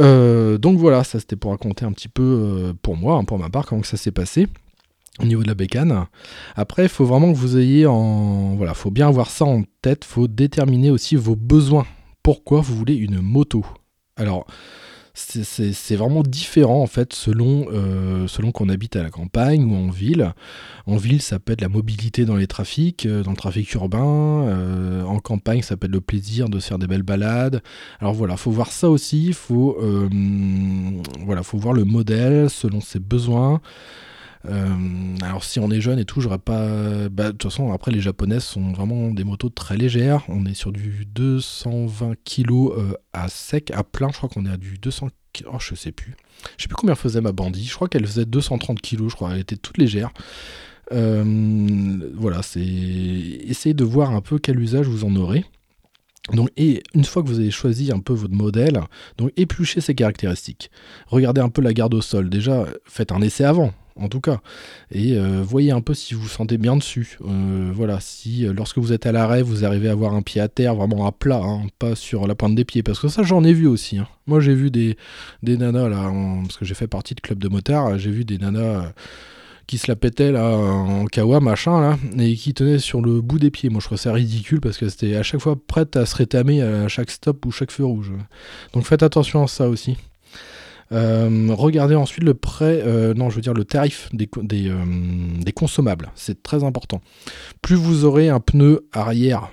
Euh, 0.00 0.58
donc 0.58 0.78
voilà, 0.78 1.04
ça 1.04 1.18
c'était 1.18 1.36
pour 1.36 1.52
raconter 1.52 1.84
un 1.86 1.92
petit 1.92 2.08
peu 2.08 2.22
euh, 2.22 2.72
pour 2.82 2.96
moi, 2.96 3.16
hein, 3.16 3.24
pour 3.24 3.38
ma 3.38 3.48
part, 3.48 3.64
comment 3.64 3.82
ça 3.82 3.96
s'est 3.96 4.12
passé. 4.12 4.46
au 5.20 5.24
niveau 5.24 5.42
de 5.42 5.48
la 5.48 5.54
bécane. 5.54 6.06
Après, 6.54 6.84
il 6.84 6.88
faut 6.88 7.06
vraiment 7.06 7.32
que 7.32 7.38
vous 7.38 7.56
ayez 7.56 7.86
en... 7.86 8.54
Voilà, 8.56 8.74
faut 8.74 8.90
bien 8.90 9.08
avoir 9.08 9.30
ça 9.30 9.46
en 9.46 9.62
tête, 9.80 10.04
faut 10.04 10.28
déterminer 10.28 10.90
aussi 10.90 11.16
vos 11.16 11.36
besoins. 11.36 11.86
Pourquoi 12.22 12.60
vous 12.60 12.76
voulez 12.76 12.94
une 12.94 13.20
moto? 13.20 13.64
Alors, 14.16 14.46
c'est 15.16 15.96
vraiment 15.96 16.22
différent 16.22 16.82
en 16.82 16.86
fait 16.86 17.14
selon, 17.14 17.68
euh, 17.72 18.26
selon 18.28 18.52
qu'on 18.52 18.68
habite 18.68 18.96
à 18.96 19.02
la 19.02 19.08
campagne 19.08 19.64
ou 19.64 19.74
en 19.74 19.88
ville. 19.88 20.34
En 20.86 20.96
ville, 20.96 21.22
ça 21.22 21.38
peut 21.38 21.54
être 21.54 21.62
la 21.62 21.70
mobilité 21.70 22.26
dans 22.26 22.36
les 22.36 22.46
trafics, 22.46 23.06
euh, 23.06 23.22
dans 23.22 23.30
le 23.30 23.36
trafic 23.36 23.72
urbain. 23.72 24.44
Euh, 24.46 25.02
en 25.04 25.18
campagne, 25.18 25.62
ça 25.62 25.78
peut 25.78 25.86
être 25.86 25.92
le 25.92 26.02
plaisir 26.02 26.50
de 26.50 26.58
se 26.58 26.68
faire 26.68 26.78
des 26.78 26.86
belles 26.86 27.02
balades. 27.02 27.62
Alors 27.98 28.12
voilà, 28.12 28.36
faut 28.36 28.50
voir 28.50 28.70
ça 28.70 28.90
aussi. 28.90 29.32
Faut 29.32 29.78
voilà, 31.24 31.42
faut 31.42 31.58
voir 31.58 31.72
le 31.72 31.84
modèle 31.84 32.50
selon 32.50 32.82
ses 32.82 32.98
besoins. 32.98 33.62
Alors 35.22 35.44
si 35.44 35.58
on 35.60 35.70
est 35.70 35.80
jeune 35.80 35.98
et 35.98 36.04
tout, 36.04 36.20
j'aurais 36.20 36.38
pas. 36.38 37.08
Bah, 37.08 37.26
de 37.26 37.30
toute 37.32 37.50
façon, 37.50 37.72
après 37.72 37.90
les 37.90 38.00
japonaises 38.00 38.44
sont 38.44 38.72
vraiment 38.72 39.10
des 39.10 39.24
motos 39.24 39.48
très 39.48 39.76
légères. 39.76 40.24
On 40.28 40.46
est 40.46 40.54
sur 40.54 40.72
du 40.72 41.06
220 41.06 42.14
kg 42.24 42.96
à 43.12 43.28
sec, 43.28 43.70
à 43.72 43.82
plein. 43.82 44.10
Je 44.10 44.16
crois 44.16 44.28
qu'on 44.28 44.46
est 44.46 44.50
à 44.50 44.56
du 44.56 44.78
200 44.78 45.08
Oh, 45.52 45.58
je 45.58 45.74
sais 45.74 45.92
plus. 45.92 46.14
Je 46.56 46.62
sais 46.62 46.68
plus 46.68 46.76
combien 46.76 46.94
faisait 46.94 47.20
ma 47.20 47.32
bandit. 47.32 47.64
Je 47.64 47.74
crois 47.74 47.88
qu'elle 47.88 48.06
faisait 48.06 48.24
230 48.24 48.80
kg. 48.80 49.08
Je 49.08 49.14
crois. 49.14 49.32
Elle 49.32 49.40
était 49.40 49.56
toute 49.56 49.78
légère. 49.78 50.10
voilà, 50.90 52.42
c'est 52.42 52.60
essayer 52.60 53.74
de 53.74 53.84
voir 53.84 54.12
un 54.12 54.20
peu 54.20 54.38
quel 54.38 54.58
usage 54.58 54.86
vous 54.86 55.04
en 55.04 55.14
aurez. 55.16 55.44
Donc, 56.32 56.50
et 56.56 56.82
une 56.94 57.04
fois 57.04 57.22
que 57.22 57.28
vous 57.28 57.38
avez 57.38 57.52
choisi 57.52 57.92
un 57.92 58.00
peu 58.00 58.12
votre 58.12 58.34
modèle, 58.34 58.80
donc 59.16 59.32
épluchez 59.36 59.80
ses 59.80 59.94
caractéristiques. 59.94 60.70
Regardez 61.06 61.40
un 61.40 61.50
peu 61.50 61.62
la 61.62 61.72
garde 61.72 61.94
au 61.94 62.00
sol. 62.00 62.28
Déjà, 62.28 62.66
faites 62.84 63.12
un 63.12 63.20
essai 63.20 63.44
avant 63.44 63.72
en 63.96 64.08
tout 64.08 64.20
cas. 64.20 64.40
Et 64.90 65.16
euh, 65.16 65.42
voyez 65.42 65.70
un 65.70 65.80
peu 65.80 65.94
si 65.94 66.14
vous 66.14 66.22
vous 66.22 66.28
sentez 66.28 66.58
bien 66.58 66.76
dessus. 66.76 67.18
Euh, 67.26 67.70
voilà, 67.72 67.98
si 68.00 68.46
euh, 68.46 68.52
lorsque 68.52 68.78
vous 68.78 68.92
êtes 68.92 69.06
à 69.06 69.12
l'arrêt, 69.12 69.42
vous 69.42 69.64
arrivez 69.64 69.88
à 69.88 69.92
avoir 69.92 70.14
un 70.14 70.22
pied 70.22 70.40
à 70.40 70.48
terre, 70.48 70.74
vraiment 70.74 71.06
à 71.06 71.12
plat, 71.12 71.40
hein, 71.42 71.62
pas 71.78 71.94
sur 71.94 72.26
la 72.26 72.34
pointe 72.34 72.54
des 72.54 72.64
pieds. 72.64 72.82
Parce 72.82 72.98
que 72.98 73.08
ça, 73.08 73.22
j'en 73.22 73.44
ai 73.44 73.52
vu 73.52 73.66
aussi. 73.66 73.98
Hein. 73.98 74.08
Moi, 74.26 74.40
j'ai 74.40 74.54
vu 74.54 74.70
des, 74.70 74.96
des 75.42 75.56
nanas, 75.56 75.88
là, 75.88 76.12
parce 76.42 76.56
que 76.56 76.64
j'ai 76.64 76.74
fait 76.74 76.88
partie 76.88 77.14
de 77.14 77.20
club 77.20 77.38
de 77.38 77.48
motards, 77.48 77.98
j'ai 77.98 78.10
vu 78.10 78.24
des 78.24 78.38
nanas 78.38 78.92
qui 79.66 79.78
se 79.78 79.88
la 79.88 79.96
pétaient 79.96 80.30
là 80.30 80.56
en 80.56 81.06
kawa 81.06 81.40
machin 81.40 81.80
là 81.80 81.98
et 82.18 82.36
qui 82.36 82.54
tenaient 82.54 82.78
sur 82.78 83.02
le 83.02 83.20
bout 83.20 83.40
des 83.40 83.50
pieds. 83.50 83.68
Moi 83.68 83.80
je 83.80 83.86
trouve 83.86 83.98
ça 83.98 84.12
ridicule 84.12 84.60
parce 84.60 84.78
que 84.78 84.88
c'était 84.88 85.16
à 85.16 85.24
chaque 85.24 85.40
fois 85.40 85.56
prête 85.56 85.96
à 85.96 86.06
se 86.06 86.14
rétamer 86.14 86.62
à 86.62 86.86
chaque 86.86 87.10
stop 87.10 87.44
ou 87.46 87.50
chaque 87.50 87.72
feu 87.72 87.84
rouge. 87.84 88.12
Donc 88.72 88.84
faites 88.84 89.02
attention 89.02 89.42
à 89.42 89.48
ça 89.48 89.68
aussi. 89.68 89.96
Euh, 90.92 91.48
regardez 91.50 91.94
ensuite 91.94 92.24
le 92.24 92.34
prêt, 92.34 92.82
euh, 92.84 93.14
non, 93.14 93.30
je 93.30 93.36
veux 93.36 93.40
dire 93.40 93.54
le 93.54 93.64
tarif 93.64 94.08
des, 94.12 94.28
euh, 94.68 94.84
des, 95.40 95.52
consommables. 95.52 96.10
C'est 96.14 96.42
très 96.42 96.64
important. 96.64 97.00
Plus 97.62 97.76
vous 97.76 98.04
aurez 98.04 98.28
un 98.28 98.40
pneu 98.40 98.88
arrière 98.92 99.50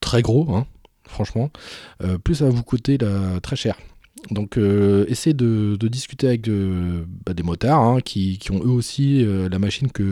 très 0.00 0.22
gros, 0.22 0.46
hein, 0.54 0.66
franchement, 1.04 1.50
plus 2.24 2.36
ça 2.36 2.44
va 2.44 2.50
vous 2.50 2.62
coûter 2.62 2.98
très 3.42 3.56
cher. 3.56 3.76
Donc 4.30 4.58
euh, 4.58 5.04
essayez 5.08 5.34
de, 5.34 5.76
discuter 5.88 6.26
avec 6.26 6.48
euh, 6.48 7.04
bah, 7.24 7.32
des 7.32 7.42
motards 7.42 7.80
hein, 7.80 8.00
qui, 8.00 8.38
ont 8.50 8.60
eux 8.62 8.70
aussi 8.70 9.24
euh, 9.24 9.48
la 9.48 9.58
machine 9.58 9.90
que, 9.90 10.04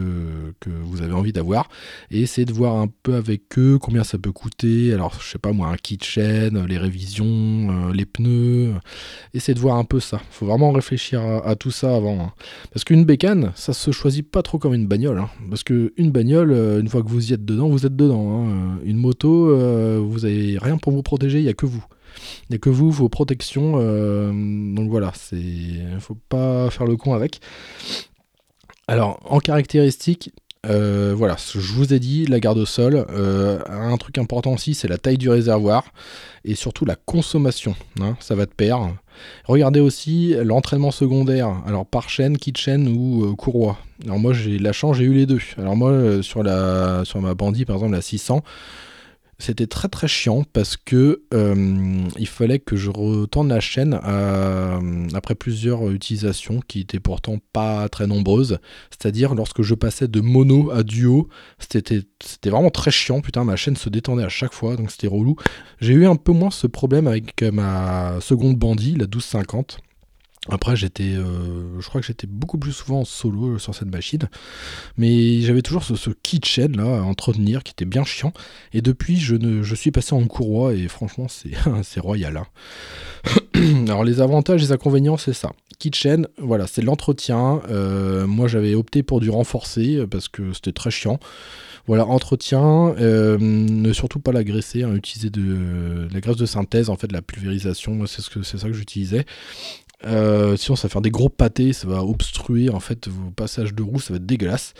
vous 0.66 1.02
avez 1.02 1.12
envie 1.12 1.32
d'avoir 1.32 1.68
et 2.10 2.22
essayez 2.22 2.44
de 2.44 2.52
voir 2.52 2.76
un 2.76 2.88
peu 3.02 3.14
avec 3.14 3.58
eux 3.58 3.78
combien 3.80 4.04
ça 4.04 4.18
peut 4.18 4.32
coûter. 4.32 4.92
Alors 4.92 5.20
je 5.20 5.30
sais 5.30 5.38
pas 5.38 5.52
moi, 5.52 5.68
un 5.68 5.76
kitchen, 5.76 6.66
les 6.66 6.78
révisions, 6.78 7.92
les 7.92 8.06
pneus. 8.06 8.74
Essayez 9.34 9.54
de 9.54 9.60
voir 9.60 9.76
un 9.76 9.84
peu 9.84 10.00
ça. 10.00 10.20
Faut 10.30 10.46
vraiment 10.46 10.72
réfléchir 10.72 11.20
à, 11.22 11.54
tout 11.56 11.70
ça 11.70 11.94
avant. 11.94 12.20
Hein. 12.20 12.32
Parce 12.72 12.84
qu'une 12.84 13.04
bécane, 13.04 13.52
ça 13.54 13.72
se 13.72 13.90
choisit 13.90 14.28
pas 14.28 14.42
trop 14.42 14.58
comme 14.58 14.74
une 14.74 14.86
bagnole. 14.86 15.18
Hein. 15.18 15.28
Parce 15.50 15.62
qu'une 15.62 16.10
bagnole, 16.10 16.52
une 16.80 16.88
fois 16.88 17.02
que 17.02 17.08
vous 17.08 17.30
y 17.30 17.34
êtes 17.34 17.44
dedans, 17.44 17.68
vous 17.68 17.86
êtes 17.86 17.96
dedans. 17.96 18.48
Une 18.84 18.96
moto, 18.96 19.54
vous 20.04 20.24
avez 20.24 20.58
rien 20.58 20.78
pour 20.78 20.92
vous 20.92 21.02
protéger, 21.02 21.38
il 21.38 21.44
n'y 21.44 21.50
a 21.50 21.54
que 21.54 21.66
vous. 21.66 21.84
A 22.52 22.58
que 22.58 22.70
vous, 22.70 22.90
vos 22.90 23.08
protections. 23.08 23.74
Euh, 23.76 24.30
donc 24.32 24.90
voilà, 24.90 25.12
il 25.32 25.94
ne 25.94 25.98
faut 25.98 26.16
pas 26.28 26.70
faire 26.70 26.86
le 26.86 26.96
con 26.96 27.14
avec. 27.14 27.40
Alors, 28.88 29.18
en 29.24 29.40
caractéristique, 29.40 30.32
euh, 30.68 31.14
voilà, 31.16 31.36
je 31.38 31.72
vous 31.72 31.92
ai 31.92 31.98
dit, 31.98 32.26
la 32.26 32.40
garde 32.40 32.58
au 32.58 32.66
sol. 32.66 33.04
Euh, 33.10 33.58
un 33.68 33.96
truc 33.96 34.18
important 34.18 34.52
aussi, 34.52 34.74
c'est 34.74 34.88
la 34.88 34.98
taille 34.98 35.18
du 35.18 35.28
réservoir 35.28 35.84
et 36.44 36.54
surtout 36.54 36.84
la 36.84 36.96
consommation. 36.96 37.74
Hein, 38.00 38.16
ça 38.20 38.34
va 38.34 38.46
de 38.46 38.50
pair. 38.50 38.78
Regardez 39.44 39.80
aussi 39.80 40.34
l'entraînement 40.42 40.90
secondaire, 40.90 41.62
alors 41.66 41.86
par 41.86 42.08
chaîne, 42.08 42.36
kitchen 42.36 42.88
ou 42.88 43.34
courroie. 43.36 43.78
Alors 44.04 44.18
moi 44.18 44.34
j'ai 44.34 44.58
la 44.58 44.72
chance, 44.72 44.98
j'ai 44.98 45.04
eu 45.04 45.14
les 45.14 45.24
deux. 45.24 45.40
Alors 45.56 45.74
moi 45.74 46.22
sur 46.22 46.42
la 46.42 47.02
sur 47.04 47.20
ma 47.22 47.34
bandit 47.34 47.64
par 47.64 47.76
exemple 47.76 47.92
la 47.92 48.02
600, 48.02 48.42
c'était 49.38 49.66
très 49.66 49.88
très 49.88 50.08
chiant 50.08 50.44
parce 50.52 50.76
que 50.76 51.22
euh, 51.34 52.08
il 52.18 52.26
fallait 52.26 52.58
que 52.58 52.76
je 52.76 52.90
retourne 52.90 53.48
la 53.48 53.60
chaîne 53.60 54.00
euh, 54.04 55.08
après 55.14 55.34
plusieurs 55.34 55.90
utilisations 55.90 56.60
qui 56.66 56.80
étaient 56.80 57.00
pourtant 57.00 57.38
pas 57.52 57.88
très 57.88 58.06
nombreuses. 58.06 58.58
C'est-à-dire 58.90 59.34
lorsque 59.34 59.62
je 59.62 59.74
passais 59.74 60.08
de 60.08 60.20
mono 60.20 60.70
à 60.70 60.82
duo, 60.82 61.28
c'était 61.58 62.02
vraiment 62.44 62.70
très 62.70 62.90
chiant. 62.90 63.20
Putain, 63.20 63.44
ma 63.44 63.56
chaîne 63.56 63.76
se 63.76 63.88
détendait 63.88 64.24
à 64.24 64.30
chaque 64.30 64.54
fois, 64.54 64.76
donc 64.76 64.90
c'était 64.90 65.06
relou. 65.08 65.36
J'ai 65.80 65.92
eu 65.92 66.06
un 66.06 66.16
peu 66.16 66.32
moins 66.32 66.50
ce 66.50 66.66
problème 66.66 67.06
avec 67.06 67.42
ma 67.42 68.20
seconde 68.20 68.56
bandit, 68.56 68.92
la 68.92 69.04
1250. 69.04 69.78
Après, 70.48 70.76
j'étais, 70.76 71.14
euh, 71.14 71.80
je 71.80 71.88
crois 71.88 72.00
que 72.00 72.06
j'étais 72.06 72.26
beaucoup 72.26 72.58
plus 72.58 72.72
souvent 72.72 73.00
en 73.00 73.04
solo 73.04 73.54
euh, 73.54 73.58
sur 73.58 73.74
cette 73.74 73.90
machine, 73.90 74.28
mais 74.96 75.40
j'avais 75.40 75.62
toujours 75.62 75.82
ce, 75.82 75.96
ce 75.96 76.10
kitchen 76.10 76.76
là 76.76 76.98
à 76.98 77.02
entretenir 77.02 77.62
qui 77.62 77.72
était 77.72 77.84
bien 77.84 78.04
chiant. 78.04 78.32
Et 78.72 78.80
depuis, 78.80 79.18
je, 79.18 79.34
ne, 79.34 79.62
je 79.62 79.74
suis 79.74 79.90
passé 79.90 80.14
en 80.14 80.24
courroie 80.26 80.74
et 80.74 80.88
franchement, 80.88 81.26
c'est, 81.28 82.00
royal. 82.00 82.36
Hein. 82.36 82.46
Alors 83.88 84.04
les 84.04 84.20
avantages 84.20 84.62
et 84.62 84.66
les 84.66 84.72
inconvénients, 84.72 85.16
c'est 85.16 85.32
ça. 85.32 85.52
Kitchen, 85.78 86.26
voilà, 86.38 86.66
c'est 86.66 86.82
l'entretien. 86.82 87.60
Euh, 87.68 88.26
moi, 88.26 88.48
j'avais 88.48 88.74
opté 88.74 89.02
pour 89.02 89.20
du 89.20 89.30
renforcé 89.30 90.06
parce 90.10 90.28
que 90.28 90.52
c'était 90.52 90.72
très 90.72 90.90
chiant. 90.90 91.18
Voilà, 91.86 92.04
entretien, 92.04 92.94
ne 92.98 93.92
surtout 93.92 94.18
pas 94.18 94.32
la 94.32 94.42
graisser, 94.42 94.82
hein, 94.82 94.92
utiliser 94.96 95.30
de, 95.30 96.08
la 96.12 96.20
graisse 96.20 96.36
de 96.36 96.46
synthèse, 96.46 96.90
en 96.90 96.96
fait, 96.96 97.06
de 97.06 97.12
la 97.12 97.22
pulvérisation, 97.22 98.06
c'est 98.06 98.22
ce 98.22 98.42
c'est 98.42 98.58
ça 98.58 98.66
que 98.66 98.72
j'utilisais. 98.72 99.24
Euh, 100.04 100.56
sinon, 100.56 100.76
ça 100.76 100.88
va 100.88 100.92
faire 100.92 101.02
des 101.02 101.10
gros 101.10 101.28
pâtés, 101.28 101.72
ça 101.72 101.88
va 101.88 102.04
obstruer 102.04 102.68
en 102.68 102.80
fait 102.80 103.08
vos 103.08 103.30
passages 103.30 103.74
de 103.74 103.82
roue, 103.82 104.00
ça 104.00 104.12
va 104.12 104.16
être 104.16 104.26
dégueulasse. 104.26 104.74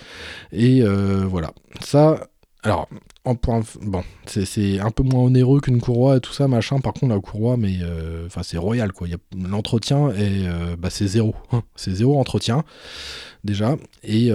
Et 0.53 0.83
euh, 0.83 1.25
voilà. 1.27 1.53
Ça, 1.81 2.29
alors, 2.63 2.89
en 3.25 3.35
point, 3.35 3.63
bon, 3.83 4.03
c'est 4.27 4.81
un 4.81 4.91
peu 4.91 5.03
moins 5.03 5.23
onéreux 5.23 5.61
qu'une 5.61 5.81
courroie 5.81 6.17
et 6.17 6.21
tout 6.21 6.33
ça, 6.33 6.49
machin. 6.49 6.81
Par 6.81 6.93
contre, 6.93 7.15
la 7.15 7.21
courroie, 7.21 7.57
mais 7.57 7.79
euh, 7.81 8.27
enfin, 8.27 8.43
c'est 8.43 8.59
royal 8.59 8.93
quoi. 8.93 9.09
L'entretien 9.37 10.11
et 10.11 10.47
bah, 10.79 10.91
c'est 10.91 11.07
zéro. 11.07 11.35
Hein. 11.53 11.63
C'est 11.77 11.95
zéro 11.95 12.19
entretien 12.19 12.65
déjà. 13.45 13.77
Et 14.03 14.33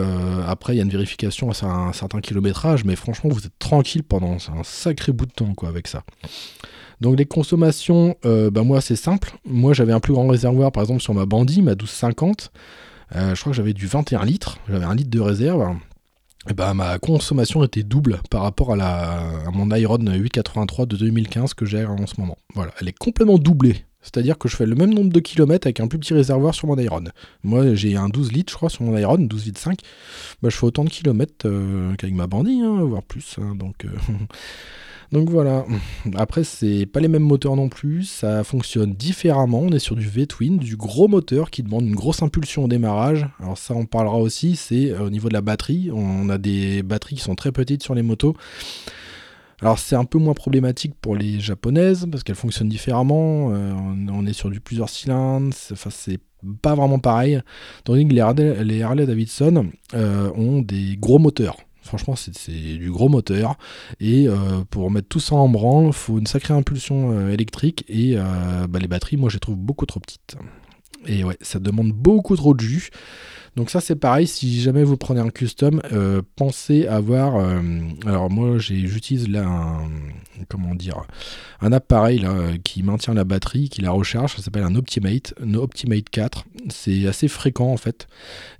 après, 0.48 0.74
il 0.74 0.78
y 0.78 0.80
a 0.80 0.84
une 0.84 0.90
vérification 0.90 1.52
à 1.52 1.66
un 1.66 1.94
certain 1.94 2.22
kilométrage, 2.22 2.86
mais 2.86 2.96
franchement, 2.96 3.30
vous 3.30 3.46
êtes 3.46 3.60
tranquille 3.60 4.04
pendant 4.04 4.34
un 4.34 4.64
sacré 4.64 5.12
bout 5.12 5.26
de 5.26 5.32
temps 5.32 5.54
quoi 5.54 5.70
avec 5.70 5.88
ça. 5.88 6.04
Donc 7.02 7.18
les 7.18 7.26
consommations, 7.26 8.16
euh, 8.26 8.52
bah, 8.52 8.64
moi 8.64 8.80
c'est 8.80 8.96
simple. 8.96 9.34
Moi 9.44 9.74
j'avais 9.74 9.92
un 9.92 10.00
plus 10.00 10.14
grand 10.14 10.28
réservoir 10.28 10.72
par 10.72 10.84
exemple 10.84 11.02
sur 11.02 11.14
ma 11.14 11.26
Bandit, 11.26 11.62
ma 11.62 11.72
1250. 11.72 12.52
Euh, 13.16 13.36
je 13.36 13.42
crois 13.42 13.52
que 13.52 13.58
j'avais 13.58 13.74
du 13.74 13.88
21 13.88 14.24
litres, 14.24 14.60
j'avais 14.70 14.86
un 14.86 14.96
litre 14.96 15.10
de 15.10 15.20
réserve. 15.20 15.76
Et 16.50 16.54
bah, 16.54 16.74
ma 16.74 16.98
consommation 16.98 17.64
était 17.64 17.84
double 17.84 18.20
par 18.30 18.42
rapport 18.44 18.74
à, 18.74 18.76
la, 18.76 19.24
mon 19.54 19.70
Iron 19.76 20.00
883 20.00 20.86
de 20.86 20.96
2015 20.96 21.54
que 21.54 21.66
j'ai 21.66 21.86
en 21.86 22.08
ce 22.08 22.20
moment. 22.20 22.38
Voilà, 22.56 22.72
elle 22.80 22.88
est 22.88 22.98
complètement 22.98 23.38
doublée. 23.38 23.86
C'est-à-dire 24.02 24.40
que 24.40 24.48
je 24.48 24.56
fais 24.56 24.66
le 24.66 24.76
même 24.76 24.92
nombre 24.92 25.12
de 25.12 25.20
kilomètres 25.20 25.68
avec 25.68 25.80
un 25.80 25.88
plus 25.88 26.00
petit 26.00 26.16
réservoir 26.16 26.56
sur 26.56 26.68
mon 26.68 26.78
Iron. 26.80 27.04
Moi, 27.44 27.76
j'ai 27.76 27.96
un 27.96 28.10
12 28.10 28.32
litres, 28.32 28.52
je 28.52 28.58
crois, 28.58 28.70
sur 28.70 28.84
mon 28.84 28.98
Iron, 28.98 29.18
12 29.20 29.46
litres 29.46 29.62
5. 29.62 29.80
Bah, 30.42 30.50
je 30.50 30.58
fais 30.58 30.66
autant 30.66 30.84
de 30.84 30.90
kilomètres 30.90 31.46
euh, 31.46 31.94
qu'avec 31.98 32.16
ma 32.16 32.26
Bandit, 32.26 32.62
hein, 32.62 32.82
voire 32.82 33.04
plus. 33.04 33.36
Hein, 33.40 33.54
donc, 33.54 33.86
Donc 35.12 35.30
voilà. 35.30 35.66
Après, 36.16 36.44
c'est 36.44 36.86
pas 36.86 37.02
les 37.02 37.10
mêmes 37.10 37.24
moteurs 37.24 37.56
non 37.56 37.68
plus. 37.68 38.04
Ça 38.04 38.44
fonctionne 38.44 38.94
différemment. 38.94 39.60
On 39.60 39.72
est 39.72 39.80
sur 39.80 39.96
du 39.96 40.08
V-twin, 40.08 40.58
du 40.58 40.78
gros 40.78 41.08
moteur 41.08 41.52
qui 41.52 41.64
demande 41.64 41.86
une 41.86 41.96
grosse 41.96 42.22
impulsion 42.22 42.64
au 42.64 42.68
démarrage. 42.68 43.28
Alors 43.40 43.58
ça, 43.58 43.74
on 43.74 43.86
parlera 43.86 44.18
aussi. 44.18 44.56
C'est 44.56 44.92
euh, 44.92 45.02
au 45.02 45.10
niveau 45.10 45.28
de 45.28 45.34
la 45.34 45.42
batterie. 45.42 45.92
On 45.94 46.30
a 46.30 46.38
des 46.38 46.82
batteries 46.82 47.16
qui 47.16 47.22
sont 47.22 47.36
très 47.36 47.52
petites 47.52 47.84
sur 47.84 47.94
les 47.94 48.04
motos. 48.04 48.36
Alors 49.62 49.78
c'est 49.78 49.96
un 49.96 50.06
peu 50.06 50.18
moins 50.18 50.34
problématique 50.34 50.96
pour 51.00 51.16
les 51.16 51.40
japonaises 51.40 52.08
parce 52.10 52.24
qu'elles 52.24 52.36
fonctionnent 52.36 52.70
différemment. 52.70 53.52
Euh, 53.52 53.74
on 54.12 54.26
est 54.26 54.34
sur 54.34 54.50
du 54.50 54.60
plusieurs 54.60 54.90
cylindres. 54.90 55.54
Enfin, 55.72 55.90
c'est 55.92 56.20
pas 56.62 56.74
vraiment 56.74 57.00
pareil. 57.00 57.42
Tandis 57.84 58.08
que 58.08 58.14
les 58.14 58.82
Harley, 58.82 59.06
Davidson 59.06 59.68
euh, 59.94 60.32
ont 60.36 60.62
des 60.62 60.98
gros 60.98 61.20
moteurs. 61.20 61.58
Franchement, 61.82 62.16
c'est 62.16 62.52
du 62.52 62.92
gros 62.92 63.10
moteur. 63.10 63.58
Et 64.00 64.28
euh, 64.28 64.64
pour 64.70 64.92
mettre 64.92 65.08
tout 65.08 65.20
ça 65.20 65.36
en 65.36 65.50
branle, 65.50 65.92
faut 65.94 66.20
une 66.20 66.28
sacrée 66.28 66.54
impulsion 66.54 67.12
euh, 67.12 67.30
électrique. 67.30 67.84
Et 67.88 68.14
euh, 68.16 68.68
bah, 68.68 68.80
les 68.80 68.88
batteries, 68.88 69.18
moi, 69.18 69.30
je 69.30 69.36
les 69.36 69.40
trouve 69.40 69.58
beaucoup 69.58 69.86
trop 69.86 70.00
petites. 70.00 70.36
Et 71.08 71.24
ouais, 71.24 71.38
ça 71.42 71.60
demande 71.60 71.92
beaucoup 71.92 72.36
trop 72.36 72.54
de 72.54 72.60
jus. 72.62 72.90
Donc 73.56 73.70
ça 73.70 73.82
c'est 73.82 73.96
pareil, 73.96 74.28
si 74.28 74.62
jamais 74.62 74.84
vous 74.84 74.96
prenez 74.96 75.20
un 75.20 75.30
custom, 75.30 75.82
euh, 75.92 76.22
pensez 76.36 76.88
avoir... 76.88 77.36
euh, 77.36 77.60
alors 78.06 78.30
moi 78.30 78.58
j'utilise 78.60 79.28
là 79.28 79.46
un... 79.46 79.90
Comment 80.48 80.74
dire 80.74 81.04
Un 81.60 81.72
appareil 81.72 82.20
là, 82.20 82.32
euh, 82.32 82.58
qui 82.64 82.82
maintient 82.82 83.14
la 83.14 83.26
batterie, 83.26 83.70
qui 83.70 83.82
la 83.82 83.92
recharge, 83.92 84.36
ça 84.36 84.42
s'appelle 84.42 84.64
un 84.64 84.76
Optimate, 84.76 85.36
un 85.44 85.54
Optimate 85.54 86.10
4. 86.10 86.46
C'est 86.70 87.06
assez 87.08 87.28
fréquent 87.28 87.68
en 87.72 87.78
fait. 87.78 88.08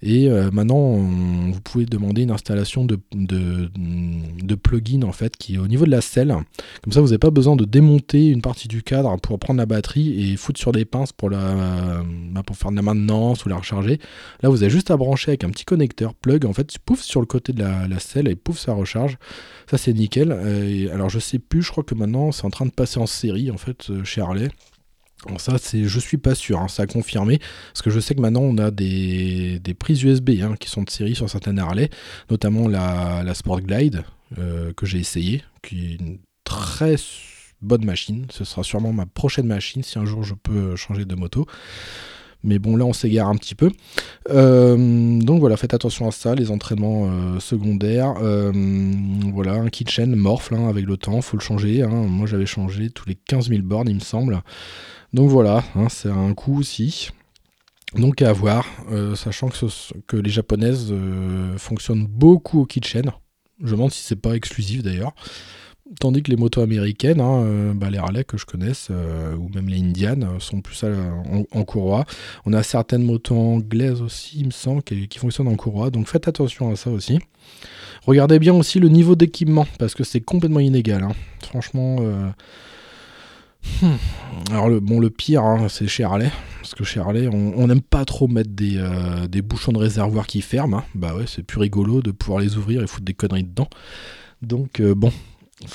Et 0.04 0.30
maintenant 0.52 0.94
vous 0.94 1.62
pouvez 1.64 1.86
demander 1.86 2.24
une 2.24 2.32
installation 2.32 2.86
de, 2.86 3.00
de, 3.14 3.72
de 3.76 4.56
plugin 4.56 5.04
en 5.04 5.12
fait 5.12 5.38
qui 5.38 5.56
est 5.56 5.58
au 5.58 5.68
niveau 5.68 5.86
de 5.86 5.92
la 5.92 6.02
selle. 6.02 6.36
Comme 6.84 6.94
ça 6.94 7.02
vous 7.02 7.08
n'avez 7.08 7.18
pas 7.18 7.32
besoin 7.32 7.56
de 7.56 7.66
démonter 7.66 8.28
une 8.28 8.42
partie 8.42 8.68
du 8.68 8.84
cadre 8.84 9.16
pour 9.18 9.40
prendre 9.40 9.60
la 9.60 9.66
batterie 9.66 10.32
et 10.32 10.38
foutre 10.38 10.60
sur 10.60 10.72
des 10.72 10.86
pinces 10.86 11.14
pour, 11.14 11.30
la, 11.30 12.04
bah, 12.32 12.44
pour 12.44 12.58
faire 12.58 12.72
de 12.72 12.76
la 12.76 12.82
maintenance 12.82 13.46
ou 13.46 13.50
la 13.50 13.58
recharger. 13.58 14.00
Là, 14.42 14.50
vous 14.50 14.62
avez 14.64 14.72
juste 14.72 14.81
à 14.90 14.98
brancher 14.98 15.32
avec 15.32 15.44
un 15.44 15.50
petit 15.50 15.66
connecteur 15.66 16.16
plug. 16.16 16.46
En 16.46 16.54
fait, 16.54 16.80
pouf 16.80 17.02
sur 17.02 17.20
le 17.20 17.26
côté 17.28 17.54
de 17.54 17.62
la, 17.62 18.00
selle 18.00 18.28
et 18.28 18.36
pouf, 18.36 18.58
ça 18.58 18.74
recharge. 18.74 19.18
Ça, 19.70 19.78
c'est 19.78 19.94
nickel. 19.94 20.32
Euh, 20.32 20.94
alors, 20.94 21.10
je 21.10 21.20
sais 21.20 21.40
plus, 21.40 21.62
je 21.62 21.72
crois 21.72 21.84
que 21.84 21.94
maintenant, 21.94 22.32
c'est 22.32 22.46
en 22.46 22.50
train 22.50 22.66
de 22.66 22.72
passer 22.72 23.00
en 23.00 23.06
série, 23.06 23.52
en 23.52 23.58
fait, 23.58 23.90
euh, 23.90 24.04
chez 24.04 24.22
Harley. 24.22 24.50
Ça, 25.38 25.58
c'est, 25.60 25.84
je 25.84 26.00
suis 26.00 26.18
pas 26.18 26.34
sûr, 26.34 26.60
hein, 26.60 26.68
ça 26.68 26.84
a 26.84 26.88
confirmé, 26.88 27.38
parce 27.38 27.84
que 27.84 27.92
je 27.92 28.00
sais 28.00 28.16
que 28.16 28.22
maintenant 28.22 28.42
on 28.42 28.58
a 28.58 28.72
des, 28.72 29.60
des 29.60 29.76
prises 29.76 30.02
USB 30.02 30.32
hein, 30.42 30.56
qui 30.60 30.68
sont 30.68 30.82
de 30.82 30.90
série 30.90 31.14
sur 31.14 31.30
certaines 31.30 31.60
Harley, 31.60 31.92
notamment 32.32 32.68
la, 32.68 33.22
la 33.24 33.36
Sport 33.36 33.62
Glide 33.62 34.04
euh, 34.40 34.74
que 34.74 34.88
j'ai 34.88 34.98
essayé, 34.98 35.44
qui 35.62 35.92
est 35.92 35.96
une 36.00 36.18
très 36.44 36.96
bonne 37.62 37.86
machine. 37.86 38.26
Ce 38.32 38.44
sera 38.44 38.64
sûrement 38.64 38.94
ma 38.94 39.06
prochaine 39.06 39.46
machine 39.46 39.84
si 39.84 40.00
un 40.00 40.06
jour 40.06 40.24
je 40.24 40.34
peux 40.34 40.76
changer 40.76 41.06
de 41.06 41.14
moto. 41.14 41.46
Mais 42.44 42.60
bon, 42.60 42.76
là, 42.76 42.86
on 42.86 42.94
s'égare 42.94 43.28
un 43.28 43.36
petit 43.36 43.56
peu. 43.56 43.72
Euh, 44.30 45.20
donc 45.20 45.40
voilà, 45.40 45.58
faites 45.58 45.74
attention 45.74 46.08
à 46.08 46.12
ça, 46.12 46.36
les 46.36 46.52
entraînements 46.52 47.08
euh, 47.08 47.40
secondaires. 47.40 48.16
Euh, 48.22 48.52
voilà, 49.34 49.54
un 49.54 49.70
kitchen 49.70 50.16
morphle 50.16 50.58
hein, 50.58 50.68
avec 50.68 50.86
le 50.86 50.98
temps, 50.98 51.22
faut 51.22 51.38
le 51.38 51.42
changer. 51.42 51.84
hein. 51.84 51.90
Moi, 51.90 52.28
j'avais 52.28 52.46
changé 52.46 52.90
tous 52.90 53.08
les 53.08 53.16
15 53.16 53.50
000 53.50 53.62
bornes, 53.62 53.90
il 53.90 53.96
me 53.96 54.00
semble. 54.00 54.42
Donc 55.14 55.30
voilà, 55.30 55.64
hein, 55.76 55.88
c'est 55.90 56.10
un 56.10 56.34
coût 56.34 56.60
aussi. 56.60 57.10
Donc 57.96 58.22
à 58.22 58.32
voir, 58.32 58.66
sachant 59.16 59.50
que, 60.08 60.16
les 60.16 60.30
japonaises 60.30 60.94
fonctionnent 61.58 62.08
beaucoup 62.08 62.62
au 62.62 62.66
kitchen. 62.66 63.12
Je 63.60 63.66
me 63.66 63.72
demande 63.72 63.92
si 63.92 64.02
c'est 64.02 64.16
pas 64.16 64.36
exclusif 64.36 64.82
d'ailleurs. 64.82 65.14
Tandis 66.00 66.24
que 66.24 66.32
les 66.32 66.38
motos 66.38 66.62
américaines, 66.62 67.20
hein, 67.20 67.44
euh, 67.44 67.74
bah, 67.74 67.90
les 67.90 67.98
Harley 67.98 68.24
que 68.24 68.38
je 68.38 68.46
connaisse, 68.46 68.88
euh, 68.92 69.36
ou 69.36 69.50
même 69.54 69.68
les 69.68 69.80
Indian, 69.80 70.22
euh, 70.22 70.40
sont 70.40 70.62
plus 70.62 70.86
en, 70.86 71.64
courroie. 71.64 72.06
On 72.46 72.54
a 72.54 72.64
certaines 72.64 73.04
motos 73.04 73.36
anglaises 73.36 74.02
aussi, 74.02 74.40
il 74.40 74.46
me 74.48 74.52
semble, 74.52 74.84
qui, 74.84 75.20
fonctionnent 75.20 75.50
en 75.50 75.56
courroie. 75.56 75.90
Donc 75.90 76.08
faites 76.08 76.30
attention 76.30 76.72
à 76.72 76.78
ça 76.78 76.92
aussi. 76.92 77.20
Regardez 78.06 78.40
bien 78.40 78.54
aussi 78.54 78.80
le 78.80 78.88
niveau 78.88 79.16
d'équipement, 79.16 79.68
parce 79.80 79.94
que 79.94 80.04
c'est 80.06 80.22
complètement 80.22 80.62
inégal. 80.62 81.04
hein. 81.04 81.12
Franchement. 81.44 81.98
hmm. 83.82 83.88
Alors 84.50 84.70
le, 84.70 84.80
bon, 84.80 85.00
le 85.00 85.10
pire, 85.10 85.44
hein, 85.44 85.68
c'est 85.68 85.88
chez 85.88 86.06
Harley. 86.06 86.32
Parce 86.62 86.74
que 86.74 86.86
chez 86.86 87.02
Harley, 87.02 87.28
on 87.28 87.68
n'aime 87.68 87.82
pas 87.82 88.06
trop 88.06 88.30
mettre 88.30 88.52
des, 88.52 89.42
bouchons 89.42 89.74
de 89.74 89.78
réservoir 89.78 90.26
qui 90.26 90.42
ferment. 90.42 90.84
Bah 90.96 91.14
ouais, 91.16 91.26
c'est 91.28 91.44
plus 91.44 91.60
rigolo 91.60 92.02
de 92.02 92.12
pouvoir 92.12 92.40
les 92.40 92.56
ouvrir 92.56 92.82
et 92.82 92.88
foutre 92.88 93.04
des 93.04 93.14
conneries 93.14 93.44
dedans. 93.44 93.68
Donc 94.42 94.82
bon, 94.82 95.12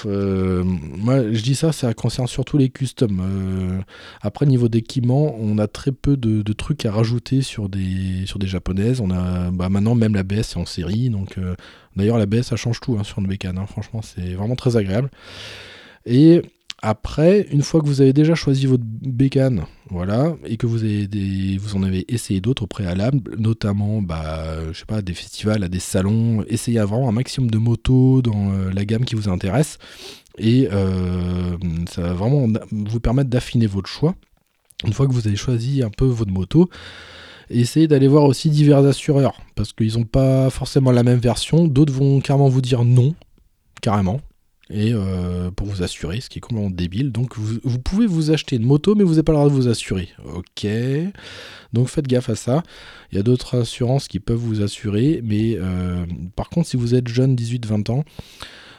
euh, 0.05 0.65
moi, 0.65 1.33
je 1.33 1.43
dis 1.43 1.55
ça, 1.55 1.73
ça 1.73 1.95
concerne 1.95 2.27
surtout 2.27 2.59
les 2.59 2.71
customs. 2.71 3.21
Euh, 3.21 3.81
après, 4.21 4.47
niveau 4.47 4.69
d'équipement, 4.69 5.37
on 5.39 5.59
a 5.59 5.67
très 5.67 5.93
peu 5.93 6.17
de, 6.17 6.43
trucs 6.53 6.85
à 6.87 6.93
rajouter 6.93 7.43
sur 7.43 7.69
des, 7.69 8.27
sur 8.27 8.39
des 8.39 8.47
japonaises. 8.47 9.01
On 9.01 9.11
a, 9.11 9.51
bah, 9.51 9.69
maintenant, 9.69 9.95
même 9.95 10.15
la 10.15 10.23
BS 10.23 10.39
est 10.39 10.57
en 10.57 10.67
série. 10.67 11.11
Donc, 11.11 11.39
euh, 11.39 11.55
d'ailleurs, 11.97 12.19
la 12.19 12.27
BS, 12.27 12.43
ça 12.43 12.57
change 12.57 12.81
tout 12.81 12.97
hein, 12.99 13.05
sur 13.05 13.19
une 13.19 13.27
bécane. 13.27 13.59
hein. 13.59 13.67
Franchement, 13.67 14.03
c'est 14.03 14.35
vraiment 14.35 14.57
très 14.57 14.77
agréable. 14.77 15.11
Et 16.05 16.43
après, 16.83 17.47
une 17.51 17.63
fois 17.63 17.81
que 17.81 17.87
vous 17.87 18.03
avez 18.03 18.13
déjà 18.13 18.35
choisi 18.35 18.67
votre 18.67 18.85
bécane, 18.85 19.65
voilà, 19.89 20.37
et 20.45 20.59
que 20.59 20.67
vous, 20.67 20.85
en 21.75 21.83
avez 21.83 22.05
essayé 22.13 22.41
d'autres 22.41 22.65
au 22.65 22.67
préalable, 22.67 23.35
notamment, 23.39 24.03
bah, 24.03 24.73
je 24.73 24.79
sais 24.79 24.85
pas, 24.85 25.01
des 25.01 25.15
festivals, 25.15 25.65
à 25.65 25.69
des 25.69 25.81
salons, 25.81 26.45
essayez 26.49 26.81
vraiment 26.81 27.09
un 27.09 27.13
maximum 27.13 27.51
de 27.51 27.57
motos 27.57 28.21
dans 28.21 28.53
euh, 28.53 28.71
la 28.73 28.85
gamme 28.85 29.07
qui 29.07 29.15
vous 29.15 29.31
intéresse, 29.31 29.79
et 30.37 30.69
euh, 30.71 31.57
ça 31.89 32.03
va 32.03 32.13
vraiment 32.13 32.47
vous 32.71 33.01
permettre 33.01 33.31
d'affiner 33.31 33.67
votre 33.67 33.89
choix. 33.89 34.15
Une 34.85 34.93
fois 34.93 35.07
que 35.07 35.13
vous 35.13 35.27
avez 35.27 35.37
choisi 35.37 35.83
un 35.83 35.91
peu 35.91 36.05
votre 36.05 36.31
moto, 36.31 36.69
essayez 37.49 37.89
d'aller 37.89 38.09
voir 38.09 38.25
aussi 38.25 38.51
divers 38.51 38.85
assureurs, 38.85 39.41
parce 39.55 39.73
qu'ils 39.73 39.95
n'ont 39.95 40.05
pas 40.05 40.51
forcément 40.51 40.93
la 40.93 41.03
même 41.03 41.21
version, 41.21 41.67
d'autres 41.67 41.95
vont 41.95 42.21
carrément 42.21 42.51
vous 42.51 42.61
dire 42.61 42.85
non, 42.85 43.15
carrément 43.81 44.21
et 44.69 44.93
euh, 44.93 45.51
pour 45.51 45.69
vous 45.69 45.83
assurer, 45.83 46.21
ce 46.21 46.29
qui 46.29 46.39
est 46.39 46.41
complètement 46.41 46.71
débile. 46.71 47.13
Donc 47.13 47.39
vous, 47.39 47.79
pouvez 47.79 48.07
vous 48.07 48.33
acheter 48.33 48.57
une 48.57 48.67
moto, 48.67 48.95
mais 48.95 49.05
vous 49.05 49.11
n'avez 49.11 49.23
pas 49.23 49.33
le 49.33 49.39
droit 49.39 49.49
de 49.49 49.55
vous 49.55 49.69
assurer. 49.69 50.09
Ok, 50.35 50.67
donc 51.73 51.89
faites 51.89 52.09
gaffe 52.09 52.29
à 52.31 52.35
ça. 52.37 52.63
Il 53.13 53.17
y 53.17 53.19
a 53.19 53.23
d'autres 53.23 53.61
assurances 53.61 54.09
qui 54.09 54.19
peuvent 54.19 54.37
vous 54.37 54.63
assurer, 54.63 55.21
mais 55.25 55.57
euh, 55.57 56.05
par 56.35 56.49
contre, 56.51 56.69
si 56.69 56.77
vous 56.77 56.95
êtes 56.95 57.07
jeune, 57.07 57.37
18-20 57.37 57.93
ans, 57.93 58.05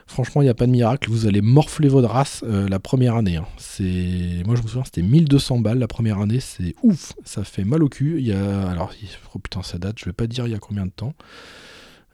franchement, 0.07 0.41
il 0.41 0.45
n'y 0.45 0.49
a 0.49 0.53
pas 0.53 0.65
de 0.65 0.71
miracle. 0.71 1.09
Vous 1.09 1.25
allez 1.25 1.41
morfler 1.41 1.88
votre 1.88 2.09
race 2.09 2.43
euh, 2.45 2.67
la 2.67 2.79
première 2.79 3.15
année. 3.15 3.38
hein. 3.38 3.45
Moi 3.79 4.55
je 4.55 4.61
me 4.61 4.67
souviens, 4.67 4.83
c'était 4.83 5.01
1200 5.01 5.59
balles 5.59 5.79
la 5.79 5.88
première 5.88 6.19
année. 6.19 6.41
C'est 6.41 6.75
ouf, 6.83 7.13
ça 7.23 7.45
fait 7.45 7.63
mal 7.63 7.81
au 7.81 7.88
cul. 7.88 8.17
Il 8.19 8.27
y 8.27 8.33
a, 8.33 8.69
alors, 8.69 8.91
oh 9.33 9.39
putain, 9.39 9.63
ça 9.63 9.77
date. 9.77 9.99
Je 9.99 10.05
vais 10.05 10.13
pas 10.13 10.27
dire 10.27 10.47
il 10.47 10.51
y 10.51 10.55
a 10.55 10.59
combien 10.59 10.85
de 10.85 10.91
temps. 10.91 11.13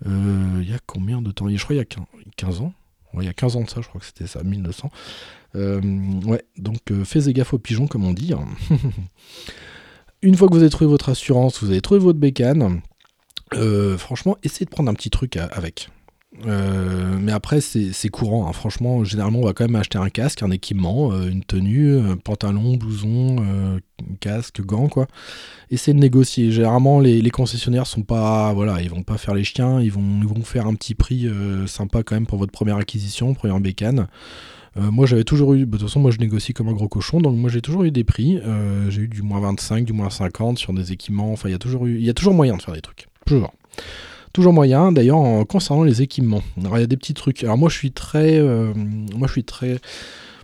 Euh, 0.06 0.60
il 0.62 0.70
y 0.70 0.74
a 0.74 0.80
combien 0.86 1.22
de 1.24 1.32
temps? 1.32 1.48
Je 1.50 1.64
crois 1.64 1.76
il 1.76 1.80
y 1.80 1.82
a 1.82 1.86
15 1.86 2.04
15 2.36 2.62
ans. 2.62 2.74
Il 3.20 3.26
y 3.26 3.30
a 3.30 3.34
15 3.34 3.56
ans 3.58 3.62
de 3.62 3.70
ça, 3.70 3.82
je 3.82 3.88
crois 3.88 4.00
que 4.00 4.06
c'était 4.08 4.28
ça, 4.28 4.44
1900. 4.44 4.90
Euh, 5.56 5.80
ouais, 6.26 6.44
donc 6.58 6.80
euh, 6.92 7.04
faites 7.06 7.28
gaffe 7.30 7.54
aux 7.54 7.60
pigeons, 7.60 7.88
comme 7.88 8.06
on 8.06 8.14
dit. 8.14 8.34
Une 10.22 10.36
fois 10.36 10.48
que 10.48 10.54
vous 10.54 10.62
avez 10.62 10.70
trouvé 10.70 10.90
votre 10.90 11.10
assurance, 11.10 11.62
vous 11.62 11.70
avez 11.70 11.82
trouvé 11.82 12.00
votre 12.00 12.18
bécane, 12.20 12.82
euh, 13.54 13.98
franchement, 13.98 14.38
essayez 14.44 14.66
de 14.66 14.72
prendre 14.72 14.90
un 14.90 14.94
petit 14.94 15.10
truc 15.10 15.38
à- 15.38 15.46
avec. 15.46 15.90
Euh, 16.46 17.18
mais 17.20 17.32
après, 17.32 17.62
c'est 17.62 18.10
courant. 18.10 18.48
hein. 18.48 18.54
Franchement, 18.54 19.04
généralement, 19.04 19.40
on 19.40 19.46
va 19.46 19.54
quand 19.54 19.66
même 19.66 19.76
acheter 19.76 19.98
un 19.98 20.10
casque, 20.10 20.44
un 20.44 20.52
équipement, 20.52 21.12
euh, 21.12 21.30
une 21.30 21.44
tenue, 21.44 22.00
pantalon, 22.24 22.76
blouson, 22.78 23.38
euh, 23.40 23.80
casque, 24.20 24.62
gants, 24.62 24.88
quoi. 24.88 25.08
Essayez 25.70 25.94
de 25.94 26.00
négocier. 26.00 26.52
Généralement, 26.52 27.00
les, 27.00 27.30
concessionnaires 27.32 27.88
sont 27.88 28.04
pas, 28.04 28.54
voilà, 28.54 28.82
ils 28.82 28.90
vont 28.90 29.04
pas 29.04 29.18
faire 29.18 29.34
les 29.34 29.44
chiens. 29.44 29.82
Ils 29.82 29.92
vont, 29.92 30.20
ils 30.22 30.28
vont 30.28 30.44
faire 30.44 30.68
un 30.68 30.76
petit 30.76 30.96
prix 30.96 31.28
sympa 31.68 32.04
quand 32.04 32.16
même 32.16 32.28
pour 32.28 32.38
votre 32.38 32.52
première 32.52 32.78
acquisition, 32.78 33.34
première 33.34 33.60
bécane. 33.60 34.08
Moi, 34.76 35.06
j'avais 35.06 35.24
toujours 35.24 35.54
eu. 35.54 35.66
bah, 35.66 35.78
De 35.78 35.82
toute 35.82 35.90
façon, 35.90 36.00
moi, 36.00 36.12
je 36.12 36.18
négocie 36.18 36.54
comme 36.54 36.68
un 36.68 36.74
gros 36.74 36.88
cochon, 36.88 37.22
donc 37.22 37.36
moi, 37.38 37.50
j'ai 37.50 37.62
toujours 37.62 37.84
eu 37.84 37.92
des 37.92 38.04
prix. 38.04 38.40
J'ai 38.90 39.02
eu 39.02 39.08
du 39.08 39.22
moins 39.22 39.40
25, 39.40 39.86
du 39.86 39.94
moins 39.94 40.10
50 40.10 40.58
sur 40.60 40.74
des 40.74 40.92
équipements. 40.92 41.32
Enfin, 41.32 41.50
il 41.50 41.54
y 41.54 41.56
a 41.56 41.60
toujours 41.60 41.86
eu, 41.86 41.96
il 41.96 42.06
y 42.06 42.10
a 42.10 42.14
toujours 42.14 42.34
moyen 42.34 42.58
de 42.58 42.62
faire 42.62 42.74
des 42.74 42.82
trucs. 42.82 43.08
Toujours. 43.26 43.54
Toujours 44.34 44.52
moyen, 44.54 44.92
d'ailleurs, 44.92 45.18
en 45.18 45.46
concernant 45.46 45.84
les 45.84 46.02
équipements. 46.02 46.42
Alors, 46.60 46.78
il 46.78 46.82
y 46.82 46.84
a 46.84 46.88
des 46.88 46.98
petits 46.98 47.14
trucs. 47.14 47.44
Alors, 47.44 47.58
moi, 47.58 47.70
je 47.70 47.78
suis 47.78 47.92
très. 47.92 48.40
euh, 48.40 48.74
moi, 49.16 49.28
je 49.28 49.34
suis 49.34 49.44
très. 49.44 49.78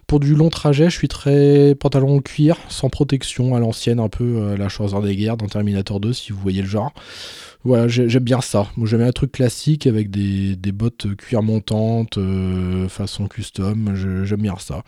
Pour 0.06 0.20
du 0.20 0.34
long 0.36 0.50
trajet, 0.50 0.86
je 0.86 0.96
suis 0.96 1.08
très 1.08 1.76
pantalon 1.76 2.18
en 2.18 2.20
cuir, 2.20 2.58
sans 2.70 2.90
protection, 2.90 3.56
à 3.56 3.60
l'ancienne, 3.60 4.00
un 4.00 4.10
peu 4.10 4.24
euh, 4.24 4.58
la 4.58 4.68
Schwarzenegger 4.70 5.34
dans 5.38 5.46
Terminator 5.48 6.00
2, 6.00 6.14
si 6.14 6.32
vous 6.32 6.40
voyez 6.40 6.62
le 6.64 6.68
genre. 6.68 6.94
Voilà, 7.64 7.88
j'ai- 7.88 8.10
j'aime 8.10 8.24
bien 8.24 8.42
ça. 8.42 8.68
Moi, 8.78 8.88
j'aime 8.88 9.00
bien 9.00 9.10
un 9.10 9.12
truc 9.12 9.32
classique 9.32 9.86
avec 9.86 10.10
des, 10.10 10.56
bottes 10.72 11.16
cuir 11.16 11.44
montantes, 11.44 12.18
euh, 12.18 12.88
façon 12.90 13.28
custom. 13.28 13.94
J'aime 14.24 14.42
bien 14.42 14.56
ça. 14.60 14.84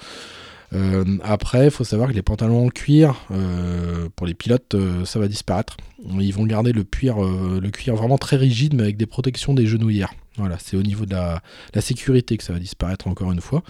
Euh, 0.74 1.18
après, 1.24 1.66
il 1.66 1.72
faut 1.72 1.84
savoir 1.84 2.10
que 2.10 2.14
les 2.14 2.22
pantalons 2.22 2.68
en 2.68 2.70
cuir, 2.70 3.16
euh, 3.32 4.08
pour 4.16 4.26
les 4.26 4.34
pilotes, 4.34 4.76
euh, 4.76 5.06
ça 5.06 5.20
va 5.20 5.28
disparaître. 5.28 5.78
Ils 6.20 6.34
vont 6.34 6.46
garder 6.46 6.72
le 6.72 6.84
cuir, 6.84 7.22
le 7.22 7.70
cuir 7.70 7.96
vraiment 7.96 8.18
très 8.18 8.38
rigide, 8.38 8.74
mais 8.74 8.84
avec 8.84 8.98
des 8.98 9.06
protections 9.06 9.54
des 9.54 9.68
genouillères. 9.68 10.14
Voilà, 10.38 10.58
c'est 10.60 10.76
au 10.78 10.82
niveau 10.82 11.06
de 11.06 11.14
la, 11.14 11.42
sécurité 11.82 12.38
que 12.38 12.44
ça 12.44 12.54
va 12.54 12.60
disparaître 12.60 13.08
encore 13.08 13.32
une 13.32 13.42
fois. 13.42 13.62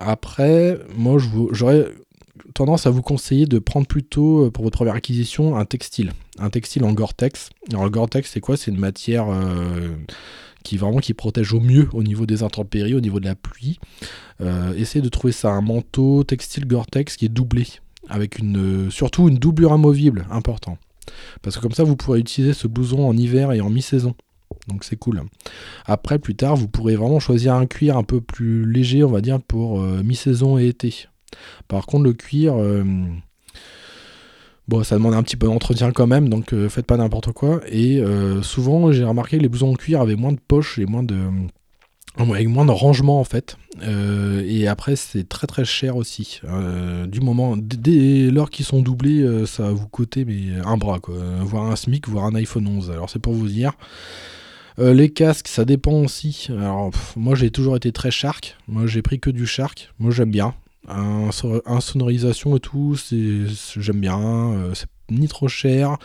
Après, 0.00 0.78
moi, 0.96 1.18
j'aurais 1.50 1.88
tendance 2.54 2.86
à 2.86 2.90
vous 2.90 3.02
conseiller 3.02 3.46
de 3.46 3.58
prendre 3.58 3.88
plutôt, 3.88 4.52
pour 4.52 4.62
votre 4.62 4.76
première 4.76 4.94
acquisition, 4.94 5.56
un 5.56 5.64
textile. 5.64 6.12
Un 6.38 6.50
textile 6.50 6.84
en 6.84 6.92
Gore-Tex. 6.92 7.50
Alors, 7.70 7.82
le 7.82 7.90
Gore-Tex, 7.90 8.30
c'est 8.30 8.40
quoi? 8.40 8.56
C'est 8.56 8.70
une 8.70 8.78
matière 8.78 9.26
qui 10.64 10.76
vraiment 10.78 10.98
qui 10.98 11.14
protège 11.14 11.52
au 11.52 11.60
mieux 11.60 11.88
au 11.92 12.02
niveau 12.02 12.26
des 12.26 12.42
intempéries, 12.42 12.94
au 12.94 13.00
niveau 13.00 13.20
de 13.20 13.26
la 13.26 13.36
pluie. 13.36 13.78
Euh, 14.40 14.74
essayez 14.74 15.02
de 15.02 15.08
trouver 15.08 15.32
ça 15.32 15.50
un 15.50 15.60
manteau 15.60 16.24
textile 16.24 16.66
Gore-Tex 16.66 17.16
qui 17.16 17.26
est 17.26 17.28
doublé, 17.28 17.66
avec 18.08 18.38
une, 18.38 18.86
euh, 18.86 18.90
surtout 18.90 19.28
une 19.28 19.36
doublure 19.36 19.72
amovible, 19.72 20.26
important. 20.30 20.78
Parce 21.42 21.56
que 21.56 21.60
comme 21.60 21.72
ça, 21.72 21.84
vous 21.84 21.96
pourrez 21.96 22.18
utiliser 22.18 22.54
ce 22.54 22.66
blouson 22.66 23.06
en 23.06 23.16
hiver 23.16 23.52
et 23.52 23.60
en 23.60 23.70
mi-saison. 23.70 24.14
Donc 24.66 24.84
c'est 24.84 24.96
cool. 24.96 25.22
Après, 25.84 26.18
plus 26.18 26.34
tard, 26.34 26.56
vous 26.56 26.68
pourrez 26.68 26.96
vraiment 26.96 27.20
choisir 27.20 27.54
un 27.54 27.66
cuir 27.66 27.98
un 27.98 28.02
peu 28.02 28.20
plus 28.20 28.70
léger, 28.70 29.04
on 29.04 29.10
va 29.10 29.20
dire, 29.20 29.40
pour 29.40 29.80
euh, 29.80 30.02
mi-saison 30.02 30.58
et 30.58 30.66
été. 30.66 31.06
Par 31.68 31.84
contre, 31.84 32.04
le 32.04 32.14
cuir, 32.14 32.54
Bon, 34.66 34.82
ça 34.82 34.96
demande 34.96 35.12
un 35.12 35.22
petit 35.22 35.36
peu 35.36 35.46
d'entretien 35.46 35.92
quand 35.92 36.06
même, 36.06 36.30
donc 36.30 36.54
euh, 36.54 36.70
faites 36.70 36.86
pas 36.86 36.96
n'importe 36.96 37.32
quoi. 37.32 37.60
Et 37.68 38.00
euh, 38.00 38.40
souvent, 38.42 38.92
j'ai 38.92 39.04
remarqué 39.04 39.36
que 39.36 39.42
les 39.42 39.48
blousons 39.48 39.72
en 39.72 39.74
cuir 39.74 40.00
avaient 40.00 40.16
moins 40.16 40.32
de 40.32 40.40
poches 40.40 40.78
et 40.78 40.86
moins 40.86 41.02
de, 41.02 41.18
avec 42.16 42.48
moins 42.48 42.64
de 42.64 42.70
rangement 42.70 43.20
en 43.20 43.24
fait. 43.24 43.58
Euh, 43.82 44.42
et 44.46 44.66
après, 44.66 44.96
c'est 44.96 45.28
très 45.28 45.46
très 45.46 45.66
cher 45.66 45.96
aussi. 45.98 46.40
du 47.06 47.20
moment, 47.20 47.58
dès 47.58 48.30
lors 48.30 48.48
qu'ils 48.48 48.64
sont 48.64 48.80
doublés, 48.80 49.44
ça 49.46 49.64
va 49.64 49.70
vous 49.72 49.86
coûter 49.86 50.24
mais 50.24 50.58
un 50.64 50.78
bras, 50.78 50.98
quoi. 50.98 51.16
voire 51.42 51.70
un 51.70 51.76
SMIC, 51.76 52.08
voire 52.08 52.24
un 52.24 52.34
iPhone 52.34 52.66
11. 52.66 52.90
Alors 52.90 53.10
c'est 53.10 53.18
pour 53.18 53.34
vous 53.34 53.48
dire. 53.48 53.72
les 54.78 55.10
casques, 55.10 55.48
ça 55.48 55.66
dépend 55.66 56.00
aussi. 56.00 56.46
Alors, 56.48 56.90
moi 57.16 57.34
j'ai 57.34 57.50
toujours 57.50 57.76
été 57.76 57.92
très 57.92 58.10
Shark. 58.10 58.56
Moi 58.66 58.86
j'ai 58.86 59.02
pris 59.02 59.20
que 59.20 59.28
du 59.28 59.46
Shark. 59.46 59.92
Moi 59.98 60.10
j'aime 60.10 60.30
bien 60.30 60.54
un, 60.88 61.80
sonorisation 61.80 62.56
et 62.56 62.60
tout, 62.60 62.96
j'aime 63.10 64.00
bien, 64.00 64.20
euh, 64.20 64.74
c'est 64.74 64.88
ni 65.10 65.28
trop 65.28 65.48
cher, 65.48 65.96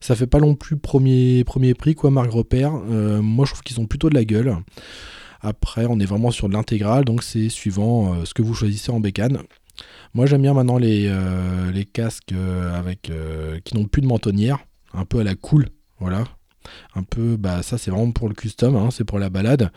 ça 0.00 0.14
fait 0.14 0.26
pas 0.26 0.38
non 0.38 0.54
plus 0.54 0.76
premier, 0.76 1.44
premier 1.44 1.74
prix, 1.74 1.94
quoi, 1.94 2.10
marque 2.10 2.30
repère. 2.30 2.72
Euh, 2.90 3.20
moi, 3.20 3.46
je 3.46 3.52
trouve 3.52 3.62
qu'ils 3.62 3.80
ont 3.80 3.86
plutôt 3.86 4.08
de 4.08 4.14
la 4.14 4.24
gueule. 4.24 4.56
Après, 5.40 5.86
on 5.88 5.98
est 6.00 6.04
vraiment 6.04 6.30
sur 6.30 6.48
de 6.48 6.54
l'intégrale, 6.54 7.04
donc 7.04 7.22
c'est 7.22 7.48
suivant 7.48 8.14
euh, 8.14 8.24
ce 8.24 8.34
que 8.34 8.42
vous 8.42 8.54
choisissez 8.54 8.90
en 8.90 9.00
bécane. 9.00 9.42
Moi, 10.14 10.26
j'aime 10.26 10.42
bien 10.42 10.54
maintenant 10.54 10.78
les, 10.78 11.12
les 11.72 11.84
casques 11.84 12.34
avec, 12.74 13.12
qui 13.64 13.76
n'ont 13.76 13.84
plus 13.84 14.02
de 14.02 14.08
mentonnière, 14.08 14.58
un 14.92 15.04
peu 15.04 15.20
à 15.20 15.24
la 15.24 15.36
cool, 15.36 15.68
voilà. 16.00 16.24
Un 16.96 17.04
peu, 17.04 17.36
bah 17.36 17.62
ça 17.62 17.78
c'est 17.78 17.90
vraiment 17.90 18.10
pour 18.10 18.28
le 18.28 18.34
custom, 18.34 18.74
hein, 18.74 18.88
c'est 18.90 19.04
pour 19.04 19.20
la 19.20 19.30
balade. 19.30 19.70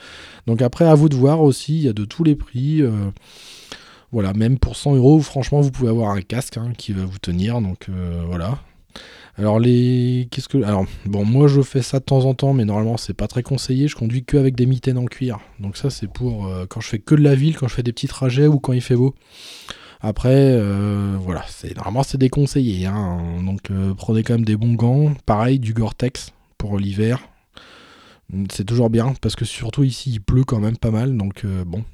Donc 0.47 0.63
après, 0.63 0.85
à 0.85 0.95
vous 0.95 1.09
de 1.09 1.15
voir 1.15 1.41
aussi, 1.41 1.75
il 1.75 1.83
y 1.83 1.89
a 1.89 1.93
de 1.93 2.05
tous 2.05 2.23
les 2.23 2.35
prix. 2.35 2.81
Voilà, 4.11 4.33
même 4.33 4.59
pour 4.59 4.75
100 4.75 4.95
euros, 4.95 5.19
franchement, 5.21 5.61
vous 5.61 5.71
pouvez 5.71 5.89
avoir 5.89 6.11
un 6.11 6.21
casque 6.21 6.57
hein, 6.57 6.73
qui 6.77 6.91
va 6.91 7.05
vous 7.05 7.17
tenir. 7.17 7.61
Donc 7.61 7.87
euh, 7.89 8.23
voilà. 8.27 8.59
Alors 9.37 9.59
les, 9.59 10.27
qu'est-ce 10.29 10.49
que, 10.49 10.61
alors 10.63 10.85
bon, 11.05 11.23
moi 11.23 11.47
je 11.47 11.61
fais 11.61 11.81
ça 11.81 11.99
de 11.99 12.03
temps 12.03 12.25
en 12.25 12.33
temps, 12.33 12.53
mais 12.53 12.65
normalement 12.65 12.97
c'est 12.97 13.13
pas 13.13 13.27
très 13.27 13.41
conseillé. 13.41 13.87
Je 13.87 13.95
conduis 13.95 14.25
que 14.25 14.35
avec 14.35 14.55
des 14.55 14.65
mitaines 14.65 14.97
en 14.97 15.05
cuir. 15.05 15.39
Donc 15.59 15.77
ça 15.77 15.89
c'est 15.89 16.11
pour 16.11 16.47
euh, 16.47 16.65
quand 16.67 16.81
je 16.81 16.89
fais 16.89 16.99
que 16.99 17.15
de 17.15 17.21
la 17.21 17.35
ville, 17.35 17.57
quand 17.57 17.69
je 17.69 17.73
fais 17.73 17.83
des 17.83 17.93
petits 17.93 18.09
trajets 18.09 18.47
ou 18.47 18.59
quand 18.59 18.73
il 18.73 18.81
fait 18.81 18.97
beau. 18.97 19.15
Après, 20.01 20.35
euh, 20.35 21.15
voilà, 21.21 21.45
c'est 21.47 21.73
normalement 21.75 22.03
c'est 22.03 22.17
déconseillé. 22.17 22.87
Hein. 22.87 23.19
donc 23.45 23.71
prenez 23.97 24.23
quand 24.23 24.33
même 24.33 24.45
des 24.45 24.57
bons 24.57 24.73
gants. 24.73 25.13
Pareil, 25.25 25.59
du 25.59 25.73
Gore-Tex 25.73 26.33
pour 26.57 26.77
l'hiver. 26.77 27.19
C'est 28.49 28.65
toujours 28.65 28.89
bien 28.89 29.13
parce 29.21 29.35
que 29.35 29.45
surtout 29.45 29.83
ici 29.83 30.11
il 30.11 30.21
pleut 30.21 30.43
quand 30.43 30.59
même 30.59 30.77
pas 30.77 30.91
mal. 30.91 31.15
Donc 31.15 31.45
bon. 31.65 31.85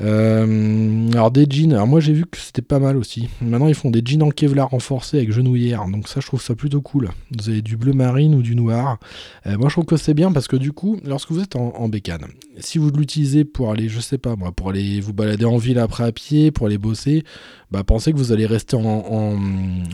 Euh, 0.00 1.10
alors 1.12 1.30
des 1.30 1.46
jeans, 1.48 1.72
alors 1.72 1.86
moi 1.86 1.98
j'ai 2.00 2.12
vu 2.12 2.24
que 2.24 2.38
c'était 2.38 2.62
pas 2.62 2.78
mal 2.78 2.96
aussi. 2.96 3.28
Maintenant 3.40 3.66
ils 3.66 3.74
font 3.74 3.90
des 3.90 4.02
jeans 4.04 4.22
en 4.22 4.30
Kevlar 4.30 4.70
renforcés 4.70 5.16
avec 5.18 5.32
genouillère, 5.32 5.86
donc 5.88 6.08
ça 6.08 6.20
je 6.20 6.26
trouve 6.26 6.40
ça 6.40 6.54
plutôt 6.54 6.80
cool. 6.80 7.10
Vous 7.36 7.48
avez 7.48 7.62
du 7.62 7.76
bleu 7.76 7.92
marine 7.92 8.34
ou 8.34 8.42
du 8.42 8.54
noir. 8.54 8.98
Euh, 9.46 9.56
moi 9.58 9.68
je 9.68 9.74
trouve 9.74 9.86
que 9.86 9.96
c'est 9.96 10.14
bien 10.14 10.30
parce 10.30 10.46
que 10.46 10.56
du 10.56 10.72
coup, 10.72 10.98
lorsque 11.04 11.32
vous 11.32 11.40
êtes 11.40 11.56
en, 11.56 11.88
bécane, 11.88 12.26
si 12.58 12.78
vous 12.78 12.90
l'utilisez 12.90 13.44
pour 13.44 13.72
aller, 13.72 13.88
je 13.88 14.00
sais 14.00 14.18
pas 14.18 14.36
moi, 14.36 14.52
pour 14.52 14.70
aller 14.70 15.00
vous 15.00 15.12
balader 15.12 15.44
en 15.44 15.56
ville 15.56 15.78
après 15.78 16.04
à 16.04 16.12
pied, 16.12 16.50
pour 16.50 16.66
aller 16.66 16.78
bosser, 16.78 17.24
bah 17.70 17.82
pensez 17.82 18.12
que 18.12 18.18
vous 18.18 18.32
allez 18.32 18.46
rester 18.46 18.76
en, 18.76 19.36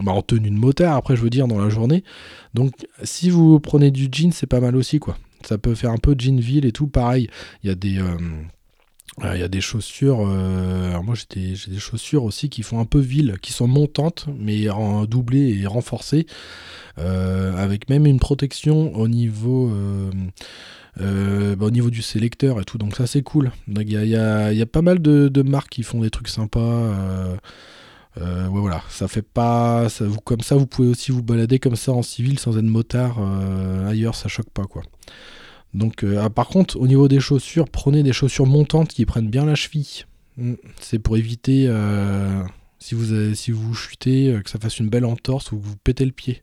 bah, 0.03 0.13
en 0.13 0.23
tenue 0.23 0.51
de 0.51 0.57
motard 0.57 0.97
après 0.97 1.17
je 1.17 1.23
veux 1.23 1.31
dire 1.31 1.49
dans 1.49 1.59
la 1.59 1.71
journée. 1.71 2.05
Donc 2.53 2.73
si 3.03 3.31
vous 3.31 3.59
prenez 3.59 3.91
du 3.91 4.09
jean 4.13 4.33
c'est 4.33 4.47
pas 4.47 4.61
mal 4.61 4.77
aussi 4.77 4.99
quoi. 4.99 5.17
Ça 5.47 5.59
peut 5.59 5.75
faire 5.75 5.91
un 5.91 5.99
peu 5.99 6.15
jean 6.19 6.41
ville 6.41 6.65
et 6.65 6.73
tout, 6.73 6.87
pareil. 6.87 7.29
Il 7.63 7.69
y 7.69 7.71
a 7.71 7.75
des... 7.75 7.99
Euh, 7.99 8.17
il 9.23 9.41
y 9.41 9.43
a 9.43 9.49
des 9.49 9.61
chaussures, 9.61 10.27
euh, 10.27 11.01
moi 11.03 11.15
j'ai 11.15 11.55
des, 11.55 11.79
chaussures 11.79 12.25
aussi 12.25 12.49
qui 12.49 12.63
font 12.63 12.81
un 12.81 12.85
peu 12.85 12.99
ville, 12.99 13.37
qui 13.41 13.53
sont 13.53 13.69
montantes, 13.69 14.27
mais 14.39 14.69
en 14.71 15.05
doublées 15.05 15.61
et 15.61 15.67
renforcées, 15.67 16.27
euh, 16.99 17.57
avec 17.57 17.89
même 17.89 18.07
une 18.07 18.19
protection 18.19 18.95
au 18.97 19.07
niveau, 19.07 19.71
euh, 21.01 21.55
bah, 21.57 21.67
au 21.67 21.71
niveau 21.71 21.91
du 21.91 22.03
sélecteur 22.03 22.61
et 22.61 22.65
tout, 22.65 22.77
donc 22.77 22.97
ça 22.97 23.07
c'est 23.07 23.23
cool. 23.23 23.53
Il 23.69 23.89
y 23.89 24.17
a, 24.17 24.67
pas 24.67 24.83
mal 24.83 25.01
de, 25.01 25.43
marques 25.43 25.71
qui 25.71 25.85
font 25.85 26.01
des 26.01 26.11
trucs 26.11 26.29
sympas. 26.29 27.37
ouais, 28.17 28.49
voilà, 28.49 28.83
ça 28.89 29.07
fait 29.07 29.23
pas. 29.23 29.87
Comme 30.25 30.41
ça, 30.41 30.57
vous 30.57 30.67
pouvez 30.67 30.89
aussi 30.89 31.13
vous 31.13 31.23
balader 31.23 31.61
comme 31.61 31.77
ça 31.77 31.93
en 31.93 32.03
civil 32.03 32.39
sans 32.41 32.59
être 32.59 32.65
motard. 32.65 33.19
ailleurs, 33.87 34.17
ça 34.17 34.29
choque 34.29 34.51
pas, 34.51 34.65
quoi. 34.65 34.83
Donc, 35.75 36.05
euh, 36.05 36.21
ah, 36.23 36.31
par 36.31 36.49
contre, 36.49 36.79
au 36.79 36.87
niveau 36.87 37.09
des 37.09 37.21
chaussures, 37.21 37.69
prenez 37.69 38.03
des 38.03 38.13
chaussures 38.13 38.47
montantes 38.47 38.89
qui 38.89 39.05
prennent 39.05 39.29
bien 39.29 39.45
la 39.45 39.57
cheville. 39.57 40.05
Mm. 40.37 40.55
C'est 40.81 41.01
pour 41.01 41.17
éviter, 41.17 41.67
euh, 41.69 42.43
si, 42.79 42.95
vous 42.95 43.35
si 43.35 43.51
vous 43.51 43.75
chutez, 43.75 44.33
euh, 44.33 44.41
que 44.41 44.51
ça 44.51 44.59
fasse 44.59 44.79
une 44.79 44.89
belle 44.89 45.05
entorse 45.05 45.53
ou 45.53 45.59
que 45.59 45.65
vous 45.65 45.77
pétez 45.77 46.05
le 46.05 46.13
pied. 46.13 46.43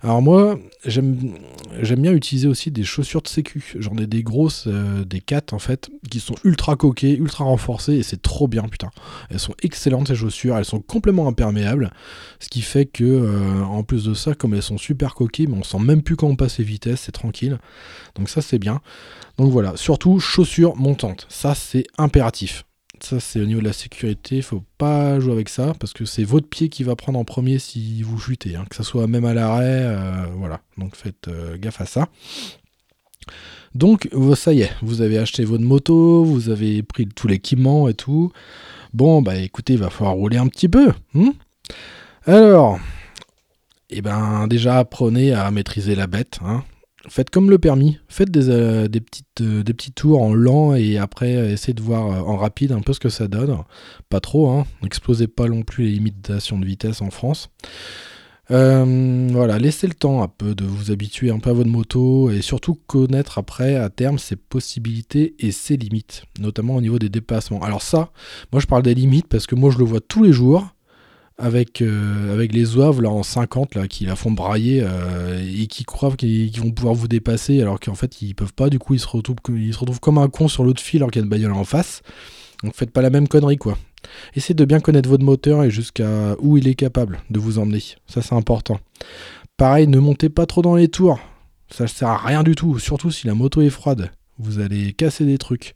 Alors 0.00 0.22
moi, 0.22 0.56
j'aime 0.84 1.34
bien 1.82 2.12
utiliser 2.12 2.46
aussi 2.46 2.70
des 2.70 2.84
chaussures 2.84 3.20
de 3.20 3.26
sécu. 3.26 3.74
J'en 3.80 3.96
ai 3.96 4.06
des 4.06 4.22
grosses, 4.22 4.66
euh, 4.68 5.04
des 5.04 5.20
4 5.20 5.52
en 5.52 5.58
fait, 5.58 5.90
qui 6.08 6.20
sont 6.20 6.36
ultra 6.44 6.76
coquées, 6.76 7.16
ultra 7.16 7.44
renforcées, 7.44 7.94
et 7.94 8.02
c'est 8.04 8.22
trop 8.22 8.46
bien, 8.46 8.62
putain. 8.62 8.90
Elles 9.28 9.40
sont 9.40 9.54
excellentes 9.60 10.06
ces 10.06 10.14
chaussures, 10.14 10.56
elles 10.56 10.64
sont 10.64 10.80
complètement 10.80 11.26
imperméables, 11.26 11.90
ce 12.38 12.48
qui 12.48 12.62
fait 12.62 12.86
que, 12.86 13.02
euh, 13.02 13.64
en 13.64 13.82
plus 13.82 14.04
de 14.04 14.14
ça, 14.14 14.34
comme 14.34 14.54
elles 14.54 14.62
sont 14.62 14.78
super 14.78 15.16
coquées, 15.16 15.48
mais 15.48 15.56
on 15.58 15.64
sent 15.64 15.80
même 15.80 16.02
plus 16.02 16.14
quand 16.14 16.28
on 16.28 16.36
passe 16.36 16.58
les 16.58 16.64
vitesses, 16.64 17.00
c'est 17.00 17.12
tranquille. 17.12 17.58
Donc 18.14 18.28
ça 18.28 18.40
c'est 18.40 18.60
bien. 18.60 18.80
Donc 19.36 19.50
voilà, 19.50 19.76
surtout 19.76 20.20
chaussures 20.20 20.76
montantes, 20.76 21.26
ça 21.28 21.56
c'est 21.56 21.84
impératif. 21.98 22.67
Ça, 23.00 23.20
c'est 23.20 23.40
au 23.40 23.44
niveau 23.44 23.60
de 23.60 23.66
la 23.66 23.72
sécurité. 23.72 24.42
Faut 24.42 24.64
pas 24.76 25.20
jouer 25.20 25.32
avec 25.32 25.48
ça 25.48 25.72
parce 25.78 25.92
que 25.92 26.04
c'est 26.04 26.24
votre 26.24 26.48
pied 26.48 26.68
qui 26.68 26.82
va 26.82 26.96
prendre 26.96 27.18
en 27.18 27.24
premier 27.24 27.58
si 27.58 28.02
vous 28.02 28.18
chutez, 28.18 28.56
hein. 28.56 28.64
que 28.68 28.76
ça 28.76 28.82
soit 28.82 29.06
même 29.06 29.24
à 29.24 29.34
l'arrêt. 29.34 29.84
Euh, 29.84 30.26
voilà. 30.36 30.60
Donc 30.76 30.96
faites 30.96 31.28
euh, 31.28 31.56
gaffe 31.58 31.80
à 31.80 31.86
ça. 31.86 32.08
Donc 33.74 34.08
ça 34.34 34.52
y 34.52 34.62
est, 34.62 34.70
vous 34.82 35.02
avez 35.02 35.18
acheté 35.18 35.44
votre 35.44 35.62
moto, 35.64 36.24
vous 36.24 36.48
avez 36.48 36.82
pris 36.82 37.06
tout 37.06 37.28
l'équipement 37.28 37.88
et 37.88 37.94
tout. 37.94 38.32
Bon, 38.94 39.20
bah 39.20 39.36
écoutez, 39.36 39.74
il 39.74 39.78
va 39.78 39.90
falloir 39.90 40.14
rouler 40.14 40.38
un 40.38 40.48
petit 40.48 40.68
peu. 40.68 40.92
Hmm 41.12 41.30
Alors, 42.24 42.78
eh 43.90 44.00
ben 44.00 44.46
déjà 44.46 44.78
apprenez 44.78 45.32
à 45.32 45.50
maîtriser 45.50 45.94
la 45.94 46.06
bête. 46.06 46.38
Hein 46.44 46.64
faites 47.06 47.30
comme 47.30 47.50
le 47.50 47.58
permis, 47.58 47.98
faites 48.08 48.30
des, 48.30 48.48
euh, 48.48 48.88
petites, 48.88 49.40
euh, 49.40 49.62
des 49.62 49.72
petits 49.72 49.92
tours 49.92 50.20
en 50.22 50.34
lent 50.34 50.74
et 50.74 50.98
après 50.98 51.36
euh, 51.36 51.52
essayez 51.52 51.74
de 51.74 51.82
voir 51.82 52.28
en 52.28 52.36
rapide 52.36 52.72
un 52.72 52.80
peu 52.80 52.92
ce 52.92 53.00
que 53.00 53.08
ça 53.08 53.28
donne. 53.28 53.56
Pas 54.08 54.20
trop, 54.20 54.50
hein, 54.50 54.66
n'explosez 54.82 55.28
pas 55.28 55.48
non 55.48 55.62
plus 55.62 55.84
les 55.84 55.92
limitations 55.92 56.58
de 56.58 56.66
vitesse 56.66 57.00
en 57.00 57.10
France. 57.10 57.50
voilà, 58.48 59.58
laissez 59.58 59.86
le 59.86 59.94
temps 59.94 60.22
un 60.22 60.28
peu 60.28 60.54
de 60.54 60.64
vous 60.64 60.90
habituer 60.90 61.30
un 61.30 61.38
peu 61.38 61.50
à 61.50 61.52
votre 61.52 61.70
moto 61.70 62.30
et 62.30 62.42
surtout 62.42 62.74
connaître 62.86 63.38
après 63.38 63.76
à 63.76 63.90
terme 63.90 64.18
ses 64.18 64.36
possibilités 64.36 65.34
et 65.38 65.52
ses 65.52 65.76
limites, 65.76 66.24
notamment 66.40 66.76
au 66.76 66.80
niveau 66.80 66.98
des 66.98 67.10
dépassements. 67.10 67.62
Alors 67.62 67.82
ça, 67.82 68.10
moi 68.52 68.60
je 68.60 68.66
parle 68.66 68.82
des 68.82 68.94
limites 68.94 69.28
parce 69.28 69.46
que 69.46 69.54
moi 69.54 69.70
je 69.70 69.78
le 69.78 69.84
vois 69.84 70.00
tous 70.00 70.24
les 70.24 70.32
jours 70.32 70.66
avec, 71.38 71.82
euh, 71.82 72.32
avec 72.32 72.52
les 72.52 72.64
là, 72.64 73.10
en 73.10 73.22
50 73.22 73.76
là, 73.76 73.86
qui 73.86 74.04
la 74.04 74.16
font 74.16 74.32
brailler 74.32 74.82
euh, 74.82 75.40
et 75.40 75.68
qui 75.68 75.84
croient 75.84 76.16
qu'ils 76.16 76.60
vont 76.60 76.72
pouvoir 76.72 76.94
vous 76.94 77.08
dépasser 77.08 77.62
alors 77.62 77.78
qu'en 77.78 77.94
fait 77.94 78.20
ils 78.20 78.34
peuvent 78.34 78.52
pas, 78.52 78.68
du 78.68 78.78
coup 78.78 78.94
ils 78.94 79.00
se 79.00 79.06
retrouvent, 79.06 79.36
ils 79.50 79.72
se 79.72 79.78
retrouvent 79.78 80.00
comme 80.00 80.18
un 80.18 80.28
con 80.28 80.48
sur 80.48 80.64
l'autre 80.64 80.82
fil 80.82 80.98
alors 81.00 81.10
qu'il 81.10 81.20
y 81.20 81.22
a 81.22 81.24
une 81.24 81.30
bagnole 81.30 81.52
en 81.52 81.64
face. 81.64 82.02
Donc 82.64 82.74
faites 82.74 82.90
pas 82.90 83.02
la 83.02 83.10
même 83.10 83.28
connerie 83.28 83.56
quoi. 83.56 83.78
Essayez 84.34 84.54
de 84.54 84.64
bien 84.64 84.80
connaître 84.80 85.08
votre 85.08 85.24
moteur 85.24 85.62
et 85.62 85.70
jusqu'à 85.70 86.36
où 86.40 86.56
il 86.56 86.66
est 86.66 86.74
capable 86.74 87.20
de 87.30 87.38
vous 87.38 87.58
emmener. 87.58 87.82
Ça 88.06 88.20
c'est 88.20 88.34
important. 88.34 88.80
Pareil, 89.56 89.86
ne 89.86 89.98
montez 89.98 90.28
pas 90.28 90.46
trop 90.46 90.62
dans 90.62 90.74
les 90.74 90.88
tours. 90.88 91.20
Ça 91.70 91.84
ne 91.84 91.88
sert 91.88 92.08
à 92.08 92.18
rien 92.18 92.42
du 92.42 92.54
tout, 92.54 92.78
surtout 92.78 93.10
si 93.10 93.26
la 93.26 93.34
moto 93.34 93.60
est 93.60 93.70
froide. 93.70 94.10
Vous 94.38 94.60
allez 94.60 94.92
casser 94.92 95.24
des 95.24 95.38
trucs. 95.38 95.74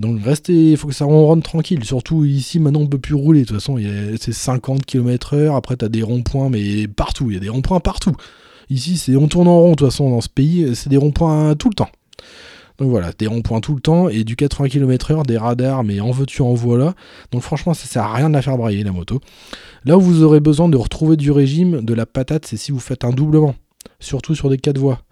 Donc 0.00 0.22
restez, 0.24 0.72
il 0.72 0.76
faut 0.76 0.88
que 0.88 0.94
ça 0.94 1.04
ronronne 1.04 1.42
tranquille. 1.42 1.84
Surtout 1.84 2.24
ici, 2.24 2.58
maintenant 2.58 2.80
on 2.80 2.86
peut 2.86 2.98
plus 2.98 3.14
rouler. 3.14 3.42
De 3.42 3.46
toute 3.46 3.56
façon, 3.56 3.78
c'est 4.18 4.32
50 4.32 4.84
km/h. 4.86 5.54
Après, 5.54 5.76
tu 5.76 5.84
as 5.84 5.88
des 5.88 6.02
ronds-points, 6.02 6.48
mais 6.48 6.88
partout. 6.88 7.30
Il 7.30 7.34
y 7.34 7.36
a 7.36 7.40
des 7.40 7.50
ronds-points 7.50 7.80
partout. 7.80 8.16
Ici, 8.70 8.96
c'est 8.96 9.14
on 9.16 9.28
tourne 9.28 9.46
en 9.46 9.60
rond. 9.60 9.70
De 9.72 9.76
toute 9.76 9.88
façon, 9.88 10.10
dans 10.10 10.20
ce 10.20 10.28
pays, 10.28 10.74
c'est 10.74 10.88
des 10.88 10.96
ronds-points 10.96 11.54
tout 11.54 11.68
le 11.68 11.74
temps. 11.74 11.90
Donc 12.78 12.88
voilà, 12.88 13.12
des 13.18 13.26
ronds-points 13.26 13.60
tout 13.60 13.74
le 13.74 13.82
temps 13.82 14.08
et 14.08 14.24
du 14.24 14.36
80 14.36 14.68
km/h, 14.70 15.26
des 15.26 15.36
radars, 15.36 15.84
mais 15.84 16.00
en 16.00 16.12
veux-tu, 16.12 16.40
en 16.40 16.54
voilà. 16.54 16.94
Donc 17.30 17.42
franchement, 17.42 17.74
ça 17.74 17.86
sert 17.86 18.04
à 18.04 18.14
rien 18.14 18.30
de 18.30 18.34
la 18.34 18.40
faire 18.40 18.56
brailler 18.56 18.82
la 18.82 18.92
moto. 18.92 19.20
Là 19.84 19.98
où 19.98 20.00
vous 20.00 20.22
aurez 20.22 20.40
besoin 20.40 20.66
de 20.70 20.78
retrouver 20.78 21.18
du 21.18 21.30
régime, 21.30 21.82
de 21.82 21.92
la 21.92 22.06
patate, 22.06 22.46
c'est 22.46 22.56
si 22.56 22.72
vous 22.72 22.78
faites 22.78 23.04
un 23.04 23.10
doublement. 23.10 23.54
Surtout 23.98 24.34
sur 24.34 24.48
des 24.48 24.56
4 24.56 24.78
voies. 24.78 25.02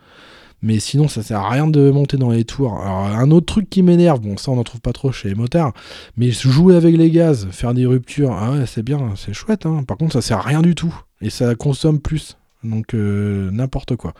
Mais 0.60 0.80
sinon, 0.80 1.06
ça 1.06 1.22
sert 1.22 1.38
à 1.38 1.50
rien 1.50 1.68
de 1.68 1.90
monter 1.90 2.16
dans 2.16 2.30
les 2.30 2.44
tours. 2.44 2.80
Alors, 2.80 3.06
un 3.06 3.30
autre 3.30 3.46
truc 3.46 3.70
qui 3.70 3.82
m'énerve, 3.82 4.20
bon, 4.20 4.36
ça 4.36 4.50
on 4.50 4.56
n'en 4.56 4.64
trouve 4.64 4.80
pas 4.80 4.92
trop 4.92 5.12
chez 5.12 5.28
les 5.28 5.34
motards, 5.34 5.72
mais 6.16 6.30
jouer 6.30 6.74
avec 6.74 6.96
les 6.96 7.10
gaz, 7.10 7.48
faire 7.52 7.74
des 7.74 7.86
ruptures, 7.86 8.32
ah 8.32 8.66
c'est 8.66 8.82
bien, 8.82 9.14
c'est 9.16 9.32
chouette. 9.32 9.66
Hein. 9.66 9.84
Par 9.86 9.96
contre, 9.96 10.14
ça 10.14 10.22
sert 10.22 10.38
à 10.38 10.42
rien 10.42 10.62
du 10.62 10.74
tout. 10.74 10.94
Et 11.20 11.30
ça 11.30 11.54
consomme 11.54 12.00
plus. 12.00 12.36
Donc, 12.64 12.94
euh, 12.94 13.50
n'importe 13.50 13.96
quoi. 13.96 14.14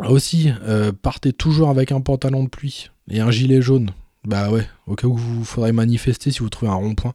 Aussi, 0.00 0.50
euh, 0.66 0.92
partez 0.92 1.32
toujours 1.32 1.68
avec 1.70 1.92
un 1.92 2.00
pantalon 2.00 2.42
de 2.42 2.48
pluie 2.48 2.90
et 3.08 3.20
un 3.20 3.30
gilet 3.30 3.62
jaune. 3.62 3.90
Bah 4.24 4.50
ouais, 4.50 4.66
au 4.86 4.94
cas 4.94 5.06
où 5.06 5.16
vous 5.16 5.44
faudrait 5.44 5.72
manifester 5.72 6.30
si 6.30 6.40
vous 6.40 6.48
trouvez 6.48 6.70
un 6.72 6.76
rond-point. 6.76 7.14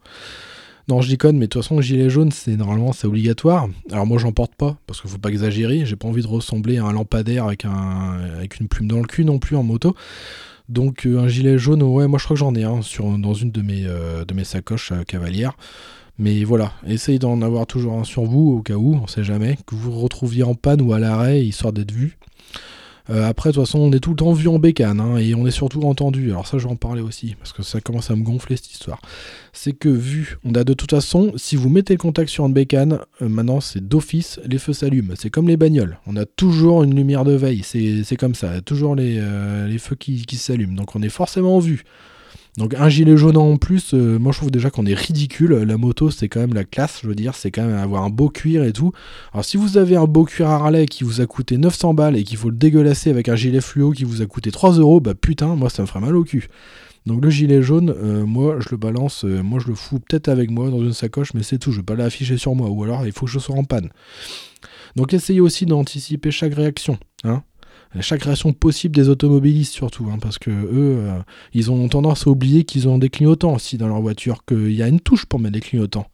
Non, 0.89 1.01
je 1.01 1.09
déconne, 1.11 1.37
mais 1.37 1.45
de 1.45 1.51
toute 1.51 1.61
façon, 1.61 1.75
le 1.75 1.83
gilet 1.83 2.09
jaune, 2.09 2.31
c'est 2.31 2.57
normalement 2.57 2.93
c'est 2.93 3.05
obligatoire. 3.05 3.69
Alors 3.91 4.07
moi, 4.07 4.17
j'en 4.17 4.31
porte 4.31 4.55
pas 4.55 4.75
parce 4.87 4.99
qu'il 4.99 5.09
faut 5.11 5.19
pas 5.19 5.29
exagérer. 5.29 5.85
J'ai 5.85 5.95
pas 5.95 6.07
envie 6.07 6.23
de 6.23 6.27
ressembler 6.27 6.79
à 6.79 6.85
un 6.85 6.93
lampadaire 6.93 7.45
avec 7.45 7.63
un 7.63 8.17
avec 8.35 8.59
une 8.59 8.67
plume 8.67 8.87
dans 8.87 8.97
le 8.97 9.05
cul 9.05 9.23
non 9.23 9.37
plus 9.37 9.55
en 9.55 9.61
moto. 9.61 9.95
Donc 10.67 11.05
euh, 11.05 11.19
un 11.19 11.27
gilet 11.27 11.59
jaune, 11.59 11.83
ouais, 11.83 12.07
moi 12.07 12.17
je 12.17 12.23
crois 12.23 12.33
que 12.33 12.39
j'en 12.39 12.55
ai 12.55 12.63
un 12.63 12.79
dans 13.19 13.33
une 13.35 13.51
de 13.51 13.61
mes 13.61 13.85
euh, 13.85 14.23
sacoches 14.43 14.91
euh, 14.91 15.03
cavalières. 15.03 15.53
Mais 16.17 16.43
voilà, 16.43 16.73
essayez 16.87 17.19
d'en 17.19 17.39
avoir 17.43 17.67
toujours 17.67 17.93
un 17.93 18.03
sur 18.03 18.23
vous 18.23 18.55
au 18.57 18.61
cas 18.63 18.73
où, 18.73 18.95
on 18.95 19.05
sait 19.05 19.23
jamais, 19.23 19.57
que 19.67 19.75
vous 19.75 19.91
vous 19.91 19.99
retrouviez 19.99 20.41
en 20.41 20.55
panne 20.55 20.81
ou 20.81 20.93
à 20.93 20.99
l'arrêt 20.99 21.45
histoire 21.45 21.71
d'être 21.71 21.91
vu. 21.91 22.17
Euh, 23.09 23.27
après, 23.27 23.49
de 23.49 23.55
toute 23.55 23.65
façon, 23.65 23.79
on 23.79 23.91
est 23.91 23.99
tout 23.99 24.11
le 24.11 24.15
temps 24.17 24.33
vu 24.33 24.47
en 24.47 24.59
bécane, 24.59 24.99
hein, 24.99 25.17
et 25.17 25.33
on 25.33 25.47
est 25.47 25.51
surtout 25.51 25.81
entendu. 25.83 26.29
Alors 26.31 26.45
ça, 26.47 26.57
je 26.57 26.65
vais 26.65 26.71
en 26.71 26.75
parler 26.75 27.01
aussi, 27.01 27.35
parce 27.39 27.53
que 27.53 27.63
ça 27.63 27.81
commence 27.81 28.11
à 28.11 28.15
me 28.15 28.23
gonfler 28.23 28.55
cette 28.55 28.71
histoire. 28.71 29.01
C'est 29.51 29.73
que 29.73 29.89
vu, 29.89 30.37
on 30.43 30.53
a 30.53 30.63
de 30.63 30.73
toute 30.73 30.91
façon, 30.91 31.31
si 31.35 31.55
vous 31.55 31.69
mettez 31.69 31.93
le 31.93 31.99
contact 31.99 32.29
sur 32.29 32.45
une 32.45 32.53
bécane, 32.53 32.99
euh, 33.21 33.29
maintenant 33.29 33.61
c'est 33.61 33.87
d'office, 33.87 34.39
les 34.45 34.59
feux 34.59 34.73
s'allument. 34.73 35.13
C'est 35.15 35.29
comme 35.29 35.47
les 35.47 35.57
bagnoles, 35.57 35.97
on 36.05 36.15
a 36.17 36.25
toujours 36.25 36.83
une 36.83 36.95
lumière 36.95 37.25
de 37.25 37.33
veille, 37.33 37.63
c'est 37.63 38.17
comme 38.17 38.35
ça, 38.35 38.61
toujours 38.61 38.95
les, 38.95 39.17
euh, 39.19 39.67
les 39.67 39.79
feux 39.79 39.95
qui, 39.95 40.25
qui 40.25 40.35
s'allument. 40.35 40.75
Donc 40.75 40.95
on 40.95 41.01
est 41.01 41.09
forcément 41.09 41.59
vu. 41.59 41.83
Donc 42.59 42.73
un 42.73 42.89
gilet 42.89 43.15
jaune 43.15 43.37
en 43.37 43.55
plus, 43.55 43.93
euh, 43.93 44.19
moi 44.19 44.33
je 44.33 44.39
trouve 44.39 44.51
déjà 44.51 44.69
qu'on 44.69 44.85
est 44.85 44.93
ridicule. 44.93 45.53
La 45.53 45.77
moto 45.77 46.11
c'est 46.11 46.27
quand 46.27 46.41
même 46.41 46.53
la 46.53 46.65
classe, 46.65 46.99
je 47.01 47.07
veux 47.07 47.15
dire, 47.15 47.33
c'est 47.33 47.51
quand 47.51 47.65
même 47.65 47.77
avoir 47.77 48.03
un 48.03 48.09
beau 48.09 48.27
cuir 48.27 48.65
et 48.65 48.73
tout. 48.73 48.91
Alors 49.31 49.45
si 49.45 49.55
vous 49.55 49.77
avez 49.77 49.95
un 49.95 50.03
beau 50.03 50.25
cuir 50.25 50.49
Harley 50.49 50.85
qui 50.85 51.05
vous 51.05 51.21
a 51.21 51.25
coûté 51.25 51.57
900 51.57 51.93
balles 51.93 52.17
et 52.17 52.25
qu'il 52.25 52.35
faut 52.35 52.49
le 52.49 52.57
dégueulasser 52.57 53.11
avec 53.11 53.29
un 53.29 53.37
gilet 53.37 53.61
fluo 53.61 53.91
qui 53.91 54.03
vous 54.03 54.21
a 54.21 54.25
coûté 54.25 54.51
3 54.51 54.73
euros, 54.73 54.99
bah 54.99 55.13
putain, 55.15 55.55
moi 55.55 55.69
ça 55.69 55.83
me 55.83 55.87
ferait 55.87 56.01
mal 56.01 56.17
au 56.17 56.25
cul. 56.25 56.49
Donc 57.05 57.23
le 57.23 57.29
gilet 57.29 57.61
jaune, 57.61 57.95
euh, 57.97 58.25
moi 58.25 58.57
je 58.59 58.67
le 58.71 58.77
balance, 58.77 59.23
euh, 59.23 59.41
moi 59.41 59.61
je 59.63 59.69
le 59.69 59.75
fous 59.75 60.01
peut-être 60.01 60.27
avec 60.27 60.51
moi 60.51 60.69
dans 60.69 60.83
une 60.83 60.91
sacoche, 60.91 61.33
mais 61.33 61.43
c'est 61.43 61.59
tout, 61.59 61.71
je 61.71 61.77
vais 61.77 61.83
pas 61.83 61.95
l'afficher 61.95 62.37
sur 62.37 62.55
moi, 62.55 62.69
ou 62.69 62.83
alors 62.83 63.05
il 63.05 63.13
faut 63.13 63.25
que 63.25 63.31
je 63.31 63.39
sois 63.39 63.55
en 63.55 63.63
panne. 63.63 63.89
Donc 64.97 65.13
essayez 65.13 65.39
aussi 65.39 65.65
d'anticiper 65.65 66.29
chaque 66.29 66.55
réaction. 66.55 66.97
Hein 67.23 67.41
chaque 68.01 68.23
réaction 68.23 68.53
possible 68.53 68.95
des 68.95 69.09
automobilistes 69.09 69.73
surtout, 69.73 70.07
hein, 70.11 70.17
parce 70.21 70.37
que 70.37 70.51
eux, 70.51 70.97
euh, 70.99 71.19
ils 71.53 71.71
ont 71.71 71.87
tendance 71.89 72.27
à 72.27 72.29
oublier 72.29 72.63
qu'ils 72.63 72.87
ont 72.87 72.97
des 72.97 73.09
clignotants 73.09 73.55
aussi 73.55 73.77
dans 73.77 73.87
leur 73.87 74.01
voiture, 74.01 74.45
qu'il 74.45 74.73
y 74.73 74.83
a 74.83 74.87
une 74.87 74.99
touche 74.99 75.25
pour 75.25 75.39
mettre 75.39 75.53
des 75.53 75.59
clignotants. 75.59 76.07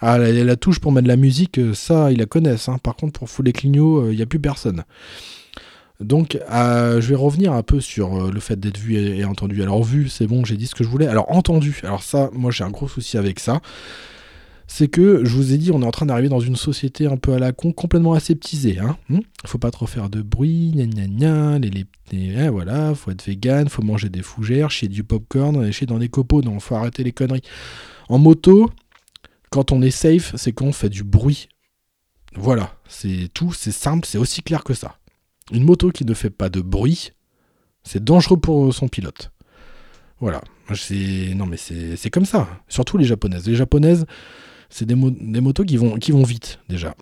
Ah, 0.00 0.16
la, 0.16 0.56
touche 0.56 0.78
pour 0.78 0.92
mettre 0.92 1.04
de 1.04 1.08
la 1.08 1.16
musique, 1.16 1.58
euh, 1.58 1.74
ça, 1.74 2.12
ils 2.12 2.18
la 2.18 2.26
connaissent. 2.26 2.68
Hein. 2.68 2.78
Par 2.82 2.96
contre, 2.96 3.18
pour 3.18 3.28
foutre 3.28 3.46
les 3.46 3.52
clignots, 3.52 4.04
euh, 4.04 4.12
il 4.12 4.16
n'y 4.16 4.22
a 4.22 4.26
plus 4.26 4.38
personne. 4.38 4.84
Donc, 6.00 6.38
je 6.48 7.00
vais 7.00 7.16
revenir 7.16 7.52
un 7.52 7.64
peu 7.64 7.80
sur 7.80 8.30
le 8.30 8.38
fait 8.38 8.58
d'être 8.60 8.78
vu 8.78 8.94
et, 8.94 9.18
et, 9.18 9.24
entendu. 9.24 9.60
Alors, 9.64 9.82
vu, 9.82 10.08
c'est 10.08 10.28
bon, 10.28 10.44
j'ai 10.44 10.56
dit 10.56 10.68
ce 10.68 10.76
que 10.76 10.84
je 10.84 10.88
voulais. 10.88 11.08
Alors, 11.08 11.28
entendu, 11.34 11.80
alors 11.82 12.04
ça, 12.04 12.30
moi, 12.32 12.52
j'ai 12.52 12.62
un 12.62 12.70
gros 12.70 12.86
souci 12.86 13.18
avec 13.18 13.40
ça 13.40 13.60
c'est 14.70 14.88
que 14.88 15.24
je 15.24 15.34
vous 15.34 15.54
ai 15.54 15.58
dit, 15.58 15.72
on 15.72 15.82
est 15.82 15.86
en 15.86 15.90
train 15.90 16.06
d'arriver 16.06 16.28
dans 16.28 16.40
une 16.40 16.54
société 16.54 17.06
un 17.06 17.16
peu 17.16 17.32
à 17.32 17.38
la 17.38 17.52
con, 17.52 17.72
complètement 17.72 18.12
aseptisée. 18.12 18.78
Hein 18.78 18.96
hmm 19.08 19.20
faut 19.46 19.58
pas 19.58 19.70
trop 19.70 19.86
faire 19.86 20.10
de 20.10 20.20
bruit, 20.20 20.72
gna 20.74 20.84
gna 20.84 21.06
gna, 21.06 21.58
les, 21.58 21.86
les, 22.12 22.36
hein, 22.36 22.50
voilà, 22.50 22.94
faut 22.94 23.10
être 23.10 23.24
vegan, 23.24 23.68
faut 23.68 23.82
manger 23.82 24.10
des 24.10 24.22
fougères, 24.22 24.70
chier 24.70 24.88
du 24.88 25.04
popcorn, 25.04 25.72
chier 25.72 25.86
dans 25.86 25.98
des 25.98 26.10
copeaux, 26.10 26.42
non, 26.42 26.60
faut 26.60 26.74
arrêter 26.74 27.02
les 27.02 27.12
conneries. 27.12 27.42
En 28.10 28.18
moto, 28.18 28.70
quand 29.50 29.72
on 29.72 29.80
est 29.80 29.90
safe, 29.90 30.34
c'est 30.36 30.52
qu'on 30.52 30.72
fait 30.72 30.90
du 30.90 31.02
bruit. 31.02 31.48
Voilà, 32.34 32.74
c'est 32.88 33.30
tout, 33.32 33.54
c'est 33.54 33.72
simple, 33.72 34.06
c'est 34.06 34.18
aussi 34.18 34.42
clair 34.42 34.64
que 34.64 34.74
ça. 34.74 34.98
Une 35.50 35.64
moto 35.64 35.90
qui 35.90 36.04
ne 36.04 36.12
fait 36.12 36.30
pas 36.30 36.50
de 36.50 36.60
bruit, 36.60 37.12
c'est 37.84 38.04
dangereux 38.04 38.38
pour 38.38 38.74
son 38.74 38.88
pilote. 38.88 39.32
Voilà, 40.20 40.42
c'est 40.74 41.32
non 41.34 41.46
mais 41.46 41.56
c'est 41.56 42.10
comme 42.10 42.26
ça. 42.26 42.48
Surtout 42.68 42.98
les 42.98 43.04
japonaises. 43.04 43.46
Les 43.46 43.54
japonaises, 43.54 44.04
c'est 44.70 44.86
des, 44.86 44.94
motos 44.94 45.64
qui 45.64 45.76
vont, 45.76 45.96
qui 45.96 46.12
vont 46.12 46.22
vite 46.22 46.58
déjà. 46.68 46.94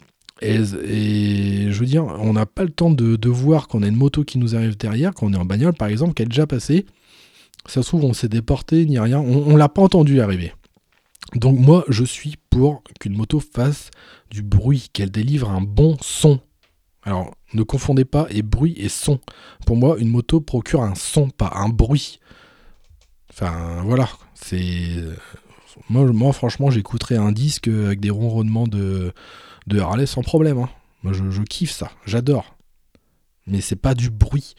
Et, 0.42 0.56
et 0.56 1.72
je 1.72 1.78
veux 1.78 1.86
dire, 1.86 2.04
on 2.04 2.34
n'a 2.34 2.46
pas 2.46 2.64
le 2.64 2.70
temps 2.70 2.90
de, 2.90 3.16
de 3.16 3.28
voir 3.28 3.68
qu'on 3.68 3.82
a 3.82 3.88
une 3.88 3.96
moto 3.96 4.22
qui 4.24 4.38
nous 4.38 4.54
arrive 4.54 4.76
derrière, 4.76 5.14
qu'on 5.14 5.32
est 5.32 5.38
en 5.38 5.44
bagnole 5.44 5.74
par 5.74 5.88
exemple, 5.88 6.14
qui 6.14 6.22
est 6.22 6.26
déjà 6.26 6.46
passée. 6.46 6.86
Ça 7.66 7.82
se 7.82 7.88
trouve, 7.88 8.04
on 8.04 8.12
s'est 8.12 8.28
déporté, 8.28 8.84
ni 8.86 8.98
rien. 8.98 9.18
On, 9.18 9.52
on 9.52 9.56
l'a 9.56 9.68
pas 9.68 9.82
entendu 9.82 10.20
arriver. 10.20 10.52
Donc 11.34 11.58
moi, 11.58 11.84
je 11.88 12.04
suis 12.04 12.36
pour 12.50 12.82
qu'une 13.00 13.16
moto 13.16 13.40
fasse 13.40 13.90
du 14.30 14.42
bruit, 14.42 14.88
qu'elle 14.92 15.10
délivre 15.10 15.50
un 15.50 15.60
bon 15.60 15.96
son. 16.00 16.40
Alors, 17.02 17.34
ne 17.54 17.62
confondez 17.62 18.04
pas 18.04 18.26
et 18.30 18.42
bruit 18.42 18.74
et 18.78 18.88
son. 18.88 19.20
Pour 19.64 19.76
moi, 19.76 19.96
une 19.98 20.08
moto 20.08 20.40
procure 20.40 20.82
un 20.82 20.94
son, 20.94 21.30
pas 21.30 21.52
un 21.54 21.68
bruit. 21.68 22.20
Enfin, 23.30 23.82
voilà. 23.84 24.08
C'est 24.34 25.02
moi, 25.88 26.32
franchement, 26.32 26.70
j'écouterais 26.70 27.16
un 27.16 27.32
disque 27.32 27.68
avec 27.68 28.00
des 28.00 28.10
ronronnements 28.10 28.66
de, 28.66 29.12
de 29.66 29.80
Harley 29.80 30.06
sans 30.06 30.22
problème. 30.22 30.58
Hein. 30.58 30.68
Moi, 31.02 31.12
je, 31.12 31.42
kiffe 31.42 31.70
ça, 31.70 31.90
j'adore. 32.04 32.56
Mais 33.46 33.60
c'est 33.60 33.76
pas 33.76 33.94
du 33.94 34.10
bruit. 34.10 34.54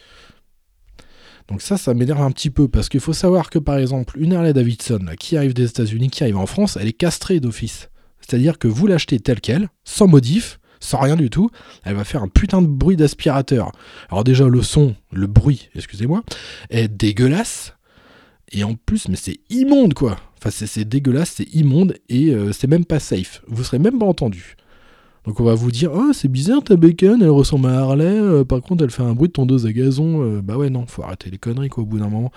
Donc 1.47 1.61
ça, 1.61 1.77
ça 1.77 1.93
m'énerve 1.93 2.21
un 2.21 2.31
petit 2.31 2.49
peu 2.49 2.67
parce 2.67 2.89
qu'il 2.89 2.99
faut 2.99 3.13
savoir 3.13 3.49
que 3.49 3.59
par 3.59 3.77
exemple, 3.77 4.17
une 4.19 4.33
Harley 4.33 4.53
Davidson 4.53 5.05
qui 5.19 5.37
arrive 5.37 5.53
des 5.53 5.65
États-Unis, 5.65 6.09
qui 6.09 6.23
arrive 6.23 6.37
en 6.37 6.45
France, 6.45 6.77
elle 6.79 6.87
est 6.87 6.93
castrée 6.93 7.39
d'office. 7.39 7.89
C'est-à-dire 8.19 8.57
que 8.59 8.67
vous 8.67 8.87
l'achetez 8.87 9.19
telle 9.19 9.39
quelle, 9.39 9.69
sans 9.85 10.07
modif, 10.07 10.59
sans 10.79 10.99
rien 10.99 11.15
du 11.15 11.29
tout, 11.29 11.49
elle 11.83 11.95
va 11.95 12.03
faire 12.03 12.23
un 12.23 12.27
putain 12.27 12.61
de 12.61 12.67
bruit 12.67 12.97
d'aspirateur. 12.97 13.71
Alors 14.09 14.23
déjà, 14.23 14.47
le 14.47 14.61
son, 14.61 14.95
le 15.11 15.27
bruit, 15.27 15.69
excusez-moi, 15.75 16.23
est 16.69 16.87
dégueulasse. 16.87 17.73
Et 18.51 18.63
en 18.63 18.75
plus, 18.75 19.07
mais 19.07 19.15
c'est 19.15 19.39
immonde 19.49 19.93
quoi. 19.93 20.17
C'est 20.51 20.87
dégueulasse, 20.87 21.33
c'est 21.37 21.53
immonde 21.55 21.95
et 22.09 22.29
euh, 22.29 22.51
c'est 22.51 22.67
même 22.67 22.85
pas 22.85 22.99
safe. 22.99 23.41
Vous 23.47 23.63
serez 23.63 23.79
même 23.79 23.99
pas 23.99 24.05
entendu. 24.05 24.55
Donc 25.27 25.41
on 25.41 25.43
va 25.43 25.55
vous 25.55 25.71
dire, 25.71 25.91
oh 25.93 26.13
c'est 26.13 26.29
bizarre 26.29 26.63
ta 26.63 26.77
bacon, 26.77 27.21
elle 27.21 27.29
ressemble 27.29 27.67
à 27.67 27.79
Harley, 27.79 28.05
euh, 28.05 28.45
par 28.45 28.61
contre 28.61 28.85
elle 28.85 28.91
fait 28.91 29.03
un 29.03 29.13
bruit 29.13 29.27
de 29.27 29.33
tondeuse 29.33 29.65
à 29.65 29.73
gazon. 29.73 30.23
Euh, 30.23 30.41
bah 30.41 30.55
ouais 30.55 30.69
non, 30.69 30.85
faut 30.87 31.03
arrêter 31.03 31.29
les 31.29 31.37
conneries 31.37 31.67
quoi 31.67 31.83
au 31.83 31.85
bout 31.85 31.99
d'un 31.99 32.07
moment. 32.07 32.31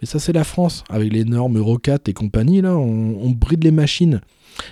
Mais 0.00 0.06
ça 0.08 0.18
c'est 0.18 0.32
la 0.32 0.42
France, 0.42 0.82
avec 0.90 1.12
les 1.12 1.24
normes 1.24 1.56
Euro 1.56 1.78
4 1.78 2.08
et 2.08 2.12
compagnie 2.14 2.60
là, 2.60 2.76
on, 2.76 3.30
bride 3.30 3.62
les 3.62 3.70
machines. 3.70 4.20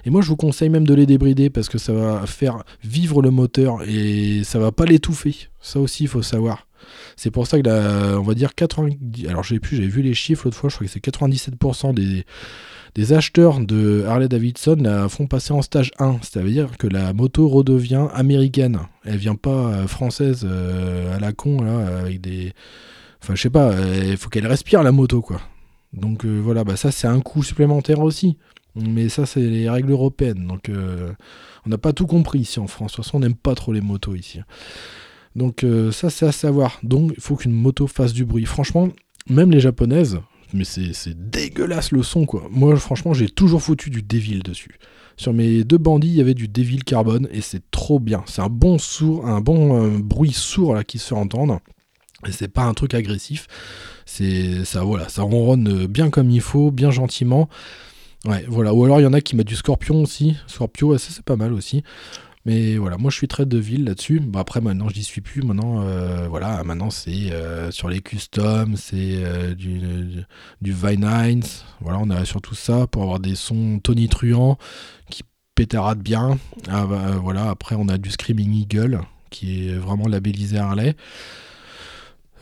Et 0.04 0.10
moi 0.10 0.20
je 0.20 0.26
vous 0.26 0.36
conseille 0.36 0.68
même 0.68 0.84
de 0.84 0.94
les 0.94 1.06
débrider 1.06 1.48
parce 1.48 1.68
que 1.68 1.78
ça 1.78 1.92
va 1.92 2.26
faire 2.26 2.64
vivre 2.82 3.22
le 3.22 3.30
moteur 3.30 3.84
et 3.86 4.42
ça 4.42 4.58
va 4.58 4.72
pas 4.72 4.84
l'étouffer. 4.84 5.36
Ça 5.60 5.78
aussi 5.78 6.04
il 6.04 6.08
faut 6.08 6.22
savoir. 6.22 6.66
C'est 7.14 7.30
pour 7.30 7.46
ça 7.46 7.60
que 7.60 7.68
la, 7.68 8.18
on 8.18 8.22
va 8.22 8.34
dire 8.34 8.56
90, 8.56 9.28
alors 9.28 9.44
j'ai 9.44 9.60
plus, 9.60 9.76
j'avais 9.76 9.88
vu 9.88 10.02
les 10.02 10.14
chiffres 10.14 10.46
l'autre 10.46 10.56
fois, 10.56 10.70
je 10.70 10.74
crois 10.74 10.88
que 10.88 10.92
c'est 10.92 11.04
97% 11.04 11.94
des, 11.94 12.24
des 12.94 13.12
acheteurs 13.12 13.60
de 13.60 14.04
Harley 14.06 14.28
Davidson 14.28 14.76
la 14.80 15.08
font 15.08 15.26
passer 15.26 15.52
en 15.52 15.62
stage 15.62 15.92
1. 15.98 16.18
C'est-à-dire 16.22 16.76
que 16.76 16.86
la 16.86 17.12
moto 17.12 17.48
redevient 17.48 18.08
américaine. 18.12 18.80
Elle 19.04 19.18
vient 19.18 19.36
pas 19.36 19.86
française 19.86 20.46
euh, 20.48 21.14
à 21.14 21.20
la 21.20 21.32
con, 21.32 21.62
là, 21.62 21.98
avec 21.98 22.20
des. 22.20 22.52
Enfin, 23.22 23.34
je 23.34 23.42
sais 23.42 23.50
pas, 23.50 23.74
il 24.04 24.16
faut 24.16 24.30
qu'elle 24.30 24.46
respire 24.46 24.82
la 24.82 24.92
moto, 24.92 25.20
quoi. 25.20 25.40
Donc 25.92 26.24
euh, 26.24 26.40
voilà, 26.42 26.64
bah 26.64 26.76
ça 26.76 26.92
c'est 26.92 27.08
un 27.08 27.20
coût 27.20 27.42
supplémentaire 27.42 28.00
aussi. 28.00 28.36
Mais 28.76 29.08
ça 29.08 29.26
c'est 29.26 29.40
les 29.40 29.68
règles 29.68 29.90
européennes. 29.90 30.46
Donc 30.46 30.68
euh, 30.68 31.12
on 31.66 31.70
n'a 31.70 31.78
pas 31.78 31.92
tout 31.92 32.06
compris 32.06 32.40
ici 32.40 32.60
en 32.60 32.66
France. 32.66 32.92
De 32.92 32.96
toute 32.96 33.04
façon, 33.04 33.16
on 33.16 33.20
n'aime 33.20 33.34
pas 33.34 33.54
trop 33.54 33.72
les 33.72 33.80
motos 33.80 34.14
ici. 34.14 34.40
Donc 35.34 35.64
euh, 35.64 35.90
ça 35.90 36.10
c'est 36.10 36.26
à 36.26 36.32
savoir. 36.32 36.78
Donc 36.82 37.12
il 37.16 37.20
faut 37.20 37.36
qu'une 37.36 37.52
moto 37.52 37.86
fasse 37.86 38.12
du 38.12 38.24
bruit. 38.24 38.44
Franchement, 38.44 38.88
même 39.28 39.50
les 39.50 39.60
japonaises, 39.60 40.20
mais 40.52 40.64
c'est 40.64 41.30
dégueulasse 41.30 41.92
le 41.92 42.02
son 42.02 42.26
quoi. 42.26 42.48
Moi 42.50 42.76
franchement 42.76 43.14
j'ai 43.14 43.28
toujours 43.28 43.62
foutu 43.62 43.90
du 43.90 44.02
Devil 44.02 44.40
dessus. 44.40 44.78
Sur 45.16 45.32
mes 45.32 45.64
deux 45.64 45.78
bandits 45.78 46.08
il 46.08 46.14
y 46.14 46.20
avait 46.20 46.34
du 46.34 46.48
Devil 46.48 46.84
carbone 46.84 47.28
et 47.32 47.40
c'est 47.40 47.70
trop 47.70 48.00
bien. 48.00 48.22
C'est 48.26 48.42
un 48.42 48.48
bon 48.48 48.78
sourd, 48.78 49.26
un 49.26 49.40
bon 49.40 49.82
euh, 49.82 49.98
bruit 49.98 50.32
sourd 50.32 50.74
là 50.74 50.84
qui 50.84 50.98
se 50.98 51.08
fait 51.08 51.14
entendre. 51.14 51.60
Et 52.26 52.32
c'est 52.32 52.48
pas 52.48 52.64
un 52.64 52.74
truc 52.74 52.94
agressif. 52.94 53.46
C'est 54.06 54.64
ça 54.64 54.82
voilà, 54.82 55.08
ça 55.08 55.22
ronronne 55.22 55.86
bien 55.86 56.10
comme 56.10 56.30
il 56.30 56.40
faut, 56.40 56.70
bien 56.70 56.90
gentiment. 56.90 57.48
Ouais, 58.26 58.44
voilà. 58.48 58.74
Ou 58.74 58.84
alors 58.84 59.00
il 59.00 59.04
y 59.04 59.06
en 59.06 59.12
a 59.12 59.20
qui 59.20 59.36
mettent 59.36 59.46
du 59.46 59.56
scorpion 59.56 60.02
aussi. 60.02 60.36
Scorpio, 60.46 60.96
ça 60.98 61.08
c'est 61.10 61.24
pas 61.24 61.36
mal 61.36 61.52
aussi. 61.52 61.82
Mais 62.46 62.78
voilà, 62.78 62.96
moi 62.96 63.10
je 63.10 63.16
suis 63.16 63.28
très 63.28 63.44
de 63.44 63.58
ville 63.58 63.84
là-dessus. 63.84 64.20
Bon, 64.20 64.38
après, 64.38 64.60
maintenant 64.60 64.88
je 64.88 64.96
n'y 64.96 65.02
suis 65.02 65.20
plus. 65.20 65.42
Maintenant, 65.42 65.82
euh, 65.82 66.26
voilà, 66.28 66.62
maintenant 66.64 66.90
c'est 66.90 67.32
euh, 67.32 67.70
sur 67.70 67.88
les 67.88 68.00
customs, 68.00 68.76
c'est 68.76 69.22
euh, 69.24 69.54
du, 69.54 70.24
du, 70.62 70.72
Vine 70.72 71.42
Voilà, 71.80 71.98
on 72.00 72.08
a 72.10 72.24
surtout 72.24 72.54
ça 72.54 72.86
pour 72.86 73.02
avoir 73.02 73.20
des 73.20 73.34
sons 73.34 73.78
tonitruants 73.82 74.56
qui 75.10 75.22
pétaradent 75.54 76.02
bien. 76.02 76.38
Ah, 76.68 76.86
bah, 76.86 77.18
voilà, 77.22 77.50
après 77.50 77.76
on 77.78 77.88
a 77.88 77.98
du 77.98 78.10
Screaming 78.10 78.54
Eagle 78.54 79.00
qui 79.28 79.68
est 79.68 79.74
vraiment 79.74 80.08
labellisé 80.08 80.58
Harley. 80.58 80.96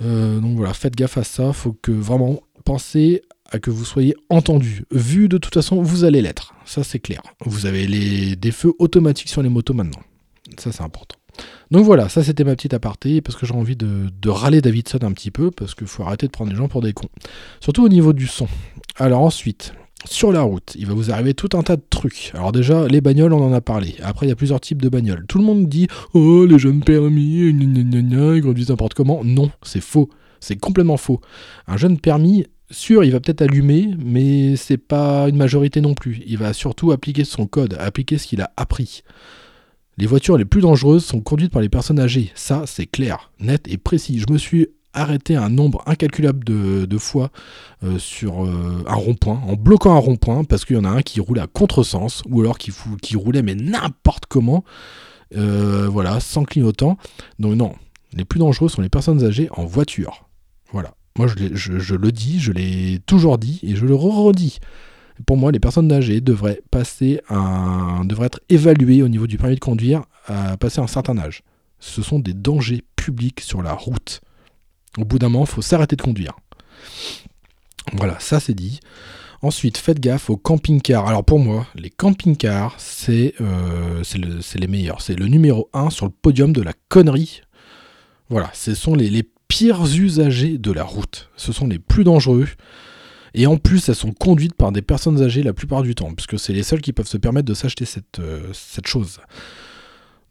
donc 0.00 0.56
voilà, 0.56 0.74
faites 0.74 0.94
gaffe 0.94 1.18
à 1.18 1.24
ça. 1.24 1.52
Faut 1.52 1.72
que 1.72 1.90
vraiment 1.92 2.40
pensez 2.64 3.22
à 3.50 3.58
que 3.58 3.70
vous 3.70 3.84
soyez 3.84 4.14
entendu. 4.28 4.84
Vu 4.90 5.28
de 5.28 5.38
toute 5.38 5.54
façon, 5.54 5.82
vous 5.82 6.04
allez 6.04 6.22
l'être. 6.22 6.54
Ça, 6.64 6.84
c'est 6.84 6.98
clair. 6.98 7.22
Vous 7.44 7.66
avez 7.66 7.86
les, 7.86 8.36
des 8.36 8.52
feux 8.52 8.72
automatiques 8.78 9.28
sur 9.28 9.42
les 9.42 9.48
motos 9.48 9.74
maintenant. 9.74 10.00
Ça, 10.58 10.72
c'est 10.72 10.82
important. 10.82 11.16
Donc 11.70 11.84
voilà, 11.84 12.08
ça 12.08 12.22
c'était 12.24 12.44
ma 12.44 12.56
petite 12.56 12.74
aparté, 12.74 13.20
parce 13.20 13.36
que 13.36 13.46
j'ai 13.46 13.54
envie 13.54 13.76
de, 13.76 14.28
râler 14.28 14.60
Davidson 14.60 14.98
un 15.02 15.12
petit 15.12 15.30
peu, 15.30 15.50
parce 15.50 15.74
qu'il 15.74 15.86
faut 15.86 16.02
arrêter 16.02 16.26
de 16.26 16.32
prendre 16.32 16.50
les 16.50 16.56
gens 16.56 16.68
pour 16.68 16.82
des 16.82 16.92
cons. 16.92 17.08
Surtout 17.60 17.84
au 17.84 17.88
niveau 17.88 18.12
du 18.12 18.26
son. 18.26 18.48
Alors 18.96 19.20
ensuite, 19.20 19.72
sur 20.04 20.32
la 20.32 20.42
route, 20.42 20.74
il 20.76 20.86
va 20.86 20.94
vous 20.94 21.10
arriver 21.10 21.34
tout 21.34 21.50
un 21.56 21.62
tas 21.62 21.76
de 21.76 21.82
trucs. 21.88 22.32
Alors 22.34 22.52
déjà, 22.52 22.86
les 22.88 23.00
bagnoles, 23.00 23.32
on 23.32 23.44
en 23.44 23.52
a 23.52 23.60
parlé. 23.60 23.96
Après, 24.02 24.26
il 24.26 24.28
y 24.30 24.32
a 24.32 24.36
plusieurs 24.36 24.60
types 24.60 24.80
de 24.82 24.88
bagnoles. 24.88 25.26
Tout 25.28 25.38
le 25.38 25.44
monde 25.44 25.68
dit 25.68 25.88
«Oh, 26.14 26.46
les 26.46 26.58
jeunes 26.58 26.82
permis, 26.82 27.52
gna 27.52 27.82
gna 27.82 28.02
gna, 28.02 28.36
ils 28.36 28.42
conduisent 28.42 28.70
n'importe 28.70 28.94
comment». 28.94 29.22
Non, 29.24 29.50
c'est 29.62 29.80
faux. 29.80 30.08
C'est 30.40 30.56
complètement 30.56 30.96
faux. 30.96 31.20
Un 31.66 31.76
jeune 31.76 31.98
permis, 31.98 32.46
sûr, 32.70 33.04
il 33.04 33.12
va 33.12 33.20
peut-être 33.20 33.42
allumer, 33.42 33.94
mais 33.98 34.56
c'est 34.56 34.78
pas 34.78 35.28
une 35.28 35.36
majorité 35.36 35.80
non 35.80 35.94
plus. 35.94 36.22
Il 36.26 36.38
va 36.38 36.52
surtout 36.52 36.92
appliquer 36.92 37.24
son 37.24 37.46
code, 37.46 37.76
appliquer 37.78 38.18
ce 38.18 38.26
qu'il 38.26 38.40
a 38.40 38.52
appris. 38.56 39.02
Les 39.96 40.06
voitures 40.06 40.38
les 40.38 40.44
plus 40.44 40.60
dangereuses 40.60 41.04
sont 41.04 41.20
conduites 41.20 41.52
par 41.52 41.62
les 41.62 41.68
personnes 41.68 41.98
âgées. 41.98 42.30
Ça, 42.34 42.64
c'est 42.66 42.86
clair, 42.86 43.32
net 43.40 43.66
et 43.68 43.78
précis. 43.78 44.20
Je 44.20 44.32
me 44.32 44.38
suis 44.38 44.68
arrêté 44.92 45.36
un 45.36 45.48
nombre 45.48 45.82
incalculable 45.86 46.44
de, 46.44 46.98
fois 46.98 47.30
euh, 47.82 47.98
sur 47.98 48.44
euh, 48.44 48.84
un 48.86 48.94
rond-point, 48.94 49.40
en 49.46 49.54
bloquant 49.54 49.94
un 49.94 49.98
rond-point, 49.98 50.44
parce 50.44 50.64
qu'il 50.64 50.76
y 50.76 50.78
en 50.78 50.84
a 50.84 50.90
un 50.90 51.02
qui 51.02 51.20
roulait 51.20 51.40
à 51.40 51.46
contresens, 51.46 52.22
ou 52.28 52.40
alors 52.40 52.58
qui, 52.58 52.72
qui 53.02 53.16
roulait 53.16 53.42
mais 53.42 53.54
n'importe 53.54 54.26
comment, 54.26 54.64
euh, 55.36 55.88
voilà, 55.88 56.20
sans 56.20 56.44
clignotant. 56.44 56.96
Donc 57.38 57.54
non, 57.54 57.74
les 58.12 58.24
plus 58.24 58.38
dangereux 58.38 58.68
sont 58.68 58.82
les 58.82 58.88
personnes 58.88 59.24
âgées 59.24 59.48
en 59.52 59.64
voiture. 59.64 60.28
Voilà. 60.72 60.94
Moi, 61.18 61.26
je, 61.26 61.94
le 61.94 62.12
dis, 62.12 62.38
je 62.38 62.52
l'ai 62.52 63.00
toujours 63.04 63.38
dit, 63.38 63.58
et 63.64 63.74
je 63.74 63.84
le 63.84 63.94
redis. 63.94 64.60
Pour 65.26 65.36
moi, 65.36 65.50
les 65.50 65.58
personnes 65.58 65.90
âgées 65.90 66.20
devraient 66.20 66.62
passer 66.70 67.20
un, 67.28 68.04
devraient 68.04 68.26
être 68.26 68.40
évaluées 68.48 69.02
au 69.02 69.08
niveau 69.08 69.26
du 69.26 69.36
permis 69.36 69.56
de 69.56 69.60
conduire 69.60 70.04
à 70.26 70.56
passer 70.56 70.80
un 70.80 70.86
certain 70.86 71.18
âge. 71.18 71.42
Ce 71.80 72.02
sont 72.02 72.20
des 72.20 72.34
dangers 72.34 72.84
publics 72.94 73.40
sur 73.40 73.62
la 73.62 73.72
route. 73.72 74.20
Au 74.96 75.04
bout 75.04 75.18
d'un 75.18 75.28
moment, 75.28 75.44
il 75.44 75.50
faut 75.50 75.62
s'arrêter 75.62 75.96
de 75.96 76.02
conduire. 76.02 76.38
Voilà, 77.94 78.16
ça 78.20 78.38
c'est 78.38 78.54
dit. 78.54 78.78
Ensuite, 79.42 79.76
faites 79.78 80.00
gaffe 80.00 80.30
aux 80.30 80.36
camping-cars. 80.36 81.06
Alors 81.08 81.24
pour 81.24 81.40
moi, 81.40 81.66
les 81.74 81.90
camping-cars, 81.90 82.74
c'est 82.78 83.34
euh, 83.40 84.02
les 84.54 84.66
meilleurs. 84.66 85.00
C'est 85.00 85.14
le 85.14 85.26
numéro 85.26 85.68
1 85.72 85.90
sur 85.90 86.06
le 86.06 86.12
podium 86.12 86.52
de 86.52 86.62
la 86.62 86.72
connerie. 86.88 87.42
Voilà, 88.28 88.50
ce 88.52 88.74
sont 88.74 88.94
les, 88.94 89.08
les, 89.08 89.28
pires 89.48 89.84
usagers 89.84 90.58
de 90.58 90.72
la 90.72 90.84
route. 90.84 91.30
Ce 91.36 91.52
sont 91.52 91.66
les 91.66 91.78
plus 91.78 92.04
dangereux. 92.04 92.48
Et 93.34 93.46
en 93.46 93.56
plus, 93.56 93.88
elles 93.88 93.94
sont 93.94 94.12
conduites 94.12 94.54
par 94.54 94.72
des 94.72 94.82
personnes 94.82 95.22
âgées 95.22 95.42
la 95.42 95.52
plupart 95.52 95.82
du 95.82 95.94
temps, 95.94 96.12
puisque 96.14 96.38
c'est 96.38 96.52
les 96.52 96.62
seuls 96.62 96.80
qui 96.80 96.92
peuvent 96.92 97.08
se 97.08 97.18
permettre 97.18 97.46
de 97.46 97.54
s'acheter 97.54 97.84
cette, 97.84 98.20
euh, 98.20 98.52
chose. 98.84 99.20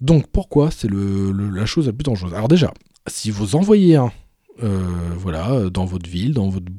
Donc 0.02 0.28
pourquoi 0.28 0.72
c'est 0.72 0.90
la 0.92 1.66
chose 1.66 1.88
la 1.88 1.94
plus 1.94 2.04
dangereuse? 2.04 2.34
Alors 2.34 2.48
déjà, 2.48 2.74
si 3.08 3.32
vous 3.32 3.56
envoyez 3.56 3.96
un 3.96 4.12
voilà, 4.60 5.70
dans 5.70 5.86
votre 5.86 6.10
ville, 6.10 6.34
dans 6.34 6.50
votre, 6.50 6.72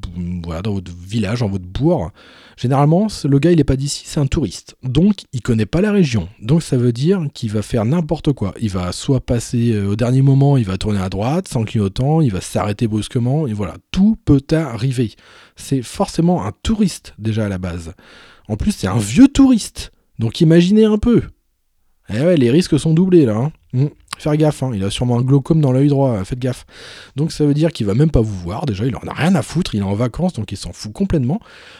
voilà, 0.43 0.61
dans 0.61 0.73
votre 0.73 0.91
village, 0.91 1.39
dans 1.39 1.49
votre 1.49 1.65
bourg. 1.65 2.11
Généralement, 2.59 3.07
le 3.23 3.39
gars, 3.39 3.51
il 3.51 3.57
n'est 3.57 3.63
pas 3.63 3.77
d'ici, 3.77 4.03
c'est 4.05 4.19
un 4.19 4.27
touriste. 4.27 4.75
Donc, 4.83 5.21
il 5.31 5.41
connaît 5.41 5.65
pas 5.65 5.79
la 5.79 5.93
région. 5.93 6.27
Donc, 6.41 6.61
ça 6.61 6.75
veut 6.75 6.91
dire 6.91 7.25
qu'il 7.33 7.51
va 7.51 7.61
faire 7.61 7.85
n'importe 7.85 8.33
quoi. 8.33 8.53
Il 8.59 8.69
va 8.69 8.91
soit 8.91 9.21
passer 9.21 9.71
euh, 9.71 9.87
au 9.87 9.95
dernier 9.95 10.21
moment, 10.21 10.57
il 10.57 10.65
va 10.65 10.77
tourner 10.77 10.99
à 10.99 11.07
droite 11.07 11.47
sans 11.47 11.63
clignotant, 11.63 12.19
il 12.19 12.33
va 12.33 12.41
s'arrêter 12.41 12.89
brusquement, 12.89 13.47
et 13.47 13.53
voilà, 13.53 13.75
tout 13.91 14.17
peut 14.25 14.41
arriver. 14.51 15.13
C'est 15.55 15.81
forcément 15.81 16.45
un 16.45 16.51
touriste 16.61 17.13
déjà 17.17 17.45
à 17.45 17.49
la 17.49 17.59
base. 17.59 17.93
En 18.49 18.57
plus, 18.57 18.73
c'est 18.73 18.87
un 18.87 18.97
vieux 18.97 19.29
touriste. 19.29 19.93
Donc, 20.19 20.41
imaginez 20.41 20.83
un 20.83 20.97
peu. 20.97 21.21
Eh 22.09 22.19
ouais, 22.19 22.35
les 22.35 22.51
risques 22.51 22.77
sont 22.77 22.93
doublés 22.93 23.25
là. 23.25 23.51
Hein. 23.73 23.87
Faire 24.19 24.35
gaffe, 24.37 24.63
hein. 24.63 24.71
il 24.75 24.83
a 24.83 24.89
sûrement 24.89 25.17
un 25.17 25.21
glaucome 25.21 25.61
dans 25.61 25.71
l'œil 25.71 25.87
droit, 25.87 26.23
faites 26.25 26.39
gaffe. 26.39 26.65
Donc 27.15 27.31
ça 27.31 27.45
veut 27.45 27.53
dire 27.53 27.71
qu'il 27.71 27.85
va 27.85 27.93
même 27.93 28.11
pas 28.11 28.21
vous 28.21 28.37
voir, 28.37 28.65
déjà 28.65 28.85
il 28.85 28.95
en 28.95 29.07
a 29.07 29.13
rien 29.13 29.33
à 29.33 29.41
foutre, 29.41 29.73
il 29.75 29.79
est 29.79 29.83
en 29.83 29.95
vacances, 29.95 30.33
donc 30.33 30.51
il 30.51 30.57
s'en 30.57 30.73
fout 30.73 30.91
complètement. 30.91 31.39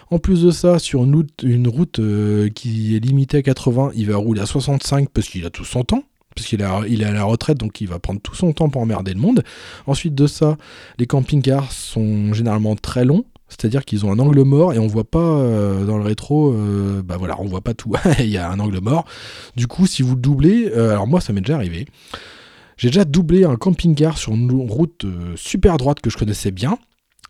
En 0.10 0.20
plus 0.20 0.42
de 0.42 0.52
ça, 0.52 0.80
sur 0.80 1.04
une 1.04 1.68
route, 1.68 2.00
euh, 2.00 2.50
qui 2.50 2.96
est 2.96 3.00
limitée 3.00 3.38
à 3.38 3.42
80, 3.42 3.92
il 3.96 4.10
va 4.10 4.18
rouler 4.18 4.42
à 4.42 4.46
65 4.46 5.10
parce 5.10 5.28
qu'il 5.28 5.46
a 5.46 5.50
tout 5.50 5.66
son 5.66 5.84
temps, 5.84 6.04
puisqu'il 6.34 6.66
il 6.88 7.02
est 7.02 7.06
à 7.06 7.12
la 7.12 7.24
retraite, 7.24 7.58
donc 7.58 7.82
il 7.82 7.88
va 7.88 8.00
prendre 8.00 8.22
tout 8.22 8.36
son 8.36 8.54
temps 8.54 8.70
pour 8.70 8.82
emmerder 8.82 9.14
le 9.14 9.20
monde. 9.20 9.44
Ensuite 9.86 10.16
de 10.16 10.26
ça, 10.26 10.58
les 10.98 11.08
camping-cars 11.08 11.72
sont 11.72 12.34
généralement 12.34 12.76
très 12.76 13.04
longs, 13.04 13.26
c'est-à-dire 13.50 13.84
qu'ils 13.84 14.06
ont 14.06 14.12
un 14.12 14.20
angle 14.20 14.44
mort 14.44 14.74
et 14.74 14.80
on 14.80 14.88
voit 14.88 15.04
pas 15.04 15.20
euh, 15.20 15.84
dans 15.84 15.98
le 15.98 16.04
rétro, 16.04 16.54
euh, 16.54 17.02
bah 17.04 17.18
voilà, 17.18 17.36
on 17.42 17.46
voit 17.46 17.62
pas 17.62 17.74
tout. 17.74 17.94
Il 18.20 18.30
y 18.30 18.38
a 18.38 18.50
un 18.50 18.60
angle 18.60 18.80
mort. 18.80 19.06
Du 19.56 19.68
coup, 19.68 19.88
si 19.88 20.04
vous 20.04 20.16
le 20.16 20.22
doublez, 20.22 20.72
euh, 20.76 20.92
alors 20.92 21.08
moi 21.08 21.20
ça 21.20 21.34
m'est 21.34 21.42
déjà 21.42 21.56
arrivé. 21.56 21.88
J'ai 22.78 22.90
déjà 22.90 23.04
doublé 23.04 23.44
un 23.44 23.56
camping-car 23.56 24.18
sur 24.18 24.34
une 24.34 24.52
route 24.70 25.06
super 25.36 25.76
droite 25.76 26.00
que 26.00 26.10
je 26.10 26.18
connaissais 26.18 26.52
bien. 26.52 26.78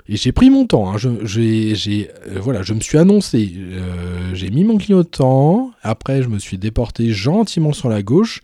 Et 0.08 0.16
j'ai 0.16 0.32
pris 0.32 0.52
mon 0.52 0.68
temps. 0.68 0.92
Hein. 0.92 0.98
Je, 0.98 2.40
voilà, 2.40 2.62
je 2.62 2.74
me 2.74 2.80
suis 2.82 3.00
annoncé. 3.00 3.52
j'ai 4.34 4.50
mis 4.52 4.64
mon 4.64 4.78
clignotant. 4.78 5.72
Après, 5.82 6.22
je 6.22 6.30
me 6.30 6.38
suis 6.38 6.60
déporté 6.60 7.12
gentiment 7.12 7.74
sur 7.74 7.90
la 7.90 8.04
gauche. 8.04 8.42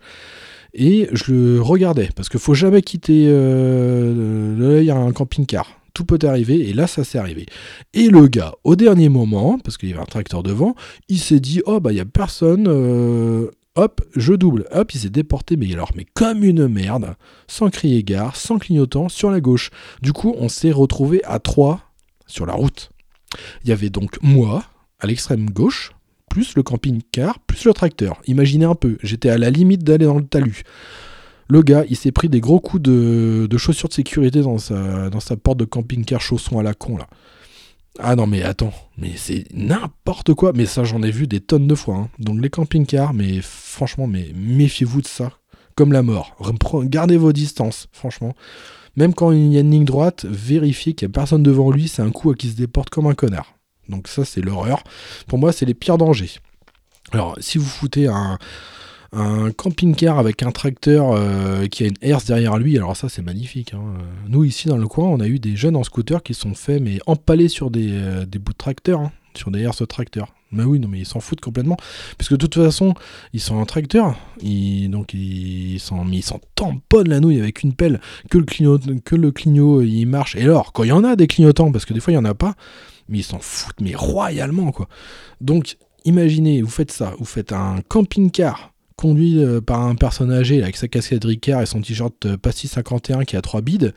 Et 0.74 1.08
je 1.12 1.32
le 1.32 1.62
regardais. 1.62 2.08
Parce 2.16 2.28
qu'il 2.28 2.40
faut 2.40 2.54
jamais 2.54 2.82
quitter 2.82 3.28
l'œil 3.28 4.90
à 4.90 4.96
un 4.96 5.12
camping-car 5.12 5.78
tout 5.96 6.04
peut 6.04 6.18
arriver, 6.24 6.68
et 6.68 6.74
là 6.74 6.86
ça 6.86 7.04
s'est 7.04 7.16
arrivé. 7.16 7.46
Et 7.94 8.10
le 8.10 8.28
gars, 8.28 8.52
au 8.64 8.76
dernier 8.76 9.08
moment, 9.08 9.58
parce 9.58 9.78
qu'il 9.78 9.88
y 9.88 9.92
avait 9.94 10.02
un 10.02 10.04
tracteur 10.04 10.42
devant, 10.42 10.74
il 11.08 11.18
s'est 11.18 11.40
dit, 11.40 11.62
oh 11.64 11.80
bah 11.80 11.90
il 11.90 11.96
y 11.96 12.00
a 12.00 12.04
personne, 12.04 12.66
euh, 12.68 13.50
hop, 13.76 14.02
je 14.14 14.34
double. 14.34 14.66
Hop, 14.72 14.92
il 14.92 15.00
s'est 15.00 15.08
déporté, 15.08 15.56
mais 15.56 15.72
alors, 15.72 15.92
mais 15.96 16.04
comme 16.12 16.44
une 16.44 16.68
merde, 16.68 17.14
sans 17.46 17.70
crier 17.70 18.02
gare, 18.02 18.36
sans 18.36 18.58
clignotant, 18.58 19.08
sur 19.08 19.30
la 19.30 19.40
gauche. 19.40 19.70
Du 20.02 20.12
coup, 20.12 20.34
on 20.38 20.50
s'est 20.50 20.70
retrouvé 20.70 21.24
à 21.24 21.38
trois 21.38 21.80
sur 22.26 22.44
la 22.44 22.52
route. 22.52 22.90
Il 23.64 23.70
y 23.70 23.72
avait 23.72 23.88
donc 23.88 24.18
moi, 24.20 24.64
à 25.00 25.06
l'extrême 25.06 25.48
gauche, 25.48 25.92
plus 26.28 26.56
le 26.56 26.62
camping-car, 26.62 27.38
plus 27.40 27.64
le 27.64 27.72
tracteur. 27.72 28.20
Imaginez 28.26 28.66
un 28.66 28.74
peu, 28.74 28.98
j'étais 29.02 29.30
à 29.30 29.38
la 29.38 29.48
limite 29.48 29.82
d'aller 29.82 30.04
dans 30.04 30.18
le 30.18 30.26
talus. 30.26 30.62
Le 31.48 31.62
gars, 31.62 31.84
il 31.88 31.96
s'est 31.96 32.12
pris 32.12 32.28
des 32.28 32.40
gros 32.40 32.60
coups 32.60 32.82
de, 32.82 33.56
chaussures 33.56 33.88
de 33.88 33.94
sécurité 33.94 34.42
dans 34.42 34.58
sa, 34.58 35.36
porte 35.36 35.58
de 35.58 35.64
camping-car 35.64 36.20
chausson 36.20 36.58
à 36.58 36.62
la 36.62 36.74
con, 36.74 36.96
là. 36.96 37.06
Ah 37.98 38.14
non, 38.14 38.26
mais 38.26 38.42
attends, 38.42 38.74
mais 38.98 39.12
c'est 39.16 39.46
n'importe 39.54 40.34
quoi. 40.34 40.52
Mais 40.54 40.66
ça, 40.66 40.84
j'en 40.84 41.02
ai 41.02 41.10
vu 41.10 41.26
des 41.26 41.40
tonnes 41.40 41.66
de 41.66 41.74
fois. 41.74 41.96
Hein. 41.96 42.08
Donc 42.18 42.42
les 42.42 42.50
camping-cars, 42.50 43.14
mais 43.14 43.40
franchement, 43.40 44.06
mais 44.06 44.32
méfiez-vous 44.34 45.00
de 45.00 45.06
ça. 45.06 45.32
Comme 45.76 45.92
la 45.92 46.02
mort. 46.02 46.36
Gardez 46.84 47.16
vos 47.16 47.32
distances, 47.32 47.88
franchement. 47.92 48.34
Même 48.96 49.14
quand 49.14 49.32
il 49.32 49.52
y 49.52 49.56
a 49.58 49.60
une 49.60 49.70
ligne 49.70 49.84
droite, 49.84 50.26
vérifiez 50.28 50.94
qu'il 50.94 51.06
n'y 51.06 51.12
a 51.12 51.14
personne 51.14 51.42
devant 51.42 51.70
lui. 51.70 51.88
C'est 51.88 52.02
un 52.02 52.10
coup 52.10 52.30
à 52.30 52.34
qui 52.34 52.48
se 52.48 52.56
déporte 52.56 52.90
comme 52.90 53.06
un 53.06 53.14
connard. 53.14 53.54
Donc 53.88 54.08
ça, 54.08 54.24
c'est 54.24 54.40
l'horreur. 54.40 54.82
Pour 55.26 55.38
moi, 55.38 55.52
c'est 55.52 55.66
les 55.66 55.74
pires 55.74 55.98
dangers. 55.98 56.32
Alors, 57.12 57.36
si 57.40 57.58
vous 57.58 57.66
foutez 57.66 58.08
un, 58.08 58.38
un 59.12 59.50
camping-car 59.50 60.18
avec 60.18 60.42
un 60.42 60.52
tracteur 60.52 61.12
euh, 61.12 61.66
qui 61.66 61.84
a 61.84 61.86
une 61.86 61.96
herse 62.02 62.24
derrière 62.24 62.58
lui. 62.58 62.76
Alors 62.76 62.96
ça, 62.96 63.08
c'est 63.08 63.22
magnifique. 63.22 63.74
Hein. 63.74 63.94
Nous, 64.28 64.44
ici, 64.44 64.68
dans 64.68 64.76
le 64.76 64.88
coin, 64.88 65.06
on 65.08 65.20
a 65.20 65.26
eu 65.26 65.38
des 65.38 65.56
jeunes 65.56 65.76
en 65.76 65.84
scooter 65.84 66.22
qui 66.22 66.34
sont 66.34 66.54
faits, 66.54 66.82
mais 66.82 66.98
empalés 67.06 67.48
sur 67.48 67.70
des, 67.70 67.88
euh, 67.92 68.24
bouts 68.24 68.52
de 68.52 68.58
tracteur, 68.58 69.00
hein, 69.00 69.12
sur 69.34 69.50
des 69.50 69.60
herses 69.60 69.80
de 69.80 69.86
tracteur. 69.86 70.32
Mais 70.52 70.62
oui, 70.62 70.78
non, 70.78 70.88
mais 70.88 71.00
ils 71.00 71.06
s'en 71.06 71.20
foutent 71.20 71.40
complètement. 71.40 71.76
Puisque 72.16 72.32
de 72.32 72.36
toute 72.36 72.54
façon, 72.54 72.94
ils 73.32 73.40
sont 73.40 73.56
en 73.56 73.66
tracteur. 73.66 74.16
Ils, 74.40 74.88
donc, 74.88 75.12
ils 75.12 75.78
s'en, 75.80 76.06
ils 76.08 76.24
tamponnent 76.54 77.08
la 77.08 77.20
nouille 77.20 77.40
avec 77.40 77.62
une 77.62 77.72
pelle. 77.72 78.00
Que 78.30 78.38
le, 78.38 78.44
clignot, 78.44 78.78
que 79.04 79.16
le 79.16 79.32
clignot, 79.32 79.82
il 79.82 80.06
marche. 80.06 80.36
Et 80.36 80.42
alors, 80.42 80.72
quand 80.72 80.84
il 80.84 80.88
y 80.88 80.92
en 80.92 81.04
a 81.04 81.16
des 81.16 81.26
clignotants, 81.26 81.72
parce 81.72 81.84
que 81.84 81.94
des 81.94 82.00
fois, 82.00 82.12
il 82.12 82.16
n'y 82.16 82.20
en 82.20 82.24
a 82.24 82.34
pas, 82.34 82.54
mais 83.08 83.18
ils 83.18 83.24
s'en 83.24 83.40
foutent, 83.40 83.80
mais 83.80 83.94
royalement, 83.94 84.70
quoi. 84.70 84.88
Donc, 85.40 85.76
imaginez, 86.04 86.62
vous 86.62 86.70
faites 86.70 86.92
ça. 86.92 87.14
Vous 87.18 87.24
faites 87.24 87.52
un 87.52 87.80
camping-car 87.88 88.72
conduit 89.06 89.38
euh, 89.38 89.60
par 89.60 89.82
un 89.82 89.94
personne 89.94 90.32
âgé 90.32 90.64
avec 90.64 90.76
sa 90.76 90.88
casquette 90.88 91.24
Ricard 91.24 91.62
et 91.62 91.66
son 91.66 91.80
t-shirt 91.80 92.26
euh, 92.26 92.36
Pastis 92.36 92.68
51 92.68 93.24
qui 93.24 93.36
a 93.36 93.40
3 93.40 93.60
bides, 93.60 93.94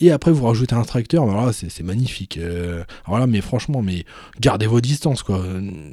et 0.00 0.10
après 0.10 0.32
vous 0.32 0.44
rajoutez 0.44 0.74
un 0.74 0.82
tracteur, 0.82 1.26
voilà, 1.26 1.52
c'est 1.52 1.82
magnifique. 1.84 2.38
Euh, 2.38 2.82
alors 3.06 3.20
là, 3.20 3.28
mais 3.28 3.40
franchement, 3.40 3.82
mais 3.82 4.04
gardez 4.40 4.66
vos 4.66 4.80
distances, 4.80 5.22
quoi. 5.22 5.44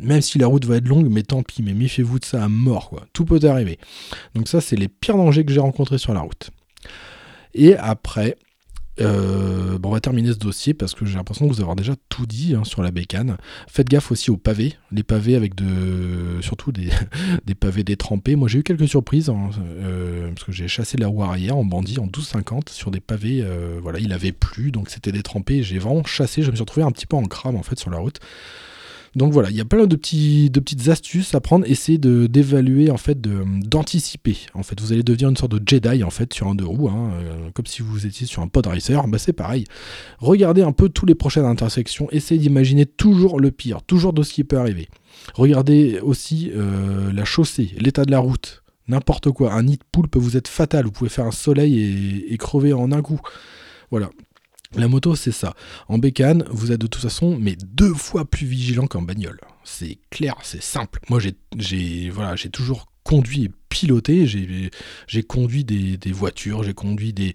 Même 0.02 0.22
si 0.22 0.40
la 0.40 0.48
route 0.48 0.66
va 0.66 0.78
être 0.78 0.88
longue, 0.88 1.10
mais 1.12 1.22
tant 1.22 1.44
pis, 1.44 1.62
mais 1.62 1.74
méfiez-vous 1.74 2.18
de 2.18 2.26
ça 2.26 2.44
à 2.44 2.48
mort, 2.48 2.90
quoi. 2.90 3.06
Tout 3.14 3.26
peut 3.26 3.40
arriver. 3.44 3.78
Donc 4.34 4.48
ça, 4.48 4.62
c'est 4.62 4.76
les 4.76 4.88
pires 4.88 5.18
dangers 5.18 5.46
que 5.46 5.54
j'ai 5.54 5.60
rencontrés 5.60 6.00
sur 6.00 6.14
la 6.14 6.22
route. 6.22 6.50
Et 7.54 7.76
après, 7.76 8.36
euh, 9.02 9.78
bon, 9.78 9.90
on 9.90 9.92
va 9.92 10.00
terminer 10.00 10.32
ce 10.32 10.38
dossier 10.38 10.74
parce 10.74 10.94
que 10.94 11.06
j'ai 11.06 11.16
l'impression 11.16 11.46
de 11.46 11.52
vous 11.52 11.62
avoir 11.62 11.76
déjà 11.76 11.94
tout 12.10 12.26
dit 12.26 12.56
hein, 12.56 12.64
sur 12.64 12.82
la 12.82 12.92
bécane. 12.92 13.38
Faites 13.68 13.90
gaffe 13.90 14.12
aussi 14.12 14.32
aux 14.32 14.38
pavés, 14.38 14.76
les 14.92 15.04
pavés 15.04 15.36
avec 15.36 15.56
de, 15.56 16.40
surtout 16.42 16.72
des, 16.72 16.90
des 17.46 17.56
pavés 17.56 17.84
détrempés. 17.84 18.36
Moi 18.36 18.48
j'ai 18.48 18.60
eu 18.60 18.64
quelques 18.64 18.88
surprises 18.88 19.30
hein, 19.30 19.50
euh, 19.60 20.30
parce 20.30 20.46
que 20.46 20.52
j'ai 20.52 20.68
chassé 20.68 20.98
la 20.98 21.08
roue 21.08 21.24
arrière 21.24 21.58
en 21.58 21.66
bandit 21.66 22.00
en 22.00 22.08
12,50 22.08 22.70
sur 22.70 22.92
des 22.92 23.02
pavés. 23.02 23.42
Euh, 23.42 23.80
voilà, 23.82 24.00
il 24.00 24.14
avait 24.14 24.32
plu 24.32 24.72
donc 24.72 24.90
c'était 24.90 25.12
détrempé. 25.12 25.64
J'ai 25.64 25.80
vraiment 25.80 26.04
chassé. 26.06 26.42
Je 26.42 26.52
me 26.52 26.56
suis 26.56 26.64
retrouvé 26.64 26.86
un 26.86 26.92
petit 26.92 27.08
peu 27.08 27.18
en 27.18 27.24
crame 27.24 27.56
en 27.56 27.64
fait 27.64 27.80
sur 27.80 27.90
la 27.90 27.98
route. 27.98 28.20
Donc 29.16 29.32
voilà, 29.32 29.50
il 29.50 29.56
y 29.56 29.62
a 29.62 29.66
plein 29.66 29.88
de, 29.88 29.96
petits, 29.96 30.52
petites 30.54 30.90
astuces 30.90 31.34
à 31.36 31.40
prendre. 31.40 31.66
Essayez 31.66 31.98
de, 31.98 32.28
d'évaluer, 32.28 32.92
en 32.92 32.98
fait, 32.98 33.22
d'anticiper. 33.22 34.38
En 34.54 34.64
fait, 34.64 34.80
vous 34.82 34.92
allez 34.92 35.04
devenir 35.04 35.30
une 35.30 35.38
sorte 35.38 35.54
de 35.54 35.62
Jedi, 35.66 36.04
en 36.04 36.10
fait, 36.10 36.34
sur 36.34 36.48
un 36.48 36.56
deux 36.56 36.66
roues, 36.66 36.90
hein, 36.90 37.12
euh, 37.14 37.50
comme 37.54 37.66
si 37.66 37.82
vous 37.82 38.06
étiez 38.06 38.28
sur 38.28 38.42
un 38.42 38.48
pod 38.48 38.68
racer. 38.68 39.08
Bah, 39.08 39.18
c'est 39.18 39.34
pareil. 39.34 39.64
Regardez 40.20 40.64
un 40.64 40.74
peu 40.74 40.90
tous 40.90 41.06
les 41.06 41.16
prochaines 41.16 41.46
intersections. 41.46 42.10
Essayez 42.12 42.42
d'imaginer 42.42 42.86
toujours 42.86 43.40
le 43.40 43.52
pire, 43.52 43.82
toujours 43.84 44.12
de 44.12 44.22
ce 44.22 44.34
qui 44.34 44.44
peut 44.44 44.58
arriver. 44.58 44.90
Regardez 45.34 46.00
aussi 46.02 46.52
euh, 46.54 47.14
la 47.14 47.24
chaussée, 47.24 47.72
l'état 47.78 48.04
de 48.04 48.12
la 48.12 48.20
route. 48.20 48.64
N'importe 48.90 49.32
quoi. 49.32 49.54
Un 49.54 49.64
nid 49.64 49.78
de 49.78 49.84
poule 49.94 50.10
peut 50.10 50.20
vous 50.20 50.36
être 50.36 50.50
fatal. 50.50 50.86
Vous 50.86 50.92
pouvez 50.92 51.10
faire 51.10 51.26
un 51.26 51.32
soleil 51.32 52.26
et 52.30 52.38
crever 52.38 52.74
en 52.74 52.92
un 52.92 53.02
coup. 53.02 53.20
Voilà. 53.92 54.10
La 54.76 54.88
moto, 54.88 55.16
c'est 55.16 55.32
ça. 55.32 55.54
En 55.88 55.98
bécane, 55.98 56.44
vous 56.50 56.72
êtes 56.72 56.82
de 56.82 56.88
toute 56.88 57.02
façon, 57.02 57.38
mais 57.40 57.56
deux 57.56 57.94
fois 57.94 58.26
plus 58.26 58.46
vigilant 58.46 58.88
qu'en 58.88 59.02
bagnole. 59.02 59.40
C'est 59.64 60.00
clair, 60.10 60.36
c'est 60.44 60.62
simple. 60.62 61.00
Moi, 61.10 61.20
j'ai 61.20 62.10
voilà, 62.10 62.36
toujours 62.52 62.88
conduit 63.04 63.46
et 63.46 63.52
piloté. 63.70 64.26
J'ai 64.26 65.24
conduit 65.24 65.64
des, 65.64 66.12
voitures, 66.12 66.64
j'ai 66.64 66.74
conduit 66.74 67.14
des, 67.14 67.34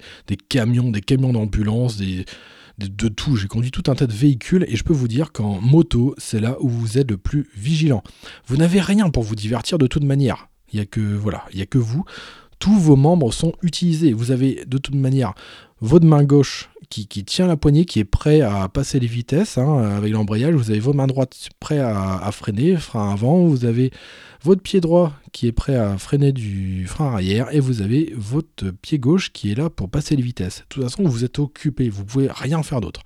camions, 0.49 0.91
des 0.91 1.01
camions 1.01 1.33
d'ambulance, 1.33 1.97
des, 1.97 2.27
de 2.79 3.09
tout. 3.09 3.37
J'ai 3.37 3.49
conduit 3.49 3.71
tout 3.71 3.91
un 3.91 3.95
tas 3.95 4.07
de 4.07 4.13
véhicules 4.13 4.67
et 4.69 4.77
je 4.77 4.85
peux 4.85 4.93
vous 4.93 5.09
dire 5.09 5.33
qu'en 5.33 5.61
moto, 5.61 6.15
c'est 6.19 6.41
là 6.41 6.57
où 6.61 6.69
vous 6.69 6.99
êtes 6.99 7.11
le 7.11 7.17
plus 7.17 7.49
vigilant. 7.57 8.03
Vous 8.47 8.59
n'avez 8.59 8.81
rien 8.81 9.09
pour 9.09 9.23
vous 9.23 9.37
divertir 9.37 9.79
de 9.79 9.87
toute 9.87 10.05
manière. 10.05 10.49
Il 10.73 10.79
y 10.79 10.83
a 10.83 10.87
que 10.87 11.01
voilà, 11.01 11.45
a 11.59 11.67
que 11.67 11.79
vous. 11.79 12.05
Tous 12.59 12.79
vos 12.79 12.97
membres 12.97 13.33
sont 13.33 13.55
utilisés. 13.63 14.13
Vous 14.13 14.31
avez 14.31 14.65
de 14.67 14.77
toute 14.77 14.95
manière 14.95 15.35
votre 15.81 16.07
main 16.07 16.25
gauche 16.25 16.71
qui, 16.91 17.07
tient 17.25 17.47
la 17.47 17.57
poignée, 17.57 17.85
qui 17.85 18.01
est 18.01 18.05
prêt 18.05 18.41
à 18.41 18.69
passer 18.69 18.99
les 18.99 19.07
vitesses 19.07 19.59
hein, 19.59 19.79
avec 19.97 20.13
l'embrayage. 20.13 20.55
Vous 20.55 20.71
avez 20.71 20.81
votre 20.81 20.97
main 20.97 21.07
droite 21.07 21.49
prêt 21.61 21.79
à, 21.79 22.29
freiner, 22.33 22.77
frein 22.77 23.13
avant. 23.13 23.45
Vous 23.47 23.65
avez 23.65 23.93
votre 24.43 24.61
pied 24.61 24.81
droit 24.81 25.13
qui 25.33 25.47
est 25.47 25.53
prêt 25.53 25.77
à 25.77 25.97
freiner 25.99 26.33
du 26.33 26.87
frein 26.89 27.13
arrière. 27.13 27.55
Et 27.55 27.61
vous 27.61 27.81
avez 27.81 28.13
votre 28.17 28.71
pied 28.83 28.99
gauche 28.99 29.33
qui 29.33 29.53
est 29.53 29.55
là 29.55 29.71
pour 29.71 29.89
passer 29.89 30.17
les 30.17 30.23
vitesses. 30.23 30.59
De 30.59 30.65
toute 30.69 30.83
façon, 30.83 31.05
vous 31.05 31.25
êtes 31.25 31.39
occupé. 31.39 31.89
Vous 31.89 32.05
pouvez 32.05 32.29
rien 32.29 32.63
faire 32.65 32.81
d'autre. 32.81 33.03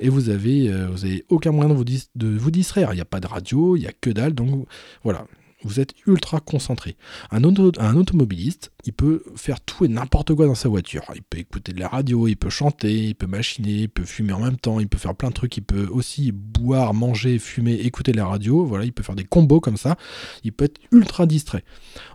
Et 0.00 0.08
vous 0.08 0.30
avez, 0.30 0.70
euh, 0.70 0.88
aucun 1.28 1.52
moyen 1.52 1.68
de 1.68 1.74
vous, 1.74 1.84
de 1.84 2.28
vous 2.28 2.50
distraire. 2.50 2.92
Il 2.92 2.96
n'y 2.96 3.02
a 3.02 3.06
pas 3.06 3.20
de 3.20 3.26
radio, 3.26 3.76
il 3.76 3.80
n'y 3.80 3.86
a 3.86 3.92
que 3.92 4.08
dalle. 4.08 4.32
Donc 4.32 4.66
voilà, 5.04 5.26
vous 5.64 5.80
êtes 5.80 5.94
ultra 6.06 6.40
concentré. 6.40 6.96
Un, 7.30 7.42
automobiliste, 7.42 8.70
il 8.84 8.92
peut 8.92 9.22
faire 9.34 9.60
tout 9.60 9.84
et 9.84 9.88
n'importe 9.88 10.34
quoi 10.34 10.46
dans 10.46 10.54
sa 10.54 10.68
voiture. 10.68 11.02
Il 11.14 11.22
peut 11.22 11.38
écouter 11.38 11.72
de 11.72 11.80
la 11.80 11.88
radio, 11.88 12.28
il 12.28 12.36
peut 12.36 12.50
chanter, 12.50 12.92
il 12.92 13.14
peut 13.14 13.26
machiner, 13.26 13.72
il 13.72 13.88
peut 13.88 14.04
fumer 14.04 14.32
en 14.32 14.40
même 14.40 14.56
temps, 14.56 14.78
il 14.78 14.88
peut 14.88 14.98
faire 14.98 15.14
plein 15.14 15.30
de 15.30 15.34
trucs, 15.34 15.56
il 15.56 15.62
peut 15.62 15.88
aussi 15.90 16.30
boire, 16.32 16.94
manger, 16.94 17.38
fumer, 17.38 17.74
écouter 17.74 18.12
de 18.12 18.18
la 18.18 18.26
radio. 18.26 18.64
Voilà, 18.64 18.84
il 18.84 18.92
peut 18.92 19.02
faire 19.02 19.16
des 19.16 19.24
combos 19.24 19.60
comme 19.60 19.76
ça. 19.76 19.96
Il 20.44 20.52
peut 20.52 20.66
être 20.66 20.80
ultra 20.92 21.26
distrait. 21.26 21.64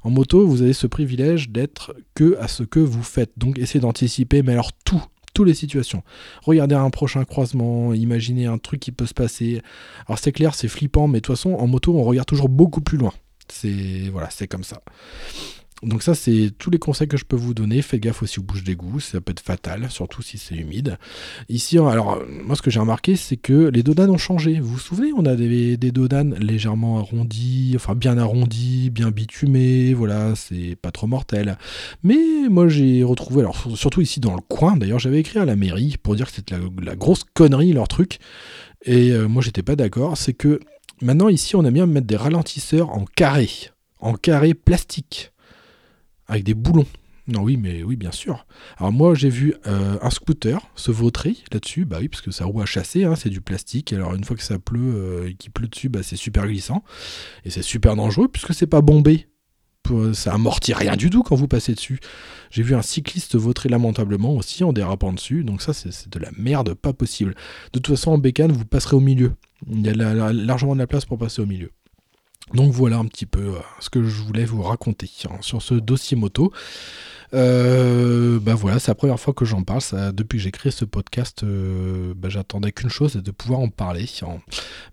En 0.04 0.10
moto, 0.10 0.48
vous 0.48 0.62
avez 0.62 0.74
ce 0.74 0.88
privilège 0.88 1.50
d'être 1.50 1.96
que 2.16 2.38
à 2.40 2.48
ce 2.48 2.64
que 2.64 2.80
vous 2.80 3.04
faites. 3.04 3.34
Donc 3.38 3.58
essayez 3.60 3.82
d'anticiper, 3.82 4.42
mais 4.42 4.54
alors 4.54 4.72
tout, 4.86 5.04
toutes 5.34 5.48
les 5.48 5.54
situations. 5.54 6.04
Regardez 6.44 6.76
un 6.76 6.90
prochain 6.90 7.26
croisement, 7.26 7.94
imaginez 7.94 8.46
un 8.46 8.58
truc 8.58 8.80
qui 8.80 8.92
peut 8.92 9.06
se 9.06 9.14
passer. 9.14 9.62
Alors 10.08 10.20
c'est 10.20 10.32
clair, 10.32 10.56
c'est 10.56 10.68
flippant, 10.68 11.08
mais 11.08 11.18
de 11.20 11.24
toute 11.24 11.36
façon, 11.36 11.56
en 11.56 11.68
moto, 11.68 11.94
on 11.96 12.04
regarde 12.04 12.28
toujours 12.28 12.50
beaucoup 12.50 12.82
plus 12.82 12.98
loin. 12.98 13.14
C'est 13.54 14.10
voilà, 14.12 14.30
c'est 14.30 14.48
comme 14.48 14.64
ça. 14.64 14.82
Donc 15.84 16.02
ça, 16.02 16.16
c'est 16.16 16.52
tous 16.58 16.70
les 16.70 16.80
conseils 16.80 17.08
que 17.08 17.18
je 17.18 17.26
peux 17.26 17.36
vous 17.36 17.54
donner. 17.54 17.82
Faites 17.82 18.00
gaffe 18.00 18.24
aussi 18.24 18.40
aux 18.40 18.44
bouches 18.44 18.64
d'égout, 18.64 19.00
ça 19.02 19.20
peut 19.20 19.32
être 19.32 19.42
fatal, 19.42 19.88
surtout 19.90 20.22
si 20.22 20.38
c'est 20.38 20.56
humide. 20.56 20.98
Ici, 21.50 21.78
alors 21.78 22.22
moi, 22.30 22.56
ce 22.56 22.62
que 22.62 22.72
j'ai 22.72 22.80
remarqué, 22.80 23.16
c'est 23.16 23.36
que 23.36 23.68
les 23.68 23.84
dodanes 23.84 24.10
ont 24.10 24.18
changé. 24.18 24.60
Vous 24.60 24.70
vous 24.70 24.80
souvenez, 24.80 25.12
on 25.16 25.26
a 25.26 25.36
des, 25.36 25.76
des 25.76 25.92
dodanes 25.92 26.36
légèrement 26.36 27.00
arrondis, 27.00 27.74
enfin 27.76 27.96
bien 27.96 28.18
arrondis, 28.18 28.90
bien 28.92 29.12
bitumés, 29.12 29.94
voilà, 29.94 30.36
c'est 30.36 30.78
pas 30.82 30.92
trop 30.92 31.08
mortel. 31.08 31.58
Mais 32.02 32.48
moi, 32.50 32.70
j'ai 32.70 33.04
retrouvé, 33.04 33.42
alors 33.42 33.58
surtout 33.76 34.02
ici 34.02 34.22
dans 34.22 34.36
le 34.36 34.42
coin, 34.42 34.78
d'ailleurs, 34.78 35.00
j'avais 35.00 35.20
écrit 35.20 35.40
à 35.40 35.46
la 35.46 35.58
mairie 35.58 35.98
pour 36.02 36.16
dire 36.16 36.28
que 36.28 36.34
c'était 36.34 36.56
la, 36.82 36.96
grosse 36.96 37.26
connerie 37.34 37.74
leur 37.74 37.90
truc. 37.90 38.20
Et 38.86 39.12
euh, 39.12 39.28
moi, 39.28 39.42
j'étais 39.42 39.64
pas 39.64 39.76
d'accord. 39.76 40.18
C'est 40.18 40.34
que 40.34 40.60
Maintenant, 41.02 41.30
ici, 41.30 41.56
on 41.56 41.66
a 41.66 41.72
bien 41.72 41.86
mettre 41.86 42.08
des 42.08 42.16
ralentisseurs 42.16 42.90
en 42.90 43.06
carré, 43.06 43.50
en 44.00 44.14
carré 44.14 44.54
plastique, 44.54 45.32
avec 46.28 46.44
des 46.44 46.54
boulons. 46.54 46.88
Non, 47.28 47.42
oui, 47.42 47.56
mais 47.56 47.84
oui, 47.84 47.96
bien 47.96 48.12
sûr. 48.12 48.46
Alors 48.78 48.92
moi, 48.92 49.16
j'ai 49.16 49.30
vu 49.30 49.56
euh, 49.66 49.98
un 50.02 50.10
scooter 50.10 50.60
se 50.76 50.92
vautrer 50.92 51.38
là-dessus, 51.54 51.86
bah 51.86 51.98
oui, 52.02 52.10
parce 52.10 52.22
que 52.22 52.32
ça 52.32 52.44
roue 52.46 52.62
à 52.62 52.66
chasser, 52.66 53.06
hein, 53.06 53.16
c'est 53.16 53.30
du 53.30 53.40
plastique. 53.40 53.94
Alors 53.94 54.14
une 54.14 54.26
fois 54.26 54.36
que 54.36 54.44
ça 54.44 54.60
pleut 54.60 54.94
euh, 54.96 55.32
qu'il 55.40 55.52
pleut 55.52 55.68
dessus, 55.68 55.88
bah, 55.88 56.04
c'est 56.04 56.18
super 56.18 56.46
glissant 56.48 56.84
et 57.46 57.50
c'est 57.50 57.62
super 57.62 57.96
dangereux 57.96 58.28
puisque 58.28 58.54
c'est 58.54 58.68
pas 58.68 58.82
bombé. 58.82 59.28
Ça 60.14 60.34
amortit 60.34 60.74
rien 60.74 60.96
du 60.96 61.10
tout 61.10 61.24
quand 61.24 61.36
vous 61.36 61.48
passez 61.48 61.74
dessus. 61.74 62.00
J'ai 62.52 62.64
vu 62.64 62.76
un 62.76 62.82
cycliste 62.82 63.36
vautrer 63.36 63.70
lamentablement 63.70 64.34
aussi 64.34 64.64
en 64.64 64.74
dérapant 64.74 65.12
dessus, 65.12 65.44
donc 65.44 65.62
ça 65.62 65.74
c'est 65.74 66.10
de 66.10 66.20
la 66.20 66.30
merde, 66.38 66.74
pas 66.74 66.94
possible. 66.94 67.36
De 67.74 67.80
toute 67.80 67.96
façon, 67.96 68.12
en 68.12 68.18
bécane, 68.18 68.52
vous 68.52 68.66
passerez 68.66 68.96
au 68.96 69.02
milieu. 69.02 69.34
Il 69.70 69.86
y 69.86 69.90
a 69.90 69.94
largement 70.34 70.74
de 70.74 70.80
la 70.80 70.88
place 70.88 71.06
pour 71.06 71.18
passer 71.18 71.42
au 71.42 71.46
milieu. 71.46 71.72
Donc 72.54 72.72
voilà 72.72 72.98
un 72.98 73.06
petit 73.06 73.26
peu 73.26 73.56
euh, 73.56 73.60
ce 73.80 73.90
que 73.90 74.04
je 74.04 74.22
voulais 74.22 74.46
vous 74.46 74.62
raconter 74.62 75.10
hein, 75.30 75.38
sur 75.42 75.62
ce 75.62 75.76
dossier 75.76 76.18
moto. 76.18 76.52
Euh, 77.34 78.40
bah 78.40 78.54
voilà, 78.54 78.80
c'est 78.80 78.92
la 78.92 78.96
première 78.96 79.20
fois 79.20 79.34
que 79.34 79.46
j'en 79.46 79.64
parle. 79.64 79.82
depuis 80.14 80.38
que 80.38 80.44
j'ai 80.44 80.52
créé 80.52 80.72
ce 80.72 80.86
podcast, 80.86 81.44
euh, 81.44 82.14
bah, 82.16 82.30
j'attendais 82.30 82.72
qu'une 82.72 82.90
chose, 82.90 83.14
c'est 83.14 83.24
de 83.24 83.32
pouvoir 83.32 83.60
en 83.60 83.70
parler. 83.70 84.06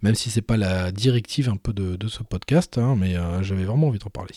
même 0.02 0.14
si 0.14 0.30
c'est 0.30 0.42
pas 0.42 0.56
la 0.56 0.92
directive 0.92 1.48
un 1.48 1.56
peu 1.56 1.72
de, 1.72 2.08
ce 2.08 2.22
podcast, 2.22 2.78
hein, 2.78 2.96
mais 2.98 3.16
j'avais 3.42 3.64
vraiment 3.64 3.88
envie 3.88 3.98
d'en 3.98 4.10
parler. 4.10 4.34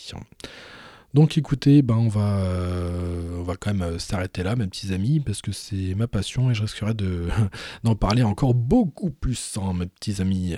Donc 1.13 1.37
écoutez, 1.37 1.83
ben 1.83 1.95
on 1.95 2.07
va, 2.07 2.39
euh, 2.39 3.37
on 3.37 3.43
va 3.43 3.55
quand 3.55 3.71
même 3.71 3.83
euh, 3.83 3.99
s'arrêter 3.99 4.41
là, 4.41 4.55
mes 4.55 4.65
petits 4.65 4.91
amis, 4.95 5.19
parce 5.19 5.43
que 5.43 5.51
c'est 5.51 5.93
ma 5.93 6.07
passion 6.07 6.49
et 6.49 6.55
je 6.55 6.63
risquerais 6.63 6.95
d'en 7.83 7.95
parler 7.95 8.23
encore 8.23 8.55
beaucoup 8.55 9.11
plus, 9.11 9.59
hein, 9.61 9.73
mes 9.73 9.85
petits 9.85 10.21
amis. 10.21 10.55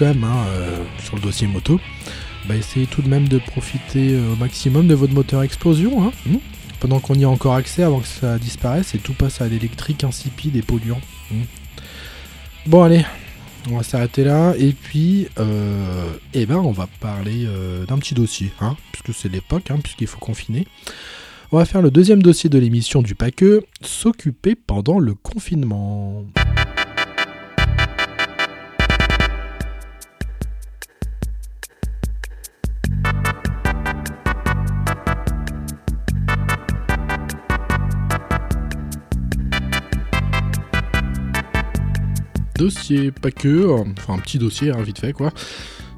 Quand 0.00 0.06
même 0.06 0.24
hein, 0.24 0.46
euh, 0.48 0.84
sur 1.04 1.16
le 1.16 1.22
dossier 1.22 1.46
moto. 1.46 1.78
Bah, 2.48 2.56
essayez 2.56 2.86
tout 2.86 3.02
de 3.02 3.08
même 3.08 3.28
de 3.28 3.38
profiter 3.38 4.14
euh, 4.14 4.32
au 4.32 4.36
maximum 4.36 4.88
de 4.88 4.94
votre 4.94 5.12
moteur 5.12 5.42
explosion. 5.42 6.02
Hein, 6.02 6.12
hmm, 6.26 6.38
pendant 6.80 6.98
qu'on 6.98 7.14
y 7.14 7.24
a 7.24 7.28
encore 7.28 7.54
accès 7.54 7.82
avant 7.82 8.00
que 8.00 8.06
ça 8.06 8.38
disparaisse 8.38 8.94
et 8.94 8.98
tout 8.98 9.12
passe 9.12 9.42
à 9.42 9.48
l'électrique 9.48 10.02
insipide 10.02 10.56
et 10.56 10.62
polluant. 10.62 11.00
hmm. 11.30 11.42
Bon 12.66 12.82
allez, 12.82 13.04
on 13.70 13.76
va 13.76 13.82
s'arrêter 13.82 14.24
là 14.24 14.54
et 14.58 14.72
puis 14.72 15.28
euh, 15.38 16.12
eh 16.34 16.46
ben 16.46 16.56
on 16.56 16.72
va 16.72 16.88
parler 17.00 17.44
euh, 17.46 17.84
d'un 17.84 17.98
petit 17.98 18.14
dossier, 18.14 18.52
hein, 18.60 18.76
puisque 18.92 19.18
c'est 19.18 19.28
l'époque, 19.28 19.70
hein, 19.70 19.78
puisqu'il 19.82 20.06
faut 20.06 20.18
confiner. 20.18 20.66
On 21.52 21.58
va 21.58 21.64
faire 21.64 21.82
le 21.82 21.90
deuxième 21.90 22.22
dossier 22.22 22.48
de 22.48 22.58
l'émission 22.58 23.02
du 23.02 23.14
Paqueux, 23.14 23.64
s'occuper 23.82 24.54
pendant 24.54 24.98
le 24.98 25.14
confinement. 25.14 26.24
Dossier 42.60 43.10
Paqueux, 43.10 43.70
enfin 43.70 44.12
un 44.12 44.18
petit 44.18 44.36
dossier, 44.38 44.70
hein, 44.70 44.82
vite 44.82 44.98
fait 44.98 45.14
quoi. 45.14 45.30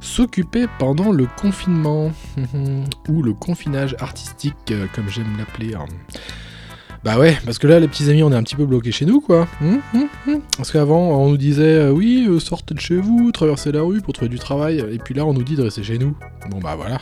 S'occuper 0.00 0.66
pendant 0.78 1.10
le 1.10 1.26
confinement, 1.40 2.12
ou 3.08 3.22
le 3.24 3.32
confinage 3.34 3.96
artistique, 3.98 4.54
euh, 4.70 4.86
comme 4.94 5.08
j'aime 5.08 5.36
l'appeler. 5.38 5.74
hein. 5.74 5.86
Bah 7.02 7.18
ouais, 7.18 7.36
parce 7.44 7.58
que 7.58 7.66
là, 7.66 7.80
les 7.80 7.88
petits 7.88 8.08
amis, 8.10 8.22
on 8.22 8.30
est 8.30 8.36
un 8.36 8.44
petit 8.44 8.54
peu 8.54 8.64
bloqués 8.64 8.92
chez 8.92 9.06
nous, 9.06 9.20
quoi. 9.20 9.48
Hum, 9.60 9.80
hum, 9.92 10.08
hum. 10.28 10.40
Parce 10.56 10.70
qu'avant, 10.70 11.20
on 11.20 11.30
nous 11.30 11.36
disait, 11.36 11.64
euh, 11.64 11.90
oui, 11.90 12.26
euh, 12.28 12.38
sortez 12.38 12.74
de 12.74 12.80
chez 12.80 12.96
vous, 12.96 13.32
traversez 13.32 13.72
la 13.72 13.82
rue 13.82 14.00
pour 14.00 14.12
trouver 14.14 14.28
du 14.28 14.38
travail. 14.38 14.78
Et 14.92 14.98
puis 14.98 15.12
là, 15.14 15.26
on 15.26 15.32
nous 15.34 15.42
dit 15.42 15.56
de 15.56 15.62
rester 15.62 15.82
chez 15.82 15.98
nous. 15.98 16.16
Bon 16.48 16.60
bah 16.60 16.76
voilà. 16.76 17.00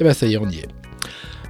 Et 0.00 0.02
bah 0.04 0.12
ça 0.12 0.26
y 0.26 0.34
est, 0.34 0.38
on 0.38 0.48
y 0.48 0.58
est. 0.58 0.68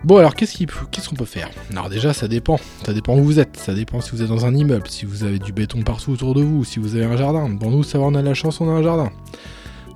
Bon 0.04 0.16
alors, 0.16 0.34
qu'est-ce 0.34 1.08
qu'on 1.08 1.14
peut 1.14 1.24
faire? 1.24 1.48
Alors 1.70 1.88
déjà, 1.88 2.12
ça 2.12 2.26
dépend. 2.26 2.58
Ça 2.84 2.92
dépend 2.92 3.16
où 3.16 3.22
vous 3.22 3.38
êtes. 3.38 3.56
Ça 3.56 3.72
dépend 3.72 4.00
si 4.00 4.10
vous 4.10 4.22
êtes 4.22 4.28
dans 4.28 4.44
un 4.46 4.54
immeuble, 4.54 4.88
si 4.88 5.04
vous 5.04 5.22
avez 5.22 5.38
du 5.38 5.52
béton 5.52 5.82
partout 5.82 6.10
autour 6.12 6.34
de 6.34 6.42
vous, 6.42 6.64
si 6.64 6.80
vous 6.80 6.96
avez 6.96 7.04
un 7.04 7.16
jardin. 7.16 7.48
Bon, 7.48 7.70
nous, 7.70 7.84
ça 7.84 7.98
va, 7.98 8.04
on 8.06 8.14
a 8.14 8.22
la 8.22 8.34
chance, 8.34 8.60
on 8.60 8.68
a 8.68 8.72
un 8.72 8.82
jardin. 8.82 9.10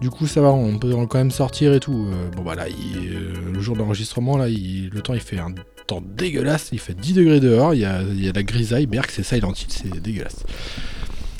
Du 0.00 0.10
coup, 0.10 0.26
ça 0.26 0.40
va, 0.42 0.50
on 0.52 0.78
peut 0.78 0.92
quand 1.08 1.18
même 1.18 1.30
sortir 1.32 1.72
et 1.74 1.80
tout. 1.80 2.06
Euh, 2.12 2.28
bon, 2.36 2.42
bah 2.42 2.54
là, 2.54 2.68
il- 2.68 3.14
euh, 3.14 3.32
le 3.52 3.60
jour 3.60 3.76
d'enregistrement, 3.76 4.36
là, 4.36 4.48
il- 4.48 4.90
le 4.90 5.00
temps, 5.00 5.14
il 5.14 5.20
fait 5.20 5.38
un 5.38 5.52
temps 5.88 6.02
dégueulasse. 6.16 6.68
Il 6.72 6.78
fait 6.78 6.94
10 6.94 7.14
degrés 7.14 7.40
dehors, 7.40 7.74
il 7.74 7.80
y 7.80 7.84
a, 7.84 8.02
il 8.02 8.30
la 8.32 8.42
grisaille. 8.44 8.86
Berk, 8.86 9.10
c'est 9.10 9.24
Silent 9.24 9.52
Hill, 9.52 9.66
c'est 9.70 10.00
dégueulasse. 10.02 10.44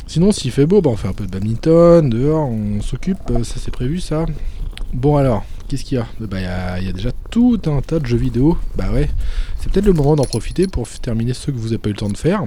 Sinon, 0.08 0.32
s'il 0.32 0.50
fait 0.50 0.66
beau, 0.66 0.80
bah, 0.80 0.90
on 0.92 0.96
fait 0.96 1.08
un 1.08 1.12
peu 1.12 1.26
de 1.26 1.30
badminton, 1.30 2.08
dehors, 2.10 2.48
on 2.48 2.80
s'occupe, 2.80 3.18
euh, 3.30 3.44
ça 3.44 3.56
c'est 3.58 3.70
prévu, 3.72 4.00
ça. 4.00 4.24
Bon, 4.92 5.16
alors, 5.16 5.44
qu'est-ce 5.68 5.84
qu'il 5.84 5.98
y 5.98 6.00
a 6.00 6.06
Bah, 6.20 6.38
il 6.78 6.86
y 6.86 6.88
a, 6.88 6.92
déjà 6.92 7.10
tout 7.30 7.60
un 7.66 7.80
tas 7.80 7.98
de 7.98 8.06
jeux 8.06 8.16
vidéo. 8.16 8.58
Bah 8.76 8.90
ouais, 8.92 9.10
c'est 9.58 9.70
peut-être 9.70 9.86
le 9.86 9.92
moment 9.92 10.16
d'en 10.16 10.24
profiter 10.24 10.66
pour 10.66 10.88
terminer 10.88 11.34
ceux 11.34 11.52
que 11.52 11.58
vous 11.58 11.68
n'avez 11.68 11.78
pas 11.78 11.88
eu 11.88 11.92
le 11.92 11.98
temps 11.98 12.08
de 12.08 12.16
faire. 12.16 12.44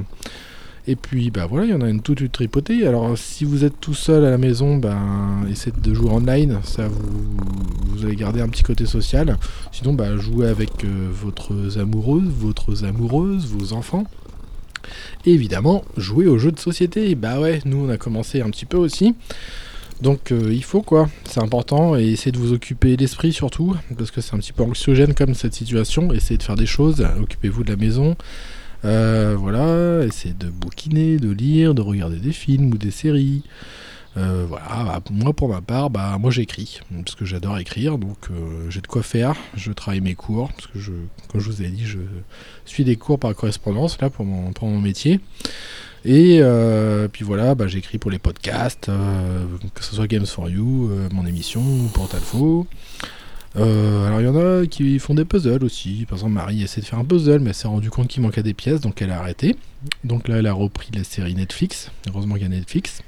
Et 0.87 0.95
puis, 0.95 1.29
bah 1.29 1.45
voilà, 1.45 1.65
il 1.65 1.71
y 1.71 1.73
en 1.73 1.81
a 1.81 1.89
une 1.89 2.01
toute 2.01 2.21
une 2.21 2.29
tripotée. 2.29 2.87
Alors, 2.87 3.15
si 3.17 3.45
vous 3.45 3.63
êtes 3.63 3.79
tout 3.79 3.93
seul 3.93 4.25
à 4.25 4.31
la 4.31 4.39
maison, 4.39 4.77
ben, 4.77 5.45
essayez 5.49 5.75
de 5.77 5.93
jouer 5.93 6.09
online. 6.09 6.59
Ça, 6.63 6.87
vous, 6.87 7.37
vous 7.89 8.05
allez 8.05 8.15
garder 8.15 8.41
un 8.41 8.47
petit 8.47 8.63
côté 8.63 8.85
social. 8.87 9.37
Sinon, 9.71 9.93
bah, 9.93 10.17
jouez 10.17 10.47
avec 10.47 10.83
euh, 10.83 11.09
votre 11.11 11.53
amoureuse, 11.79 12.29
votre 12.29 12.83
amoureuse, 12.83 13.45
vos 13.47 13.73
enfants. 13.73 14.05
Et 15.25 15.31
évidemment, 15.31 15.83
jouez 15.97 16.27
aux 16.27 16.39
jeux 16.39 16.51
de 16.51 16.59
société. 16.59 17.13
Bah 17.13 17.39
ouais, 17.39 17.61
nous, 17.65 17.85
on 17.85 17.89
a 17.89 17.97
commencé 17.97 18.41
un 18.41 18.49
petit 18.49 18.65
peu 18.65 18.77
aussi. 18.77 19.13
Donc, 20.01 20.31
euh, 20.31 20.53
il 20.53 20.63
faut 20.63 20.81
quoi. 20.81 21.09
C'est 21.25 21.41
important. 21.41 21.97
Et 21.97 22.07
essayez 22.07 22.31
de 22.31 22.37
vous 22.37 22.53
occuper 22.53 22.95
l'esprit 22.95 23.33
surtout. 23.33 23.75
Parce 23.97 24.11
que 24.11 24.21
c'est 24.21 24.35
un 24.35 24.39
petit 24.39 24.53
peu 24.53 24.63
anxiogène 24.63 25.13
comme 25.13 25.33
cette 25.33 25.53
situation. 25.53 26.13
Essayez 26.13 26.37
de 26.37 26.43
faire 26.43 26.55
des 26.55 26.65
choses. 26.65 27.05
Occupez-vous 27.21 27.63
de 27.63 27.69
la 27.69 27.77
maison. 27.77 28.15
Euh, 28.85 29.35
voilà, 29.37 30.05
essayez 30.05 30.33
de 30.33 30.47
bouquiner, 30.47 31.17
de 31.17 31.29
lire, 31.29 31.73
de 31.73 31.81
regarder 31.81 32.15
des 32.17 32.31
films 32.31 32.73
ou 32.73 32.77
des 32.77 32.91
séries. 32.91 33.43
Euh, 34.17 34.45
voilà, 34.47 34.83
bah, 34.85 35.01
moi 35.11 35.33
pour 35.33 35.49
ma 35.49 35.61
part, 35.61 35.89
bah 35.89 36.17
moi 36.17 36.31
j'écris 36.31 36.79
parce 36.89 37.13
que 37.13 37.25
j'adore 37.25 37.59
écrire, 37.59 37.97
donc 37.97 38.29
j'ai 38.69 38.79
de 38.79 38.87
quoi 38.87 39.03
faire. 39.03 39.35
Je 39.55 39.71
travaille 39.73 39.99
mes 39.99 40.15
cours 40.15 40.51
parce 40.53 40.67
que 40.67 40.79
je, 40.79 40.93
comme 41.27 41.41
je 41.41 41.49
vous 41.49 41.61
ai 41.61 41.67
dit, 41.67 41.85
je 41.85 41.99
suis 42.65 42.85
des 42.85 42.95
cours 42.95 43.19
par 43.19 43.35
correspondance 43.35 43.99
là 43.99 44.09
pour 44.09 44.23
mon, 44.23 44.53
pour 44.53 44.69
mon 44.69 44.79
métier. 44.79 45.19
Et 46.05 46.39
euh, 46.41 47.07
puis 47.07 47.25
voilà, 47.25 47.55
bah, 47.55 47.67
j'écris 47.67 47.97
pour 47.97 48.11
les 48.11 48.19
podcasts, 48.19 48.89
euh, 48.89 49.45
que 49.73 49.83
ce 49.83 49.95
soit 49.95 50.07
Games 50.07 50.25
for 50.25 50.49
You, 50.49 50.89
euh, 50.91 51.09
mon 51.11 51.25
émission 51.25 51.61
ou 51.61 51.89
Portalfo. 51.93 52.67
Euh, 53.57 54.07
alors 54.07 54.21
il 54.21 54.25
y 54.25 54.29
en 54.29 54.35
a 54.35 54.67
qui 54.67 54.99
font 54.99 55.13
des 55.13 55.25
puzzles 55.25 55.63
aussi. 55.63 56.05
Par 56.07 56.17
exemple, 56.17 56.33
Marie 56.33 56.63
essaie 56.63 56.81
de 56.81 56.85
faire 56.85 56.99
un 56.99 57.05
puzzle, 57.05 57.39
mais 57.39 57.49
elle 57.49 57.55
s'est 57.55 57.67
rendu 57.67 57.89
compte 57.89 58.07
qu'il 58.07 58.21
manquait 58.21 58.43
des 58.43 58.53
pièces, 58.53 58.79
donc 58.79 59.01
elle 59.01 59.11
a 59.11 59.19
arrêté. 59.19 59.55
Donc 60.03 60.27
là, 60.27 60.37
elle 60.37 60.47
a 60.47 60.53
repris 60.53 60.89
la 60.93 61.03
série 61.03 61.35
Netflix. 61.35 61.91
Heureusement 62.07 62.35
qu'il 62.35 62.43
y 62.43 62.45
a 62.45 62.49
Netflix. 62.49 63.01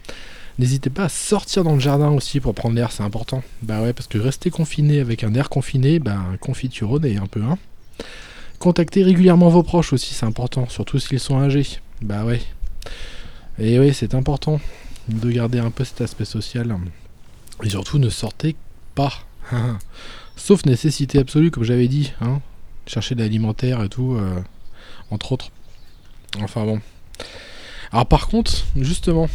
N'hésitez 0.59 0.89
pas 0.89 1.05
à 1.05 1.09
sortir 1.09 1.63
dans 1.63 1.73
le 1.73 1.80
jardin 1.80 2.09
aussi 2.09 2.39
pour 2.39 2.53
prendre 2.53 2.76
l'air, 2.76 2.91
c'est 2.91 3.03
important. 3.03 3.41
Bah 3.61 3.81
ouais, 3.81 3.93
parce 3.93 4.07
que 4.07 4.18
rester 4.18 4.49
confiné 4.49 4.99
avec 4.99 5.23
un 5.23 5.34
air 5.34 5.49
confiné, 5.49 5.99
bah 5.99 6.19
confituronné 6.39 7.18
un 7.18 7.27
peu, 7.27 7.41
hein. 7.41 7.57
Contactez 8.59 9.01
régulièrement 9.01 9.49
vos 9.49 9.63
proches 9.63 9.91
aussi, 9.93 10.13
c'est 10.13 10.26
important, 10.26 10.68
surtout 10.69 10.99
s'ils 10.99 11.19
sont 11.19 11.39
âgés. 11.39 11.65
Bah 12.03 12.26
ouais. 12.26 12.41
Et 13.59 13.79
oui, 13.79 13.93
c'est 13.93 14.15
important 14.15 14.59
de 15.07 15.31
garder 15.31 15.59
un 15.59 15.71
peu 15.71 15.83
cet 15.83 16.01
aspect 16.01 16.25
social. 16.25 16.75
Et 17.63 17.69
surtout, 17.69 17.99
ne 17.99 18.09
sortez 18.09 18.55
pas. 18.95 19.13
Sauf 20.35 20.65
nécessité 20.65 21.19
absolue, 21.19 21.51
comme 21.51 21.63
j'avais 21.63 21.87
dit. 21.87 22.13
Hein. 22.21 22.41
Chercher 22.87 23.15
de 23.15 23.21
l'alimentaire 23.21 23.83
et 23.83 23.89
tout, 23.89 24.15
euh, 24.15 24.39
entre 25.11 25.33
autres. 25.33 25.51
Enfin 26.41 26.65
bon. 26.65 26.81
Alors 27.91 28.05
par 28.05 28.27
contre, 28.27 28.65
justement, 28.77 29.29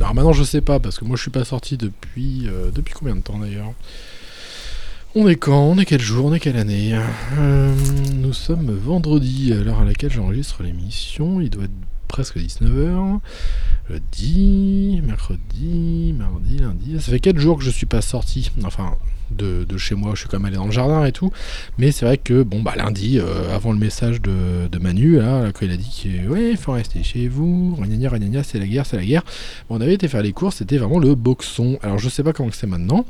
alors 0.00 0.14
maintenant 0.14 0.32
je 0.32 0.42
sais 0.42 0.60
pas 0.60 0.80
parce 0.80 0.98
que 0.98 1.04
moi 1.04 1.16
je 1.16 1.22
suis 1.22 1.30
pas 1.30 1.44
sorti 1.44 1.76
depuis 1.76 2.48
euh, 2.48 2.70
depuis 2.72 2.92
combien 2.92 3.14
de 3.14 3.20
temps 3.20 3.38
d'ailleurs? 3.38 3.72
On 5.14 5.26
est 5.28 5.36
quand? 5.36 5.62
On 5.62 5.78
est 5.78 5.86
quel 5.86 6.00
jour? 6.00 6.26
On 6.26 6.34
est 6.34 6.40
quelle 6.40 6.58
année? 6.58 7.00
Euh, 7.38 7.74
Nous 8.14 8.32
sommes 8.34 8.70
vendredi, 8.76 9.52
à 9.52 9.56
l'heure 9.56 9.80
à 9.80 9.84
laquelle 9.84 10.10
j'enregistre 10.10 10.62
l'émission. 10.62 11.40
Il 11.40 11.50
doit 11.50 11.64
être 11.64 11.70
presque 12.08 12.36
19h. 12.36 13.20
Jeudi, 13.88 15.00
mercredi, 15.04 16.14
mardi, 16.18 16.58
lundi. 16.58 17.00
Ça 17.00 17.12
fait 17.12 17.20
4 17.20 17.38
jours 17.38 17.58
que 17.58 17.64
je 17.64 17.70
suis 17.70 17.86
pas 17.86 18.02
sorti. 18.02 18.50
Enfin, 18.64 18.96
de, 19.30 19.64
chez 19.76 19.94
moi, 19.94 20.12
je 20.14 20.20
suis 20.20 20.28
quand 20.28 20.38
même 20.38 20.46
allé 20.46 20.56
dans 20.56 20.66
le 20.66 20.72
jardin 20.72 21.04
et 21.04 21.12
tout. 21.12 21.30
Mais 21.78 21.92
c'est 21.92 22.04
vrai 22.04 22.18
que, 22.18 22.42
bon, 22.42 22.62
bah 22.62 22.74
lundi, 22.76 23.18
euh, 23.18 23.54
avant 23.54 23.72
le 23.72 23.78
message 23.78 24.20
de, 24.20 24.68
de 24.70 24.78
Manu, 24.78 25.18
là, 25.18 25.50
quand 25.52 25.64
il 25.64 25.70
a 25.70 25.76
dit 25.76 26.02
que, 26.02 26.56
faut 26.56 26.72
rester 26.72 27.02
chez 27.02 27.28
vous, 27.28 27.78
c'est 28.42 28.58
la 28.58 28.66
guerre, 28.66 28.86
c'est 28.86 28.96
la 28.96 29.04
guerre. 29.04 29.22
On 29.70 29.80
avait 29.80 29.94
été 29.94 30.08
faire 30.08 30.22
les 30.22 30.32
courses, 30.32 30.56
c'était 30.56 30.78
vraiment 30.78 30.98
le 30.98 31.14
boxon. 31.14 31.78
Alors, 31.82 31.98
je 31.98 32.08
sais 32.08 32.22
pas 32.22 32.32
comment 32.32 32.50
c'est 32.52 32.66
maintenant. 32.66 33.04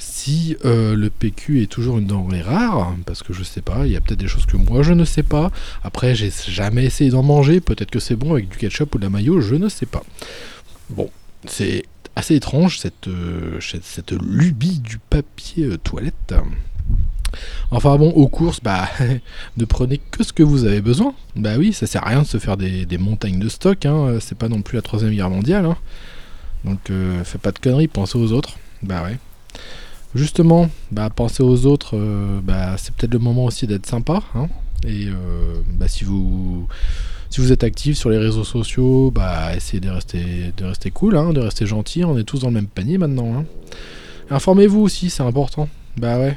Si 0.00 0.56
euh, 0.64 0.96
le 0.96 1.10
PQ 1.10 1.62
est 1.62 1.66
toujours 1.66 1.98
une 1.98 2.06
denrée 2.06 2.40
rare, 2.40 2.96
parce 3.04 3.22
que 3.22 3.34
je 3.34 3.42
sais 3.42 3.60
pas, 3.60 3.86
il 3.86 3.92
y 3.92 3.96
a 3.96 4.00
peut-être 4.00 4.18
des 4.18 4.28
choses 4.28 4.46
que 4.46 4.56
moi 4.56 4.82
je 4.82 4.94
ne 4.94 5.04
sais 5.04 5.22
pas. 5.22 5.52
Après, 5.84 6.14
j'ai 6.14 6.32
jamais 6.48 6.84
essayé 6.86 7.10
d'en 7.10 7.22
manger, 7.22 7.60
peut-être 7.60 7.90
que 7.90 8.00
c'est 8.00 8.16
bon 8.16 8.32
avec 8.32 8.48
du 8.48 8.56
ketchup 8.56 8.94
ou 8.94 8.98
de 8.98 9.04
la 9.04 9.10
mayo, 9.10 9.42
je 9.42 9.56
ne 9.56 9.68
sais 9.68 9.84
pas. 9.84 10.02
Bon, 10.88 11.10
c'est 11.46 11.84
assez 12.16 12.34
étrange 12.34 12.78
cette, 12.78 13.08
euh, 13.08 13.60
lubie 14.22 14.78
du 14.78 14.96
papier 14.98 15.66
euh, 15.66 15.76
toilette. 15.76 16.34
Enfin 17.70 17.98
bon, 17.98 18.10
aux 18.10 18.28
courses, 18.28 18.60
bah, 18.62 18.88
ne 19.58 19.64
prenez 19.66 20.00
que 20.10 20.24
ce 20.24 20.32
que 20.32 20.42
vous 20.42 20.64
avez 20.64 20.80
besoin. 20.80 21.14
Bah 21.36 21.56
oui, 21.58 21.74
ça 21.74 21.86
sert 21.86 22.06
à 22.06 22.08
rien 22.08 22.22
de 22.22 22.26
se 22.26 22.38
faire 22.38 22.56
des, 22.56 22.86
montagnes 22.98 23.38
de 23.38 23.50
stock, 23.50 23.84
hein, 23.84 24.16
c'est 24.18 24.36
pas 24.36 24.48
non 24.48 24.62
plus 24.62 24.76
la 24.76 24.82
troisième 24.82 25.12
guerre 25.12 25.30
mondiale. 25.30 25.66
hein. 25.66 25.76
Donc, 26.64 26.90
euh, 26.90 27.22
pas 27.42 27.52
de 27.52 27.58
conneries, 27.58 27.88
pensez 27.88 28.18
aux 28.18 28.32
autres. 28.32 28.56
Bah 28.82 29.02
ouais. 29.04 29.18
Justement, 30.14 30.68
bah, 30.90 31.08
penser 31.10 31.42
aux 31.42 31.66
autres, 31.66 31.96
euh, 31.96 32.40
bah, 32.42 32.76
c'est 32.78 32.92
peut-être 32.94 33.12
le 33.12 33.20
moment 33.20 33.44
aussi 33.44 33.66
d'être 33.66 33.86
sympa. 33.86 34.22
hein. 34.34 34.48
Et 34.84 35.06
euh, 35.06 35.60
bah, 35.78 35.86
si 35.88 36.04
vous 36.04 36.66
si 37.28 37.40
vous 37.40 37.52
êtes 37.52 37.62
actif 37.62 37.96
sur 37.96 38.10
les 38.10 38.18
réseaux 38.18 38.42
sociaux, 38.42 39.12
bah, 39.14 39.54
essayez 39.54 39.78
de 39.80 39.88
rester, 39.88 40.52
de 40.56 40.64
rester 40.64 40.90
cool, 40.90 41.16
hein, 41.16 41.32
de 41.32 41.40
rester 41.40 41.64
gentil. 41.64 42.04
On 42.04 42.18
est 42.18 42.24
tous 42.24 42.40
dans 42.40 42.48
le 42.48 42.54
même 42.54 42.66
panier 42.66 42.98
maintenant. 42.98 43.38
hein. 43.38 43.44
Informez-vous 44.30 44.80
aussi, 44.80 45.10
c'est 45.10 45.22
important. 45.22 45.68
Bah 45.96 46.18
ouais. 46.18 46.36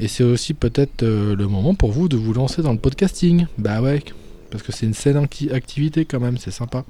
Et 0.00 0.08
c'est 0.08 0.24
aussi 0.24 0.54
peut-être 0.54 1.02
euh, 1.04 1.36
le 1.36 1.46
moment 1.46 1.74
pour 1.74 1.92
vous 1.92 2.08
de 2.08 2.16
vous 2.16 2.32
lancer 2.32 2.60
dans 2.62 2.72
le 2.72 2.78
podcasting. 2.78 3.46
Bah 3.58 3.80
ouais. 3.80 4.02
Parce 4.50 4.64
que 4.64 4.72
c'est 4.72 4.86
une 4.86 4.94
saine 4.94 5.16
acti- 5.24 5.52
activité 5.52 6.04
quand 6.04 6.18
même, 6.18 6.38
c'est 6.38 6.50
sympa. 6.50 6.84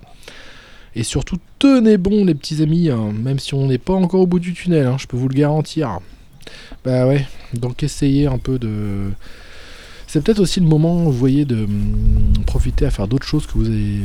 Et 0.97 1.05
surtout, 1.05 1.39
tenez 1.59 1.99
bon 1.99 2.25
les 2.25 2.35
petits 2.35 2.63
amis, 2.63 2.91
hein, 2.91 3.13
même 3.13 3.39
si 3.39 3.55
on 3.55 3.67
n'est 3.69 3.79
pas 3.79 3.95
encore 3.95 4.21
au 4.21 4.27
bout 4.27 4.41
du 4.41 4.55
tunnel, 4.55 4.87
hein, 4.87 4.97
je 4.99 5.07
peux 5.07 5.17
vous 5.17 5.29
le 5.29 5.35
garantir. 5.35 6.01
Bah 6.85 7.07
ouais, 7.07 7.27
donc 7.55 7.83
essayez 7.83 8.27
un 8.27 8.39
peu 8.39 8.59
de... 8.59 9.11
C'est 10.09 10.25
peut-être 10.25 10.41
aussi 10.41 10.59
le 10.59 10.67
moment, 10.67 11.05
vous 11.05 11.13
voyez, 11.13 11.45
de 11.45 11.63
hum, 11.63 12.33
profiter 12.45 12.85
à 12.85 12.91
faire 12.91 13.07
d'autres 13.07 13.27
choses 13.27 13.47
que 13.47 13.53
vous 13.53 13.69
n'avez 13.69 14.01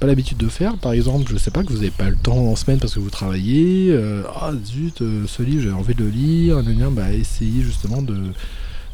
pas 0.00 0.06
l'habitude 0.06 0.38
de 0.38 0.48
faire. 0.48 0.78
Par 0.78 0.92
exemple, 0.92 1.30
je 1.30 1.36
sais 1.36 1.50
pas, 1.50 1.62
que 1.62 1.68
vous 1.68 1.80
n'avez 1.80 1.90
pas 1.90 2.08
le 2.08 2.16
temps 2.16 2.38
en 2.38 2.56
semaine 2.56 2.78
parce 2.78 2.94
que 2.94 3.00
vous 3.00 3.10
travaillez. 3.10 3.94
ah 4.34 4.52
zut, 4.64 5.02
ce 5.26 5.42
livre, 5.42 5.62
j'ai 5.62 5.70
envie 5.70 5.94
de 5.94 6.04
le 6.04 6.08
lire. 6.08 6.62
Bah, 6.92 7.12
essayez 7.12 7.60
justement 7.60 8.00
de, 8.00 8.16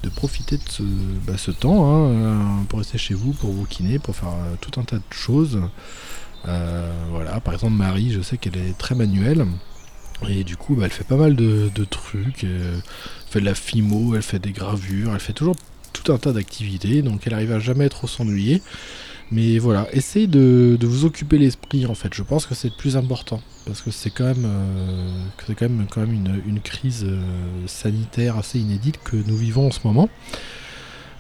de 0.03 0.09
profiter 0.09 0.57
de 0.57 0.63
ce, 0.69 0.83
bah, 1.29 1.35
temps 1.61 1.95
hein, 1.95 2.65
pour 2.69 2.81
rester 2.81 2.99
chez 2.99 3.15
vous, 3.15 3.33
pour 3.35 3.53
vous 3.53 3.65
kiné, 3.65 4.01
pour 4.01 4.17
faire 4.17 4.35
tout 4.61 4.81
un 4.81 4.83
tas 4.83 4.97
de 4.97 5.03
choses. 5.13 5.61
Voilà, 6.45 7.41
par 7.41 7.55
exemple, 7.55 7.75
Marie, 7.75 8.13
je 8.13 8.21
sais 8.21 8.39
qu'elle 8.39 8.57
est 8.57 8.77
très 8.77 8.95
manuelle. 8.95 9.47
Et 10.29 10.43
du 10.43 10.57
coup, 10.57 10.75
bah, 10.75 10.85
elle 10.87 10.91
fait 10.91 11.05
pas 11.05 11.17
mal 11.17 11.37
de, 11.37 11.85
trucs. 11.85 12.45
Elle 12.45 12.83
fait 13.29 13.41
de 13.41 13.45
la 13.45 13.55
fimo, 13.55 14.15
elle 14.17 14.23
fait 14.23 14.39
des 14.39 14.53
gravures, 14.53 15.13
elle 15.15 15.21
fait 15.21 15.33
toujours 15.33 15.57
tout 15.93 16.13
un 16.13 16.19
tas 16.19 16.33
d'activités. 16.33 17.03
Donc 17.03 17.27
elle 17.27 17.35
arrive 17.35 17.53
à 17.53 17.59
jamais 17.59 17.89
trop 17.89 18.07
s'ennuyer. 18.07 18.63
Mais 19.31 19.59
voilà, 19.59 19.87
essayez 19.93 20.27
de, 20.27 20.79
vous 20.83 21.05
occuper 21.05 21.39
l'esprit 21.39 21.87
en 21.87 21.95
fait. 21.95 22.15
Je 22.15 22.23
pense 22.23 22.47
que 22.47 22.55
c'est 22.55 22.69
le 22.69 22.77
plus 22.77 22.97
important. 22.97 23.41
Parce 23.67 23.83
que 23.83 23.91
c'est 23.91 24.11
quand 24.11 24.25
même, 24.25 24.47
euh, 24.47 26.41
une, 26.47 26.61
crise 26.61 27.05
euh, 27.07 27.21
sanitaire 27.67 28.39
assez 28.39 28.59
inédite 28.59 28.99
que 29.05 29.17
nous 29.17 29.37
vivons 29.37 29.67
en 29.67 29.71
ce 29.71 29.81
moment. 29.85 30.09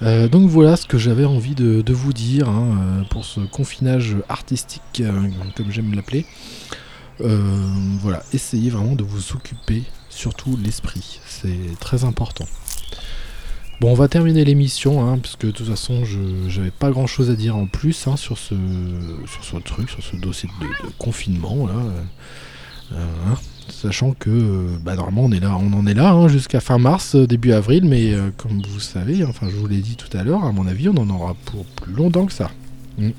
Euh, 0.02 0.28
donc 0.28 0.48
voilà 0.48 0.76
ce 0.76 0.86
que 0.86 0.96
j'avais 0.96 1.24
envie 1.24 1.54
de, 1.54 1.92
vous 1.92 2.12
dire 2.12 2.48
hein, 2.48 3.04
pour 3.10 3.24
ce 3.24 3.40
confinage 3.40 4.16
artistique, 4.28 5.02
comme 5.56 5.70
j'aime 5.70 5.94
l'appeler. 5.94 6.24
Euh, 7.20 7.38
voilà, 8.00 8.22
essayez 8.32 8.70
vraiment 8.70 8.94
de 8.94 9.02
vous 9.02 9.32
occuper, 9.32 9.82
surtout 10.08 10.56
l'esprit, 10.62 11.20
c'est 11.26 11.78
très 11.80 12.04
important. 12.04 12.46
Bon, 13.80 13.92
on 13.92 13.94
va 13.94 14.08
terminer 14.08 14.44
l'émission, 14.44 15.06
hein, 15.06 15.18
puisque 15.18 15.46
de 15.46 15.50
toute 15.52 15.68
façon, 15.68 16.04
je 16.04 16.18
n'avais 16.58 16.72
pas 16.72 16.90
grand 16.90 17.06
chose 17.06 17.30
à 17.30 17.36
dire 17.36 17.56
en 17.56 17.66
plus 17.66 18.08
hein, 18.08 18.16
sur, 18.16 18.36
ce, 18.36 18.54
sur 19.26 19.44
ce 19.44 19.56
truc, 19.62 19.88
sur 19.90 20.02
ce 20.02 20.16
dossier 20.16 20.48
de, 20.60 20.90
confinement. 20.98 21.66
Là, 21.66 21.74
euh, 22.92 23.04
sachant 23.70 24.12
que 24.12 24.66
bah, 24.82 24.94
normalement, 24.94 25.24
on, 25.24 25.72
en 25.72 25.86
est 25.86 25.94
là 25.94 26.28
jusqu'à 26.28 26.60
fin 26.60 26.78
mars, 26.78 27.16
début 27.16 27.52
avril, 27.52 27.84
mais 27.84 28.14
euh, 28.14 28.30
comme 28.36 28.62
vous 28.68 28.80
savez, 28.80 29.24
enfin, 29.24 29.48
je 29.50 29.56
vous 29.56 29.66
l'ai 29.66 29.80
dit 29.80 29.96
tout 29.96 30.14
à 30.16 30.22
l'heure, 30.22 30.44
à 30.44 30.52
mon 30.52 30.66
avis, 30.66 30.88
on 30.88 30.96
en 30.96 31.08
aura 31.10 31.34
pour 31.44 31.64
plus 31.64 31.92
longtemps 31.92 32.26
que 32.26 32.32
ça. 32.32 32.50
Mm. 32.98 33.10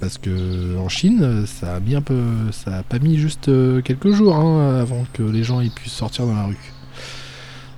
Parce 0.00 0.18
que 0.18 0.78
en 0.78 0.88
Chine, 0.88 1.44
ça 1.46 1.76
a 1.76 1.80
mis 1.80 1.96
un 1.96 2.02
peu, 2.02 2.22
ça 2.52 2.78
a 2.78 2.82
pas 2.82 2.98
mis 2.98 3.18
juste 3.18 3.48
euh, 3.48 3.82
quelques 3.82 4.12
jours 4.12 4.36
hein, 4.36 4.78
avant 4.80 5.04
que 5.12 5.22
les 5.22 5.42
gens 5.42 5.60
puissent 5.74 5.92
sortir 5.92 6.26
dans 6.26 6.34
la 6.34 6.44
rue. 6.44 6.72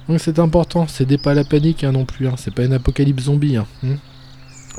Donc 0.09 0.21
c'est 0.21 0.39
important, 0.39 0.87
c'est 0.87 1.17
pas 1.19 1.35
la 1.35 1.45
panique 1.45 1.85
hein, 1.85 1.93
non 1.93 2.05
plus, 2.05 2.27
hein. 2.29 2.35
c'est 2.37 2.53
pas 2.53 2.65
une 2.65 2.73
apocalypse 2.73 3.25
zombie. 3.25 3.57
Hein. 3.57 3.67
Hmm. 3.83 3.95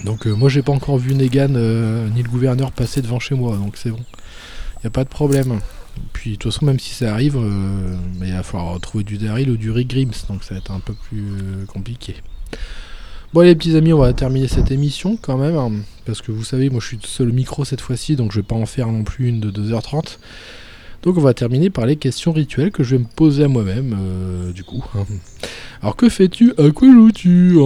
Donc 0.06 0.28
euh, 0.28 0.36
moi 0.36 0.50
j'ai 0.50 0.62
pas 0.62 0.72
encore 0.72 0.98
vu 0.98 1.16
Negan 1.16 1.54
euh, 1.56 2.08
ni 2.10 2.22
le 2.22 2.30
gouverneur 2.30 2.72
passer 2.72 3.02
devant 3.02 3.20
chez 3.20 3.34
moi, 3.34 3.56
donc 3.56 3.78
c'est 3.78 3.92
bon. 3.92 4.04
Y 4.84 4.88
a 4.88 4.90
pas 4.90 5.04
de 5.04 5.10
problème. 5.10 5.60
Puis 6.14 6.32
de 6.32 6.36
toute 6.38 6.54
façon 6.54 6.66
même 6.66 6.80
si 6.80 6.94
ça 6.94 7.12
arrive, 7.14 7.38
il 8.22 8.32
va 8.32 8.44
falloir 8.44 8.80
trouver 8.80 9.04
du 9.04 9.18
Daryl 9.18 9.50
ou 9.50 9.58
du 9.58 9.72
Rick 9.72 9.96
donc 10.28 10.44
ça 10.44 10.54
va 10.54 10.60
être 10.60 10.72
un 10.72 10.80
peu 10.80 10.94
plus 10.94 11.66
compliqué. 11.68 12.16
Bon 13.34 13.42
les 13.42 13.56
petits 13.56 13.78
amis, 13.78 13.94
on 13.94 14.00
va 14.00 14.12
terminer 14.12 14.50
cette 14.50 14.72
émission 14.72 15.16
quand 15.16 15.38
même, 15.38 15.56
hein, 15.56 15.72
parce 16.06 16.22
que 16.22 16.34
vous 16.34 16.44
savez, 16.44 16.70
moi 16.70 16.82
je 16.82 16.88
suis 16.88 17.00
seul 17.06 17.30
au 17.30 17.34
micro 17.34 17.64
cette 17.64 17.80
fois-ci, 17.80 18.18
donc 18.18 18.34
je 18.34 18.42
vais 18.42 18.46
pas 18.46 18.56
en 18.58 18.66
faire 18.66 18.88
non 18.88 19.06
plus 19.06 19.30
une 19.30 19.40
de 19.40 19.50
2h30. 19.50 20.18
Donc 21.04 21.18
on 21.18 21.22
va 21.22 21.34
terminer 21.34 21.70
par 21.70 21.86
les 21.86 21.96
questions 21.96 22.34
rituelles 22.34 22.72
que 22.72 22.84
je 22.84 22.98
vais 22.98 23.02
me 23.02 23.08
poser 23.08 23.46
à 23.46 23.48
moi-même, 23.48 23.98
euh, 23.98 24.52
du 24.52 24.66
coup. 24.66 24.84
Hein. 24.96 25.06
Alors 25.82 25.96
que 25.96 26.10
fais-tu 26.10 26.54
À 26.58 26.70
quoi 26.72 26.92
joues-tu? 26.92 27.58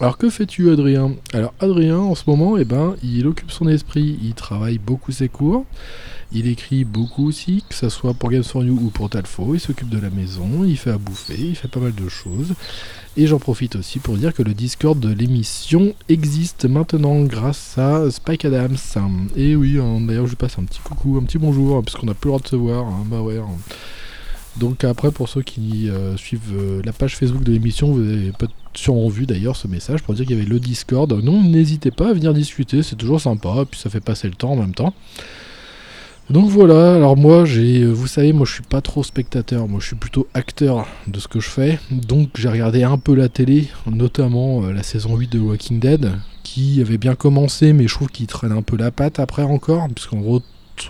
Alors 0.00 0.16
que 0.16 0.30
fais-tu 0.30 0.70
Adrien? 0.70 1.16
Alors 1.32 1.52
Adrien 1.58 1.98
en 1.98 2.14
ce 2.14 2.22
moment, 2.28 2.56
eh 2.56 2.64
ben, 2.64 2.94
il 3.02 3.26
occupe 3.26 3.50
son 3.50 3.66
esprit, 3.66 4.16
il 4.22 4.34
travaille 4.34 4.78
beaucoup 4.78 5.10
ses 5.10 5.28
cours. 5.28 5.64
Il 6.30 6.46
écrit 6.46 6.84
beaucoup 6.84 7.26
aussi, 7.26 7.64
que 7.68 7.74
ce 7.74 7.88
soit 7.88 8.14
pour 8.14 8.30
Games 8.30 8.44
for 8.44 8.62
You 8.62 8.78
ou 8.80 8.90
pour 8.90 9.10
Talfo. 9.10 9.54
Il 9.54 9.60
s'occupe 9.60 9.88
de 9.88 9.98
la 9.98 10.10
maison, 10.10 10.62
il 10.64 10.76
fait 10.76 10.90
à 10.90 10.98
bouffer, 10.98 11.38
il 11.38 11.56
fait 11.56 11.68
pas 11.68 11.80
mal 11.80 11.94
de 11.94 12.08
choses. 12.08 12.54
Et 13.16 13.26
j'en 13.26 13.38
profite 13.38 13.74
aussi 13.74 13.98
pour 13.98 14.16
dire 14.16 14.32
que 14.32 14.42
le 14.42 14.54
Discord 14.54 15.00
de 15.00 15.12
l'émission 15.12 15.94
existe 16.08 16.66
maintenant 16.66 17.22
grâce 17.22 17.76
à 17.76 18.08
Spike 18.10 18.44
Adams. 18.44 18.76
Et 19.34 19.56
oui, 19.56 19.80
hein, 19.80 20.00
d'ailleurs, 20.02 20.28
je 20.28 20.36
passe 20.36 20.58
un 20.60 20.64
petit 20.64 20.80
coucou, 20.80 21.18
un 21.20 21.24
petit 21.24 21.38
bonjour, 21.38 21.82
puisqu'on 21.82 22.06
n'a 22.06 22.14
plus 22.14 22.28
le 22.28 22.32
droit 22.32 22.42
de 22.42 22.48
se 22.48 22.56
voir. 22.56 22.86
Hein, 22.86 23.04
bah. 23.06 23.16
Hein. 23.18 23.46
Donc 24.58 24.84
après, 24.84 25.10
pour 25.10 25.28
ceux 25.28 25.42
qui 25.42 25.88
euh, 25.88 26.16
suivent 26.16 26.52
euh, 26.52 26.82
la 26.84 26.92
page 26.92 27.16
Facebook 27.16 27.44
de 27.44 27.52
l'émission, 27.52 27.92
vous 27.92 28.00
avez 28.00 28.32
peut-être 28.32 28.54
sûrement 28.74 29.08
vu 29.08 29.26
d'ailleurs 29.26 29.56
ce 29.56 29.68
message 29.68 30.02
pour 30.02 30.14
dire 30.14 30.26
qu'il 30.26 30.36
y 30.36 30.40
avait 30.40 30.48
le 30.48 30.58
Discord. 30.58 31.12
Non, 31.12 31.42
n'hésitez 31.42 31.90
pas 31.90 32.10
à 32.10 32.12
venir 32.12 32.34
discuter, 32.34 32.82
c'est 32.82 32.96
toujours 32.96 33.20
sympa, 33.20 33.64
puis 33.70 33.78
ça 33.78 33.90
fait 33.90 34.00
passer 34.00 34.28
le 34.28 34.34
temps 34.34 34.52
en 34.52 34.56
même 34.56 34.74
temps. 34.74 34.94
Donc 36.30 36.50
voilà, 36.50 36.94
alors 36.94 37.16
moi 37.16 37.46
j'ai, 37.46 37.86
vous 37.86 38.06
savez, 38.06 38.34
moi 38.34 38.44
je 38.44 38.52
suis 38.52 38.62
pas 38.62 38.82
trop 38.82 39.02
spectateur, 39.02 39.66
moi 39.66 39.80
je 39.80 39.86
suis 39.86 39.96
plutôt 39.96 40.26
acteur 40.34 40.86
de 41.06 41.20
ce 41.20 41.28
que 41.28 41.40
je 41.40 41.48
fais. 41.48 41.78
Donc 41.90 42.30
j'ai 42.34 42.50
regardé 42.50 42.82
un 42.82 42.98
peu 42.98 43.14
la 43.14 43.30
télé, 43.30 43.68
notamment 43.86 44.64
euh, 44.64 44.72
la 44.72 44.82
saison 44.82 45.16
8 45.16 45.32
de 45.32 45.38
Walking 45.38 45.80
Dead, 45.80 46.12
qui 46.42 46.82
avait 46.82 46.98
bien 46.98 47.14
commencé, 47.14 47.72
mais 47.72 47.88
je 47.88 47.94
trouve 47.94 48.08
qu'il 48.08 48.26
traîne 48.26 48.52
un 48.52 48.60
peu 48.60 48.76
la 48.76 48.90
patte 48.90 49.20
après 49.20 49.42
encore, 49.42 49.88
puisqu'on 49.88 50.20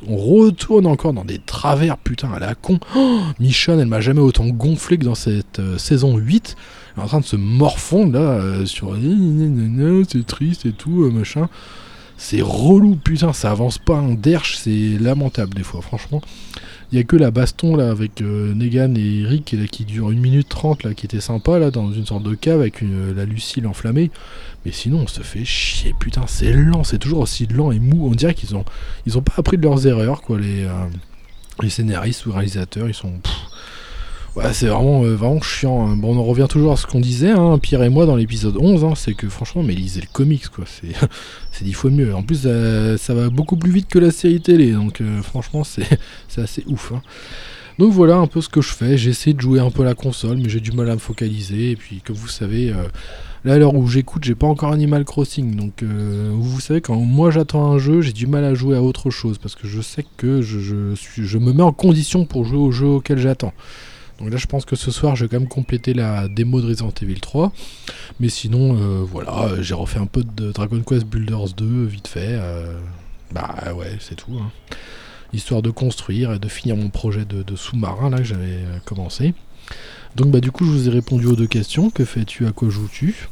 on 0.07 0.17
retourne 0.17 0.87
encore 0.87 1.13
dans 1.13 1.25
des 1.25 1.39
travers, 1.39 1.99
putain, 1.99 2.33
à 2.33 2.39
la 2.39 2.55
con. 2.55 2.79
Oh, 2.97 3.21
Michonne, 3.41 3.81
elle 3.81 3.89
m'a 3.89 4.01
jamais 4.01 4.21
autant 4.21 4.47
gonflé 4.47 4.99
que 4.99 5.05
dans 5.05 5.15
cette 5.15 5.59
euh, 5.59 5.79
saison 5.79 6.17
8. 6.17 6.57
Elle 6.97 7.01
est 7.01 7.05
en 7.05 7.09
train 7.09 7.21
de 7.21 7.25
se 7.25 7.37
morfondre 7.37 8.13
là, 8.13 8.21
euh, 8.21 8.67
sur 8.67 8.97
c'est 10.09 10.27
triste 10.27 10.67
et 10.67 10.73
tout, 10.73 11.11
machin. 11.11 11.49
C'est 12.17 12.43
relou, 12.43 12.97
putain, 12.97 13.33
ça 13.33 13.51
avance 13.51 13.79
pas 13.79 13.97
un 13.97 14.15
derche, 14.15 14.57
c'est 14.57 14.99
lamentable 14.99 15.55
des 15.55 15.63
fois, 15.63 15.81
franchement. 15.83 16.21
Il 16.91 16.97
y 16.97 17.01
a 17.01 17.05
que 17.05 17.17
la 17.17 17.31
baston 17.31 17.77
là 17.77 17.91
avec 17.91 18.23
euh, 18.23 18.55
Negan 18.55 18.95
et 18.95 19.23
là, 19.23 19.67
qui 19.67 19.85
dure 19.85 20.09
1 20.09 20.13
minute 20.13 20.49
30 20.49 20.85
là, 20.85 20.95
qui 20.95 21.05
était 21.05 21.21
sympa 21.21 21.59
là, 21.59 21.71
dans 21.71 21.93
une 21.93 22.07
sorte 22.07 22.23
de 22.23 22.35
cave 22.35 22.61
avec 22.61 22.83
euh, 22.83 23.13
la 23.15 23.27
Lucille 23.27 23.67
enflammée. 23.67 24.11
Mais 24.65 24.73
sinon, 24.73 25.01
on 25.01 25.07
se 25.07 25.21
fait 25.21 25.45
chier, 25.45 25.95
putain, 25.99 26.25
c'est 26.27 26.53
lent, 26.53 26.85
c'est 26.85 26.99
toujours 26.99 27.21
aussi 27.21 27.47
lent 27.47 27.73
et 27.73 27.79
mou. 27.79 28.09
On 28.09 28.15
dirait 28.15 28.35
qu'ils 28.35 28.57
ont, 28.57 28.65
ils 29.07 29.19
ont 29.19 29.23
pas 29.23 29.35
appris 29.37 29.59
de 29.59 29.63
leurs 29.63 29.87
erreurs, 29.87 30.23
quoi, 30.23 30.39
les, 30.39 30.65
euh, 30.65 30.87
les 31.63 31.71
scénaristes 31.71 32.25
ou 32.25 32.33
réalisateurs, 32.33 32.89
ils 32.89 32.95
sont 32.95 33.13
c'est 34.53 34.67
vraiment, 34.67 35.05
euh, 35.05 35.15
vraiment 35.15 35.41
chiant. 35.41 35.87
Hein. 35.87 35.97
Bon, 35.97 36.17
on 36.17 36.19
en 36.19 36.25
revient 36.25 36.47
toujours 36.49 36.73
à 36.73 36.77
ce 36.77 36.87
qu'on 36.87 37.01
disait, 37.01 37.31
hein, 37.31 37.59
Pierre 37.59 37.83
et 37.83 37.89
moi, 37.89 38.07
dans 38.07 38.17
l'épisode 38.17 38.57
11, 38.59 38.85
hein, 38.85 38.93
c'est 38.97 39.15
que 39.15 39.29
franchement, 39.29 39.63
mais 39.63 39.75
lisez 39.75 40.01
le 40.01 40.07
comics, 40.13 40.49
quoi. 40.49 40.65
C'est 41.53 41.65
dix 41.65 41.73
fois 41.73 41.91
mieux. 41.91 42.15
En 42.15 42.23
plus, 42.23 42.43
euh, 42.45 42.97
ça 42.97 43.15
va 43.15 43.31
beaucoup 43.31 43.57
plus 43.57 43.73
vite 43.73 43.89
que 43.89 43.99
la 43.99 44.11
série 44.11 44.41
télé, 44.41 44.73
donc 44.73 45.01
euh, 45.01 45.23
franchement, 45.23 45.65
c'est 45.65 45.99
assez 46.37 46.63
ouf. 46.69 46.93
Donc 47.79 47.93
voilà 47.93 48.17
un 48.17 48.27
peu 48.27 48.41
ce 48.41 48.49
que 48.49 48.61
je 48.61 48.73
fais. 48.73 48.97
J'essaie 48.97 49.33
de 49.33 49.41
jouer 49.41 49.59
un 49.59 49.71
peu 49.71 49.83
la 49.83 49.95
console, 49.95 50.39
mais 50.39 50.49
j'ai 50.49 50.61
du 50.61 50.73
mal 50.73 50.89
à 50.91 50.95
me 50.95 51.01
focaliser. 51.01 51.73
Et 51.73 51.77
puis, 51.77 52.01
comme 52.05 52.17
vous 52.17 52.29
savez, 52.29 52.73
là, 53.45 53.55
à 53.55 53.59
l'heure 53.59 53.75
où 53.75 53.87
j'écoute, 53.89 54.25
j'ai 54.25 54.35
pas 54.35 54.47
encore 54.47 54.73
Animal 54.73 55.05
Crossing. 55.05 55.57
Donc, 55.57 55.83
vous 55.83 56.61
savez, 56.61 56.81
quand 56.81 56.97
moi 56.97 57.31
j'attends 57.31 57.73
un 57.73 57.79
jeu, 57.79 58.01
j'ai 58.01 58.13
du 58.13 58.27
mal 58.27 58.45
à 58.45 58.55
jouer 58.55 58.77
à 58.77 58.83
autre 58.83 59.11
chose 59.11 59.39
parce 59.39 59.55
que 59.55 59.69
je 59.69 59.81
sais 59.81 60.05
que 60.17 60.43
je, 60.43 60.59
je 60.95 61.39
me 61.39 61.53
mets 61.53 61.63
en 61.63 61.73
condition 61.73 62.25
pour 62.25 62.45
jouer 62.45 62.59
au 62.59 62.73
jeu 62.73 62.87
auquel 62.87 63.19
j'attends. 63.19 63.53
Donc 64.19 64.31
là, 64.31 64.37
je 64.37 64.47
pense 64.47 64.65
que 64.65 64.75
ce 64.75 64.91
soir, 64.91 65.15
je 65.15 65.25
vais 65.25 65.29
quand 65.29 65.39
même 65.39 65.49
compléter 65.49 65.95
la 65.95 66.29
démo 66.29 66.61
de 66.61 66.67
Resident 66.67 66.93
Evil 67.03 67.21
3. 67.21 67.53
Mais 68.19 68.29
sinon, 68.29 68.77
euh, 68.77 69.05
voilà, 69.05 69.61
j'ai 69.61 69.75
refait 69.75 70.01
un 70.01 70.07
peu 70.07 70.25
de 70.25 70.51
Dragon 70.51 70.83
Quest 70.83 71.07
Builders 71.07 71.55
2 71.57 71.85
vite 71.85 72.09
fait. 72.09 72.31
Euh, 72.33 72.79
bah 73.33 73.55
ouais, 73.77 73.97
c'est 74.01 74.17
tout. 74.17 74.33
Hein. 74.41 74.51
Histoire 75.33 75.63
de 75.63 75.71
construire 75.71 76.33
et 76.33 76.39
de 76.39 76.49
finir 76.49 76.77
mon 76.77 76.89
projet 76.89 77.25
de, 77.25 77.57
sous-marin 77.57 78.11
là 78.11 78.19
que 78.19 78.25
j'avais 78.25 78.47
euh, 78.47 78.79
commencé. 78.85 79.35
Donc 80.17 80.29
bah 80.29 80.41
du 80.41 80.51
coup, 80.51 80.65
je 80.65 80.71
vous 80.71 80.89
ai 80.89 80.91
répondu 80.91 81.27
aux 81.27 81.37
deux 81.37 81.47
questions. 81.47 81.91
Que 81.91 82.05
fais-tu? 82.05 82.47
À 82.47 82.53
quoi 82.53 82.71
joues-tu? 82.71 83.29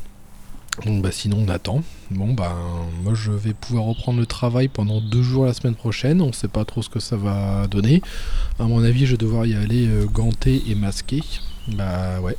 Donc 0.84 1.02
bah 1.02 1.10
sinon 1.10 1.44
on 1.46 1.48
attend. 1.48 1.82
Bon 2.10 2.34
bah 2.34 2.54
moi 3.02 3.14
je 3.14 3.32
vais 3.32 3.54
pouvoir 3.54 3.84
reprendre 3.84 4.20
le 4.20 4.26
travail 4.26 4.68
pendant 4.68 5.00
deux 5.00 5.22
jours 5.22 5.46
la 5.46 5.54
semaine 5.54 5.74
prochaine. 5.74 6.20
On 6.20 6.32
sait 6.32 6.48
pas 6.48 6.64
trop 6.64 6.82
ce 6.82 6.88
que 6.88 7.00
ça 7.00 7.16
va 7.16 7.66
donner. 7.66 8.02
À 8.58 8.64
mon 8.64 8.82
avis 8.84 9.06
je 9.06 9.12
vais 9.12 9.16
devoir 9.16 9.46
y 9.46 9.54
aller 9.54 9.86
euh, 9.88 10.06
ganté 10.06 10.62
et 10.68 10.74
masqué. 10.74 11.22
Bah 11.68 12.20
ouais. 12.20 12.36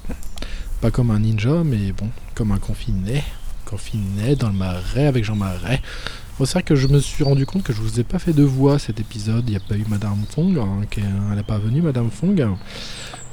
Pas 0.81 0.91
comme 0.91 1.11
un 1.11 1.19
ninja 1.19 1.64
mais 1.64 1.91
bon 1.91 2.09
comme 2.35 2.51
un 2.51 2.59
confiné. 2.59 3.23
Confiné 3.65 4.35
dans 4.35 4.47
le 4.47 4.53
marais 4.53 5.07
avec 5.07 5.23
Jean 5.23 5.35
Marais. 5.35 5.81
C'est 6.39 6.53
vrai 6.53 6.64
que 6.64 6.76
je 6.76 6.88
me 6.88 6.99
suis 6.99 7.23
rendu 7.23 7.47
compte 7.47 7.64
que 7.64 7.73
je 7.73 7.81
vous 7.81 7.99
ai 7.99 8.03
pas 8.03 8.19
fait 8.19 8.31
de 8.31 8.43
voix 8.43 8.77
cet 8.77 8.99
épisode. 8.99 9.43
Il 9.47 9.51
n'y 9.51 9.57
a 9.57 9.59
pas 9.59 9.76
eu 9.76 9.84
Madame 9.89 10.18
Fong. 10.30 10.55
Hein, 10.59 10.85
elle 10.95 11.35
n'est 11.35 11.41
pas 11.43 11.57
venue 11.57 11.81
Madame 11.81 12.11
Fong. 12.11 12.47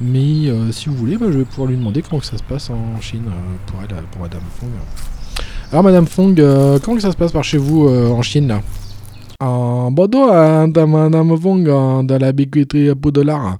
Mais 0.00 0.48
euh, 0.48 0.72
si 0.72 0.88
vous 0.88 0.96
voulez, 0.96 1.18
je 1.20 1.38
vais 1.38 1.44
pouvoir 1.44 1.68
lui 1.68 1.76
demander 1.76 2.00
comment 2.00 2.18
que 2.18 2.26
ça 2.26 2.38
se 2.38 2.42
passe 2.42 2.70
en 2.70 2.98
Chine 3.02 3.24
euh, 3.28 3.56
pour 3.66 3.80
elle, 3.82 4.04
pour 4.10 4.22
Madame 4.22 4.40
Fong. 4.58 4.70
Alors 5.70 5.84
Madame 5.84 6.06
Fong, 6.06 6.34
euh, 6.40 6.78
comment 6.82 6.96
que 6.96 7.02
ça 7.02 7.12
se 7.12 7.16
passe 7.16 7.32
par 7.32 7.44
chez 7.44 7.58
vous 7.58 7.88
en 7.88 8.22
Chine 8.22 8.48
là? 8.48 8.62
En 9.40 9.90
Bordeaux, 9.90 10.28
Madame 10.28 11.38
Fong, 11.38 11.62
dans 11.62 12.18
la 12.18 12.32
biqueterie 12.32 12.94
pour 12.94 13.12
dollars. 13.12 13.58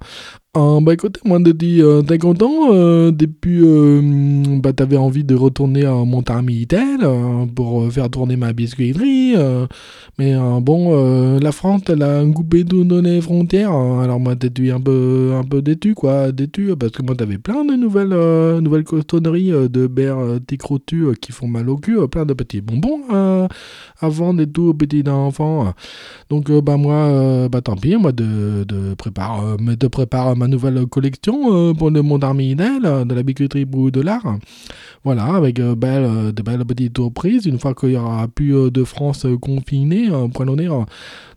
Ah, 0.57 0.77
bah 0.81 0.93
écoute, 0.93 1.19
moi 1.25 1.37
dire, 1.39 1.85
euh, 1.85 2.01
t'es 2.01 2.17
content 2.17 2.71
euh, 2.71 3.11
depuis, 3.11 3.59
euh, 3.61 4.57
bah 4.63 4.71
t'avais 4.71 4.95
envie 4.95 5.25
de 5.25 5.35
retourner 5.35 5.83
à 5.83 5.91
Montarmitel 5.91 6.99
euh, 7.03 7.45
pour 7.53 7.91
faire 7.91 8.09
tourner 8.09 8.37
ma 8.37 8.53
biscuiterie, 8.53 9.35
mais 10.17 10.33
bon, 10.61 11.39
la 11.39 11.51
France 11.51 11.81
elle 11.89 12.03
a 12.03 12.23
coupé 12.33 12.63
tout 12.63 12.85
dans 12.85 13.01
les 13.01 13.19
frontières, 13.19 13.73
euh, 13.75 13.99
alors 13.99 14.21
moi 14.21 14.37
t'étais 14.37 14.71
un 14.71 14.79
peu, 14.79 15.33
un 15.35 15.43
peu 15.43 15.61
déçu 15.61 15.93
quoi, 15.93 16.31
déçu 16.31 16.73
parce 16.79 16.93
que 16.93 17.03
moi 17.03 17.15
t'avais 17.15 17.37
plein 17.37 17.65
de 17.65 17.73
nouvelles, 17.73 18.15
nouvelles 18.61 18.85
cotonneries 18.85 19.51
de 19.51 20.39
décrotus 20.47 21.07
euh, 21.07 21.13
qui 21.19 21.33
font 21.33 21.47
mal 21.49 21.69
au 21.69 21.75
cul, 21.75 21.97
plein 22.09 22.25
de 22.25 22.33
petits 22.33 22.61
bonbons 22.61 23.01
à 23.09 24.07
vendre 24.09 24.41
et 24.41 24.47
tout 24.47 24.73
petits 24.73 25.03
enfants. 25.09 25.73
Donc 26.29 26.49
bah 26.49 26.77
moi, 26.77 27.49
bah 27.49 27.59
tant 27.59 27.75
pis, 27.75 27.97
moi 27.97 28.13
de, 28.13 28.63
de 28.63 28.93
prépare, 28.93 29.57
de 29.57 29.87
prépare 29.87 30.33
ma 30.37 30.44
nouvelle 30.47 30.85
collection 30.87 31.53
euh, 31.53 31.73
pour 31.73 31.91
le 31.91 32.01
monde 32.01 32.23
arménien 32.23 32.79
euh, 32.83 33.05
de 33.05 33.13
la 33.13 33.23
bicuterie 33.23 33.65
Brou 33.65 33.91
de 33.91 34.01
l'art. 34.01 34.37
Voilà, 35.03 35.25
avec 35.25 35.59
euh, 35.59 35.75
belles, 35.75 36.03
euh, 36.03 36.31
de 36.31 36.41
belles 36.41 36.65
petites 36.65 36.97
surprises, 36.97 37.45
une 37.45 37.59
fois 37.59 37.75
qu'il 37.75 37.91
y 37.91 37.97
aura 37.97 38.27
plus 38.27 38.71
de 38.71 38.83
France 38.83 39.27
confinée, 39.39 40.09
euh. 40.09 40.27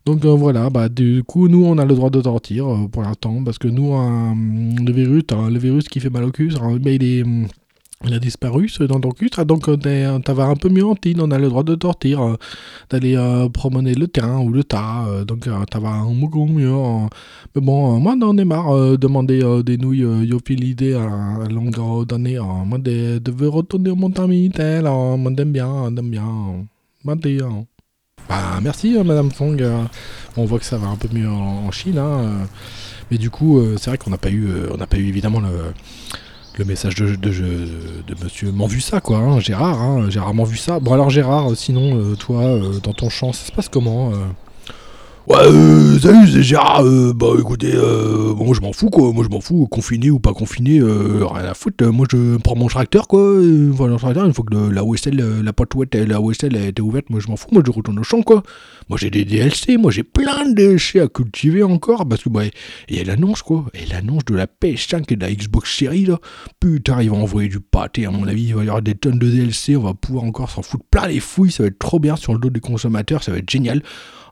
Donc 0.07 0.25
voilà, 0.25 0.71
bah 0.71 0.89
du 0.89 1.23
coup 1.23 1.49
nous 1.49 1.67
on 1.67 1.77
a 1.77 1.85
le 1.85 1.95
droit 1.95 2.09
de 2.09 2.23
sortir 2.23 2.65
pour 2.91 3.03
l'instant 3.03 3.43
parce 3.45 3.59
que 3.59 3.69
nous 3.69 3.93
le 3.93 4.91
virus, 4.91 5.25
hein, 5.33 5.51
le 5.51 5.59
virus 5.59 5.87
qui 5.89 6.01
fait 6.01 6.09
mal 6.09 6.25
au 6.25 6.31
cul, 6.31 6.51
mais 6.83 6.95
il 6.95 7.05
est 7.05 7.23
hum, 7.23 7.47
il 8.05 8.15
a 8.15 8.19
disparu 8.21 8.69
ce 8.69 8.85
dans 8.85 9.01
ton 9.01 9.11
cul, 9.11 9.29
ça, 9.35 9.45
donc 9.45 9.67
ça 9.67 10.33
va 10.35 10.45
un 10.45 10.55
peu 10.55 10.69
mieux 10.69 10.87
en 10.87 10.95
tine, 10.95 11.21
on 11.21 11.31
a 11.33 11.39
le 11.39 11.49
droit 11.49 11.65
de 11.65 11.77
sortir, 11.81 12.23
euh, 12.23 12.37
d'aller 12.91 13.17
euh, 13.17 13.49
promener 13.49 13.95
le 13.95 14.07
terrain 14.07 14.39
ou 14.39 14.53
le 14.53 14.63
tas, 14.63 15.05
euh, 15.09 15.25
donc 15.25 15.49
euh, 15.49 15.65
ça 15.73 15.81
va 15.81 15.89
un 15.91 16.13
beaucoup 16.13 16.47
mieux. 16.47 16.73
mais 17.57 17.61
bon, 17.61 17.99
moi 17.99 18.15
j'en 18.21 18.37
ai 18.39 18.45
marre 18.45 18.73
de 18.93 18.97
demander 18.97 19.43
des 19.65 19.77
nouilles 19.79 20.07
yophilidées 20.29 20.95
à, 20.95 21.43
à 21.45 21.49
longueur 21.49 22.07
d'année. 22.07 22.39
euh. 22.39 22.43
moi 22.65 22.79
de, 22.79 23.19
de 23.19 23.31
veux 23.33 23.49
retourner 23.49 23.91
au 23.91 23.97
Montaminitel, 23.97 24.87
euh, 24.87 25.17
moi 25.17 25.33
j'aime 25.37 25.53
bien, 25.53 25.91
j'aime 25.95 26.11
bien. 26.11 26.29
Bah, 28.29 28.61
merci 28.63 28.97
Madame 29.05 29.31
Fong, 29.33 29.57
on 30.37 30.45
voit 30.45 30.59
que 30.61 30.65
ça 30.65 30.79
va 30.79 30.87
un 30.89 30.97
peu 30.97 31.09
mieux 31.13 31.29
en, 31.29 31.71
Chine, 31.73 31.99
hein, 31.99 32.47
mais 33.11 33.19
du 33.19 33.31
coup 33.31 33.61
c'est 33.77 33.91
vrai 33.91 33.99
qu'on 33.99 34.11
n'a 34.11 34.19
pas 34.19 34.31
eu, 34.31 34.49
on 34.73 34.77
n'a 34.77 34.87
pas 34.87 34.99
eu 34.99 35.07
évidemment 35.09 35.41
le 35.41 35.49
le 36.59 36.65
message 36.65 36.97
de, 36.97 37.15
de, 37.15 37.31
de, 37.31 38.15
monsieur 38.23 38.51
m'en 38.51 38.67
vu 38.67 38.81
ça 38.81 39.01
quoi 39.01 39.19
hein, 39.19 39.39
Gérard 39.39 39.81
hein, 39.81 40.11
Gérard 40.11 40.35
m'en 40.35 40.45
vu 40.45 40.57
ça. 40.57 40.81
Bon 40.81 40.93
alors 40.93 41.09
Gérard 41.09 41.57
sinon 41.57 41.97
euh, 41.97 42.17
toi 42.17 42.43
euh, 42.43 42.81
dans 42.81 42.93
ton 42.93 43.09
champ 43.09 43.33
ça 43.33 43.47
se 43.47 43.53
passe 43.53 43.69
comment 43.69 44.11
euh? 44.11 44.17
Ouais, 45.29 45.37
euh, 45.43 45.99
salut, 45.99 46.27
c'est 46.27 46.43
Gérard. 46.43 46.87
Euh, 46.87 47.13
bah 47.15 47.27
écoutez, 47.39 47.73
euh, 47.75 48.33
moi 48.35 48.55
je 48.55 48.63
m'en 48.63 48.73
fous 48.73 48.89
quoi. 48.89 49.13
Moi 49.13 49.23
je 49.25 49.29
m'en 49.29 49.43
fous, 49.43 49.67
confiné 49.67 50.11
ou 50.11 50.19
pas 50.19 50.33
confiné, 50.33 50.79
euh, 50.79 51.27
rien 51.27 51.45
à 51.45 51.53
foutre. 51.53 51.85
Moi 51.85 52.07
je 52.11 52.39
prends 52.39 52.57
mon 52.57 52.69
tracteur 52.69 53.09
quoi. 53.09 53.21
Le 53.21 53.97
tracteur, 53.99 54.25
une 54.25 54.33
fois 54.33 54.47
que 54.51 54.55
la 54.57 54.83
OSL, 54.83 55.21
euh, 55.21 55.43
la 55.43 55.53
porte 55.53 55.75
ouette, 55.75 55.95
la 55.97 56.23
OSL 56.23 56.57
a 56.57 56.69
été 56.69 56.81
ouverte, 56.81 57.11
moi 57.11 57.21
je 57.21 57.29
m'en 57.29 57.37
fous. 57.37 57.49
Moi 57.53 57.63
je 57.67 57.71
retourne 57.71 57.99
au 57.99 58.03
champ 58.05 58.23
quoi. 58.23 58.43
Moi 58.89 58.99
j'ai 58.99 59.11
des 59.11 59.27
DLC, 59.27 59.77
moi 59.77 59.91
j'ai 59.91 60.03
plein 60.03 60.49
de 60.49 60.55
déchets 60.55 61.01
à 61.01 61.09
cultiver 61.09 61.63
encore 61.63 62.09
parce 62.09 62.23
que 62.25 62.31
bah, 62.31 62.45
il 62.89 62.97
y 62.97 62.99
a 62.99 63.05
l'annonce 63.05 63.43
quoi. 63.43 63.67
Et 63.75 63.85
l'annonce 63.85 64.25
de 64.25 64.35
la 64.35 64.47
PS5 64.47 65.13
et 65.13 65.17
de 65.17 65.21
la 65.27 65.31
Xbox 65.31 65.77
Series 65.77 66.07
là. 66.07 66.21
Putain, 66.59 67.03
ils 67.03 67.11
vont 67.11 67.23
envoyer 67.23 67.51
du 67.51 67.61
pâté 67.61 68.07
à 68.07 68.11
mon 68.11 68.27
avis. 68.27 68.45
Il 68.45 68.55
va 68.55 68.65
y 68.65 68.69
avoir 68.69 68.81
des 68.81 68.95
tonnes 68.95 69.19
de 69.19 69.29
DLC. 69.29 69.77
On 69.77 69.83
va 69.83 69.93
pouvoir 69.93 70.25
encore 70.25 70.49
s'en 70.49 70.63
foutre 70.63 70.87
plein 70.91 71.07
les 71.07 71.21
fouilles. 71.21 71.53
Ça 71.53 71.65
va 71.65 71.67
être 71.67 71.79
trop 71.79 71.99
bien 71.99 72.17
sur 72.17 72.33
le 72.33 72.39
dos 72.39 72.49
des 72.49 72.61
consommateurs. 72.61 73.23
Ça 73.23 73.31
va 73.31 73.37
être 73.37 73.51
génial. 73.51 73.83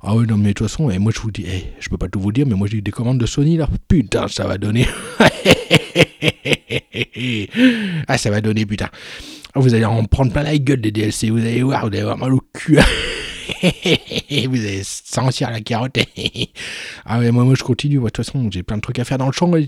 Ah 0.03 0.15
ouais, 0.15 0.27
non, 0.27 0.37
mais 0.37 0.49
de 0.49 0.53
toute 0.55 0.69
façon, 0.69 0.91
et 0.91 0.99
moi 0.99 1.13
je 1.15 1.21
vous 1.21 1.31
dis, 1.31 1.45
eh, 1.47 1.73
je 1.81 1.89
peux 1.89 1.97
pas 1.97 2.09
tout 2.09 2.21
vous 2.21 2.33
dire, 2.33 2.47
mais 2.47 2.55
moi 2.55 2.69
j'ai 2.71 2.79
eu 2.79 2.83
des 2.83 2.91
commandes 2.91 3.19
de 3.19 3.27
Sony 3.27 3.57
là. 3.57 3.69
Putain, 3.89 4.29
ça 4.29 4.47
va 4.47 4.59
donner. 4.59 4.87
ah, 8.09 8.19
ça 8.19 8.31
va 8.31 8.41
donner, 8.41 8.67
putain. 8.67 8.89
Ah, 9.55 9.61
Vous 9.61 9.75
allez 9.75 9.85
en 9.85 10.05
prendre 10.05 10.33
plein 10.33 10.43
la 10.43 10.57
gueule 10.59 10.81
des 10.81 10.91
DLC, 10.93 11.31
vous 11.31 11.39
allez 11.39 11.63
voir, 11.63 11.83
vous 11.83 11.87
allez 11.89 12.01
avoir 12.01 12.19
mal 12.19 12.35
au 12.35 12.43
cul. 12.53 12.79
vous 13.63 14.57
allez 14.57 14.83
sentir 14.85 15.51
la 15.51 15.61
carotte. 15.61 15.99
ah 17.07 17.19
ouais, 17.19 17.31
moi, 17.31 17.45
moi 17.45 17.55
je 17.57 17.63
continue, 17.65 17.97
de 17.97 18.01
toute 18.05 18.17
façon, 18.19 18.49
j'ai 18.51 18.63
plein 18.63 18.77
de 18.77 18.83
trucs 18.83 18.99
à 18.99 19.05
faire 19.05 19.19
dans 19.19 19.27
le 19.27 19.33
champ. 19.33 19.51
eh, 19.57 19.67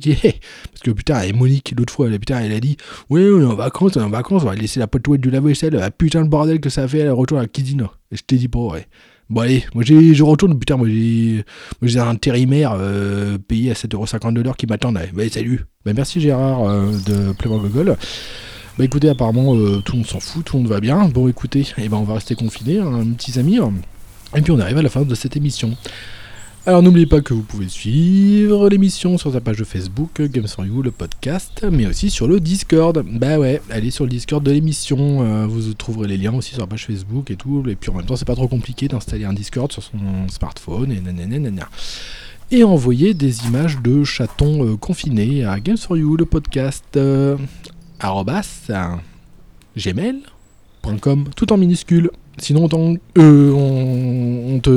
parce 0.71 0.83
que 0.85 0.91
putain, 0.91 1.23
et 1.23 1.33
Monique, 1.33 1.75
l'autre 1.77 1.93
fois, 1.93 2.09
elle, 2.09 2.19
putain, 2.19 2.41
elle 2.41 2.53
a 2.53 2.61
dit, 2.61 2.77
ouais, 3.09 3.29
on 3.31 3.41
est 3.41 3.45
en 3.45 3.55
vacances, 3.55 3.97
on 3.97 4.01
est 4.01 4.05
en 4.05 4.11
vacances, 4.11 4.43
on 4.43 4.47
va 4.47 4.55
laisser 4.55 4.79
la 4.81 4.87
pote 4.87 5.21
du 5.21 5.31
lave-vaisselle. 5.31 5.79
Ah, 5.81 5.91
putain, 5.91 6.21
le 6.21 6.29
bordel 6.29 6.61
que 6.61 6.69
ça 6.71 6.87
fait, 6.87 6.99
elle 6.99 7.11
retourne 7.11 7.41
à 7.41 7.45
la. 7.45 7.49
Et 8.11 8.17
je 8.17 8.23
t'ai 8.23 8.37
dit 8.37 8.49
pas, 8.49 8.59
ouais. 8.61 8.87
Bon 9.31 9.43
allez, 9.43 9.65
moi 9.75 9.85
j'ai, 9.85 10.15
je 10.15 10.23
retourne, 10.23 10.59
putain, 10.59 10.79
moi 10.79 10.89
j'ai, 10.89 11.45
moi, 11.83 11.89
j'ai 11.89 11.99
un 11.99 12.09
intérimaire 12.09 12.73
euh, 12.79 13.37
payé 13.37 13.71
à 13.71 13.75
7,50€ 13.75 14.33
de 14.33 14.41
l'heure 14.41 14.57
qui 14.57 14.67
m'attend. 14.67 14.91
Bah, 14.91 15.03
salut. 15.31 15.67
Bah, 15.85 15.93
merci 15.95 16.19
Gérard 16.19 16.65
euh, 16.65 16.93
de 17.07 17.33
Playboy 17.33 17.61
Gogol. 17.61 17.97
Bah 18.79 18.85
écoutez, 18.85 19.09
apparemment 19.11 19.55
euh, 19.55 19.83
tout 19.85 19.93
le 19.93 19.99
monde 19.99 20.07
s'en 20.07 20.21
fout, 20.21 20.45
tout 20.45 20.57
le 20.57 20.63
monde 20.63 20.73
va 20.73 20.81
bien. 20.81 21.09
Bon 21.09 21.29
écoutez, 21.29 21.67
eh 21.77 21.89
ben, 21.91 21.99
on 21.99 22.05
va 22.05 22.15
rester 22.15 22.37
confinés, 22.37 22.79
hein, 22.79 23.05
mes 23.05 23.15
petits 23.17 23.39
amis. 23.39 23.59
Et 24.35 24.41
puis 24.41 24.51
on 24.51 24.61
arrive 24.61 24.79
à 24.79 24.83
la 24.83 24.89
fin 24.89 25.03
de 25.03 25.15
cette 25.15 25.37
émission. 25.37 25.77
Alors 26.69 26.83
n'oubliez 26.83 27.07
pas 27.07 27.23
que 27.23 27.33
vous 27.33 27.41
pouvez 27.41 27.67
suivre 27.67 28.69
l'émission 28.69 29.17
sur 29.17 29.33
sa 29.33 29.41
page 29.41 29.57
de 29.57 29.65
Facebook, 29.65 30.21
Games 30.21 30.47
for 30.47 30.67
You, 30.67 30.83
le 30.83 30.91
podcast, 30.91 31.65
mais 31.73 31.87
aussi 31.87 32.11
sur 32.11 32.29
le 32.29 32.41
Discord. 32.41 33.03
Bah 33.11 33.39
ouais, 33.39 33.63
allez 33.71 33.91
sur 33.91 34.05
le 34.05 34.11
Discord 34.11 34.45
de 34.45 34.51
l'émission, 34.51 35.23
euh, 35.23 35.47
vous 35.47 35.73
trouverez 35.73 36.09
les 36.09 36.19
liens 36.19 36.35
aussi 36.35 36.51
sur 36.51 36.61
la 36.61 36.67
page 36.67 36.85
Facebook 36.85 37.31
et 37.31 37.37
tout. 37.37 37.65
Et 37.71 37.75
puis 37.75 37.91
en 37.91 37.95
même 37.95 38.05
temps, 38.05 38.17
c'est 38.17 38.27
pas 38.27 38.35
trop 38.35 38.49
compliqué 38.49 38.87
d'installer 38.87 39.25
un 39.25 39.33
Discord 39.33 39.73
sur 39.73 39.83
son 39.83 39.97
smartphone 40.29 40.93
et 40.93 41.01
nanana. 41.01 41.71
Et 42.51 42.65
envoyer 42.65 43.15
des 43.15 43.47
images 43.47 43.81
de 43.81 44.05
chatons 44.05 44.67
euh, 44.67 44.77
confinés 44.77 45.47
à 45.47 45.61
Games 45.61 45.79
for 45.79 45.97
You, 45.97 46.19
le 46.19 46.27
podcast, 46.27 46.85
euh, 46.97 47.39
arrobas, 47.99 48.69
gmail.com, 49.75 51.25
tout 51.35 51.51
en 51.51 51.57
minuscule. 51.57 52.11
Sinon, 52.41 52.69
on, 52.73 52.97
euh, 53.19 53.53
on, 53.53 54.55
on 54.55 54.61
te, 54.61 54.71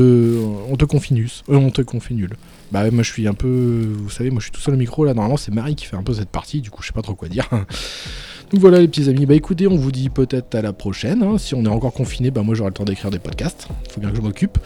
on 0.71 0.75
te. 0.85 1.43
Euh, 1.49 1.55
on 1.55 1.71
te 1.71 1.81
confinule. 1.81 2.31
Bah, 2.71 2.89
moi, 2.91 3.03
je 3.03 3.11
suis 3.11 3.27
un 3.27 3.33
peu. 3.33 3.85
Vous 3.97 4.09
savez, 4.09 4.29
moi, 4.31 4.39
je 4.39 4.45
suis 4.45 4.51
tout 4.51 4.61
seul 4.61 4.73
au 4.73 4.77
micro 4.77 5.03
là. 5.05 5.13
Normalement, 5.13 5.37
c'est 5.37 5.53
Marie 5.53 5.75
qui 5.75 5.85
fait 5.85 5.97
un 5.97 6.03
peu 6.03 6.13
cette 6.13 6.29
partie. 6.29 6.61
Du 6.61 6.69
coup, 6.71 6.81
je 6.81 6.87
sais 6.87 6.93
pas 6.93 7.01
trop 7.01 7.15
quoi 7.15 7.27
dire. 7.27 7.47
Donc 8.51 8.59
voilà, 8.59 8.79
les 8.81 8.87
petits 8.89 9.07
amis. 9.07 9.25
Bah, 9.25 9.33
écoutez, 9.33 9.65
on 9.67 9.77
vous 9.77 9.93
dit 9.93 10.09
peut-être 10.09 10.55
à 10.55 10.61
la 10.61 10.73
prochaine. 10.73 11.23
hein. 11.23 11.37
Si 11.37 11.55
on 11.55 11.63
est 11.63 11.69
encore 11.69 11.93
confiné, 11.93 12.31
bah, 12.31 12.43
moi, 12.43 12.53
j'aurai 12.53 12.69
le 12.69 12.73
temps 12.73 12.83
d'écrire 12.83 13.09
des 13.09 13.19
podcasts. 13.19 13.67
Faut 13.89 14.01
bien 14.01 14.09
que 14.09 14.17
je 14.17 14.21
m'occupe. 14.21 14.57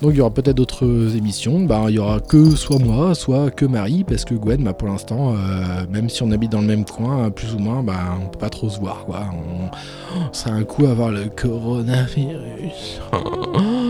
Donc, 0.00 0.12
il 0.12 0.16
y 0.16 0.20
aura 0.22 0.32
peut-être 0.32 0.56
d'autres 0.56 1.14
émissions. 1.14 1.60
Bah, 1.64 1.86
il 1.88 1.96
y 1.96 1.98
aura 1.98 2.20
que 2.20 2.56
soit 2.56 2.78
moi, 2.78 3.14
soit 3.14 3.50
que 3.50 3.66
Marie. 3.66 4.04
Parce 4.04 4.24
que 4.24 4.34
Gwen, 4.34 4.62
bah, 4.64 4.72
pour 4.72 4.88
l'instant, 4.88 5.34
euh, 5.34 5.84
même 5.90 6.08
si 6.08 6.22
on 6.22 6.30
habite 6.30 6.52
dans 6.52 6.62
le 6.62 6.66
même 6.66 6.86
coin, 6.86 7.30
plus 7.30 7.52
ou 7.54 7.58
moins, 7.58 7.82
bah, 7.82 8.16
on 8.22 8.28
peut 8.28 8.38
pas 8.38 8.48
trop 8.48 8.70
se 8.70 8.78
voir, 8.80 9.04
quoi. 9.04 9.26
On, 9.32 9.70
c'est 10.32 10.48
un 10.48 10.64
coup 10.64 10.86
à 10.86 10.90
avoir 10.92 11.10
le 11.10 11.24
coronavirus. 11.26 13.00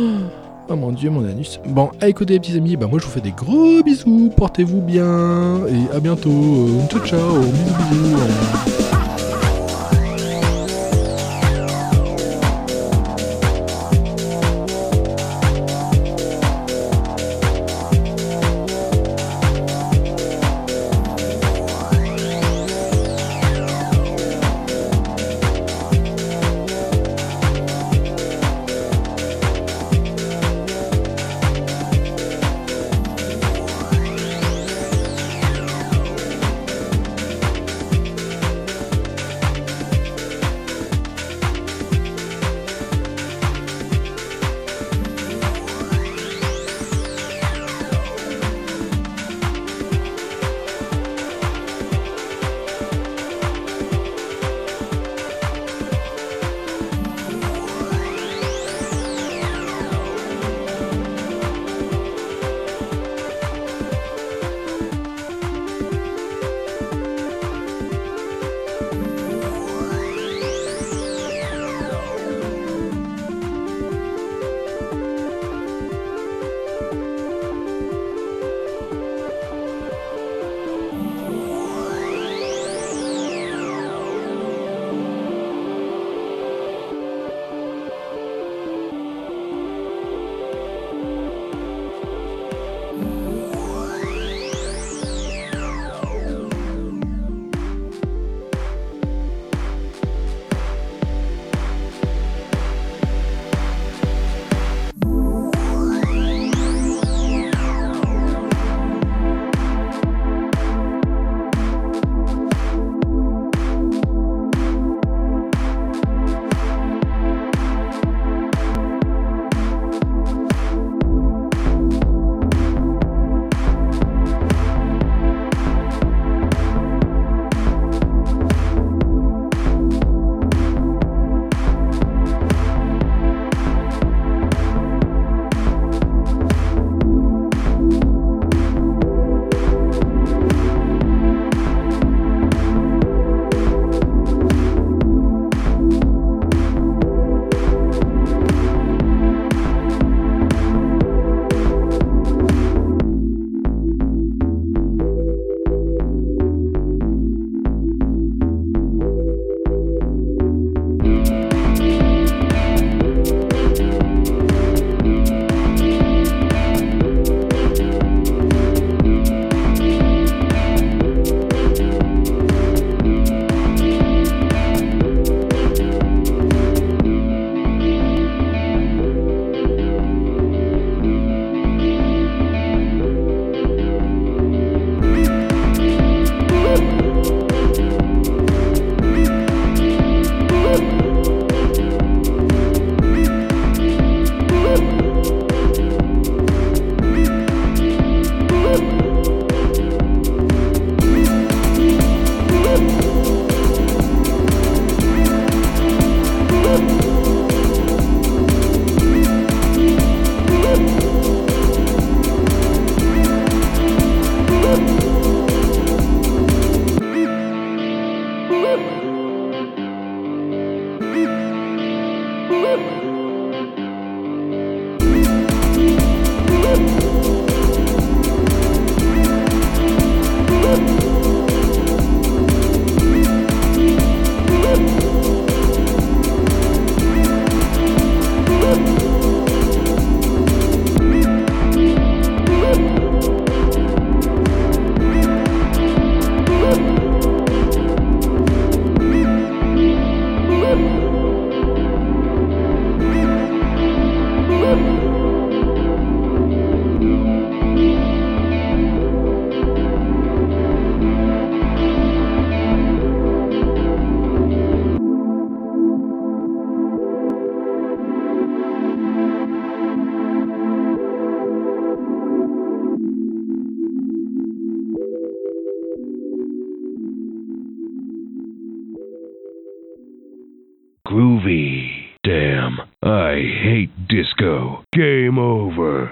Oh 0.70 0.76
mon 0.76 0.92
dieu, 0.92 1.08
mon 1.08 1.24
anus. 1.24 1.58
Bon, 1.64 1.90
à 1.98 2.08
écouter 2.08 2.34
les 2.34 2.40
petits 2.40 2.56
amis, 2.56 2.76
bah 2.76 2.86
moi 2.86 2.98
je 2.98 3.06
vous 3.06 3.10
fais 3.10 3.22
des 3.22 3.30
gros 3.30 3.82
bisous, 3.82 4.30
portez-vous 4.36 4.82
bien, 4.82 5.60
et 5.66 5.96
à 5.96 5.98
bientôt. 5.98 6.68
Ciao 6.90 7.00
ciao, 7.06 7.38
bisous 7.40 7.74
bisous. 7.90 8.97